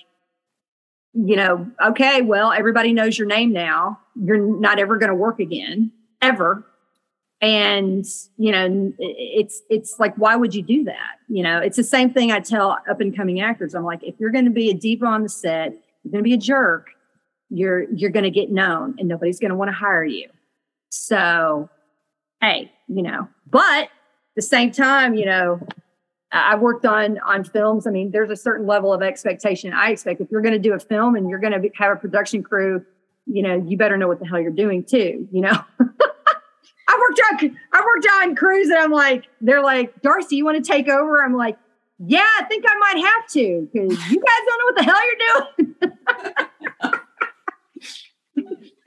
you 1.18 1.36
know, 1.36 1.68
okay, 1.84 2.22
well, 2.22 2.52
everybody 2.52 2.94
knows 2.94 3.18
your 3.18 3.28
name 3.28 3.52
now. 3.52 4.00
You're 4.16 4.38
not 4.38 4.78
ever 4.78 4.98
going 4.98 5.10
to 5.10 5.16
work 5.16 5.40
again, 5.40 5.92
ever. 6.22 6.64
And 7.42 8.06
you 8.38 8.52
know, 8.52 8.94
it's 9.00 9.62
it's 9.70 10.00
like, 10.00 10.16
why 10.16 10.36
would 10.36 10.54
you 10.54 10.62
do 10.62 10.84
that? 10.84 11.16
You 11.28 11.42
know, 11.44 11.60
it's 11.60 11.78
the 11.78 11.84
same 11.84 12.12
thing 12.12 12.32
I 12.32 12.40
tell 12.40 12.78
up 12.90 13.02
and 13.02 13.16
coming 13.16 13.42
actors. 13.42 13.74
I'm 13.74 13.84
like, 13.84 14.04
if 14.04 14.16
you're 14.20 14.30
going 14.30 14.46
to 14.46 14.52
be 14.52 14.70
a 14.70 14.74
diva 14.74 15.06
on 15.06 15.24
the 15.24 15.30
set, 15.30 15.74
you're 16.04 16.12
going 16.12 16.24
to 16.24 16.28
be 16.28 16.34
a 16.34 16.38
jerk. 16.38 16.90
You're 17.50 17.84
you're 17.92 18.12
going 18.12 18.24
to 18.24 18.32
get 18.32 18.52
known, 18.52 18.96
and 19.00 19.08
nobody's 19.08 19.40
going 19.40 19.50
to 19.52 19.56
want 19.56 19.70
to 19.70 19.76
hire 19.76 20.04
you. 20.04 20.30
So, 20.90 21.70
hey, 22.42 22.72
you 22.88 23.02
know, 23.02 23.28
but 23.50 23.90
the 24.36 24.42
same 24.42 24.72
time, 24.72 25.16
you 25.16 25.26
know, 25.26 25.60
I've 26.32 26.60
worked 26.60 26.86
on 26.86 27.20
on 27.20 27.44
films. 27.44 27.88
I 27.88 27.92
mean, 27.92 28.12
there's 28.12 28.30
a 28.30 28.36
certain 28.36 28.68
level 28.68 28.94
of 28.94 29.02
expectation 29.02 29.74
I 29.74 29.92
expect. 29.92 30.20
If 30.22 30.30
you're 30.30 30.42
going 30.42 30.54
to 30.54 30.60
do 30.60 30.74
a 30.74 30.80
film 30.80 31.16
and 31.16 31.30
you're 31.30 31.40
going 31.40 31.54
to 31.54 31.70
have 31.76 31.94
a 31.94 31.96
production 31.96 32.44
crew, 32.44 32.86
you 33.26 33.42
know, 33.42 33.64
you 33.66 33.78
better 33.78 33.98
know 33.98 34.08
what 34.08 34.20
the 34.20 34.26
hell 34.26 34.40
you're 34.40 34.52
doing 34.52 34.84
too. 34.84 35.28
You 35.32 35.42
know, 35.42 35.52
I 36.90 37.00
worked 37.00 37.22
on 37.32 37.58
I 37.74 37.82
worked 37.82 38.08
on 38.22 38.36
crews, 38.36 38.68
and 38.70 38.78
I'm 38.78 38.92
like, 38.92 39.26
they're 39.42 39.64
like, 39.64 40.02
Darcy, 40.02 40.38
you 40.38 40.46
want 40.46 40.64
to 40.64 40.72
take 40.72 40.90
over? 40.90 41.24
I'm 41.24 41.36
like, 41.36 41.58
yeah, 42.00 42.28
I 42.40 42.44
think 42.46 42.66
I 42.68 42.78
might 42.80 43.06
have 43.06 43.28
to 43.30 43.70
because 43.72 44.12
you 44.12 44.22
guys 44.22 44.42
don't 44.46 44.60
know 44.60 44.66
what 44.66 44.76
the 44.76 44.84
hell 44.84 45.02
you're 45.06 45.16
doing. 45.34 45.76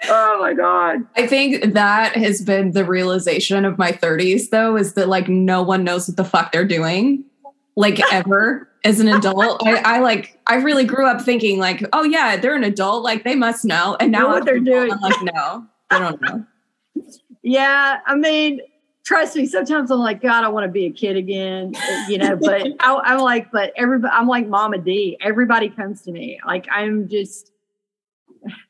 oh 0.09 0.41
my 0.41 0.55
god 0.55 1.07
i 1.17 1.27
think 1.27 1.75
that 1.75 2.17
has 2.17 2.41
been 2.41 2.73
the 2.73 2.85
realization 2.85 3.67
of 3.67 3.77
my 3.77 3.93
30s 3.93 4.49
though 4.49 4.77
is 4.77 4.95
that 4.95 5.09
like 5.09 5.29
no 5.29 5.63
one 5.63 5.85
knows 5.85 6.09
what 6.09 6.17
the 6.17 6.25
fuck 6.25 6.53
they're 6.53 6.65
doing 6.65 7.23
like 7.81 8.01
ever 8.13 8.69
as 8.85 9.01
an 9.01 9.09
adult. 9.09 9.63
I, 9.67 9.97
I, 9.97 9.99
like 10.01 10.41
i 10.47 10.57
really 10.57 10.85
grew 10.85 11.07
up 11.07 11.21
thinking 11.21 11.59
like 11.59 11.85
oh 11.93 12.05
yeah 12.05 12.37
they're 12.37 12.55
an 12.55 12.65
adult. 12.65 13.03
Like 13.03 13.25
they 13.25 13.35
must 13.35 13.65
know. 13.65 13.97
And 13.99 14.13
now 14.13 14.21
know 14.21 14.29
what 14.29 14.45
they're 14.45 14.61
doing. 14.61 14.93
I'm 14.93 15.01
like 15.01 15.23
no 15.23 15.67
i 15.91 15.99
don't 15.99 16.21
know. 16.23 16.45
Yeah 17.43 17.99
i 18.07 18.15
mean 18.15 18.61
trust 19.03 19.35
me 19.35 19.47
sometimes 19.47 19.91
i'm 19.91 19.99
like 19.99 20.21
god 20.21 20.45
i 20.45 20.49
want 20.49 20.65
to 20.65 20.71
be 20.71 20.85
a 20.85 20.91
kid 20.91 21.17
again 21.17 21.73
you 22.07 22.19
know 22.19 22.37
but 22.37 22.67
I, 22.81 23.15
am 23.15 23.21
like 23.21 23.51
but 23.51 23.73
everybody 23.75 24.13
i'm 24.15 24.29
like 24.29 24.47
mama 24.47 24.79
d. 24.79 25.17
Everybody 25.21 25.69
comes 25.69 26.03
to 26.03 26.13
me. 26.13 26.39
Like 26.47 26.67
i'm 26.71 27.09
just 27.09 27.51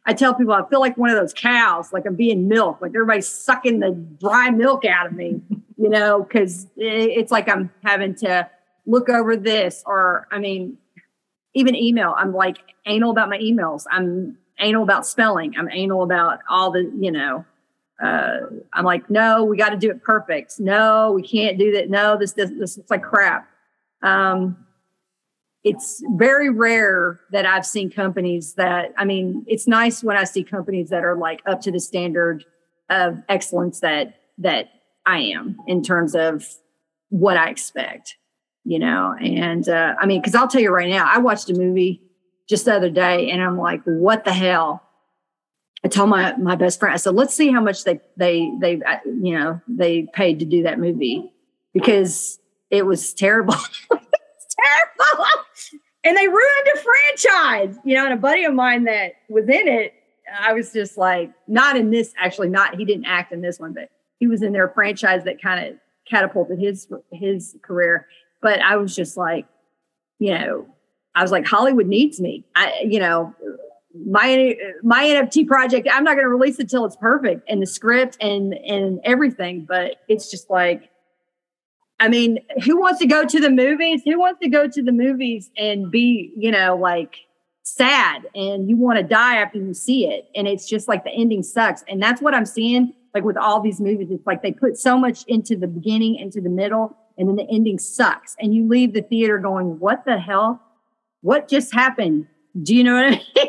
I 0.05 0.15
tell 0.15 0.35
people 0.35 0.53
I 0.53 0.69
feel 0.69 0.81
like 0.81 0.97
one 0.97 1.11
of 1.11 1.17
those 1.17 1.33
cows, 1.33 1.93
like 1.93 2.05
I'm 2.05 2.17
being 2.17 2.49
milked, 2.49 2.83
like 2.83 2.91
everybody's 2.91 3.29
sucking 3.29 3.79
the 3.79 3.93
dry 4.21 4.51
milk 4.51 4.85
out 4.85 5.07
of 5.07 5.13
me, 5.13 5.41
you 5.77 5.89
know, 5.89 6.25
because 6.25 6.67
it's 6.77 7.31
like 7.31 7.49
I'm 7.49 7.71
having 7.85 8.17
to 8.17 8.51
look 8.87 9.09
over 9.09 9.37
this, 9.37 9.83
or 9.87 10.27
I 10.31 10.39
mean, 10.39 10.79
even 11.55 11.75
email. 11.75 12.15
I'm 12.17 12.33
like 12.33 12.59
anal 12.87 13.11
about 13.11 13.29
my 13.29 13.39
emails. 13.39 13.85
I'm 13.91 14.39
anal 14.59 14.83
about 14.83 15.07
spelling. 15.07 15.55
I'm 15.59 15.69
anal 15.71 16.03
about 16.03 16.41
all 16.49 16.71
the, 16.71 16.91
you 16.99 17.11
know, 17.11 17.45
uh, 18.03 18.39
I'm 18.73 18.85
like, 18.85 19.11
no, 19.11 19.45
we 19.45 19.57
got 19.57 19.71
to 19.71 19.77
do 19.77 19.91
it 19.91 20.03
perfect. 20.03 20.59
No, 20.59 21.13
we 21.13 21.23
can't 21.23 21.59
do 21.59 21.73
that. 21.73 21.91
No, 21.91 22.17
this 22.17 22.33
does 22.33 22.51
this 22.59 22.77
looks 22.77 22.91
like 22.91 23.03
crap. 23.03 23.49
Um, 24.03 24.57
it's 25.63 26.03
very 26.17 26.49
rare 26.49 27.21
that 27.33 27.45
I've 27.45 27.67
seen 27.67 27.91
companies 27.91 28.55
that, 28.55 28.95
I 28.97 29.05
mean, 29.05 29.45
it's 29.47 29.67
nice 29.67 30.03
when 30.03 30.17
I 30.17 30.25
see 30.25 30.43
companies 30.43 30.89
that 30.89 31.05
are 31.05 31.17
like 31.17 31.43
up 31.45 31.61
to 31.63 31.71
the 31.71 31.81
standard 31.81 32.47
of 32.89 33.23
excellence 33.29 33.81
that, 33.81 34.15
that 34.39 34.71
I 35.05 35.19
am 35.19 35.59
in 35.67 35.83
terms 35.83 36.15
of 36.15 36.47
what 37.11 37.37
I 37.37 37.51
expect, 37.51 38.17
you 38.65 38.79
know? 38.79 39.15
And, 39.21 39.69
uh, 39.69 39.95
I 40.01 40.07
mean, 40.07 40.23
cause 40.23 40.35
I'll 40.35 40.49
tell 40.49 40.61
you 40.61 40.71
right 40.71 40.91
now, 40.91 41.09
I 41.09 41.19
watched 41.19 41.51
a 41.51 41.55
movie 41.55 42.03
just 42.49 42.65
the 42.65 42.75
other 42.75 42.91
day 42.91 43.31
and 43.31 43.43
I'm 43.43 43.57
like, 43.57 43.83
what 43.85 44.25
the 44.25 44.33
hell? 44.33 44.83
I 45.85 45.89
told 45.89 46.11
my, 46.11 46.37
my 46.37 46.57
best 46.57 46.79
friend, 46.79 46.93
I 46.93 46.97
said, 46.97 47.15
let's 47.15 47.35
see 47.35 47.51
how 47.51 47.61
much 47.61 47.85
they, 47.85 48.01
they, 48.17 48.51
they, 48.61 48.83
uh, 48.83 48.99
you 49.07 49.39
know, 49.39 49.61
they 49.67 50.03
paid 50.13 50.41
to 50.41 50.45
do 50.45 50.65
that 50.65 50.79
movie 50.79 51.33
because 51.73 52.39
it 52.71 52.85
was 52.85 53.15
terrible. 53.15 53.55
terrible. 53.91 55.25
and 56.05 56.17
they 56.17 56.29
ruined 56.29 56.69
a 56.75 56.79
franchise, 56.79 57.77
you 57.85 57.95
know, 57.95 58.05
and 58.05 58.13
a 58.13 58.19
buddy 58.19 58.45
of 58.45 58.53
mine 58.53 58.85
that 58.85 59.13
was 59.29 59.45
in 59.45 59.69
it, 59.69 59.95
I 60.39 60.53
was 60.53 60.73
just 60.73 60.99
like, 60.99 61.33
not 61.49 61.77
in 61.77 61.91
this, 61.91 62.13
actually, 62.19 62.51
not, 62.51 62.77
he 62.77 62.85
didn't 62.85 63.07
act 63.07 63.33
in 63.33 63.41
this 63.41 63.59
one, 63.59 63.73
but 63.73 63.91
he 64.19 64.27
was 64.27 64.43
in 64.43 64.53
their 64.53 64.69
franchise 64.69 65.25
that 65.25 65.41
kind 65.41 65.67
of 65.67 65.77
catapulted 66.09 66.59
his, 66.59 66.89
his 67.13 67.57
career. 67.63 68.07
But 68.43 68.61
I 68.61 68.77
was 68.77 68.95
just 68.95 69.17
like, 69.17 69.47
you 70.19 70.35
know, 70.35 70.67
I 71.15 71.23
was 71.23 71.33
like, 71.33 71.47
Hollywood 71.47 71.87
needs 71.87 72.21
me. 72.21 72.45
I, 72.55 72.85
you 72.87 73.01
know, 73.01 73.35
my 74.07 74.57
my 74.83 75.05
NFT 75.05 75.47
project, 75.47 75.89
I'm 75.91 76.05
not 76.05 76.15
going 76.15 76.25
to 76.25 76.31
release 76.31 76.59
it 76.59 76.71
till 76.71 76.85
it's 76.85 76.97
perfect 76.97 77.43
and 77.49 77.61
the 77.61 77.67
script 77.67 78.17
and 78.21 78.55
and 78.55 79.01
everything. 79.05 79.67
But 79.69 79.97
it's 80.09 80.31
just 80.31 80.49
like 80.49 80.91
I 82.01 82.09
mean, 82.09 82.39
who 82.65 82.81
wants 82.81 82.99
to 83.01 83.07
go 83.07 83.27
to 83.27 83.41
the 83.41 83.51
movies? 83.51 84.01
Who 84.07 84.19
wants 84.19 84.41
to 84.41 84.49
go 84.49 84.67
to 84.67 84.83
the 84.83 84.91
movies 84.91 85.51
and 85.59 85.91
be, 85.91 86.33
you 86.35 86.51
know, 86.51 86.75
like 86.75 87.17
sad 87.63 88.27
and 88.35 88.71
you 88.71 88.77
want 88.79 88.97
to 88.99 89.05
die 89.05 89.37
after 89.37 89.59
you 89.59 89.75
see 89.75 90.07
it? 90.07 90.27
And 90.35 90.49
it's 90.49 90.67
just 90.67 90.89
like 90.89 91.05
the 91.05 91.11
ending 91.11 91.43
sucks. 91.43 91.85
And 91.89 92.03
that's 92.03 92.23
what 92.23 92.35
I'm 92.35 92.47
seeing 92.47 92.95
like 93.15 93.25
with 93.25 93.37
all 93.37 93.61
these 93.61 93.81
movies. 93.81 94.09
It's 94.11 94.27
like 94.27 94.43
they 94.43 94.53
put 94.53 94.79
so 94.79 94.97
much 94.97 95.25
into 95.29 95.57
the 95.57 95.67
beginning, 95.67 96.17
into 96.17 96.41
the 96.41 96.49
middle, 96.49 96.97
and 97.21 97.29
then 97.29 97.37
the 97.37 97.47
ending 97.51 97.79
sucks. 97.79 98.35
And 98.41 98.55
you 98.55 98.67
leave 98.67 98.95
the 98.95 99.03
theater 99.03 99.39
going, 99.39 99.79
what 99.79 100.07
the 100.07 100.19
hell? 100.19 100.63
What 101.21 101.49
just 101.49 101.73
happened? 101.73 102.27
Do 102.61 102.75
you 102.75 102.83
know 102.83 102.95
what 102.95 103.05
I 103.05 103.11
mean? 103.11 103.49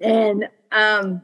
and 0.00 0.48
um 0.72 1.22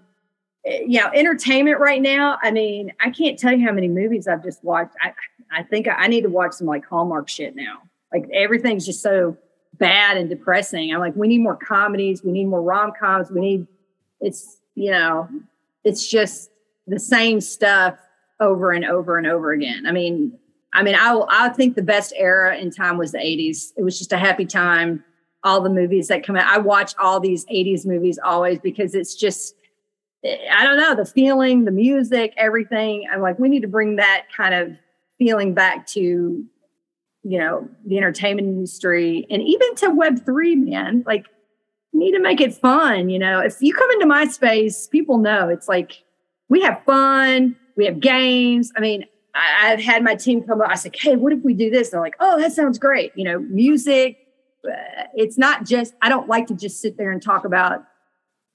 you 0.64 1.00
know, 1.00 1.10
entertainment 1.12 1.80
right 1.80 2.00
now. 2.00 2.38
I 2.40 2.52
mean, 2.52 2.92
I 3.00 3.10
can't 3.10 3.36
tell 3.36 3.52
you 3.52 3.66
how 3.66 3.72
many 3.72 3.88
movies 3.88 4.28
I've 4.28 4.44
just 4.44 4.62
watched. 4.62 4.94
I, 5.02 5.12
I 5.50 5.64
think 5.64 5.88
I 5.88 6.06
need 6.06 6.20
to 6.20 6.28
watch 6.28 6.52
some 6.52 6.68
like 6.68 6.86
Hallmark 6.86 7.28
shit 7.28 7.56
now. 7.56 7.82
Like 8.12 8.28
everything's 8.32 8.86
just 8.86 9.02
so 9.02 9.36
bad 9.78 10.16
and 10.16 10.30
depressing. 10.30 10.94
I'm 10.94 11.00
like, 11.00 11.16
we 11.16 11.26
need 11.26 11.40
more 11.40 11.56
comedies. 11.56 12.22
We 12.22 12.30
need 12.30 12.44
more 12.44 12.62
rom 12.62 12.92
coms. 12.98 13.28
We 13.28 13.40
need, 13.40 13.66
it's, 14.20 14.58
you 14.76 14.92
know, 14.92 15.28
it's 15.82 16.08
just 16.08 16.50
the 16.86 17.00
same 17.00 17.40
stuff 17.40 17.98
over 18.38 18.70
and 18.70 18.84
over 18.84 19.18
and 19.18 19.26
over 19.26 19.50
again. 19.50 19.84
I 19.86 19.90
mean, 19.90 20.38
I 20.72 20.82
mean, 20.82 20.94
I, 20.94 21.20
I 21.28 21.48
think 21.50 21.76
the 21.76 21.82
best 21.82 22.12
era 22.16 22.56
in 22.56 22.70
time 22.70 22.96
was 22.96 23.12
the 23.12 23.18
80s. 23.18 23.72
It 23.76 23.82
was 23.82 23.98
just 23.98 24.12
a 24.12 24.18
happy 24.18 24.46
time. 24.46 25.04
All 25.44 25.60
the 25.60 25.70
movies 25.70 26.08
that 26.08 26.24
come 26.24 26.36
out. 26.36 26.46
I 26.46 26.58
watch 26.58 26.94
all 27.00 27.18
these 27.18 27.44
80s 27.46 27.84
movies 27.84 28.18
always 28.22 28.60
because 28.60 28.94
it's 28.94 29.14
just, 29.14 29.56
eh, 30.24 30.36
I 30.52 30.64
don't 30.64 30.78
know, 30.78 30.94
the 30.94 31.04
feeling, 31.04 31.64
the 31.64 31.72
music, 31.72 32.32
everything. 32.36 33.08
I'm 33.12 33.20
like, 33.20 33.38
we 33.40 33.48
need 33.48 33.62
to 33.62 33.68
bring 33.68 33.96
that 33.96 34.26
kind 34.36 34.54
of 34.54 34.76
feeling 35.18 35.52
back 35.54 35.86
to 35.88 36.44
you 37.24 37.38
know 37.38 37.68
the 37.86 37.96
entertainment 37.96 38.48
industry 38.48 39.24
and 39.30 39.40
even 39.42 39.76
to 39.76 39.90
web 39.90 40.24
3 40.24 40.56
man 40.56 41.04
like 41.06 41.26
need 41.92 42.10
to 42.10 42.18
make 42.18 42.40
it 42.40 42.52
fun 42.52 43.08
you 43.08 43.16
know 43.16 43.38
if 43.38 43.62
you 43.62 43.72
come 43.72 43.88
into 43.92 44.06
my 44.06 44.24
space 44.24 44.88
people 44.88 45.18
know 45.18 45.48
it's 45.48 45.68
like 45.68 46.02
we 46.52 46.60
have 46.60 46.82
fun, 46.84 47.56
we 47.76 47.86
have 47.86 47.98
games. 47.98 48.72
I 48.76 48.80
mean, 48.80 49.06
I, 49.34 49.70
have 49.70 49.80
had 49.80 50.04
my 50.04 50.14
team 50.14 50.42
come 50.42 50.60
up. 50.60 50.68
I 50.70 50.74
said, 50.74 50.94
"Hey, 50.98 51.16
what 51.16 51.32
if 51.32 51.42
we 51.42 51.54
do 51.54 51.70
this?" 51.70 51.90
They're 51.90 52.00
like, 52.00 52.16
"Oh, 52.20 52.38
that 52.38 52.52
sounds 52.52 52.78
great." 52.78 53.12
You 53.14 53.24
know, 53.24 53.38
music. 53.38 54.18
Uh, 54.64 55.04
it's 55.14 55.38
not 55.38 55.64
just. 55.64 55.94
I 56.02 56.08
don't 56.08 56.28
like 56.28 56.46
to 56.48 56.54
just 56.54 56.80
sit 56.80 56.96
there 56.96 57.10
and 57.10 57.22
talk 57.22 57.44
about, 57.44 57.84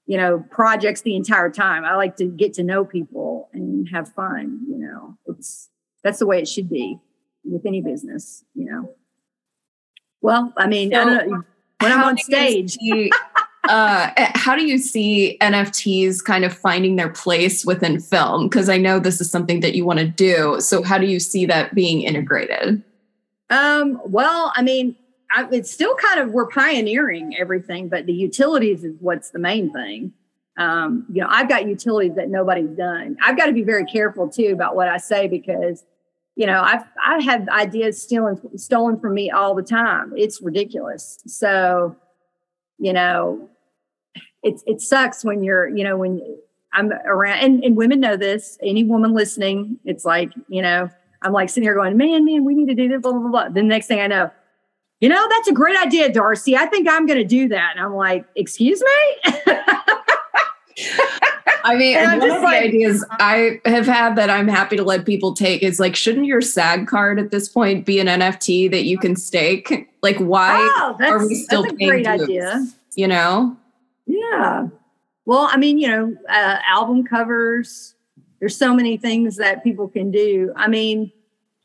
you 0.06 0.16
know, 0.16 0.44
projects 0.50 1.02
the 1.02 1.16
entire 1.16 1.50
time. 1.50 1.84
I 1.84 1.96
like 1.96 2.16
to 2.16 2.26
get 2.26 2.54
to 2.54 2.62
know 2.62 2.84
people 2.84 3.48
and 3.52 3.88
have 3.90 4.12
fun. 4.12 4.60
You 4.68 4.78
know, 4.78 5.18
it's 5.26 5.68
that's 6.04 6.20
the 6.20 6.26
way 6.26 6.38
it 6.40 6.48
should 6.48 6.70
be 6.70 6.98
with 7.44 7.66
any 7.66 7.82
business. 7.82 8.44
You 8.54 8.70
know. 8.70 8.94
Well, 10.20 10.52
I 10.56 10.66
mean, 10.66 10.92
so, 10.92 11.00
I 11.00 11.04
don't 11.04 11.30
know. 11.30 11.42
When 11.80 11.92
I'm 11.92 12.04
on 12.04 12.18
stage. 12.18 12.76
uh, 13.64 14.10
eh, 14.16 14.32
how 14.34 14.54
do 14.56 14.64
you 14.64 14.78
see 14.78 15.36
NFTs 15.40 16.24
kind 16.24 16.44
of 16.44 16.56
finding 16.56 16.96
their 16.96 17.10
place 17.10 17.64
within 17.64 18.00
film? 18.00 18.48
Because 18.48 18.68
I 18.68 18.78
know 18.78 18.98
this 18.98 19.20
is 19.20 19.30
something 19.30 19.60
that 19.60 19.74
you 19.74 19.84
want 19.84 19.98
to 19.98 20.06
do. 20.06 20.60
So 20.60 20.82
how 20.82 20.98
do 20.98 21.06
you 21.06 21.20
see 21.20 21.46
that 21.46 21.74
being 21.74 22.02
integrated? 22.02 22.82
Um, 23.50 24.00
well, 24.04 24.52
I 24.56 24.62
mean, 24.62 24.96
I, 25.30 25.46
it's 25.50 25.70
still 25.70 25.94
kind 25.96 26.20
of 26.20 26.30
we're 26.30 26.48
pioneering 26.48 27.36
everything, 27.38 27.88
but 27.88 28.06
the 28.06 28.12
utilities 28.12 28.84
is 28.84 28.94
what's 29.00 29.30
the 29.30 29.38
main 29.38 29.72
thing. 29.72 30.12
Um, 30.56 31.06
you 31.12 31.20
know, 31.20 31.28
I've 31.30 31.48
got 31.48 31.68
utilities 31.68 32.16
that 32.16 32.30
nobody's 32.30 32.70
done. 32.70 33.16
I've 33.22 33.36
got 33.36 33.46
to 33.46 33.52
be 33.52 33.62
very 33.62 33.84
careful 33.84 34.28
too 34.28 34.48
about 34.52 34.74
what 34.74 34.88
I 34.88 34.96
say 34.96 35.28
because, 35.28 35.84
you 36.34 36.46
know, 36.46 36.60
I've 36.60 36.84
I 37.04 37.22
have 37.22 37.48
ideas 37.48 38.02
stolen 38.02 38.58
stolen 38.58 38.98
from 38.98 39.14
me 39.14 39.30
all 39.30 39.54
the 39.54 39.62
time. 39.62 40.12
It's 40.16 40.42
ridiculous. 40.42 41.20
So, 41.26 41.96
you 42.78 42.92
know, 42.92 43.48
it's 44.42 44.62
it 44.66 44.80
sucks 44.80 45.24
when 45.24 45.42
you're, 45.42 45.68
you 45.68 45.84
know, 45.84 45.96
when 45.96 46.20
I'm 46.72 46.92
around 46.92 47.38
and, 47.38 47.64
and 47.64 47.76
women 47.76 48.00
know 48.00 48.16
this, 48.16 48.58
any 48.62 48.84
woman 48.84 49.14
listening, 49.14 49.78
it's 49.84 50.04
like, 50.04 50.32
you 50.48 50.62
know, 50.62 50.90
I'm 51.22 51.32
like 51.32 51.48
sitting 51.48 51.64
here 51.64 51.74
going, 51.74 51.96
man, 51.96 52.24
man, 52.24 52.44
we 52.44 52.54
need 52.54 52.68
to 52.68 52.74
do 52.74 52.88
this, 52.88 53.00
blah, 53.00 53.12
blah, 53.12 53.20
blah, 53.20 53.30
blah. 53.30 53.48
The 53.48 53.62
next 53.62 53.86
thing 53.86 54.00
I 54.00 54.06
know, 54.06 54.30
you 55.00 55.08
know, 55.08 55.28
that's 55.30 55.48
a 55.48 55.52
great 55.52 55.78
idea, 55.78 56.12
Darcy. 56.12 56.56
I 56.56 56.66
think 56.66 56.88
I'm 56.88 57.06
going 57.06 57.18
to 57.18 57.24
do 57.24 57.48
that. 57.48 57.76
And 57.76 57.84
I'm 57.84 57.94
like, 57.94 58.24
excuse 58.34 58.82
me? 58.82 59.44
I 61.64 61.76
mean, 61.76 61.96
one 61.96 62.30
of 62.30 62.42
like, 62.42 62.62
the 62.62 62.68
ideas 62.68 63.04
I 63.12 63.60
have 63.64 63.86
had 63.86 64.16
that 64.16 64.30
I'm 64.30 64.48
happy 64.48 64.76
to 64.76 64.84
let 64.84 65.04
people 65.04 65.34
take 65.34 65.62
is 65.62 65.80
like, 65.80 65.96
shouldn't 65.96 66.26
your 66.26 66.40
SAG 66.40 66.86
card 66.86 67.18
at 67.18 67.30
this 67.30 67.48
point 67.48 67.86
be 67.86 68.00
an 68.00 68.06
NFT 68.06 68.70
that 68.70 68.84
you 68.84 68.98
can 68.98 69.16
stake? 69.16 69.88
Like, 70.02 70.18
why 70.18 70.56
oh, 70.76 70.96
are 71.00 71.26
we 71.26 71.34
still 71.34 71.62
that's 71.62 71.74
a 71.74 71.76
paying 71.76 71.90
great 71.90 72.06
idea. 72.06 72.66
You 72.94 73.08
know? 73.08 73.56
Yeah. 74.06 74.68
Well, 75.24 75.48
I 75.50 75.56
mean, 75.56 75.78
you 75.78 75.88
know, 75.88 76.16
uh, 76.28 76.56
album 76.66 77.04
covers. 77.04 77.94
There's 78.40 78.56
so 78.56 78.74
many 78.74 78.96
things 78.96 79.36
that 79.36 79.62
people 79.62 79.88
can 79.88 80.10
do. 80.10 80.52
I 80.56 80.68
mean, 80.68 81.12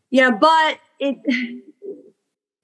yeah, 0.09 0.31
but 0.31 0.79
it 0.99 1.17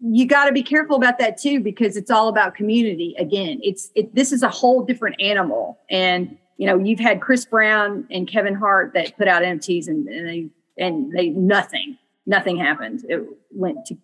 you 0.02 0.26
got 0.26 0.46
to 0.46 0.52
be 0.52 0.64
careful 0.64 0.96
about 0.96 1.20
that 1.20 1.38
too 1.38 1.60
because 1.60 1.98
it's 1.98 2.12
all 2.12 2.28
about 2.28 2.56
community. 2.56 3.16
Again, 3.18 3.60
it's 3.64 3.92
it. 3.96 4.14
This 4.14 4.32
is 4.32 4.44
a 4.44 4.50
whole 4.50 4.84
different 4.84 5.22
animal, 5.22 5.80
and 5.90 6.38
you 6.60 6.66
know, 6.66 6.78
you've 6.78 7.00
had 7.00 7.22
Chris 7.22 7.46
Brown 7.46 8.06
and 8.12 8.28
Kevin 8.28 8.54
Hart 8.54 8.92
that 8.94 9.18
put 9.18 9.30
out 9.30 9.44
NFTs 9.44 9.88
and, 9.88 10.10
and 10.10 10.28
they 10.28 10.50
and 10.78 11.10
they 11.14 11.30
nothing, 11.30 11.98
nothing 12.26 12.58
happened. 12.58 13.06
It 13.08 13.24
went 13.52 13.86
to 13.86 13.98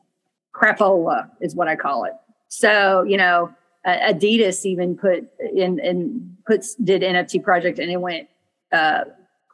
crapola 0.55 1.29
is 1.41 1.53
what 1.53 1.67
I 1.67 1.75
call 1.75 2.05
it. 2.05 2.13
So 2.47 3.03
you 3.03 3.17
know, 3.17 3.53
Adidas 3.85 4.65
even 4.65 4.95
put 4.95 5.27
in 5.53 5.81
and 5.81 6.37
puts 6.47 6.75
did 6.75 7.01
NFT 7.01 7.43
project 7.43 7.77
and 7.77 7.91
it 7.91 7.99
went 7.99 8.29
uh, 8.71 9.03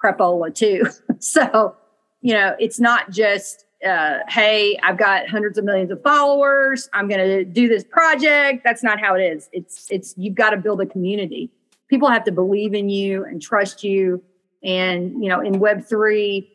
crapola 0.02 0.54
too. 0.54 0.86
so 1.20 1.76
you 2.22 2.36
know, 2.36 2.56
it's 2.60 2.80
not 2.80 3.10
just 3.10 3.66
uh, 3.84 4.20
hey, 4.30 4.78
I've 4.84 5.00
got 5.00 5.28
hundreds 5.28 5.58
of 5.58 5.66
millions 5.66 5.90
of 5.90 6.04
followers. 6.04 6.88
I'm 6.94 7.08
going 7.08 7.28
to 7.28 7.44
do 7.44 7.68
this 7.68 7.84
project. 7.84 8.64
That's 8.64 8.84
not 8.84 9.00
how 9.00 9.16
it 9.16 9.24
is. 9.24 9.50
It's 9.52 9.88
it's 9.90 10.14
you've 10.18 10.36
got 10.36 10.52
to 10.52 10.58
build 10.58 10.82
a 10.82 10.86
community 10.86 11.50
people 11.92 12.10
have 12.10 12.24
to 12.24 12.32
believe 12.32 12.74
in 12.74 12.90
you 12.90 13.24
and 13.26 13.40
trust 13.40 13.84
you. 13.84 14.24
And, 14.64 15.24
you 15.24 15.30
know, 15.30 15.42
in 15.42 15.60
Web 15.60 15.86
three, 15.86 16.52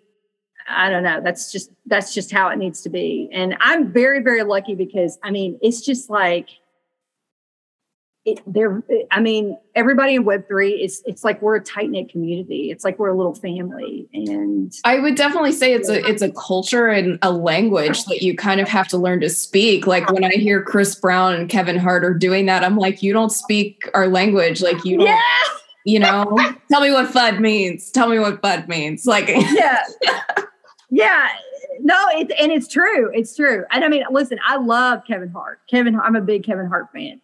I 0.66 0.91
don't 0.91 1.05
know. 1.05 1.20
That's 1.22 1.53
just 1.53 1.70
that's 1.84 2.12
just 2.12 2.32
how 2.32 2.49
it 2.49 2.57
needs 2.57 2.80
to 2.82 2.89
be. 2.89 3.28
And 3.32 3.57
I'm 3.61 3.93
very, 3.93 4.20
very 4.20 4.43
lucky 4.43 4.74
because 4.74 5.18
I 5.22 5.30
mean, 5.30 5.59
it's 5.62 5.80
just 5.82 6.11
like 6.11 6.49
it, 8.27 8.41
there 8.45 8.83
i 9.12 9.20
mean 9.20 9.57
everybody 9.77 10.16
in 10.16 10.24
web3 10.24 10.85
is 10.85 11.01
it's 11.07 11.22
like 11.22 11.41
we're 11.41 11.55
a 11.55 11.62
tight-knit 11.62 12.11
community. 12.11 12.70
It's 12.72 12.85
like 12.85 12.99
we're 12.99 13.09
a 13.09 13.16
little 13.16 13.37
family. 13.37 14.09
And 14.12 14.72
i 14.85 14.99
would 14.99 15.14
definitely 15.14 15.53
say 15.53 15.72
it's 15.72 15.89
a 15.89 16.05
it's 16.07 16.22
a 16.22 16.33
culture 16.33 16.89
and 16.89 17.18
a 17.22 17.31
language 17.31 18.05
that 18.07 18.22
you 18.22 18.37
kind 18.37 18.61
of 18.61 18.68
have 18.68 18.89
to 18.89 18.99
learn 18.99 19.20
to 19.20 19.31
speak. 19.31 19.87
Like 19.87 20.11
when 20.11 20.24
i 20.24 20.31
hear 20.31 20.61
chris 20.62 20.97
brown 20.97 21.35
and 21.35 21.49
kevin 21.49 21.77
hart 21.77 22.05
are 22.05 22.14
doing 22.14 22.47
that 22.47 22.64
i'm 22.64 22.77
like 22.77 23.03
you 23.03 23.12
don't 23.12 23.31
speak 23.31 23.89
our 23.95 24.09
language. 24.09 24.61
Like 24.61 24.85
you 24.85 24.99
don't 24.99 25.07
yeah. 25.07 25.20
you 25.85 26.01
know 26.01 26.37
tell 26.70 26.81
me 26.81 26.91
what 26.91 27.12
fud 27.12 27.39
means. 27.39 27.91
Tell 27.93 28.09
me 28.09 28.18
what 28.18 28.43
fud 28.43 28.66
means. 28.66 29.07
Like 29.07 29.29
yeah. 29.29 29.85
Yeah. 30.91 31.29
No 31.81 32.07
it, 32.11 32.33
and 32.41 32.51
it's 32.51 32.66
true. 32.66 33.11
It's 33.14 33.37
true. 33.37 33.64
And 33.70 33.85
i 33.85 33.89
mean 33.89 34.03
listen 34.11 34.41
i 34.45 34.57
love 34.57 35.03
kevin 35.07 35.29
hart. 35.29 35.61
Kevin 35.70 35.95
i'm 36.01 36.16
a 36.16 36.20
big 36.20 36.43
kevin 36.45 36.66
hart 36.66 36.89
fan 36.93 37.20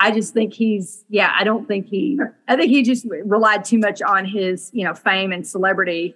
I 0.00 0.12
just 0.12 0.32
think 0.32 0.54
he's, 0.54 1.04
yeah, 1.08 1.32
I 1.36 1.42
don't 1.42 1.66
think 1.66 1.86
he, 1.88 2.18
I 2.46 2.56
think 2.56 2.70
he 2.70 2.82
just 2.82 3.04
relied 3.24 3.64
too 3.64 3.78
much 3.78 4.00
on 4.00 4.24
his, 4.24 4.70
you 4.72 4.84
know, 4.84 4.94
fame 4.94 5.32
and 5.32 5.46
celebrity 5.46 6.14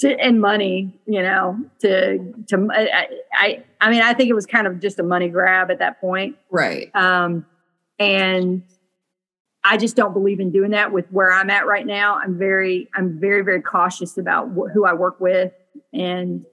to, 0.00 0.18
and 0.20 0.40
money, 0.40 0.92
you 1.06 1.22
know, 1.22 1.56
to, 1.80 2.18
to, 2.48 2.68
I, 2.72 3.08
I, 3.32 3.64
I 3.80 3.90
mean, 3.90 4.02
I 4.02 4.12
think 4.12 4.28
it 4.28 4.34
was 4.34 4.44
kind 4.44 4.66
of 4.66 4.80
just 4.80 4.98
a 4.98 5.04
money 5.04 5.28
grab 5.28 5.70
at 5.70 5.78
that 5.78 6.00
point. 6.00 6.36
Right. 6.50 6.90
Um, 6.96 7.46
and 8.00 8.64
I 9.62 9.76
just 9.76 9.94
don't 9.94 10.12
believe 10.12 10.40
in 10.40 10.50
doing 10.50 10.72
that 10.72 10.90
with 10.90 11.06
where 11.12 11.32
I'm 11.32 11.50
at 11.50 11.66
right 11.66 11.86
now. 11.86 12.16
I'm 12.16 12.36
very, 12.36 12.90
I'm 12.94 13.20
very, 13.20 13.42
very 13.42 13.62
cautious 13.62 14.18
about 14.18 14.48
wh- 14.48 14.72
who 14.72 14.84
I 14.84 14.94
work 14.94 15.20
with 15.20 15.52
and, 15.92 16.44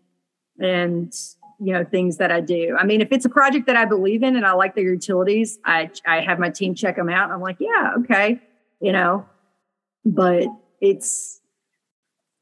and, 0.60 1.12
you 1.62 1.72
know 1.72 1.84
things 1.86 2.18
that 2.18 2.32
I 2.32 2.42
do. 2.42 2.76
I 2.78 2.86
mean, 2.86 3.02
if 3.02 3.12
it's 3.12 3.24
a 3.24 3.30
project 3.30 3.68
that 3.68 3.76
I 3.76 3.86
believe 3.86 4.24
in 4.24 4.36
and 4.36 4.46
I 4.46 4.54
like 4.54 4.74
their 4.74 4.84
utilities, 4.84 5.60
I 5.64 5.92
I 6.08 6.22
have 6.22 6.40
my 6.40 6.50
team 6.50 6.74
check 6.74 6.96
them 6.96 7.08
out. 7.08 7.30
I'm 7.30 7.40
like, 7.42 7.58
yeah, 7.60 7.94
okay, 8.00 8.42
you 8.82 8.92
know. 8.92 9.26
But 10.04 10.48
it's 10.82 11.40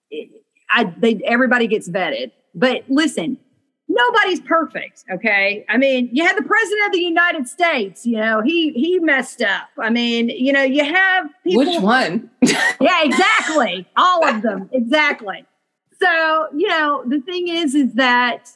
it, 0.09 0.29
I 0.69 0.85
they 0.97 1.19
everybody 1.25 1.67
gets 1.67 1.89
vetted. 1.89 2.31
But 2.55 2.85
listen, 2.87 3.37
nobody's 3.89 4.39
perfect. 4.39 5.03
Okay, 5.11 5.65
I 5.67 5.75
mean, 5.75 6.09
you 6.13 6.25
had 6.25 6.37
the 6.37 6.43
president 6.43 6.85
of 6.85 6.93
the 6.93 7.01
United 7.01 7.49
States. 7.49 8.05
You 8.05 8.17
know, 8.17 8.41
he 8.41 8.71
he 8.71 8.99
messed 8.99 9.41
up. 9.41 9.67
I 9.77 9.89
mean, 9.89 10.29
you 10.29 10.53
know, 10.53 10.63
you 10.63 10.85
have 10.85 11.29
people. 11.43 11.65
Which 11.65 11.81
one? 11.81 12.29
yeah, 12.41 13.03
exactly. 13.03 13.85
All 13.97 14.25
of 14.25 14.43
them. 14.43 14.69
Exactly. 14.71 15.45
So 16.01 16.47
you 16.55 16.69
know, 16.69 17.03
the 17.05 17.19
thing 17.19 17.49
is, 17.49 17.75
is 17.75 17.95
that 17.95 18.55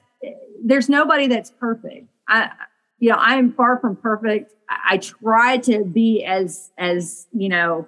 there's 0.64 0.90
nobody 0.90 1.28
that's 1.28 1.52
perfect. 1.52 2.08
I, 2.28 2.52
you 3.00 3.10
know, 3.10 3.16
I 3.16 3.36
am 3.36 3.54
far 3.54 3.80
from 3.80 3.96
perfect. 3.96 4.54
I, 4.70 4.94
I 4.94 4.98
try 4.98 5.58
to 5.58 5.84
be 5.84 6.24
as, 6.24 6.72
as, 6.78 7.28
you 7.34 7.50
know, 7.50 7.88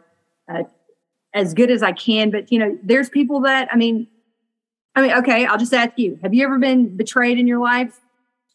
uh, 0.54 0.64
as 1.34 1.54
good 1.54 1.72
as 1.72 1.84
I 1.84 1.92
can, 1.92 2.32
but 2.32 2.52
you 2.52 2.60
know, 2.60 2.78
there's 2.84 3.10
people 3.10 3.42
that, 3.42 3.70
I 3.72 3.76
mean, 3.76 4.08
I 4.96 5.02
mean, 5.02 5.12
okay, 5.12 5.46
I'll 5.46 5.58
just 5.58 5.74
ask 5.74 5.92
you, 5.98 6.18
have 6.22 6.34
you 6.34 6.46
ever 6.46 6.58
been 6.58 6.96
betrayed 6.96 7.38
in 7.38 7.48
your 7.48 7.60
life? 7.60 8.00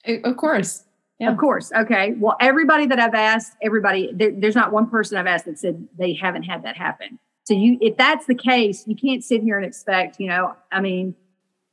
Of 0.07 0.37
course. 0.37 0.85
Yeah. 1.19 1.31
Of 1.31 1.37
course. 1.37 1.71
Okay. 1.73 2.15
Well, 2.19 2.37
everybody 2.41 2.87
that 2.87 2.99
I've 2.99 3.15
asked, 3.15 3.53
everybody, 3.63 4.11
there, 4.15 4.31
there's 4.35 4.55
not 4.55 4.73
one 4.73 4.89
person 4.89 5.19
I've 5.19 5.27
asked 5.27 5.45
that 5.45 5.59
said 5.59 5.87
they 5.99 6.15
haven't 6.15 6.45
had 6.45 6.63
that 6.63 6.79
happen. 6.79 7.19
So 7.45 7.53
you, 7.53 7.77
if 7.83 7.99
that's 7.99 8.25
the 8.25 8.35
case, 8.35 8.87
you 8.87 8.97
can't 8.97 9.23
sit 9.23 9.43
here 9.43 9.59
and 9.59 9.67
expect, 9.67 10.19
you 10.19 10.29
know, 10.29 10.57
I 10.73 10.81
mean, 10.81 11.15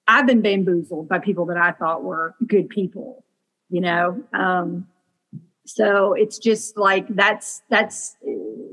I've 0.08 0.26
been 0.26 0.42
bamboozled 0.42 1.10
by 1.10 1.20
people 1.20 1.46
that 1.48 1.58
I 1.58 1.72
thought 1.72 2.04
were 2.04 2.36
good 2.46 2.70
people, 2.70 3.24
you 3.70 3.82
know. 3.82 4.24
Um, 4.34 4.88
so 5.66 6.14
it's 6.14 6.40
just 6.40 6.78
like 6.78 7.08
that's 7.10 7.62
that's 7.70 8.16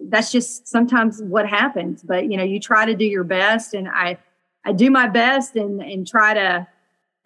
that's 0.08 0.30
just 0.30 0.68
sometimes 0.68 1.20
what 1.22 1.46
happens. 1.48 2.02
But 2.02 2.30
you 2.30 2.36
know, 2.36 2.44
you 2.44 2.60
try 2.60 2.86
to 2.86 2.94
do 2.94 3.04
your 3.04 3.24
best, 3.24 3.74
and 3.74 3.88
I 3.88 4.18
I 4.64 4.72
do 4.72 4.90
my 4.90 5.08
best 5.08 5.56
and 5.56 5.82
and 5.82 6.06
try 6.06 6.34
to 6.34 6.68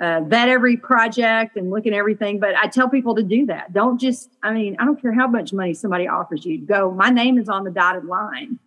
uh, 0.00 0.20
vet 0.22 0.48
every 0.48 0.76
project 0.76 1.56
and 1.56 1.70
look 1.70 1.86
at 1.86 1.92
everything. 1.92 2.40
But 2.40 2.56
I 2.56 2.68
tell 2.68 2.88
people 2.88 3.14
to 3.16 3.22
do 3.22 3.44
that. 3.46 3.74
Don't 3.74 4.00
just 4.00 4.30
I 4.42 4.52
mean 4.52 4.76
I 4.78 4.86
don't 4.86 5.00
care 5.00 5.12
how 5.12 5.26
much 5.26 5.52
money 5.52 5.74
somebody 5.74 6.08
offers 6.08 6.46
you. 6.46 6.58
Go. 6.58 6.90
My 6.90 7.10
name 7.10 7.36
is 7.36 7.50
on 7.50 7.64
the 7.64 7.70
dotted 7.70 8.06
line, 8.06 8.58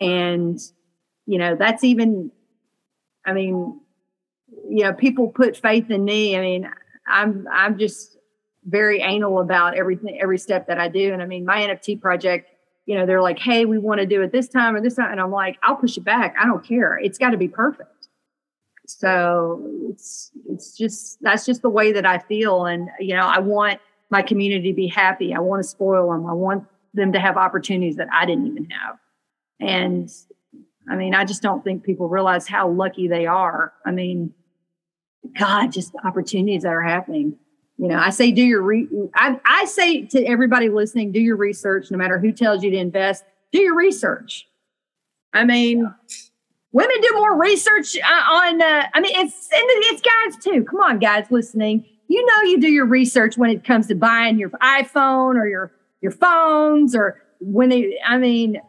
and 0.00 0.60
you 1.26 1.38
know 1.38 1.56
that's 1.56 1.84
even. 1.84 2.30
I 3.26 3.32
mean, 3.32 3.80
you 4.68 4.84
know, 4.84 4.92
people 4.92 5.28
put 5.28 5.56
faith 5.56 5.90
in 5.90 6.04
me. 6.04 6.36
I 6.36 6.40
mean, 6.40 6.70
I'm 7.06 7.46
I'm 7.52 7.78
just 7.78 8.16
very 8.64 9.00
anal 9.00 9.40
about 9.40 9.76
everything, 9.76 10.18
every 10.20 10.38
step 10.38 10.66
that 10.68 10.78
I 10.78 10.88
do. 10.88 11.12
And 11.12 11.22
I 11.22 11.26
mean, 11.26 11.44
my 11.44 11.58
NFT 11.58 12.00
project, 12.00 12.48
you 12.86 12.96
know, 12.96 13.06
they're 13.06 13.22
like, 13.22 13.38
hey, 13.38 13.66
we 13.66 13.78
want 13.78 14.00
to 14.00 14.06
do 14.06 14.22
it 14.22 14.32
this 14.32 14.48
time 14.48 14.74
or 14.74 14.80
this 14.80 14.94
time. 14.94 15.12
And 15.12 15.20
I'm 15.20 15.30
like, 15.30 15.58
I'll 15.62 15.76
push 15.76 15.96
it 15.96 16.04
back. 16.04 16.34
I 16.40 16.46
don't 16.46 16.66
care. 16.66 16.98
It's 16.98 17.18
got 17.18 17.30
to 17.30 17.36
be 17.36 17.48
perfect. 17.48 17.90
So 18.86 19.66
it's 19.90 20.30
it's 20.48 20.76
just 20.76 21.18
that's 21.22 21.46
just 21.46 21.62
the 21.62 21.70
way 21.70 21.92
that 21.92 22.06
I 22.06 22.18
feel. 22.18 22.66
And 22.66 22.90
you 23.00 23.14
know, 23.14 23.26
I 23.26 23.38
want 23.38 23.80
my 24.10 24.22
community 24.22 24.70
to 24.70 24.76
be 24.76 24.86
happy. 24.86 25.34
I 25.34 25.40
want 25.40 25.62
to 25.62 25.68
spoil 25.68 26.10
them. 26.10 26.26
I 26.26 26.32
want 26.32 26.64
them 26.92 27.12
to 27.12 27.20
have 27.20 27.36
opportunities 27.36 27.96
that 27.96 28.08
I 28.12 28.26
didn't 28.26 28.46
even 28.46 28.68
have. 28.70 28.98
And 29.60 30.10
I 30.88 30.96
mean, 30.96 31.14
I 31.14 31.24
just 31.24 31.42
don't 31.42 31.64
think 31.64 31.82
people 31.82 32.08
realize 32.08 32.46
how 32.46 32.68
lucky 32.68 33.08
they 33.08 33.26
are. 33.26 33.72
I 33.86 33.90
mean, 33.90 34.34
God, 35.38 35.72
just 35.72 35.92
the 35.92 36.06
opportunities 36.06 36.62
that 36.62 36.72
are 36.72 36.82
happening. 36.82 37.36
You 37.78 37.88
know, 37.88 37.98
I 37.98 38.10
say 38.10 38.30
do 38.30 38.42
your 38.42 38.62
re 38.62 38.88
I, 39.14 39.40
I 39.44 39.64
say 39.64 40.06
to 40.06 40.24
everybody 40.24 40.68
listening, 40.68 41.12
do 41.12 41.20
your 41.20 41.36
research, 41.36 41.90
no 41.90 41.98
matter 41.98 42.18
who 42.18 42.30
tells 42.30 42.62
you 42.62 42.70
to 42.70 42.76
invest, 42.76 43.24
do 43.52 43.60
your 43.60 43.74
research. 43.74 44.46
I 45.32 45.44
mean, 45.44 45.92
women 46.72 46.96
do 47.00 47.10
more 47.14 47.36
research 47.36 47.96
uh, 47.96 48.32
on 48.32 48.62
uh, 48.62 48.84
I 48.94 49.00
mean, 49.00 49.12
it's 49.16 49.48
it's 49.50 50.02
guys 50.02 50.44
too. 50.44 50.64
Come 50.64 50.80
on, 50.80 50.98
guys 51.00 51.26
listening. 51.30 51.84
You 52.06 52.24
know 52.24 52.42
you 52.42 52.60
do 52.60 52.68
your 52.68 52.86
research 52.86 53.36
when 53.36 53.50
it 53.50 53.64
comes 53.64 53.88
to 53.88 53.94
buying 53.94 54.38
your 54.38 54.50
iPhone 54.50 55.36
or 55.36 55.48
your 55.48 55.72
your 56.00 56.12
phones 56.12 56.94
or 56.94 57.20
when 57.40 57.70
they 57.70 57.98
I 58.06 58.18
mean, 58.18 58.60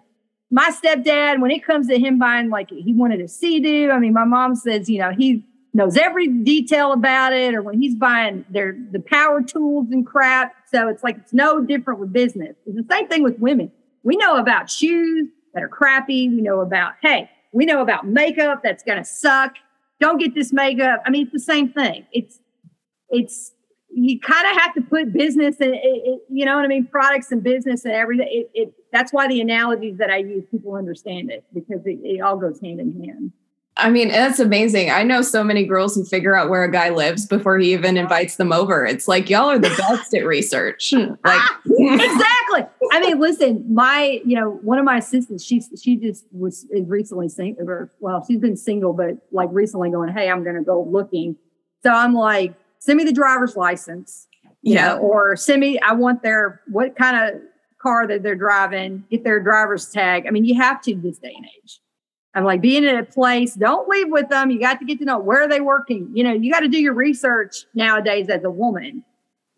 my 0.49 0.72
stepdad, 0.72 1.41
when 1.41 1.52
it 1.52 1.64
comes 1.64 1.88
to 1.90 1.99
him 1.99 2.18
buying 2.18 2.49
like 2.49 2.69
he 2.69 2.94
wanted 2.94 3.22
a 3.22 3.27
Sea-Doo, 3.27 3.91
I 3.91 3.99
mean, 3.99 4.14
my 4.14 4.26
mom 4.26 4.56
says, 4.56 4.90
you 4.90 4.99
know, 4.99 5.11
he 5.11 5.45
knows 5.76 5.98
every 5.98 6.28
detail 6.28 6.94
about 6.94 7.34
it, 7.34 7.54
or 7.54 7.62
when 7.62 7.80
he's 7.80 7.96
buying 7.96 8.46
their 8.50 8.76
the 8.92 9.00
power 9.00 9.42
tools 9.42 9.88
and 9.92 10.06
crap. 10.06 10.56
So 10.72 10.88
it's 10.88 11.04
like 11.04 11.18
it's 11.18 11.34
no 11.34 11.62
different 11.62 12.00
with 12.00 12.14
business. 12.14 12.56
It's 12.66 12.78
the 12.78 12.88
same 12.90 13.08
thing 13.08 13.24
with 13.24 13.38
women. 13.40 13.72
We 14.04 14.16
know 14.16 14.38
about 14.38 14.70
shoes 14.70 15.28
that 15.54 15.62
are 15.62 15.68
crappy. 15.68 16.30
We 16.30 16.42
know 16.42 16.62
about, 16.62 16.94
hey, 17.02 17.30
we 17.52 17.66
know 17.66 17.82
about 17.82 18.08
makeup 18.08 18.62
that's 18.64 18.84
gonna 18.84 19.04
suck. 19.04 19.56
Don't 20.00 20.18
get 20.18 20.34
this 20.34 20.54
makeup. 20.54 21.02
I 21.06 21.10
mean, 21.10 21.24
it's 21.24 21.34
the 21.34 21.40
same 21.40 21.72
thing. 21.72 22.06
It's 22.12 22.40
it's 23.10 23.52
you 23.90 24.20
kind 24.20 24.46
of 24.48 24.62
have 24.62 24.74
to 24.76 24.82
put 24.82 25.14
business 25.14 25.58
and 25.60 25.76
you 26.30 26.46
know 26.46 26.56
what 26.56 26.66
I 26.66 26.68
mean, 26.68 26.88
products 26.88 27.32
and 27.32 27.44
business 27.44 27.84
and 27.84 27.94
everything. 27.94 28.28
It, 28.32 28.50
it, 28.54 28.74
that's 28.94 29.12
why 29.12 29.28
the 29.28 29.42
analogies 29.42 29.98
that 29.98 30.10
I 30.10 30.18
use, 30.18 30.46
people 30.50 30.76
understand 30.76 31.32
it 31.32 31.44
because 31.54 31.82
it, 31.86 32.00
it 32.04 32.22
all 32.22 32.38
goes 32.38 32.62
hand 32.62 32.80
in 32.80 32.92
hand. 33.04 33.32
I 33.78 33.90
mean, 33.90 34.08
that's 34.08 34.40
amazing. 34.40 34.90
I 34.90 35.04
know 35.04 35.22
so 35.22 35.44
many 35.44 35.66
girls 35.66 35.96
who 35.96 36.06
figure 36.06 36.36
out 36.36 36.50
where 36.50 36.64
a 36.64 36.72
guy 36.72 36.90
lives 36.90 37.26
before 37.26 37.58
he 37.58 37.74
even 37.74 37.98
invites 37.98 38.38
them 38.38 38.54
over. 38.54 38.86
It's 38.86 39.06
like 39.08 39.30
y'all 39.30 39.50
are 39.50 39.60
the 39.60 39.70
best 39.70 40.14
at 40.14 40.26
research. 40.26 40.92
Hmm. 40.96 41.14
Like 41.26 41.42
exactly. 41.66 42.62
I 42.92 43.00
mean, 43.02 43.20
listen, 43.20 43.66
my 43.74 44.22
you 44.26 44.36
know 44.36 44.52
one 44.62 44.78
of 44.78 44.86
my 44.86 44.98
assistants, 44.98 45.44
she 45.44 45.62
she 45.82 45.98
just 45.98 46.26
was 46.32 46.66
recently 46.86 47.28
single. 47.28 47.90
Well, 48.00 48.24
she's 48.26 48.40
been 48.40 48.56
single, 48.56 48.94
but 48.94 49.18
like 49.32 49.50
recently 49.52 49.90
going, 49.90 50.14
hey, 50.14 50.30
I'm 50.30 50.44
going 50.44 50.56
to 50.56 50.62
go 50.62 50.84
looking. 50.84 51.36
So 51.84 51.92
I'm 51.92 52.14
like, 52.14 52.54
send 52.80 52.98
me 52.98 53.04
the 53.04 53.12
driver's 53.12 53.56
license. 53.58 54.28
Yeah. 54.62 54.96
Know, 54.96 55.00
or 55.00 55.36
send 55.36 55.62
me. 55.62 55.80
I 55.80 55.94
want 55.94 56.22
their 56.22 56.62
what 56.68 56.96
kind 56.96 57.18
of 57.18 57.42
car 57.82 58.08
that 58.08 58.24
they're 58.24 58.36
driving. 58.36 59.04
Get 59.10 59.24
their 59.24 59.42
driver's 59.42 59.90
tag. 59.90 60.26
I 60.28 60.32
mean, 60.32 60.46
you 60.46 60.56
have 60.56 60.82
to 60.84 60.96
this 60.96 61.18
day 61.18 61.34
and 61.36 61.46
age. 61.46 61.80
I'm 62.36 62.44
like, 62.44 62.62
being 62.62 62.84
in 62.84 62.98
a 62.98 63.03
place, 63.03 63.53
don't 63.53 63.88
leave 63.88 64.10
with 64.10 64.28
them. 64.28 64.52
You 64.52 64.60
got 64.60 64.80
to 64.80 64.86
get 64.86 64.99
to 64.99 65.06
know 65.06 65.18
where 65.18 65.44
are 65.44 65.48
they 65.48 65.62
working. 65.62 66.10
You 66.14 66.26
know, 66.26 66.34
you 66.34 66.52
got 66.52 66.60
to 66.60 66.68
do 66.68 66.80
your 66.80 66.94
research 66.94 67.66
nowadays 67.74 68.28
as 68.30 68.44
a 68.44 68.49
woman, 68.49 69.06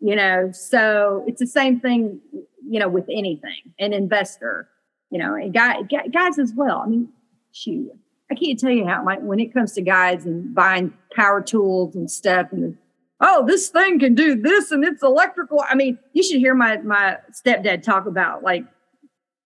you 0.00 0.14
know. 0.14 0.52
So 0.52 1.24
it's 1.26 1.40
the 1.40 1.46
same 1.46 1.80
thing, 1.80 2.20
you 2.68 2.78
know, 2.78 2.88
with 2.88 3.06
anything, 3.10 3.74
an 3.80 3.92
investor, 3.92 4.68
you 5.10 5.18
know, 5.18 5.34
and 5.34 5.52
guy, 5.52 5.82
guys 5.82 6.38
as 6.38 6.52
well. 6.54 6.78
I 6.78 6.86
mean, 6.86 7.08
shoot, 7.52 7.90
I 8.30 8.36
can't 8.36 8.58
tell 8.58 8.70
you 8.70 8.86
how, 8.86 9.04
like, 9.04 9.20
when 9.22 9.40
it 9.40 9.52
comes 9.52 9.72
to 9.72 9.82
guys 9.82 10.24
and 10.24 10.54
buying 10.54 10.92
power 11.16 11.42
tools 11.42 11.96
and 11.96 12.08
stuff 12.08 12.52
and 12.52 12.78
oh, 13.20 13.44
this 13.46 13.68
thing 13.68 13.98
can 13.98 14.14
do 14.14 14.40
this 14.40 14.70
and 14.70 14.84
it's 14.84 15.02
electrical. 15.02 15.64
I 15.68 15.74
mean, 15.74 15.98
you 16.12 16.22
should 16.22 16.38
hear 16.38 16.54
my 16.54 16.76
my 16.78 17.18
stepdad 17.32 17.82
talk 17.82 18.06
about 18.06 18.42
like 18.42 18.64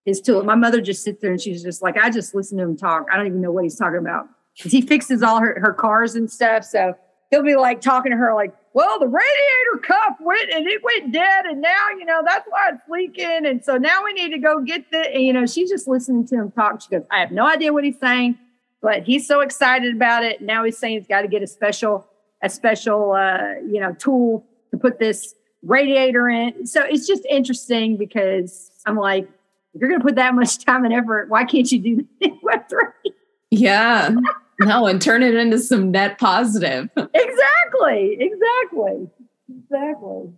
his 0.04 0.20
tool. 0.20 0.42
My 0.42 0.54
mother 0.54 0.80
just 0.80 1.04
sits 1.04 1.20
there 1.22 1.30
and 1.30 1.40
she's 1.40 1.62
just 1.62 1.82
like, 1.82 1.96
I 1.96 2.10
just 2.10 2.34
listen 2.34 2.58
to 2.58 2.64
him 2.64 2.76
talk. 2.76 3.06
I 3.12 3.16
don't 3.16 3.26
even 3.26 3.40
know 3.40 3.52
what 3.52 3.64
he's 3.64 3.76
talking 3.76 3.98
about 3.98 4.26
he 4.54 4.80
fixes 4.80 5.22
all 5.22 5.40
her, 5.40 5.58
her 5.60 5.72
cars 5.72 6.14
and 6.14 6.30
stuff. 6.30 6.64
So 6.64 6.94
he'll 7.30 7.42
be 7.42 7.56
like 7.56 7.80
talking 7.80 8.12
to 8.12 8.18
her 8.18 8.34
like, 8.34 8.54
well, 8.74 8.98
the 8.98 9.06
radiator 9.06 9.78
cup 9.82 10.18
went 10.20 10.50
and 10.52 10.66
it 10.66 10.82
went 10.82 11.12
dead. 11.12 11.46
And 11.46 11.60
now, 11.60 11.88
you 11.98 12.04
know, 12.04 12.22
that's 12.24 12.46
why 12.48 12.70
it's 12.72 12.82
leaking. 12.88 13.46
And 13.46 13.64
so 13.64 13.76
now 13.76 14.02
we 14.04 14.12
need 14.12 14.30
to 14.30 14.38
go 14.38 14.60
get 14.60 14.90
the, 14.90 14.98
and, 15.12 15.22
you 15.22 15.32
know, 15.32 15.46
she's 15.46 15.70
just 15.70 15.88
listening 15.88 16.26
to 16.28 16.36
him 16.36 16.50
talk. 16.50 16.80
She 16.82 16.88
goes, 16.88 17.04
I 17.10 17.20
have 17.20 17.32
no 17.32 17.46
idea 17.46 17.72
what 17.72 17.84
he's 17.84 17.98
saying, 17.98 18.38
but 18.80 19.02
he's 19.04 19.26
so 19.26 19.40
excited 19.40 19.94
about 19.94 20.24
it. 20.24 20.40
Now 20.40 20.64
he's 20.64 20.78
saying 20.78 20.98
he's 20.98 21.06
got 21.06 21.22
to 21.22 21.28
get 21.28 21.42
a 21.42 21.46
special, 21.46 22.06
a 22.42 22.48
special, 22.48 23.12
uh, 23.12 23.54
you 23.66 23.80
know, 23.80 23.92
tool 23.94 24.46
to 24.70 24.78
put 24.78 24.98
this 24.98 25.34
radiator 25.62 26.28
in. 26.28 26.66
So 26.66 26.82
it's 26.82 27.06
just 27.06 27.24
interesting 27.26 27.96
because 27.96 28.70
I'm 28.86 28.96
like, 28.96 29.28
you're 29.74 29.88
going 29.88 30.00
to 30.00 30.04
put 30.06 30.16
that 30.16 30.34
much 30.34 30.64
time 30.64 30.84
and 30.84 30.92
effort, 30.92 31.28
why 31.28 31.44
can't 31.44 31.70
you 31.70 31.78
do 31.78 32.06
that 32.20 32.30
Web3? 32.70 33.12
Yeah. 33.50 34.14
no, 34.60 34.86
and 34.86 35.00
turn 35.00 35.22
it 35.22 35.34
into 35.34 35.58
some 35.58 35.90
net 35.90 36.18
positive. 36.18 36.88
exactly. 36.96 38.16
Exactly. 38.20 39.10
Exactly. 39.50 40.32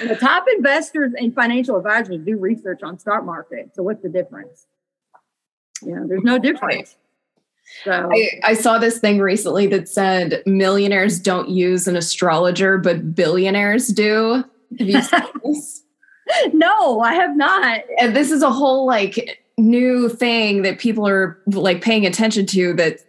And 0.00 0.10
the 0.10 0.16
top 0.16 0.46
investors 0.56 1.12
and 1.16 1.34
financial 1.34 1.76
advisors 1.76 2.18
do 2.24 2.36
research 2.36 2.82
on 2.82 2.98
stock 2.98 3.24
market. 3.24 3.70
So 3.74 3.82
what's 3.82 4.02
the 4.02 4.08
difference? 4.08 4.66
You 5.82 5.94
know, 5.94 6.06
there's 6.06 6.22
no 6.22 6.38
difference. 6.38 6.96
So 7.84 8.10
I, 8.12 8.40
I, 8.42 8.54
saw 8.54 8.78
this 8.78 8.98
thing 8.98 9.20
recently 9.20 9.66
that 9.68 9.88
said 9.88 10.42
millionaires 10.44 11.20
don't 11.20 11.48
use 11.48 11.86
an 11.86 11.94
astrologer, 11.94 12.78
but 12.78 13.14
billionaires 13.14 13.88
do. 13.88 14.44
Have 14.78 14.88
you 14.88 15.00
seen 15.02 15.20
this? 15.44 15.82
no, 16.52 17.00
I 17.00 17.14
have 17.14 17.36
not. 17.36 17.80
And 17.98 18.14
this 18.14 18.30
is 18.30 18.42
a 18.42 18.50
whole 18.50 18.86
like 18.86 19.42
new 19.58 20.08
thing 20.08 20.62
that 20.62 20.78
people 20.78 21.06
are 21.06 21.38
like 21.46 21.82
paying 21.82 22.06
attention 22.06 22.46
to 22.46 22.72
that 22.74 23.00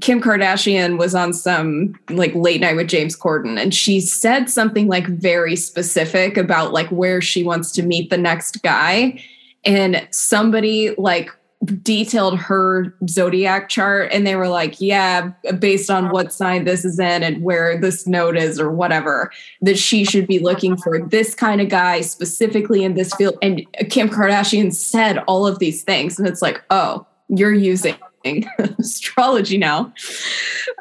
Kim 0.00 0.20
Kardashian 0.20 0.98
was 0.98 1.14
on 1.14 1.32
some 1.32 1.94
like 2.10 2.34
late 2.34 2.60
night 2.60 2.74
with 2.74 2.88
James 2.88 3.16
Corden 3.16 3.56
and 3.56 3.72
she 3.72 4.00
said 4.00 4.50
something 4.50 4.88
like 4.88 5.06
very 5.06 5.54
specific 5.54 6.36
about 6.36 6.72
like 6.72 6.88
where 6.88 7.20
she 7.20 7.44
wants 7.44 7.70
to 7.72 7.82
meet 7.84 8.10
the 8.10 8.18
next 8.18 8.62
guy 8.62 9.22
and 9.64 10.06
somebody 10.10 10.92
like 10.98 11.30
detailed 11.66 12.38
her 12.38 12.94
zodiac 13.06 13.68
chart 13.68 14.10
and 14.12 14.26
they 14.26 14.34
were 14.34 14.48
like 14.48 14.80
yeah 14.80 15.30
based 15.58 15.90
on 15.90 16.08
what 16.08 16.32
sign 16.32 16.64
this 16.64 16.86
is 16.86 16.98
in 16.98 17.22
and 17.22 17.42
where 17.42 17.78
this 17.78 18.06
node 18.06 18.34
is 18.36 18.58
or 18.58 18.70
whatever 18.70 19.30
that 19.60 19.78
she 19.78 20.02
should 20.02 20.26
be 20.26 20.38
looking 20.38 20.74
for 20.74 21.06
this 21.08 21.34
kind 21.34 21.60
of 21.60 21.68
guy 21.68 22.00
specifically 22.00 22.82
in 22.82 22.94
this 22.94 23.14
field. 23.14 23.36
And 23.42 23.66
kim 23.90 24.08
kardashian 24.08 24.72
said 24.72 25.18
all 25.26 25.46
of 25.46 25.58
these 25.58 25.82
things 25.82 26.18
and 26.18 26.26
it's 26.26 26.40
like 26.40 26.62
oh 26.70 27.06
you're 27.28 27.52
using 27.52 27.94
astrology 28.78 29.58
now 29.58 29.92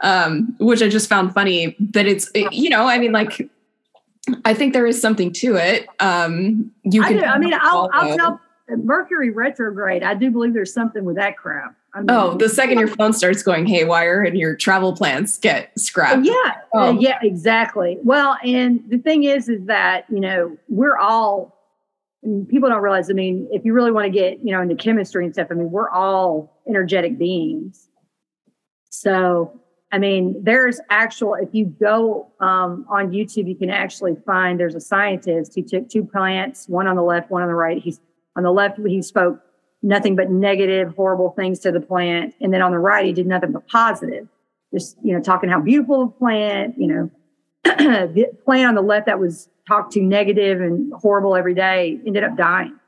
um, 0.02 0.56
which 0.60 0.82
i 0.82 0.88
just 0.88 1.10
found 1.10 1.34
funny 1.34 1.76
that 1.80 2.06
it's 2.06 2.32
you 2.52 2.70
know 2.70 2.88
i 2.88 2.98
mean 2.98 3.12
like 3.12 3.50
i 4.46 4.54
think 4.54 4.72
there 4.72 4.88
is 4.88 5.02
something 5.02 5.34
to 5.34 5.56
it. 5.58 5.88
Um 6.00 6.72
you 6.84 7.02
can 7.02 7.22
i, 7.22 7.34
I 7.34 7.38
mean 7.38 7.54
i'll, 7.54 7.90
I'll 7.94 8.16
tell 8.16 8.42
Mercury 8.78 9.30
retrograde, 9.30 10.04
I 10.04 10.14
do 10.14 10.32
believe 10.32 10.54
there's 10.54 10.74
something 10.74 11.04
with 11.06 11.16
that 11.16 11.38
crap. 11.38 11.76
I 11.94 12.00
mean, 12.00 12.08
oh, 12.10 12.38
the 12.38 12.50
second 12.50 12.78
your 12.78 12.88
phone 12.88 13.14
starts 13.14 13.41
going 13.41 13.66
haywire 13.66 14.22
and 14.22 14.38
your 14.38 14.56
travel 14.56 14.96
plans 14.96 15.40
get 15.40 15.78
scrapped. 15.80 16.24
Yeah, 16.24 16.34
oh. 16.74 16.90
uh, 16.90 16.91
yeah, 16.91 17.18
exactly. 17.22 17.98
Well, 18.04 18.38
and 18.44 18.84
the 18.90 19.00
thing 19.00 19.24
is, 19.24 19.50
is 19.50 19.66
that 19.66 20.06
you 20.10 20.20
know 20.20 20.58
we're 20.68 20.98
all. 20.98 21.56
I 22.24 22.28
mean, 22.28 22.46
people 22.46 22.70
don't 22.70 22.82
realize. 22.82 23.10
I 23.10 23.14
mean, 23.14 23.48
if 23.52 23.66
you 23.66 23.74
really 23.74 23.91
want 23.91 24.06
to 24.06 24.12
get 24.12 24.40
you 24.44 24.52
know 24.52 24.62
into 24.62 24.76
chemistry 24.76 25.26
and 25.26 25.34
stuff, 25.34 25.48
I 25.50 25.56
mean, 25.56 25.72
we're 25.72 25.90
all 25.90 26.62
energetic 26.68 27.18
beings. 27.18 27.88
So, 28.91 29.60
I 29.91 29.98
mean, 29.98 30.36
there's 30.44 30.80
actual. 30.91 31.36
If 31.36 31.50
you 31.54 31.66
go 31.66 32.32
um, 32.40 32.86
on 32.88 33.10
YouTube, 33.12 33.48
you 33.48 33.56
can 33.56 33.72
actually 33.72 34.16
find 34.28 34.60
there's 34.60 34.76
a 34.76 34.82
scientist 34.82 35.56
who 35.56 35.64
took 35.64 35.90
two 35.90 36.04
plants, 36.04 36.70
one 36.70 36.86
on 36.86 36.96
the 36.96 37.04
left, 37.04 37.32
one 37.32 37.41
on 37.41 37.48
the 37.48 37.56
right. 37.56 37.82
He's 37.82 38.00
on 38.40 38.44
the 38.44 38.52
left, 38.52 38.80
he 38.88 39.02
spoke 39.02 39.41
nothing 39.84 40.16
but 40.16 40.32
negative, 40.32 40.95
horrible 40.95 41.32
things 41.32 41.60
to 41.60 41.72
the 41.72 41.82
plant. 41.82 42.34
And 42.40 42.53
then 42.53 42.61
on 42.61 42.72
the 42.72 42.80
right, 42.80 43.06
he 43.06 43.11
did 43.11 43.28
nothing 43.28 43.52
but 43.52 43.68
positive. 43.68 44.30
Just, 44.74 44.98
you 45.03 45.14
know, 45.14 45.22
talking 45.22 45.49
how 45.49 45.60
beautiful 45.60 46.06
the 46.06 46.11
plant, 46.14 46.76
you 46.78 46.88
know, 46.88 47.11
the 47.64 48.32
plant 48.45 48.70
on 48.70 48.76
the 48.76 48.82
left 48.82 49.07
that 49.07 49.20
was 49.20 49.49
talked 49.68 49.91
to 49.94 50.02
negative 50.02 50.61
and 50.61 50.94
horrible 50.94 51.36
every 51.36 51.53
day 51.53 51.99
ended 52.07 52.24
up 52.24 52.38
dying. 52.38 52.80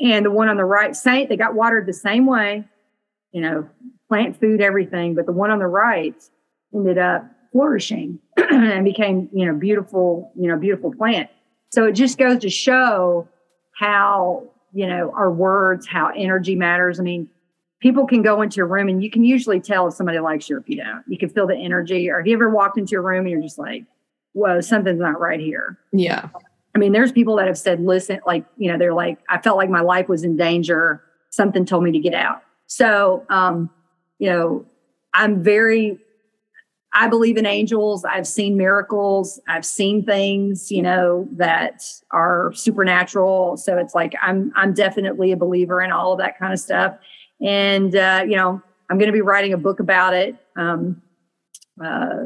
And 0.00 0.26
the 0.26 0.30
one 0.30 0.48
on 0.48 0.56
the 0.56 0.64
right, 0.64 0.94
same, 0.96 1.28
they 1.28 1.36
got 1.36 1.54
watered 1.54 1.86
the 1.86 1.92
same 1.92 2.26
way, 2.26 2.64
you 3.32 3.40
know, 3.40 3.68
plant 4.08 4.38
food, 4.40 4.60
everything. 4.60 5.14
But 5.14 5.26
the 5.26 5.32
one 5.32 5.50
on 5.50 5.60
the 5.60 5.66
right 5.66 6.14
ended 6.74 6.98
up 6.98 7.24
flourishing 7.52 8.18
and 8.36 8.84
became, 8.84 9.28
you 9.32 9.46
know, 9.46 9.54
beautiful, 9.54 10.32
you 10.36 10.48
know, 10.48 10.56
beautiful 10.56 10.92
plant. 10.92 11.30
So 11.70 11.84
it 11.84 11.92
just 11.92 12.18
goes 12.18 12.38
to 12.38 12.50
show 12.50 13.28
how 13.78 14.48
you 14.72 14.86
know, 14.86 15.12
our 15.14 15.30
words, 15.30 15.86
how 15.86 16.12
energy 16.14 16.54
matters. 16.54 17.00
I 17.00 17.02
mean, 17.02 17.28
people 17.80 18.06
can 18.06 18.22
go 18.22 18.42
into 18.42 18.60
a 18.60 18.64
room 18.64 18.88
and 18.88 19.02
you 19.02 19.10
can 19.10 19.24
usually 19.24 19.60
tell 19.60 19.88
if 19.88 19.94
somebody 19.94 20.18
likes 20.18 20.48
you 20.48 20.56
or 20.56 20.60
if 20.60 20.68
you 20.68 20.76
don't. 20.76 21.02
You 21.06 21.18
can 21.18 21.28
feel 21.30 21.46
the 21.46 21.56
energy. 21.56 22.08
Or 22.10 22.18
have 22.18 22.26
you 22.26 22.34
ever 22.34 22.50
walked 22.50 22.78
into 22.78 22.96
a 22.96 23.00
room 23.00 23.20
and 23.20 23.30
you're 23.30 23.42
just 23.42 23.58
like, 23.58 23.84
whoa, 24.32 24.60
something's 24.60 25.00
not 25.00 25.18
right 25.18 25.40
here? 25.40 25.78
Yeah. 25.92 26.28
I 26.74 26.78
mean, 26.78 26.92
there's 26.92 27.12
people 27.12 27.36
that 27.36 27.46
have 27.46 27.58
said, 27.58 27.80
listen, 27.80 28.20
like, 28.26 28.44
you 28.56 28.70
know, 28.70 28.78
they're 28.78 28.94
like, 28.94 29.18
I 29.28 29.40
felt 29.40 29.56
like 29.56 29.70
my 29.70 29.80
life 29.80 30.08
was 30.08 30.22
in 30.22 30.36
danger. 30.36 31.02
Something 31.30 31.64
told 31.64 31.82
me 31.82 31.92
to 31.92 31.98
get 31.98 32.14
out. 32.14 32.42
So, 32.66 33.24
um, 33.30 33.70
you 34.18 34.28
know, 34.28 34.66
I'm 35.14 35.42
very, 35.42 35.98
I 36.92 37.06
believe 37.06 37.36
in 37.36 37.46
angels. 37.46 38.04
I've 38.04 38.26
seen 38.26 38.56
miracles. 38.56 39.40
I've 39.46 39.66
seen 39.66 40.04
things, 40.04 40.70
you 40.70 40.82
know, 40.82 41.28
that 41.32 41.82
are 42.12 42.52
supernatural. 42.54 43.56
So 43.58 43.76
it's 43.76 43.94
like 43.94 44.14
I'm 44.22 44.52
I'm 44.56 44.72
definitely 44.72 45.32
a 45.32 45.36
believer 45.36 45.82
in 45.82 45.92
all 45.92 46.12
of 46.12 46.18
that 46.18 46.38
kind 46.38 46.52
of 46.52 46.58
stuff. 46.58 46.96
And 47.44 47.94
uh, 47.94 48.24
you 48.26 48.36
know, 48.36 48.62
I'm 48.90 48.98
going 48.98 49.08
to 49.08 49.12
be 49.12 49.20
writing 49.20 49.52
a 49.52 49.58
book 49.58 49.80
about 49.80 50.14
it, 50.14 50.36
um, 50.56 51.02
uh, 51.82 52.24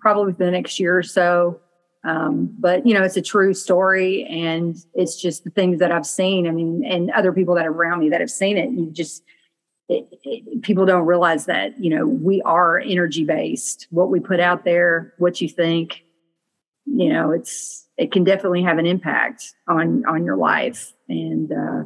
probably 0.00 0.32
within 0.32 0.46
the 0.46 0.52
next 0.52 0.80
year 0.80 0.96
or 0.96 1.02
so. 1.02 1.60
Um, 2.04 2.54
but 2.58 2.86
you 2.86 2.94
know, 2.94 3.02
it's 3.02 3.16
a 3.16 3.22
true 3.22 3.52
story, 3.52 4.24
and 4.30 4.76
it's 4.94 5.20
just 5.20 5.44
the 5.44 5.50
things 5.50 5.78
that 5.80 5.92
I've 5.92 6.06
seen. 6.06 6.46
I 6.46 6.52
mean, 6.52 6.84
and 6.86 7.10
other 7.10 7.32
people 7.32 7.54
that 7.56 7.66
are 7.66 7.72
around 7.72 8.00
me 8.00 8.08
that 8.08 8.20
have 8.20 8.30
seen 8.30 8.56
it. 8.56 8.70
You 8.70 8.90
just 8.90 9.24
it, 9.88 10.06
it, 10.22 10.62
people 10.62 10.84
don't 10.86 11.06
realize 11.06 11.46
that 11.46 11.78
you 11.78 11.90
know 11.90 12.06
we 12.06 12.42
are 12.42 12.78
energy 12.78 13.24
based. 13.24 13.86
What 13.90 14.10
we 14.10 14.20
put 14.20 14.40
out 14.40 14.64
there, 14.64 15.14
what 15.18 15.40
you 15.40 15.48
think, 15.48 16.04
you 16.84 17.12
know, 17.12 17.30
it's 17.30 17.86
it 17.96 18.12
can 18.12 18.24
definitely 18.24 18.62
have 18.62 18.78
an 18.78 18.86
impact 18.86 19.54
on 19.66 20.04
on 20.06 20.24
your 20.24 20.36
life. 20.36 20.92
And 21.08 21.50
uh, 21.50 21.84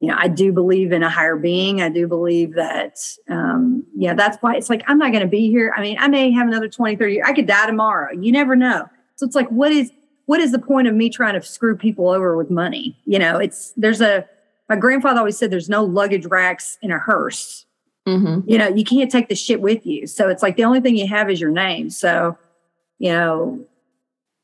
you 0.00 0.08
know, 0.08 0.16
I 0.16 0.28
do 0.28 0.52
believe 0.52 0.92
in 0.92 1.02
a 1.02 1.10
higher 1.10 1.36
being. 1.36 1.82
I 1.82 1.88
do 1.88 2.06
believe 2.06 2.54
that, 2.54 2.98
um, 3.28 3.84
yeah, 3.96 4.14
that's 4.14 4.38
why 4.40 4.54
it's 4.54 4.70
like, 4.70 4.84
I'm 4.86 4.98
not 4.98 5.10
going 5.10 5.24
to 5.24 5.28
be 5.28 5.50
here. 5.50 5.74
I 5.76 5.80
mean, 5.80 5.96
I 5.98 6.06
may 6.06 6.30
have 6.30 6.46
another 6.46 6.68
20, 6.68 6.96
30 6.96 7.14
years. 7.14 7.26
I 7.28 7.32
could 7.32 7.46
die 7.46 7.66
tomorrow. 7.66 8.12
You 8.12 8.30
never 8.30 8.54
know. 8.54 8.88
So 9.16 9.26
it's 9.26 9.34
like, 9.34 9.48
what 9.48 9.72
is, 9.72 9.90
what 10.26 10.38
is 10.38 10.52
the 10.52 10.60
point 10.60 10.86
of 10.86 10.94
me 10.94 11.10
trying 11.10 11.34
to 11.34 11.42
screw 11.44 11.76
people 11.76 12.08
over 12.10 12.36
with 12.36 12.48
money? 12.48 12.96
You 13.06 13.18
know, 13.18 13.38
it's, 13.38 13.72
there's 13.76 14.00
a, 14.00 14.24
my 14.68 14.76
grandfather 14.76 15.20
always 15.20 15.38
said 15.38 15.50
there's 15.50 15.68
no 15.68 15.84
luggage 15.84 16.26
racks 16.26 16.78
in 16.82 16.90
a 16.90 16.98
hearse. 16.98 17.66
Mm-hmm. 18.06 18.48
You 18.48 18.58
know, 18.58 18.68
you 18.68 18.84
can't 18.84 19.10
take 19.10 19.28
the 19.28 19.34
shit 19.34 19.60
with 19.60 19.84
you. 19.84 20.06
So 20.06 20.28
it's 20.28 20.42
like 20.42 20.56
the 20.56 20.64
only 20.64 20.80
thing 20.80 20.96
you 20.96 21.06
have 21.06 21.30
is 21.30 21.40
your 21.40 21.50
name. 21.50 21.90
So, 21.90 22.38
you 22.98 23.10
know, 23.12 23.66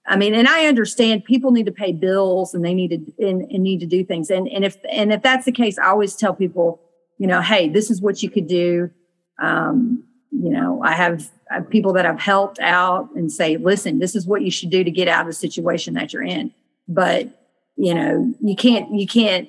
I 0.07 0.17
mean, 0.17 0.35
and 0.35 0.47
I 0.47 0.67
understand 0.67 1.25
people 1.25 1.51
need 1.51 1.67
to 1.67 1.73
pay 1.73 1.93
bills 1.93 2.53
and 2.53 2.65
they 2.65 2.75
need 2.75 2.89
to 2.89 3.27
and, 3.27 3.43
and 3.51 3.63
need 3.63 3.81
to 3.81 3.87
do 3.87 4.05
things. 4.05 4.31
And 4.31 4.49
and 4.49 4.65
if 4.65 4.77
and 4.91 5.13
if 5.13 5.23
that's 5.23 5.47
the 5.47 5.53
case, 5.53 5.79
I 5.79 5.87
always 5.87 6.15
tell 6.15 6.35
people, 6.35 6.81
you 7.19 7.27
know, 7.27 7.41
hey, 7.41 7.69
this 7.69 7.91
is 7.91 8.03
what 8.03 8.23
you 8.23 8.29
could 8.29 8.47
do. 8.47 8.91
Um, 9.39 10.05
you 10.31 10.51
know, 10.51 10.83
I 10.83 10.93
have, 10.93 11.31
I 11.51 11.55
have 11.55 11.71
people 11.71 11.93
that 11.95 12.07
I've 12.07 12.21
helped 12.21 12.59
out 12.59 13.09
and 13.15 13.31
say, 13.31 13.57
listen, 13.57 13.99
this 13.99 14.15
is 14.15 14.27
what 14.27 14.43
you 14.43 14.51
should 14.51 14.71
do 14.71 14.83
to 14.83 14.91
get 14.91 15.09
out 15.09 15.23
of 15.23 15.27
the 15.29 15.33
situation 15.33 15.95
that 15.95 16.13
you're 16.13 16.23
in. 16.23 16.53
But 16.89 17.29
you 17.77 17.95
know, 17.95 18.33
you 18.41 18.55
can't, 18.57 18.95
you 18.95 19.07
can't 19.07 19.49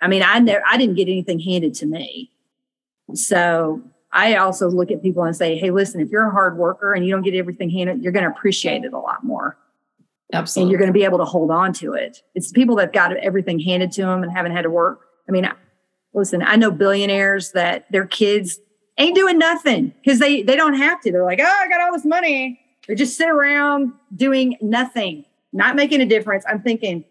I 0.00 0.08
mean, 0.08 0.22
I 0.22 0.38
never, 0.38 0.62
I 0.66 0.76
didn't 0.76 0.96
get 0.96 1.08
anything 1.08 1.40
handed 1.40 1.74
to 1.74 1.86
me. 1.86 2.30
So 3.14 3.82
I 4.12 4.36
also 4.36 4.68
look 4.68 4.90
at 4.90 5.02
people 5.02 5.22
and 5.22 5.36
say, 5.36 5.56
hey, 5.56 5.70
listen, 5.70 6.00
if 6.00 6.10
you're 6.10 6.26
a 6.26 6.30
hard 6.30 6.56
worker 6.56 6.92
and 6.92 7.04
you 7.04 7.12
don't 7.12 7.22
get 7.22 7.34
everything 7.34 7.70
handed, 7.70 8.02
you're 8.02 8.12
going 8.12 8.24
to 8.24 8.30
appreciate 8.30 8.84
it 8.84 8.92
a 8.92 8.98
lot 8.98 9.24
more. 9.24 9.56
Absolutely. 10.32 10.62
And 10.62 10.70
you're 10.70 10.78
going 10.78 10.92
to 10.92 10.98
be 10.98 11.04
able 11.04 11.18
to 11.18 11.24
hold 11.24 11.50
on 11.50 11.72
to 11.74 11.92
it. 11.94 12.22
It's 12.34 12.50
the 12.50 12.54
people 12.54 12.76
that 12.76 12.92
got 12.92 13.16
everything 13.18 13.60
handed 13.60 13.92
to 13.92 14.02
them 14.02 14.22
and 14.22 14.32
haven't 14.32 14.52
had 14.52 14.62
to 14.62 14.70
work. 14.70 15.02
I 15.28 15.32
mean, 15.32 15.48
listen, 16.14 16.42
I 16.42 16.56
know 16.56 16.70
billionaires 16.70 17.52
that 17.52 17.90
their 17.92 18.06
kids 18.06 18.58
ain't 18.98 19.14
doing 19.14 19.38
nothing 19.38 19.92
because 20.02 20.18
they 20.18 20.42
they 20.42 20.56
don't 20.56 20.74
have 20.74 21.00
to. 21.02 21.12
They're 21.12 21.24
like, 21.24 21.40
oh, 21.40 21.44
I 21.44 21.68
got 21.68 21.80
all 21.80 21.92
this 21.92 22.04
money. 22.04 22.60
They 22.88 22.94
just 22.94 23.16
sit 23.16 23.28
around 23.28 23.92
doing 24.14 24.56
nothing, 24.60 25.24
not 25.52 25.76
making 25.76 26.00
a 26.00 26.06
difference. 26.06 26.44
I'm 26.48 26.62
thinking, 26.62 27.04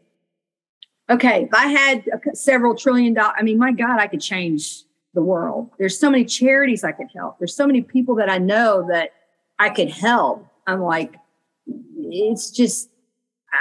okay, 1.10 1.44
if 1.44 1.54
I 1.54 1.68
had 1.68 2.06
several 2.34 2.76
trillion 2.76 3.14
dollars, 3.14 3.36
I 3.38 3.44
mean, 3.44 3.58
my 3.58 3.72
God, 3.72 4.00
I 4.00 4.08
could 4.08 4.22
change 4.22 4.84
the 5.14 5.22
world. 5.22 5.70
There's 5.80 5.98
so 5.98 6.10
many 6.10 6.26
charities 6.26 6.84
I 6.84 6.92
could 6.92 7.08
help. 7.16 7.40
There's 7.40 7.56
so 7.56 7.66
many 7.66 7.82
people 7.82 8.16
that 8.16 8.30
I 8.30 8.38
know 8.38 8.88
that 8.90 9.12
I 9.60 9.70
could 9.70 9.90
help. 9.90 10.46
I'm 10.68 10.82
like, 10.82 11.16
it's 11.98 12.52
just, 12.52 12.90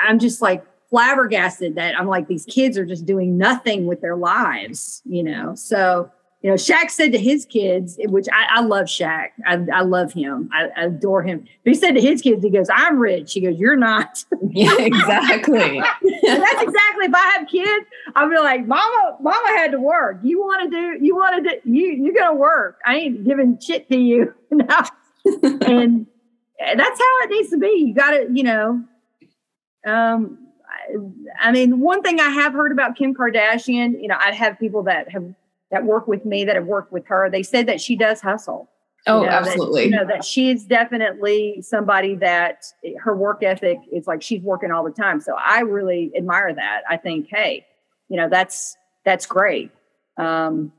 I'm 0.06 0.18
just 0.18 0.42
like 0.42 0.64
flabbergasted 0.90 1.76
that 1.76 1.98
I'm 1.98 2.08
like, 2.08 2.28
these 2.28 2.44
kids 2.46 2.76
are 2.76 2.84
just 2.84 3.06
doing 3.06 3.38
nothing 3.38 3.86
with 3.86 4.00
their 4.00 4.16
lives, 4.16 5.02
you 5.04 5.22
know? 5.22 5.54
So 5.54 6.10
you 6.44 6.50
know, 6.50 6.56
Shaq 6.56 6.90
said 6.90 7.12
to 7.12 7.18
his 7.18 7.46
kids, 7.46 7.96
which 8.00 8.26
I, 8.30 8.58
I 8.58 8.60
love 8.60 8.84
Shaq. 8.84 9.28
I, 9.46 9.64
I 9.72 9.80
love 9.80 10.12
him. 10.12 10.50
I, 10.52 10.66
I, 10.76 10.84
adore 10.84 11.22
him. 11.22 11.38
But 11.64 11.72
he 11.72 11.74
said 11.74 11.92
to 11.92 12.02
his 12.02 12.20
kids, 12.20 12.44
he 12.44 12.50
goes, 12.50 12.68
I'm 12.70 12.98
rich. 12.98 13.32
He 13.32 13.40
goes, 13.40 13.58
You're 13.58 13.76
not. 13.76 14.22
Yeah, 14.50 14.76
exactly. 14.78 15.80
that's 16.22 16.62
exactly 16.62 17.06
if 17.06 17.14
I 17.14 17.36
have 17.36 17.48
kids, 17.48 17.86
I'll 18.14 18.28
be 18.28 18.36
like, 18.36 18.66
Mama, 18.66 19.16
Mama 19.20 19.48
had 19.56 19.72
to 19.72 19.80
work. 19.80 20.20
You 20.22 20.38
want 20.38 20.70
to 20.70 20.70
do, 20.70 21.04
you 21.04 21.16
want 21.16 21.42
to 21.42 21.50
do, 21.50 21.60
you, 21.68 21.88
you're 21.88 22.14
going 22.14 22.30
to 22.30 22.38
work. 22.38 22.78
I 22.86 22.96
ain't 22.96 23.24
giving 23.24 23.58
shit 23.58 23.88
to 23.88 23.96
you. 23.96 24.32
and 24.50 26.06
that's 26.60 27.00
how 27.00 27.18
it 27.22 27.30
needs 27.30 27.50
to 27.50 27.58
be. 27.58 27.84
You 27.86 27.94
got 27.94 28.10
to, 28.10 28.28
you 28.32 28.44
know, 28.44 28.84
um, 29.86 30.38
I 31.40 31.50
mean, 31.50 31.80
one 31.80 32.02
thing 32.02 32.20
I 32.20 32.28
have 32.28 32.52
heard 32.52 32.70
about 32.70 32.96
Kim 32.96 33.14
Kardashian, 33.14 34.00
you 34.00 34.08
know, 34.08 34.18
I 34.20 34.32
have 34.32 34.60
people 34.60 34.82
that 34.84 35.10
have 35.10 35.34
that 35.70 35.84
work 35.84 36.06
with 36.06 36.24
me 36.24 36.44
that 36.44 36.56
have 36.56 36.66
worked 36.66 36.92
with 36.92 37.06
her, 37.06 37.28
they 37.30 37.42
said 37.42 37.66
that 37.66 37.80
she 37.80 37.96
does 37.96 38.20
hustle. 38.20 38.68
Oh, 39.06 39.20
you 39.20 39.26
know, 39.26 39.32
absolutely. 39.32 39.82
That, 39.82 39.86
you 39.86 39.96
know, 39.96 40.06
that 40.06 40.24
she's 40.24 40.64
definitely 40.64 41.60
somebody 41.60 42.14
that 42.16 42.64
her 42.98 43.14
work 43.14 43.42
ethic 43.42 43.78
is 43.92 44.06
like 44.06 44.22
she's 44.22 44.40
working 44.40 44.70
all 44.70 44.82
the 44.82 44.90
time. 44.90 45.20
So 45.20 45.34
I 45.34 45.60
really 45.60 46.10
admire 46.16 46.54
that. 46.54 46.82
I 46.88 46.96
think, 46.96 47.28
hey, 47.30 47.66
you 48.08 48.16
know, 48.16 48.28
that's 48.28 48.76
that's 49.04 49.26
great. 49.26 49.70
Um, 50.16 50.72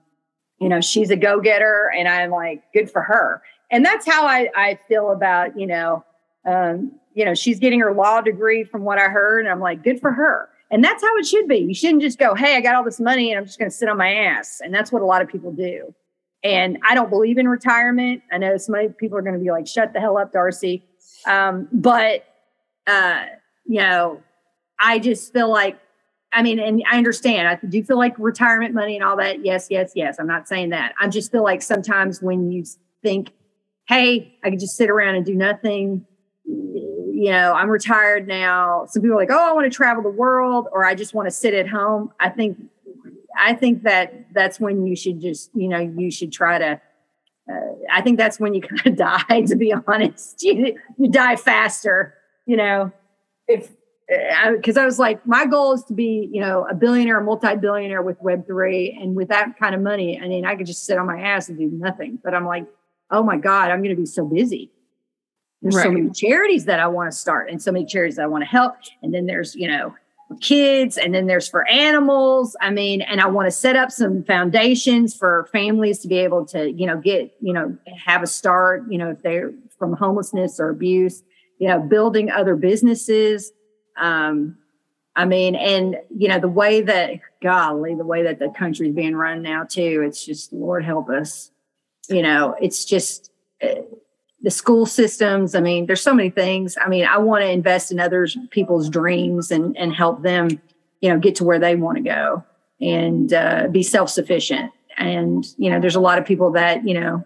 you 0.59 0.69
know, 0.69 0.81
she's 0.81 1.11
a 1.11 1.15
go-getter 1.15 1.91
and 1.95 2.07
I'm 2.07 2.31
like, 2.31 2.63
good 2.73 2.89
for 2.89 3.01
her. 3.01 3.43
And 3.69 3.85
that's 3.85 4.05
how 4.07 4.25
I, 4.25 4.49
I 4.55 4.79
feel 4.87 5.11
about, 5.11 5.59
you 5.59 5.67
know, 5.67 6.03
um, 6.47 6.93
you 7.13 7.25
know, 7.25 7.33
she's 7.33 7.59
getting 7.59 7.79
her 7.81 7.93
law 7.93 8.21
degree 8.21 8.63
from 8.63 8.83
what 8.83 8.97
I 8.97 9.09
heard. 9.09 9.41
And 9.41 9.49
I'm 9.49 9.59
like, 9.59 9.83
good 9.83 9.99
for 9.99 10.11
her. 10.11 10.49
And 10.71 10.83
that's 10.83 11.03
how 11.03 11.15
it 11.17 11.25
should 11.25 11.47
be. 11.47 11.57
You 11.57 11.73
shouldn't 11.73 12.01
just 12.01 12.17
go, 12.17 12.33
hey, 12.33 12.55
I 12.55 12.61
got 12.61 12.75
all 12.75 12.83
this 12.83 12.99
money 12.99 13.31
and 13.31 13.39
I'm 13.39 13.45
just 13.45 13.59
going 13.59 13.69
to 13.69 13.75
sit 13.75 13.87
on 13.87 13.97
my 13.97 14.13
ass. 14.13 14.61
And 14.63 14.73
that's 14.73 14.91
what 14.91 15.01
a 15.01 15.05
lot 15.05 15.21
of 15.21 15.27
people 15.27 15.51
do. 15.51 15.93
And 16.43 16.77
I 16.87 16.95
don't 16.95 17.09
believe 17.09 17.37
in 17.37 17.47
retirement. 17.47 18.21
I 18.31 18.37
know 18.37 18.57
some 18.57 18.75
people 18.97 19.17
are 19.17 19.21
going 19.21 19.35
to 19.35 19.39
be 19.39 19.51
like, 19.51 19.67
shut 19.67 19.93
the 19.93 19.99
hell 19.99 20.17
up, 20.17 20.31
Darcy. 20.31 20.83
Um, 21.25 21.67
but, 21.71 22.25
uh, 22.87 23.25
you 23.65 23.79
know, 23.79 24.21
I 24.79 24.99
just 24.99 25.33
feel 25.33 25.49
like, 25.49 25.79
I 26.31 26.43
mean, 26.43 26.59
and 26.59 26.83
I 26.91 26.97
understand. 26.97 27.47
I 27.47 27.65
do 27.65 27.83
feel 27.83 27.97
like 27.97 28.13
retirement 28.19 28.73
money 28.73 28.95
and 28.95 29.03
all 29.03 29.17
that. 29.17 29.45
Yes, 29.45 29.67
yes, 29.69 29.93
yes. 29.95 30.17
I'm 30.19 30.27
not 30.27 30.47
saying 30.47 30.69
that. 30.69 30.93
I 30.99 31.07
just 31.07 31.31
feel 31.31 31.43
like 31.43 31.61
sometimes 31.61 32.21
when 32.21 32.51
you 32.51 32.63
think, 33.01 33.31
hey, 33.87 34.37
I 34.43 34.49
could 34.49 34.59
just 34.59 34.75
sit 34.75 34.89
around 34.89 35.15
and 35.15 35.25
do 35.25 35.35
nothing, 35.35 36.05
you 37.15 37.31
know, 37.31 37.53
I'm 37.53 37.69
retired 37.69 38.27
now. 38.27 38.85
Some 38.89 39.01
people 39.01 39.15
are 39.15 39.21
like, 39.21 39.31
oh, 39.31 39.49
I 39.49 39.53
want 39.53 39.71
to 39.71 39.75
travel 39.75 40.03
the 40.03 40.09
world 40.09 40.67
or 40.73 40.85
I 40.85 40.95
just 40.95 41.13
want 41.13 41.27
to 41.27 41.31
sit 41.31 41.53
at 41.53 41.65
home. 41.65 42.11
I 42.19 42.27
think, 42.27 42.57
I 43.39 43.53
think 43.53 43.83
that 43.83 44.33
that's 44.33 44.59
when 44.59 44.85
you 44.85 44.97
should 44.97 45.21
just, 45.21 45.49
you 45.53 45.69
know, 45.69 45.79
you 45.79 46.11
should 46.11 46.33
try 46.33 46.57
to, 46.57 46.81
uh, 47.49 47.73
I 47.89 48.01
think 48.01 48.17
that's 48.17 48.37
when 48.37 48.53
you 48.53 48.61
kind 48.61 48.85
of 48.85 48.95
die, 49.29 49.41
to 49.47 49.55
be 49.55 49.73
honest. 49.87 50.43
You, 50.43 50.77
you 50.97 51.09
die 51.09 51.37
faster, 51.37 52.15
you 52.45 52.57
know, 52.57 52.91
if, 53.47 53.69
because 54.51 54.75
uh, 54.75 54.81
I, 54.81 54.83
I 54.83 54.85
was 54.85 54.99
like, 54.99 55.25
my 55.25 55.45
goal 55.45 55.71
is 55.71 55.85
to 55.85 55.93
be, 55.93 56.29
you 56.33 56.41
know, 56.41 56.67
a 56.69 56.75
billionaire, 56.75 57.19
a 57.19 57.23
multi-billionaire 57.23 58.01
with 58.01 58.19
Web3. 58.19 59.01
And 59.01 59.15
with 59.15 59.29
that 59.29 59.57
kind 59.57 59.73
of 59.73 59.79
money, 59.79 60.19
I 60.21 60.27
mean, 60.27 60.45
I 60.45 60.57
could 60.57 60.67
just 60.67 60.85
sit 60.85 60.97
on 60.97 61.07
my 61.07 61.21
ass 61.21 61.47
and 61.47 61.57
do 61.57 61.69
nothing. 61.71 62.19
But 62.21 62.33
I'm 62.33 62.45
like, 62.45 62.67
oh 63.09 63.23
my 63.23 63.37
God, 63.37 63.71
I'm 63.71 63.79
going 63.81 63.95
to 63.95 64.01
be 64.01 64.05
so 64.05 64.25
busy. 64.25 64.69
There's 65.65 65.77
right. 65.77 65.85
so 65.85 65.91
many 65.91 66.11
charities 66.11 66.65
that 66.65 66.79
I 66.79 66.85
want 66.85 67.11
to 67.11 67.17
start 67.17 67.49
and 67.49 67.59
so 67.59 67.71
many 67.71 67.87
charities 67.87 68.17
that 68.17 68.21
I 68.21 68.27
want 68.27 68.43
to 68.43 68.47
help. 68.47 68.75
And 69.01 69.11
then 69.11 69.25
there's, 69.25 69.55
you 69.55 69.67
know, 69.67 69.95
kids 70.39 70.95
and 70.95 71.11
then 71.11 71.25
there's 71.25 71.47
for 71.47 71.67
animals. 71.67 72.55
I 72.61 72.69
mean, 72.69 73.01
and 73.01 73.19
I 73.19 73.25
want 73.25 73.47
to 73.47 73.51
set 73.51 73.75
up 73.75 73.89
some 73.89 74.23
foundations 74.25 75.15
for 75.15 75.49
families 75.51 75.97
to 76.01 76.07
be 76.07 76.19
able 76.19 76.45
to, 76.47 76.71
you 76.71 76.85
know, 76.85 76.97
get, 76.99 77.35
you 77.41 77.51
know, 77.51 77.75
have 78.05 78.21
a 78.21 78.27
start, 78.27 78.83
you 78.91 78.99
know, 78.99 79.09
if 79.09 79.23
they're 79.23 79.53
from 79.79 79.93
homelessness 79.93 80.59
or 80.59 80.69
abuse, 80.69 81.23
you 81.57 81.67
know, 81.67 81.79
building 81.79 82.29
other 82.29 82.55
businesses. 82.55 83.51
Um, 83.97 84.57
I 85.15 85.25
mean, 85.25 85.55
and 85.55 85.95
you 86.15 86.27
know, 86.27 86.39
the 86.39 86.47
way 86.47 86.81
that 86.81 87.21
golly, 87.41 87.95
the 87.95 88.05
way 88.05 88.21
that 88.21 88.37
the 88.37 88.49
country's 88.49 88.93
being 88.93 89.15
run 89.15 89.41
now 89.41 89.63
too, 89.63 90.03
it's 90.05 90.23
just 90.23 90.53
Lord 90.53 90.85
help 90.85 91.09
us. 91.09 91.49
You 92.07 92.21
know, 92.21 92.55
it's 92.61 92.85
just 92.85 93.31
eh, 93.61 93.81
the 94.41 94.51
school 94.51 94.85
systems. 94.85 95.55
I 95.55 95.61
mean, 95.61 95.85
there's 95.85 96.01
so 96.01 96.13
many 96.13 96.29
things. 96.29 96.77
I 96.79 96.87
mean, 96.87 97.05
I 97.05 97.17
want 97.17 97.43
to 97.43 97.49
invest 97.49 97.91
in 97.91 97.99
others 97.99 98.37
people's 98.51 98.89
dreams 98.89 99.51
and 99.51 99.75
and 99.77 99.93
help 99.93 100.21
them 100.21 100.61
you 101.05 101.09
know, 101.09 101.19
get 101.19 101.35
to 101.35 101.43
where 101.43 101.59
they 101.59 101.75
want 101.75 101.97
to 101.97 102.03
go 102.03 102.43
and 102.81 103.31
uh, 103.31 103.67
be 103.71 103.83
self 103.83 104.09
sufficient. 104.09 104.71
And 104.97 105.45
you 105.55 105.69
know, 105.69 105.79
there's 105.79 105.95
a 105.95 105.99
lot 105.99 106.17
of 106.17 106.25
people 106.25 106.51
that 106.53 106.87
you 106.87 106.99
know 106.99 107.23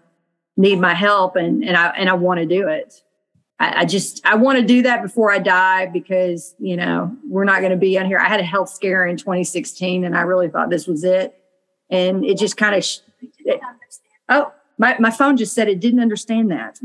need 0.58 0.78
my 0.80 0.92
help, 0.92 1.36
and 1.36 1.64
and 1.64 1.76
I 1.76 1.88
and 1.90 2.10
I 2.10 2.12
want 2.12 2.40
to 2.40 2.46
do 2.46 2.68
it. 2.68 3.02
I, 3.58 3.80
I 3.80 3.84
just 3.86 4.24
I 4.26 4.34
want 4.34 4.58
to 4.58 4.64
do 4.64 4.82
that 4.82 5.02
before 5.02 5.32
I 5.32 5.38
die 5.38 5.86
because 5.86 6.54
you 6.58 6.76
know 6.76 7.16
we're 7.26 7.44
not 7.44 7.60
going 7.60 7.72
to 7.72 7.78
be 7.78 7.98
on 7.98 8.04
here. 8.04 8.18
I 8.18 8.28
had 8.28 8.40
a 8.40 8.44
health 8.44 8.68
scare 8.68 9.06
in 9.06 9.16
2016, 9.16 10.04
and 10.04 10.14
I 10.14 10.22
really 10.22 10.48
thought 10.48 10.68
this 10.68 10.86
was 10.86 11.02
it, 11.02 11.34
and 11.88 12.24
it 12.24 12.36
just 12.36 12.58
kind 12.58 12.74
of. 12.74 12.84
Sh- 12.84 12.98
oh, 14.28 14.52
my 14.80 14.96
my 14.98 15.10
phone 15.10 15.36
just 15.36 15.54
said 15.54 15.68
it 15.68 15.78
didn't 15.78 16.00
understand 16.00 16.50
that. 16.50 16.80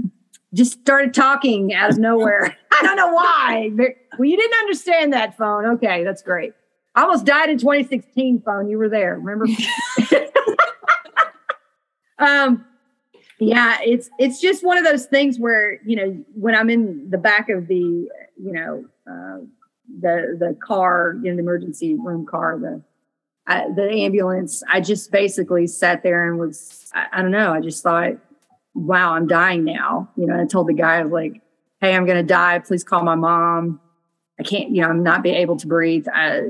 Just 0.54 0.74
started 0.74 1.14
talking 1.14 1.74
out 1.74 1.92
of 1.92 1.98
nowhere. 1.98 2.56
I 2.72 2.82
don't 2.84 2.98
know 2.98 3.14
why. 3.14 3.72
Well, 4.20 4.28
you 4.28 4.38
didn't 4.38 4.60
understand 4.60 5.14
that 5.14 5.38
phone. 5.38 5.66
Okay, 5.66 6.04
that's 6.04 6.22
great. 6.22 6.54
I 6.94 7.04
almost 7.04 7.26
died 7.26 7.50
in 7.50 7.58
2016. 7.58 8.42
Phone, 8.42 8.70
you 8.70 8.78
were 8.78 8.90
there. 8.90 9.18
Remember? 9.18 9.46
um, 12.20 12.66
yeah, 13.40 13.78
it's 13.82 14.10
it's 14.20 14.42
just 14.42 14.66
one 14.66 14.78
of 14.78 14.84
those 14.84 15.06
things 15.06 15.40
where 15.40 15.80
you 15.86 15.96
know 15.96 16.24
when 16.34 16.54
I'm 16.54 16.70
in 16.70 17.10
the 17.10 17.18
back 17.18 17.50
of 17.50 17.68
the 17.68 17.76
you 17.76 18.52
know 18.52 18.86
uh, 19.10 19.40
the 20.02 20.36
the 20.38 20.58
car 20.62 21.12
in 21.24 21.38
the 21.38 21.42
emergency 21.42 21.96
room 21.96 22.26
car 22.26 22.60
the 22.60 22.82
uh, 23.48 23.64
the 23.76 23.90
ambulance 23.90 24.64
I 24.70 24.82
just 24.82 25.12
basically 25.12 25.68
sat 25.68 26.04
there 26.04 26.30
and 26.30 26.40
was 26.40 26.90
I, 26.94 27.06
I, 27.14 27.22
don't 27.22 27.32
know 27.32 27.52
I 27.52 27.62
just 27.62 27.84
thought 27.84 28.14
wow 28.74 29.14
I'm 29.14 29.28
dying 29.28 29.64
now 29.64 30.10
you 30.16 30.26
know 30.26 30.40
I 30.40 30.46
told 30.46 30.68
the 30.68 30.74
guy 30.74 30.98
I 30.98 31.04
was 31.04 31.12
like 31.12 31.42
hey 31.82 31.96
I'm 31.96 32.06
gonna 32.06 32.24
die 32.24 32.60
please 32.60 32.84
call 32.84 33.04
my 33.04 33.16
mom 33.16 33.80
I 34.40 34.44
can't 34.44 34.72
you 34.72 34.82
know 34.82 34.90
I'm 34.90 35.04
not 35.04 35.24
be 35.24 35.32
able 35.32 35.58
to 35.58 35.68
breathe 35.68 36.08
I, 36.14 36.42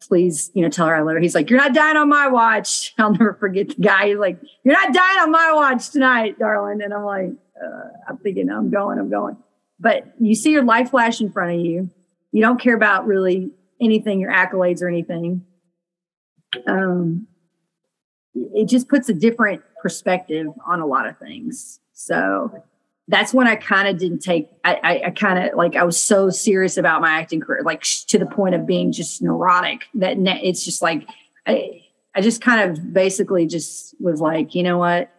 please, 0.00 0.50
you 0.54 0.62
know, 0.62 0.68
tell 0.68 0.86
her 0.86 0.94
I 0.94 1.00
love 1.00 1.14
her. 1.14 1.20
He's 1.20 1.34
like, 1.34 1.50
you're 1.50 1.58
not 1.58 1.74
dying 1.74 1.96
on 1.96 2.08
my 2.08 2.28
watch. 2.28 2.94
I'll 2.98 3.12
never 3.12 3.34
forget 3.34 3.68
the 3.68 3.74
guy. 3.74 4.08
He's 4.08 4.18
like, 4.18 4.38
you're 4.62 4.74
not 4.74 4.92
dying 4.92 5.18
on 5.20 5.30
my 5.30 5.52
watch 5.52 5.90
tonight, 5.90 6.38
darling. 6.38 6.82
And 6.82 6.92
I'm 6.92 7.04
like, 7.04 7.30
uh, 7.62 7.88
I'm 8.08 8.18
thinking, 8.18 8.50
I'm 8.50 8.70
going, 8.70 8.98
I'm 8.98 9.10
going. 9.10 9.36
But 9.80 10.14
you 10.20 10.34
see 10.34 10.50
your 10.50 10.64
life 10.64 10.90
flash 10.90 11.20
in 11.20 11.30
front 11.30 11.58
of 11.58 11.60
you. 11.60 11.90
You 12.32 12.42
don't 12.42 12.60
care 12.60 12.74
about 12.74 13.06
really 13.06 13.50
anything, 13.80 14.20
your 14.20 14.32
accolades 14.32 14.82
or 14.82 14.88
anything. 14.88 15.44
Um, 16.66 17.26
it 18.34 18.68
just 18.68 18.88
puts 18.88 19.08
a 19.08 19.14
different 19.14 19.62
perspective 19.80 20.46
on 20.66 20.80
a 20.80 20.86
lot 20.86 21.06
of 21.06 21.18
things. 21.18 21.80
So 21.92 22.64
that's 23.06 23.34
when 23.34 23.46
I 23.46 23.56
kind 23.56 23.86
of 23.86 23.98
didn't 23.98 24.20
take, 24.20 24.48
I, 24.64 24.74
I, 24.82 25.02
I 25.06 25.10
kind 25.10 25.38
of 25.38 25.56
like, 25.56 25.76
I 25.76 25.84
was 25.84 26.00
so 26.00 26.30
serious 26.30 26.76
about 26.76 27.00
my 27.00 27.10
acting 27.10 27.40
career, 27.40 27.62
like 27.62 27.82
to 28.08 28.18
the 28.18 28.26
point 28.26 28.54
of 28.54 28.66
being 28.66 28.92
just 28.92 29.22
neurotic 29.22 29.82
that 29.94 30.18
ne- 30.18 30.40
it's 30.42 30.64
just 30.64 30.80
like, 30.80 31.06
I, 31.46 31.82
I 32.14 32.22
just 32.22 32.40
kind 32.40 32.70
of 32.70 32.92
basically 32.92 33.46
just 33.46 33.94
was 34.00 34.20
like, 34.20 34.54
you 34.54 34.62
know 34.62 34.78
what? 34.78 35.10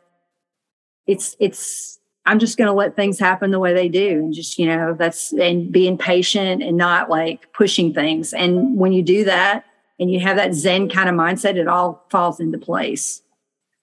It's, 1.06 1.36
it's, 1.40 2.00
I'm 2.26 2.40
just 2.40 2.58
going 2.58 2.68
to 2.68 2.74
let 2.74 2.96
things 2.96 3.20
happen 3.20 3.52
the 3.52 3.60
way 3.60 3.74
they 3.74 3.88
do. 3.88 4.18
And 4.18 4.34
just, 4.34 4.58
you 4.58 4.66
know, 4.66 4.96
that's, 4.98 5.32
and 5.34 5.72
being 5.72 5.98
patient 5.98 6.64
and 6.64 6.76
not 6.76 7.10
like 7.10 7.54
pushing 7.54 7.94
things. 7.94 8.34
And 8.34 8.76
when 8.76 8.94
you 8.94 9.04
do 9.04 9.26
that 9.26 9.64
and 10.00 10.12
you 10.12 10.20
have 10.20 10.38
that 10.38 10.54
Zen 10.54 10.90
kind 10.90 11.10
of 11.10 11.16
mindset, 11.16 11.56
it 11.56 11.68
all 11.68 12.06
falls 12.10 12.40
into 12.40 12.58
place, 12.58 13.22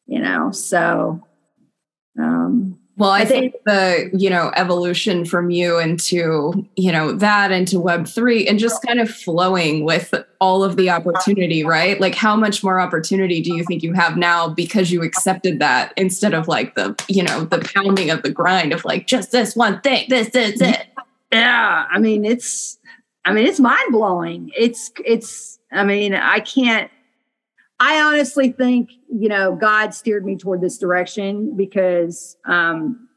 you 0.07 0.21
know? 0.21 0.51
So, 0.51 1.23
um, 2.19 2.79
well, 2.99 3.11
I 3.11 3.25
think 3.25 3.55
the, 3.65 4.11
you 4.13 4.29
know, 4.29 4.53
evolution 4.55 5.25
from 5.25 5.51
you 5.51 5.79
into, 5.79 6.69
you 6.77 6.93
know, 6.93 7.13
that 7.13 7.51
into 7.51 7.77
Web3 7.77 8.49
and 8.49 8.59
just 8.59 8.83
kind 8.87 9.01
of 9.01 9.11
flowing 9.11 9.85
with 9.85 10.13
all 10.41 10.63
of 10.63 10.77
the 10.77 10.91
opportunity, 10.91 11.65
right? 11.65 11.99
Like, 11.99 12.15
how 12.15 12.37
much 12.37 12.63
more 12.63 12.79
opportunity 12.79 13.41
do 13.41 13.55
you 13.55 13.65
think 13.65 13.83
you 13.83 13.95
have 13.95 14.19
now 14.19 14.49
because 14.49 14.93
you 14.93 15.03
accepted 15.03 15.59
that 15.61 15.95
instead 15.97 16.35
of 16.35 16.49
like 16.49 16.75
the, 16.75 16.95
you 17.09 17.23
know, 17.23 17.45
the 17.45 17.61
pounding 17.75 18.11
of 18.11 18.23
the 18.23 18.31
grind 18.31 18.75
of 18.75 18.85
like 18.85 19.07
just 19.07 19.33
this 19.33 19.57
one 19.57 19.81
thing, 19.81 20.05
this, 20.11 20.29
is 20.29 20.61
it. 20.61 20.87
Yeah. 21.33 21.87
I 21.91 21.99
mean, 21.99 22.27
it's, 22.27 22.79
I 23.25 23.33
mean, 23.33 23.47
it's 23.47 23.59
mind 23.59 23.91
blowing. 23.91 24.51
It's, 24.55 24.93
it's, 25.07 25.59
I 25.73 25.85
mean, 25.85 26.15
I 26.15 26.41
can't, 26.41 26.91
I 27.81 28.01
honestly 28.01 28.53
think, 28.53 28.91
you 29.09 29.29
know, 29.29 29.57
God 29.57 29.95
steered 29.95 30.25
me 30.25 30.37
toward 30.37 30.61
this 30.61 30.79
direction 30.79 31.57
because, 31.57 32.37
um, 32.47 33.09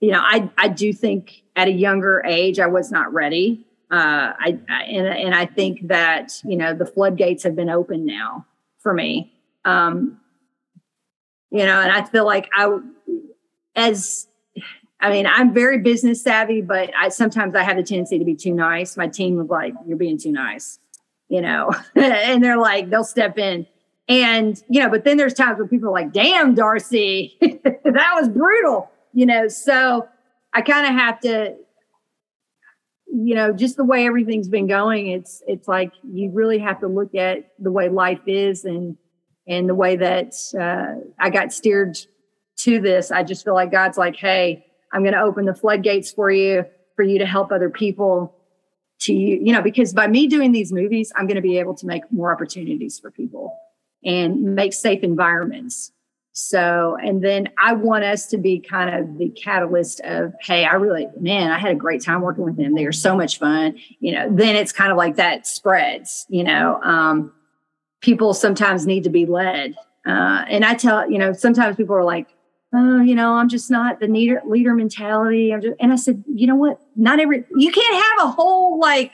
you 0.00 0.10
know, 0.10 0.20
I, 0.20 0.50
I 0.58 0.68
do 0.68 0.92
think 0.92 1.42
at 1.56 1.68
a 1.68 1.72
younger 1.72 2.22
age, 2.26 2.58
I 2.58 2.66
was 2.66 2.90
not 2.90 3.12
ready. 3.12 3.66
Uh, 3.90 4.32
I, 4.38 4.58
I 4.68 4.82
and, 4.84 5.06
and 5.06 5.34
I 5.34 5.46
think 5.46 5.88
that, 5.88 6.40
you 6.44 6.56
know, 6.56 6.74
the 6.74 6.86
floodgates 6.86 7.42
have 7.44 7.56
been 7.56 7.70
open 7.70 8.06
now 8.06 8.46
for 8.78 8.92
me. 8.92 9.32
Um, 9.64 10.18
you 11.50 11.64
know, 11.66 11.80
and 11.80 11.92
I 11.92 12.04
feel 12.04 12.24
like 12.24 12.48
I, 12.54 12.78
as, 13.76 14.26
I 15.00 15.10
mean, 15.10 15.26
I'm 15.26 15.52
very 15.52 15.78
business 15.78 16.22
savvy, 16.22 16.62
but 16.62 16.90
I 16.96 17.08
sometimes 17.08 17.54
I 17.54 17.62
have 17.64 17.76
the 17.76 17.82
tendency 17.82 18.18
to 18.18 18.24
be 18.24 18.34
too 18.34 18.54
nice. 18.54 18.96
My 18.96 19.08
team 19.08 19.36
was 19.36 19.48
like, 19.48 19.74
"You're 19.84 19.96
being 19.96 20.16
too 20.16 20.30
nice," 20.30 20.78
you 21.32 21.40
know, 21.40 21.70
and 21.96 22.44
they're 22.44 22.58
like, 22.58 22.90
they'll 22.90 23.02
step 23.02 23.38
in. 23.38 23.66
And, 24.06 24.62
you 24.68 24.80
know, 24.80 24.90
but 24.90 25.04
then 25.04 25.16
there's 25.16 25.32
times 25.32 25.58
where 25.58 25.66
people 25.66 25.88
are 25.88 25.92
like, 25.92 26.12
damn, 26.12 26.54
Darcy, 26.54 27.38
that 27.40 28.12
was 28.14 28.28
brutal, 28.28 28.90
you 29.14 29.24
know. 29.24 29.48
So 29.48 30.06
I 30.52 30.60
kind 30.60 30.86
of 30.86 30.92
have 30.92 31.20
to, 31.20 31.56
you 33.06 33.34
know, 33.34 33.50
just 33.50 33.78
the 33.78 33.84
way 33.84 34.06
everything's 34.06 34.48
been 34.48 34.66
going, 34.66 35.06
it's 35.06 35.42
it's 35.46 35.66
like 35.66 35.92
you 36.02 36.30
really 36.30 36.58
have 36.58 36.80
to 36.80 36.86
look 36.86 37.14
at 37.14 37.50
the 37.58 37.72
way 37.72 37.88
life 37.88 38.20
is 38.26 38.66
and 38.66 38.98
and 39.48 39.68
the 39.68 39.74
way 39.74 39.96
that 39.96 40.34
uh, 40.60 41.00
I 41.18 41.30
got 41.30 41.50
steered 41.52 41.96
to 42.58 42.78
this. 42.78 43.10
I 43.10 43.22
just 43.22 43.42
feel 43.42 43.54
like 43.54 43.70
God's 43.70 43.96
like, 43.96 44.16
hey, 44.16 44.66
I'm 44.92 45.02
going 45.02 45.14
to 45.14 45.22
open 45.22 45.46
the 45.46 45.54
floodgates 45.54 46.12
for 46.12 46.30
you, 46.30 46.66
for 46.94 47.02
you 47.02 47.18
to 47.18 47.26
help 47.26 47.50
other 47.50 47.70
people 47.70 48.34
to 49.02 49.12
you 49.12 49.38
you 49.42 49.52
know 49.52 49.62
because 49.62 49.92
by 49.92 50.06
me 50.06 50.26
doing 50.26 50.52
these 50.52 50.72
movies 50.72 51.12
i'm 51.16 51.26
going 51.26 51.36
to 51.36 51.42
be 51.42 51.58
able 51.58 51.74
to 51.74 51.86
make 51.86 52.02
more 52.10 52.32
opportunities 52.32 52.98
for 52.98 53.10
people 53.10 53.58
and 54.04 54.42
make 54.54 54.72
safe 54.72 55.02
environments. 55.02 55.92
So, 56.34 56.96
and 57.02 57.22
then 57.22 57.48
I 57.62 57.74
want 57.74 58.04
us 58.04 58.26
to 58.28 58.38
be 58.38 58.58
kind 58.58 58.94
of 58.94 59.18
the 59.18 59.28
catalyst 59.30 60.00
of, 60.00 60.32
hey, 60.40 60.64
I 60.64 60.74
really, 60.74 61.06
man, 61.20 61.50
I 61.50 61.58
had 61.58 61.72
a 61.72 61.76
great 61.76 62.02
time 62.02 62.22
working 62.22 62.44
with 62.44 62.56
them. 62.56 62.74
They 62.74 62.86
are 62.86 62.92
so 62.92 63.14
much 63.14 63.38
fun. 63.38 63.78
You 64.00 64.12
know, 64.12 64.28
then 64.30 64.56
it's 64.56 64.72
kind 64.72 64.90
of 64.90 64.96
like 64.96 65.16
that 65.16 65.46
spreads, 65.46 66.26
you 66.30 66.42
know, 66.42 66.80
um, 66.82 67.32
people 68.00 68.32
sometimes 68.32 68.86
need 68.86 69.04
to 69.04 69.10
be 69.10 69.26
led. 69.26 69.74
Uh, 70.06 70.44
and 70.48 70.64
I 70.64 70.74
tell, 70.74 71.08
you 71.10 71.18
know, 71.18 71.32
sometimes 71.32 71.76
people 71.76 71.94
are 71.94 72.04
like, 72.04 72.28
oh, 72.74 73.00
you 73.00 73.14
know, 73.14 73.34
I'm 73.34 73.48
just 73.48 73.70
not 73.70 74.00
the 74.00 74.08
leader, 74.08 74.42
leader 74.46 74.74
mentality. 74.74 75.52
I'm 75.52 75.60
just, 75.60 75.76
and 75.80 75.92
I 75.92 75.96
said, 75.96 76.24
you 76.26 76.46
know 76.46 76.56
what? 76.56 76.80
Not 76.96 77.20
every, 77.20 77.44
you 77.56 77.70
can't 77.70 77.94
have 77.94 78.28
a 78.28 78.30
whole 78.30 78.78
like 78.78 79.12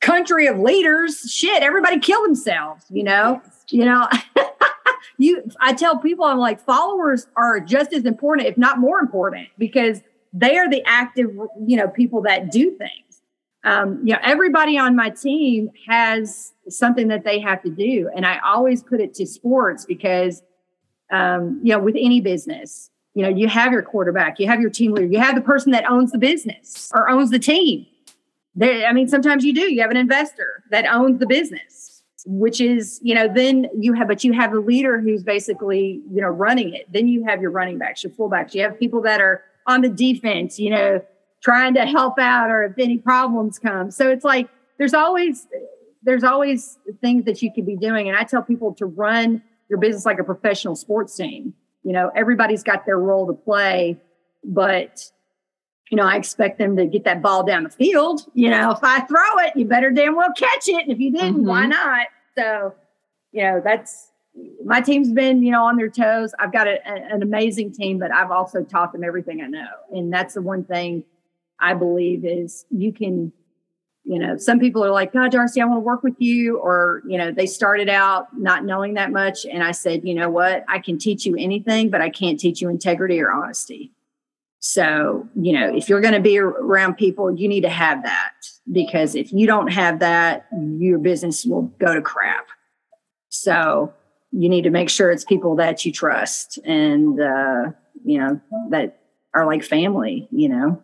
country 0.00 0.46
of 0.46 0.58
leaders. 0.58 1.30
Shit, 1.30 1.62
everybody 1.62 1.98
kill 1.98 2.22
themselves, 2.22 2.84
you 2.90 3.02
know? 3.02 3.40
you 3.72 3.84
know 3.84 4.08
you 5.18 5.42
i 5.60 5.72
tell 5.72 5.98
people 5.98 6.24
i'm 6.24 6.38
like 6.38 6.60
followers 6.60 7.26
are 7.36 7.60
just 7.60 7.92
as 7.92 8.04
important 8.04 8.46
if 8.46 8.56
not 8.58 8.78
more 8.78 8.98
important 8.98 9.48
because 9.58 10.00
they 10.32 10.56
are 10.56 10.68
the 10.68 10.82
active 10.86 11.30
you 11.66 11.76
know 11.76 11.88
people 11.88 12.22
that 12.22 12.50
do 12.50 12.76
things 12.76 13.22
um, 13.62 14.00
you 14.02 14.14
know 14.14 14.20
everybody 14.22 14.78
on 14.78 14.96
my 14.96 15.10
team 15.10 15.70
has 15.86 16.52
something 16.68 17.08
that 17.08 17.24
they 17.24 17.38
have 17.38 17.62
to 17.62 17.70
do 17.70 18.10
and 18.14 18.26
i 18.26 18.38
always 18.44 18.82
put 18.82 19.00
it 19.00 19.14
to 19.14 19.26
sports 19.26 19.84
because 19.84 20.42
um, 21.10 21.60
you 21.62 21.72
know 21.72 21.78
with 21.78 21.96
any 21.98 22.20
business 22.20 22.90
you 23.14 23.22
know 23.22 23.28
you 23.28 23.48
have 23.48 23.72
your 23.72 23.82
quarterback 23.82 24.38
you 24.38 24.46
have 24.46 24.60
your 24.60 24.70
team 24.70 24.92
leader 24.92 25.06
you 25.06 25.18
have 25.18 25.34
the 25.34 25.40
person 25.40 25.72
that 25.72 25.88
owns 25.90 26.12
the 26.12 26.18
business 26.18 26.90
or 26.94 27.08
owns 27.08 27.30
the 27.30 27.38
team. 27.38 27.86
I 28.60 28.92
mean 28.92 29.08
sometimes 29.08 29.44
you 29.44 29.54
do 29.54 29.72
you 29.72 29.80
have 29.80 29.90
an 29.90 29.96
investor 29.96 30.64
that 30.70 30.86
owns 30.86 31.18
the 31.18 31.26
business 31.26 32.02
which 32.26 32.60
is 32.60 33.00
you 33.02 33.14
know 33.14 33.28
then 33.32 33.68
you 33.78 33.92
have 33.94 34.08
but 34.08 34.24
you 34.24 34.32
have 34.32 34.52
a 34.52 34.58
leader 34.58 35.00
who's 35.00 35.22
basically 35.22 36.02
you 36.10 36.20
know 36.20 36.28
running 36.28 36.74
it. 36.74 36.92
Then 36.92 37.08
you 37.08 37.24
have 37.24 37.40
your 37.40 37.50
running 37.50 37.78
backs 37.78 38.02
your 38.02 38.12
fullbacks. 38.12 38.54
You 38.54 38.62
have 38.62 38.78
people 38.78 39.00
that 39.02 39.20
are 39.20 39.42
on 39.66 39.80
the 39.80 39.88
defense 39.88 40.58
you 40.58 40.70
know 40.70 41.00
trying 41.42 41.74
to 41.74 41.86
help 41.86 42.18
out 42.18 42.50
or 42.50 42.64
if 42.64 42.78
any 42.78 42.98
problems 42.98 43.58
come. 43.58 43.90
So 43.90 44.10
it's 44.10 44.24
like 44.24 44.48
there's 44.78 44.94
always 44.94 45.46
there's 46.02 46.24
always 46.24 46.78
things 47.00 47.24
that 47.24 47.42
you 47.42 47.52
could 47.52 47.66
be 47.66 47.76
doing. 47.76 48.08
And 48.08 48.16
i 48.16 48.24
tell 48.24 48.42
people 48.42 48.74
to 48.74 48.86
run 48.86 49.42
your 49.70 49.78
business 49.78 50.04
like 50.04 50.18
a 50.18 50.24
professional 50.24 50.76
sports 50.76 51.16
team 51.16 51.54
you 51.82 51.92
know 51.92 52.10
everybody's 52.14 52.62
got 52.62 52.84
their 52.84 52.98
role 52.98 53.26
to 53.26 53.32
play 53.32 53.98
but 54.44 55.10
you 55.90 55.96
know, 55.96 56.04
I 56.04 56.16
expect 56.16 56.58
them 56.58 56.76
to 56.76 56.86
get 56.86 57.04
that 57.04 57.20
ball 57.20 57.42
down 57.42 57.64
the 57.64 57.70
field. 57.70 58.22
You 58.32 58.48
know, 58.48 58.70
if 58.70 58.78
I 58.82 59.00
throw 59.00 59.38
it, 59.40 59.56
you 59.56 59.64
better 59.64 59.90
damn 59.90 60.14
well 60.14 60.32
catch 60.36 60.68
it. 60.68 60.84
And 60.84 60.92
if 60.92 61.00
you 61.00 61.10
didn't, 61.10 61.38
mm-hmm. 61.38 61.46
why 61.46 61.66
not? 61.66 62.06
So, 62.38 62.74
you 63.32 63.42
know, 63.42 63.60
that's 63.62 64.12
my 64.64 64.80
team's 64.80 65.10
been, 65.10 65.42
you 65.42 65.50
know, 65.50 65.64
on 65.64 65.76
their 65.76 65.90
toes. 65.90 66.32
I've 66.38 66.52
got 66.52 66.68
a, 66.68 66.78
a, 66.88 67.14
an 67.14 67.22
amazing 67.22 67.72
team, 67.72 67.98
but 67.98 68.12
I've 68.12 68.30
also 68.30 68.62
taught 68.62 68.92
them 68.92 69.02
everything 69.02 69.42
I 69.42 69.48
know. 69.48 69.66
And 69.90 70.12
that's 70.12 70.34
the 70.34 70.42
one 70.42 70.64
thing 70.64 71.02
I 71.58 71.74
believe 71.74 72.24
is 72.24 72.64
you 72.70 72.92
can, 72.92 73.32
you 74.04 74.18
know, 74.18 74.36
some 74.36 74.58
people 74.58 74.84
are 74.84 74.90
like, 74.90 75.12
God, 75.12 75.30
Darcy, 75.30 75.60
I 75.60 75.64
want 75.66 75.76
to 75.76 75.84
work 75.84 76.02
with 76.02 76.16
you. 76.18 76.58
Or, 76.58 77.02
you 77.06 77.18
know, 77.18 77.30
they 77.30 77.46
started 77.46 77.88
out 77.88 78.28
not 78.36 78.64
knowing 78.64 78.94
that 78.94 79.12
much. 79.12 79.44
And 79.44 79.62
I 79.62 79.72
said, 79.72 80.02
you 80.04 80.14
know 80.14 80.30
what? 80.30 80.64
I 80.68 80.78
can 80.78 80.98
teach 80.98 81.26
you 81.26 81.36
anything, 81.38 81.90
but 81.90 82.00
I 82.00 82.10
can't 82.10 82.40
teach 82.40 82.60
you 82.60 82.68
integrity 82.68 83.20
or 83.20 83.30
honesty. 83.30 83.92
So, 84.58 85.28
you 85.34 85.52
know, 85.52 85.74
if 85.74 85.88
you're 85.88 86.00
going 86.00 86.14
to 86.14 86.20
be 86.20 86.38
around 86.38 86.94
people, 86.94 87.34
you 87.34 87.48
need 87.48 87.62
to 87.62 87.70
have 87.70 88.02
that 88.02 88.32
because 88.70 89.14
if 89.14 89.32
you 89.32 89.46
don't 89.46 89.72
have 89.72 90.00
that, 90.00 90.46
your 90.78 90.98
business 90.98 91.44
will 91.44 91.62
go 91.78 91.94
to 91.94 92.02
crap. 92.02 92.46
So, 93.28 93.94
you 94.32 94.48
need 94.48 94.62
to 94.62 94.70
make 94.70 94.88
sure 94.88 95.10
it's 95.10 95.24
people 95.24 95.56
that 95.56 95.84
you 95.84 95.92
trust 95.92 96.58
and, 96.64 97.20
uh, 97.20 97.70
you 98.04 98.18
know, 98.18 98.40
that 98.70 99.00
are 99.34 99.46
like 99.46 99.64
family, 99.64 100.28
you 100.30 100.48
know. 100.48 100.80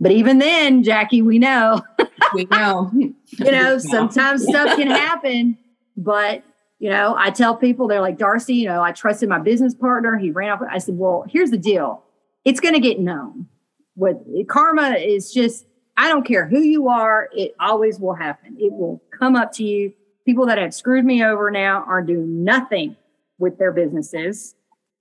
But 0.00 0.12
even 0.12 0.38
then, 0.38 0.82
Jackie, 0.82 1.22
we 1.22 1.38
know 1.38 1.82
we 2.34 2.44
know. 2.46 2.90
you 2.94 3.14
know, 3.50 3.78
sometimes 3.78 4.44
stuff 4.44 4.76
can 4.76 4.86
happen, 4.90 5.58
but 5.96 6.44
you 6.80 6.88
know, 6.88 7.14
I 7.16 7.30
tell 7.30 7.54
people 7.54 7.86
they're 7.86 8.00
like, 8.00 8.18
Darcy, 8.18 8.54
you 8.54 8.66
know, 8.66 8.82
I 8.82 8.92
trusted 8.92 9.28
my 9.28 9.38
business 9.38 9.74
partner. 9.74 10.16
He 10.16 10.30
ran 10.30 10.50
off. 10.50 10.60
I 10.68 10.78
said, 10.78 10.96
well, 10.96 11.26
here's 11.28 11.50
the 11.50 11.58
deal. 11.58 12.02
It's 12.44 12.58
going 12.58 12.74
to 12.74 12.80
get 12.80 12.98
known. 12.98 13.46
What 13.94 14.24
karma 14.48 14.92
is 14.92 15.30
just, 15.30 15.66
I 15.98 16.08
don't 16.08 16.24
care 16.24 16.46
who 16.48 16.60
you 16.60 16.88
are. 16.88 17.28
It 17.36 17.54
always 17.60 18.00
will 18.00 18.14
happen. 18.14 18.56
It 18.58 18.72
will 18.72 19.02
come 19.16 19.36
up 19.36 19.52
to 19.52 19.64
you. 19.64 19.92
People 20.24 20.46
that 20.46 20.56
have 20.56 20.72
screwed 20.72 21.04
me 21.04 21.22
over 21.22 21.50
now 21.50 21.84
are 21.86 22.02
doing 22.02 22.44
nothing 22.44 22.96
with 23.38 23.58
their 23.58 23.72
businesses. 23.72 24.54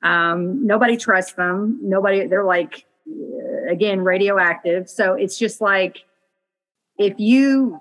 Um, 0.04 0.66
nobody 0.66 0.98
trusts 0.98 1.34
them. 1.34 1.80
Nobody, 1.82 2.28
they're 2.28 2.44
like, 2.44 2.86
again, 3.70 4.02
radioactive. 4.02 4.90
So 4.90 5.14
it's 5.14 5.38
just 5.38 5.62
like, 5.62 6.04
if 7.00 7.16
you 7.18 7.80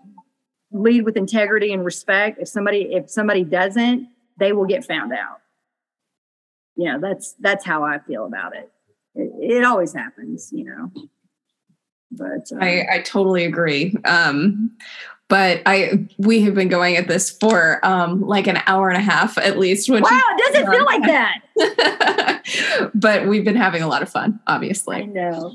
lead 0.70 1.04
with 1.04 1.16
integrity 1.16 1.72
and 1.72 1.84
respect, 1.84 2.38
if 2.40 2.48
somebody 2.48 2.82
if 2.92 3.10
somebody 3.10 3.44
doesn't, 3.44 4.08
they 4.38 4.52
will 4.52 4.66
get 4.66 4.84
found 4.84 5.12
out. 5.12 5.40
You 6.76 6.92
know, 6.92 7.00
that's 7.00 7.34
that's 7.40 7.66
how 7.66 7.82
I 7.82 7.98
feel 7.98 8.24
about 8.24 8.56
it. 8.56 8.70
It, 9.14 9.56
it 9.56 9.64
always 9.64 9.92
happens, 9.92 10.50
you 10.52 10.64
know. 10.64 10.90
But 12.12 12.50
uh, 12.52 12.58
I 12.60 12.86
I 12.90 13.00
totally 13.00 13.44
agree. 13.44 13.94
Um, 14.04 14.76
but 15.28 15.60
I 15.66 16.06
we 16.16 16.40
have 16.42 16.54
been 16.54 16.68
going 16.68 16.96
at 16.96 17.08
this 17.08 17.28
for 17.28 17.84
um, 17.84 18.22
like 18.22 18.46
an 18.46 18.60
hour 18.66 18.88
and 18.88 18.96
a 18.96 19.02
half 19.02 19.36
at 19.36 19.58
least. 19.58 19.90
Which 19.90 20.04
wow, 20.04 20.20
it 20.30 20.52
doesn't 20.52 20.70
feel 20.70 20.84
like 20.84 21.02
that. 21.02 22.90
but 22.94 23.26
we've 23.26 23.44
been 23.44 23.56
having 23.56 23.82
a 23.82 23.88
lot 23.88 24.02
of 24.02 24.08
fun, 24.08 24.38
obviously. 24.46 24.96
I 24.96 25.02
know. 25.02 25.52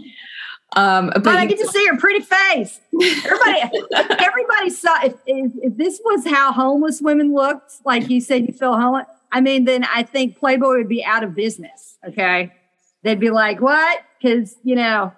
Um, 0.75 1.11
but, 1.13 1.23
but 1.23 1.35
I 1.35 1.45
get 1.45 1.59
to 1.59 1.67
see 1.67 1.85
her 1.87 1.97
pretty 1.97 2.25
face. 2.25 2.79
Everybody, 3.01 3.83
everybody 4.19 4.69
saw. 4.69 5.03
If, 5.03 5.13
if, 5.25 5.51
if, 5.61 5.77
this 5.77 5.99
was 6.03 6.25
how 6.25 6.51
homeless 6.51 7.01
women 7.01 7.33
looked, 7.33 7.73
like 7.85 8.09
you 8.09 8.21
said, 8.21 8.45
you 8.47 8.53
feel 8.53 8.77
homeless. 8.77 9.07
I 9.31 9.41
mean, 9.41 9.65
then 9.65 9.83
I 9.85 10.03
think 10.03 10.37
Playboy 10.37 10.77
would 10.77 10.89
be 10.89 11.03
out 11.03 11.23
of 11.23 11.33
business. 11.33 11.97
Okay, 12.07 12.53
they'd 13.01 13.19
be 13.19 13.31
like, 13.31 13.61
"What?" 13.61 14.01
Because 14.21 14.55
you 14.63 14.75
know, 14.75 15.11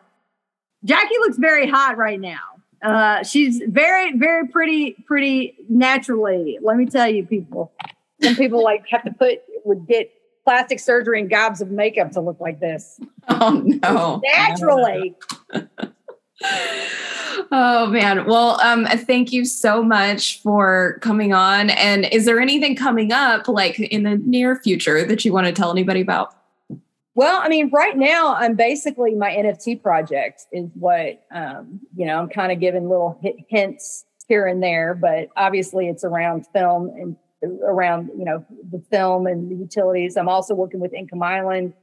Jackie 0.86 1.18
looks 1.20 1.38
very 1.38 1.70
hot 1.70 1.98
right 1.98 2.20
now. 2.20 2.40
Uh, 2.82 3.24
she's 3.24 3.62
very, 3.68 4.18
very 4.18 4.48
pretty, 4.48 4.96
pretty 5.06 5.56
naturally. 5.68 6.60
Let 6.62 6.78
me 6.78 6.86
tell 6.86 7.10
you, 7.10 7.26
people. 7.26 7.74
Some 8.22 8.36
people 8.36 8.64
like 8.64 8.88
have 8.90 9.04
to 9.04 9.12
put 9.12 9.40
would 9.66 9.88
get 9.88 10.12
plastic 10.46 10.80
surgery 10.80 11.20
and 11.20 11.30
gobs 11.30 11.60
of 11.60 11.72
makeup 11.72 12.12
to 12.12 12.22
look 12.22 12.40
like 12.40 12.60
this. 12.60 13.00
Oh 13.28 13.62
no. 13.66 14.22
Naturally. 14.24 15.16
oh 16.44 17.88
man. 17.92 18.26
Well, 18.26 18.60
um, 18.62 18.86
thank 18.86 19.32
you 19.32 19.46
so 19.46 19.84
much 19.84 20.42
for 20.42 21.00
coming 21.02 21.34
on. 21.34 21.70
And 21.72 22.06
is 22.12 22.26
there 22.26 22.40
anything 22.40 22.76
coming 22.76 23.12
up 23.12 23.48
like 23.48 23.80
in 23.80 24.04
the 24.04 24.18
near 24.18 24.58
future 24.58 25.06
that 25.06 25.26
you 25.26 25.34
want 25.34 25.48
to 25.48 25.54
tell 25.54 25.72
anybody 25.72 26.02
about? 26.02 26.36
Well, 27.16 27.40
I 27.42 27.48
mean, 27.48 27.70
right 27.72 27.96
now 27.96 28.36
I'm 28.36 28.56
basically 28.56 29.16
my 29.16 29.32
NFT 29.32 29.82
project 29.82 30.44
is 30.52 30.70
what 30.74 31.24
um, 31.32 31.80
you 31.96 32.06
know, 32.06 32.20
I'm 32.20 32.30
kind 32.30 32.52
of 32.52 32.60
giving 32.60 32.90
little 32.90 33.20
hints 33.48 34.06
here 34.28 34.48
and 34.48 34.62
there, 34.62 34.94
but 34.94 35.30
obviously 35.38 35.88
it's 35.88 36.04
around 36.04 36.46
film 36.54 36.90
and 36.90 37.16
around 37.64 38.10
you 38.18 38.26
know 38.26 38.46
the 38.72 38.84
film 38.92 39.28
and 39.28 39.50
the 39.50 39.56
utilities. 39.56 40.18
I'm 40.18 40.30
also 40.30 40.54
working 40.54 40.80
with 40.80 40.94
Income 40.94 41.24
Island, 41.24 41.74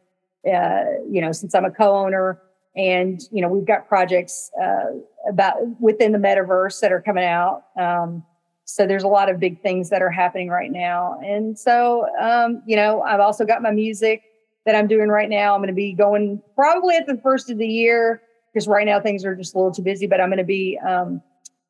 uh, 0.47 0.85
you 1.09 1.21
know, 1.21 1.33
since 1.33 1.55
I'm 1.55 1.65
a 1.65 1.71
co-owner, 1.71 2.41
and 2.77 3.21
you 3.31 3.43
know 3.43 3.49
we've 3.49 3.67
got 3.67 3.89
projects 3.89 4.51
uh, 4.63 4.93
about 5.29 5.57
within 5.81 6.13
the 6.13 6.19
metaverse 6.19 6.81
that 6.81 6.93
are 6.93 7.01
coming 7.01 7.25
out. 7.25 7.65
Um, 7.77 8.25
so 8.65 8.87
there's 8.87 9.03
a 9.03 9.09
lot 9.09 9.29
of 9.29 9.39
big 9.39 9.61
things 9.61 9.91
that 9.91 10.03
are 10.03 10.11
happening 10.11 10.49
right 10.49 10.71
now, 10.71 11.19
and 11.25 11.59
so 11.59 12.07
um, 12.21 12.63
you 12.67 12.77
know 12.77 13.03
I've 13.03 13.21
also 13.21 13.45
got 13.45 13.63
my 13.63 13.71
music 13.71 14.23
that 14.65 14.75
I'm 14.75 14.87
doing 14.87 15.09
right 15.09 15.29
now. 15.29 15.55
I'm 15.55 15.61
going 15.61 15.69
to 15.69 15.75
be 15.75 15.93
going 15.93 16.41
probably 16.55 16.97
at 16.97 17.07
the 17.07 17.19
first 17.23 17.51
of 17.51 17.59
the 17.59 17.67
year 17.67 18.23
because 18.53 18.69
right 18.69 18.87
now 18.87 19.01
things 19.01 19.25
are 19.25 19.35
just 19.35 19.55
a 19.55 19.59
little 19.59 19.73
too 19.73 19.83
busy. 19.83 20.07
But 20.07 20.21
I'm 20.21 20.29
going 20.29 20.39
to 20.39 20.45
be 20.45 20.79
um, 20.87 21.21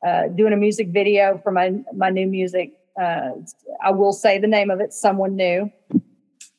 uh, 0.07 0.29
doing 0.29 0.53
a 0.53 0.57
music 0.57 0.89
video 0.89 1.41
for 1.43 1.51
my 1.51 1.73
my 1.95 2.11
new 2.11 2.27
music 2.27 2.75
uh, 3.01 3.31
I 3.83 3.91
will 3.91 4.13
say 4.13 4.39
the 4.39 4.47
name 4.47 4.71
of 4.71 4.81
it. 4.81 4.93
Someone 4.93 5.37
new. 5.37 5.71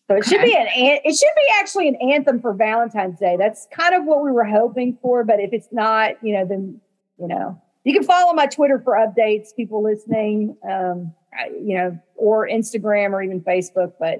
So 0.10 0.18
it 0.18 0.26
should 0.26 0.42
be 0.42 0.54
an 0.54 0.68
it 0.76 1.16
should 1.16 1.36
be 1.36 1.48
actually 1.60 1.88
an 1.88 1.96
anthem 1.96 2.42
for 2.42 2.54
Valentine's 2.54 3.20
Day. 3.20 3.38
That's 3.38 3.68
kind 3.72 3.96
of 3.96 4.04
what 4.04 4.24
we 4.24 4.32
were 4.32 4.44
hoping 4.44 4.98
for. 5.02 5.24
But 5.24 5.40
if 5.40 5.54
it's 5.54 5.70
not, 5.72 6.16
you 6.22 6.34
know, 6.34 6.46
then 6.46 6.82
you 7.18 7.28
know 7.28 7.62
you 7.86 7.94
can 7.94 8.04
follow 8.04 8.34
my 8.34 8.48
Twitter 8.48 8.82
for 8.84 8.94
updates. 8.96 9.56
People 9.56 9.82
listening, 9.82 10.58
um, 10.70 11.14
you 11.54 11.78
know, 11.78 11.98
or 12.16 12.48
Instagram 12.48 13.12
or 13.12 13.22
even 13.22 13.40
Facebook. 13.42 13.94
But 13.98 14.20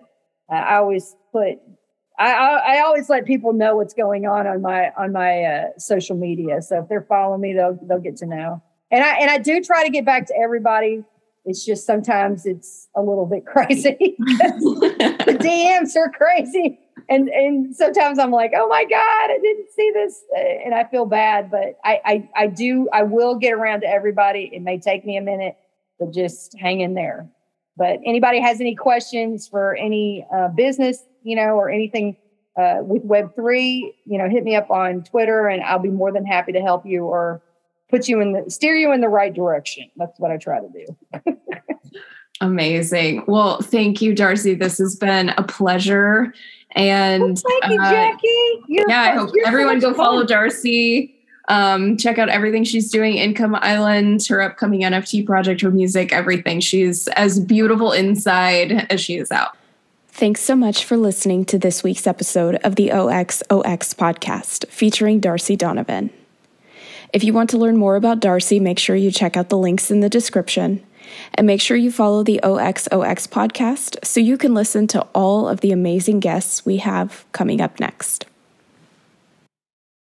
uh, 0.50 0.56
I 0.56 0.78
always 0.78 1.16
put 1.34 1.60
I, 2.18 2.32
I, 2.32 2.76
I, 2.76 2.82
always 2.84 3.10
let 3.10 3.26
people 3.26 3.54
know 3.54 3.76
what's 3.76 3.94
going 3.94 4.26
on 4.26 4.48
on 4.48 4.62
my 4.62 4.92
on 4.98 5.12
my 5.12 5.44
uh, 5.44 5.66
social 5.78 6.16
media. 6.16 6.62
So 6.62 6.84
if 6.84 6.88
they're 6.88 7.06
following 7.10 7.42
me, 7.42 7.54
they'll 7.54 7.78
they'll 7.88 8.00
get 8.00 8.16
to 8.18 8.26
know. 8.26 8.64
And 8.90 9.04
I 9.04 9.16
and 9.16 9.30
I 9.30 9.38
do 9.38 9.62
try 9.62 9.84
to 9.84 9.90
get 9.90 10.06
back 10.06 10.28
to 10.28 10.34
everybody 10.42 11.04
it's 11.46 11.66
just 11.66 11.86
sometimes 11.86 12.46
it's 12.46 12.88
a 12.96 13.02
little 13.02 13.26
bit 13.26 13.46
crazy. 13.54 13.98
the 15.26 15.34
DMs 15.34 15.96
are 15.96 16.10
crazy. 16.10 16.80
And 17.10 17.28
and 17.30 17.76
sometimes 17.76 18.18
I'm 18.18 18.32
like, 18.32 18.52
oh 18.56 18.68
my 18.68 18.86
God, 18.86 19.30
I 19.30 19.38
didn't 19.42 19.68
see 19.76 19.92
this. 19.94 20.24
And 20.66 20.74
I 20.74 20.86
feel 20.86 21.06
bad, 21.06 21.52
but 21.52 21.78
I, 21.84 22.00
I 22.06 22.30
I 22.36 22.48
do 22.48 22.88
I 22.94 23.04
will 23.04 23.36
get 23.36 23.54
around 23.54 23.82
to 23.82 23.88
everybody. 23.88 24.50
It 24.54 24.62
may 24.62 24.80
take 24.80 25.06
me 25.06 25.18
a 25.18 25.22
minute, 25.22 25.56
but 26.00 26.14
just 26.14 26.58
hang 26.58 26.80
in 26.82 26.94
there. 26.94 27.30
But 27.76 28.00
anybody 28.06 28.40
has 28.40 28.62
any 28.62 28.76
questions 28.76 29.48
for 29.48 29.76
any 29.76 30.26
uh, 30.34 30.50
business, 30.50 31.04
you 31.24 31.36
know, 31.36 31.56
or 31.56 31.70
anything 31.70 32.16
uh, 32.56 32.78
with 32.82 33.04
Web 33.04 33.36
three, 33.36 33.96
you 34.06 34.18
know, 34.18 34.30
hit 34.30 34.44
me 34.44 34.56
up 34.56 34.70
on 34.70 35.04
Twitter, 35.04 35.48
and 35.48 35.64
I'll 35.64 35.80
be 35.80 35.90
more 35.90 36.12
than 36.12 36.26
happy 36.26 36.52
to 36.54 36.62
help 36.62 36.86
you 36.86 37.06
or 37.06 37.42
put 37.90 38.08
you 38.08 38.22
in 38.22 38.34
the 38.34 38.50
steer 38.50 38.76
you 38.76 38.92
in 38.94 39.02
the 39.02 39.10
right 39.10 39.34
direction. 39.34 39.90
That's 39.98 40.20
what 40.20 40.32
I 40.32 40.38
try 40.38 40.60
to 40.60 40.70
do. 40.70 41.38
Amazing. 42.44 43.24
Well, 43.26 43.62
thank 43.62 44.02
you, 44.02 44.14
Darcy. 44.14 44.54
This 44.54 44.78
has 44.80 44.98
been 44.98 45.30
a 45.30 45.44
pleasure. 45.44 46.34
And 46.72 47.24
well, 47.24 47.36
thank 47.36 47.74
you, 47.74 47.82
uh, 47.82 47.90
Jackie. 47.90 48.64
You're 48.68 48.90
yeah, 48.90 49.02
I 49.02 49.12
hope 49.12 49.30
everyone 49.46 49.80
so 49.80 49.92
go 49.92 49.96
fun. 49.96 50.06
follow 50.06 50.26
Darcy. 50.26 51.16
Um, 51.48 51.96
check 51.96 52.18
out 52.18 52.28
everything 52.28 52.66
she's 52.66 52.92
doing, 52.92 53.16
Income 53.16 53.56
Island, 53.56 54.26
her 54.28 54.42
upcoming 54.42 54.82
NFT 54.82 55.26
project, 55.26 55.62
her 55.62 55.72
music, 55.72 56.12
everything. 56.12 56.60
She's 56.60 57.08
as 57.10 57.40
beautiful 57.40 57.94
inside 57.94 58.88
as 58.90 59.00
she 59.00 59.16
is 59.16 59.32
out. 59.32 59.56
Thanks 60.10 60.42
so 60.42 60.56
much 60.56 60.84
for 60.84 60.98
listening 60.98 61.46
to 61.46 61.58
this 61.58 61.82
week's 61.82 62.08
episode 62.08 62.56
of 62.58 62.76
the 62.76 62.90
OXOX 62.90 63.96
podcast 63.96 64.68
featuring 64.68 65.22
Darcy 65.22 65.56
Donavan. 65.56 66.10
If 67.14 67.24
you 67.24 67.32
want 67.32 67.50
to 67.52 67.58
learn 67.58 67.78
more 67.78 67.96
about 67.96 68.20
Darcy, 68.20 68.60
make 68.60 68.80
sure 68.80 68.98
you 68.98 69.12
check 69.12 69.38
out 69.38 69.48
the 69.48 69.58
links 69.58 69.90
in 69.90 70.02
the 70.02 70.10
description. 70.10 70.84
And 71.36 71.48
make 71.48 71.62
sure 71.62 71.78
you 71.78 71.92
follow 71.92 72.24
the 72.24 72.40
OXOX 72.44 73.28
podcast 73.28 74.06
so 74.06 74.20
you 74.20 74.38
can 74.38 74.54
listen 74.54 74.88
to 74.88 75.02
all 75.14 75.48
of 75.48 75.62
the 75.62 75.72
amazing 75.72 76.20
guests 76.20 76.66
we 76.66 76.78
have 76.78 77.26
coming 77.32 77.62
up 77.62 77.80
next. 77.80 78.26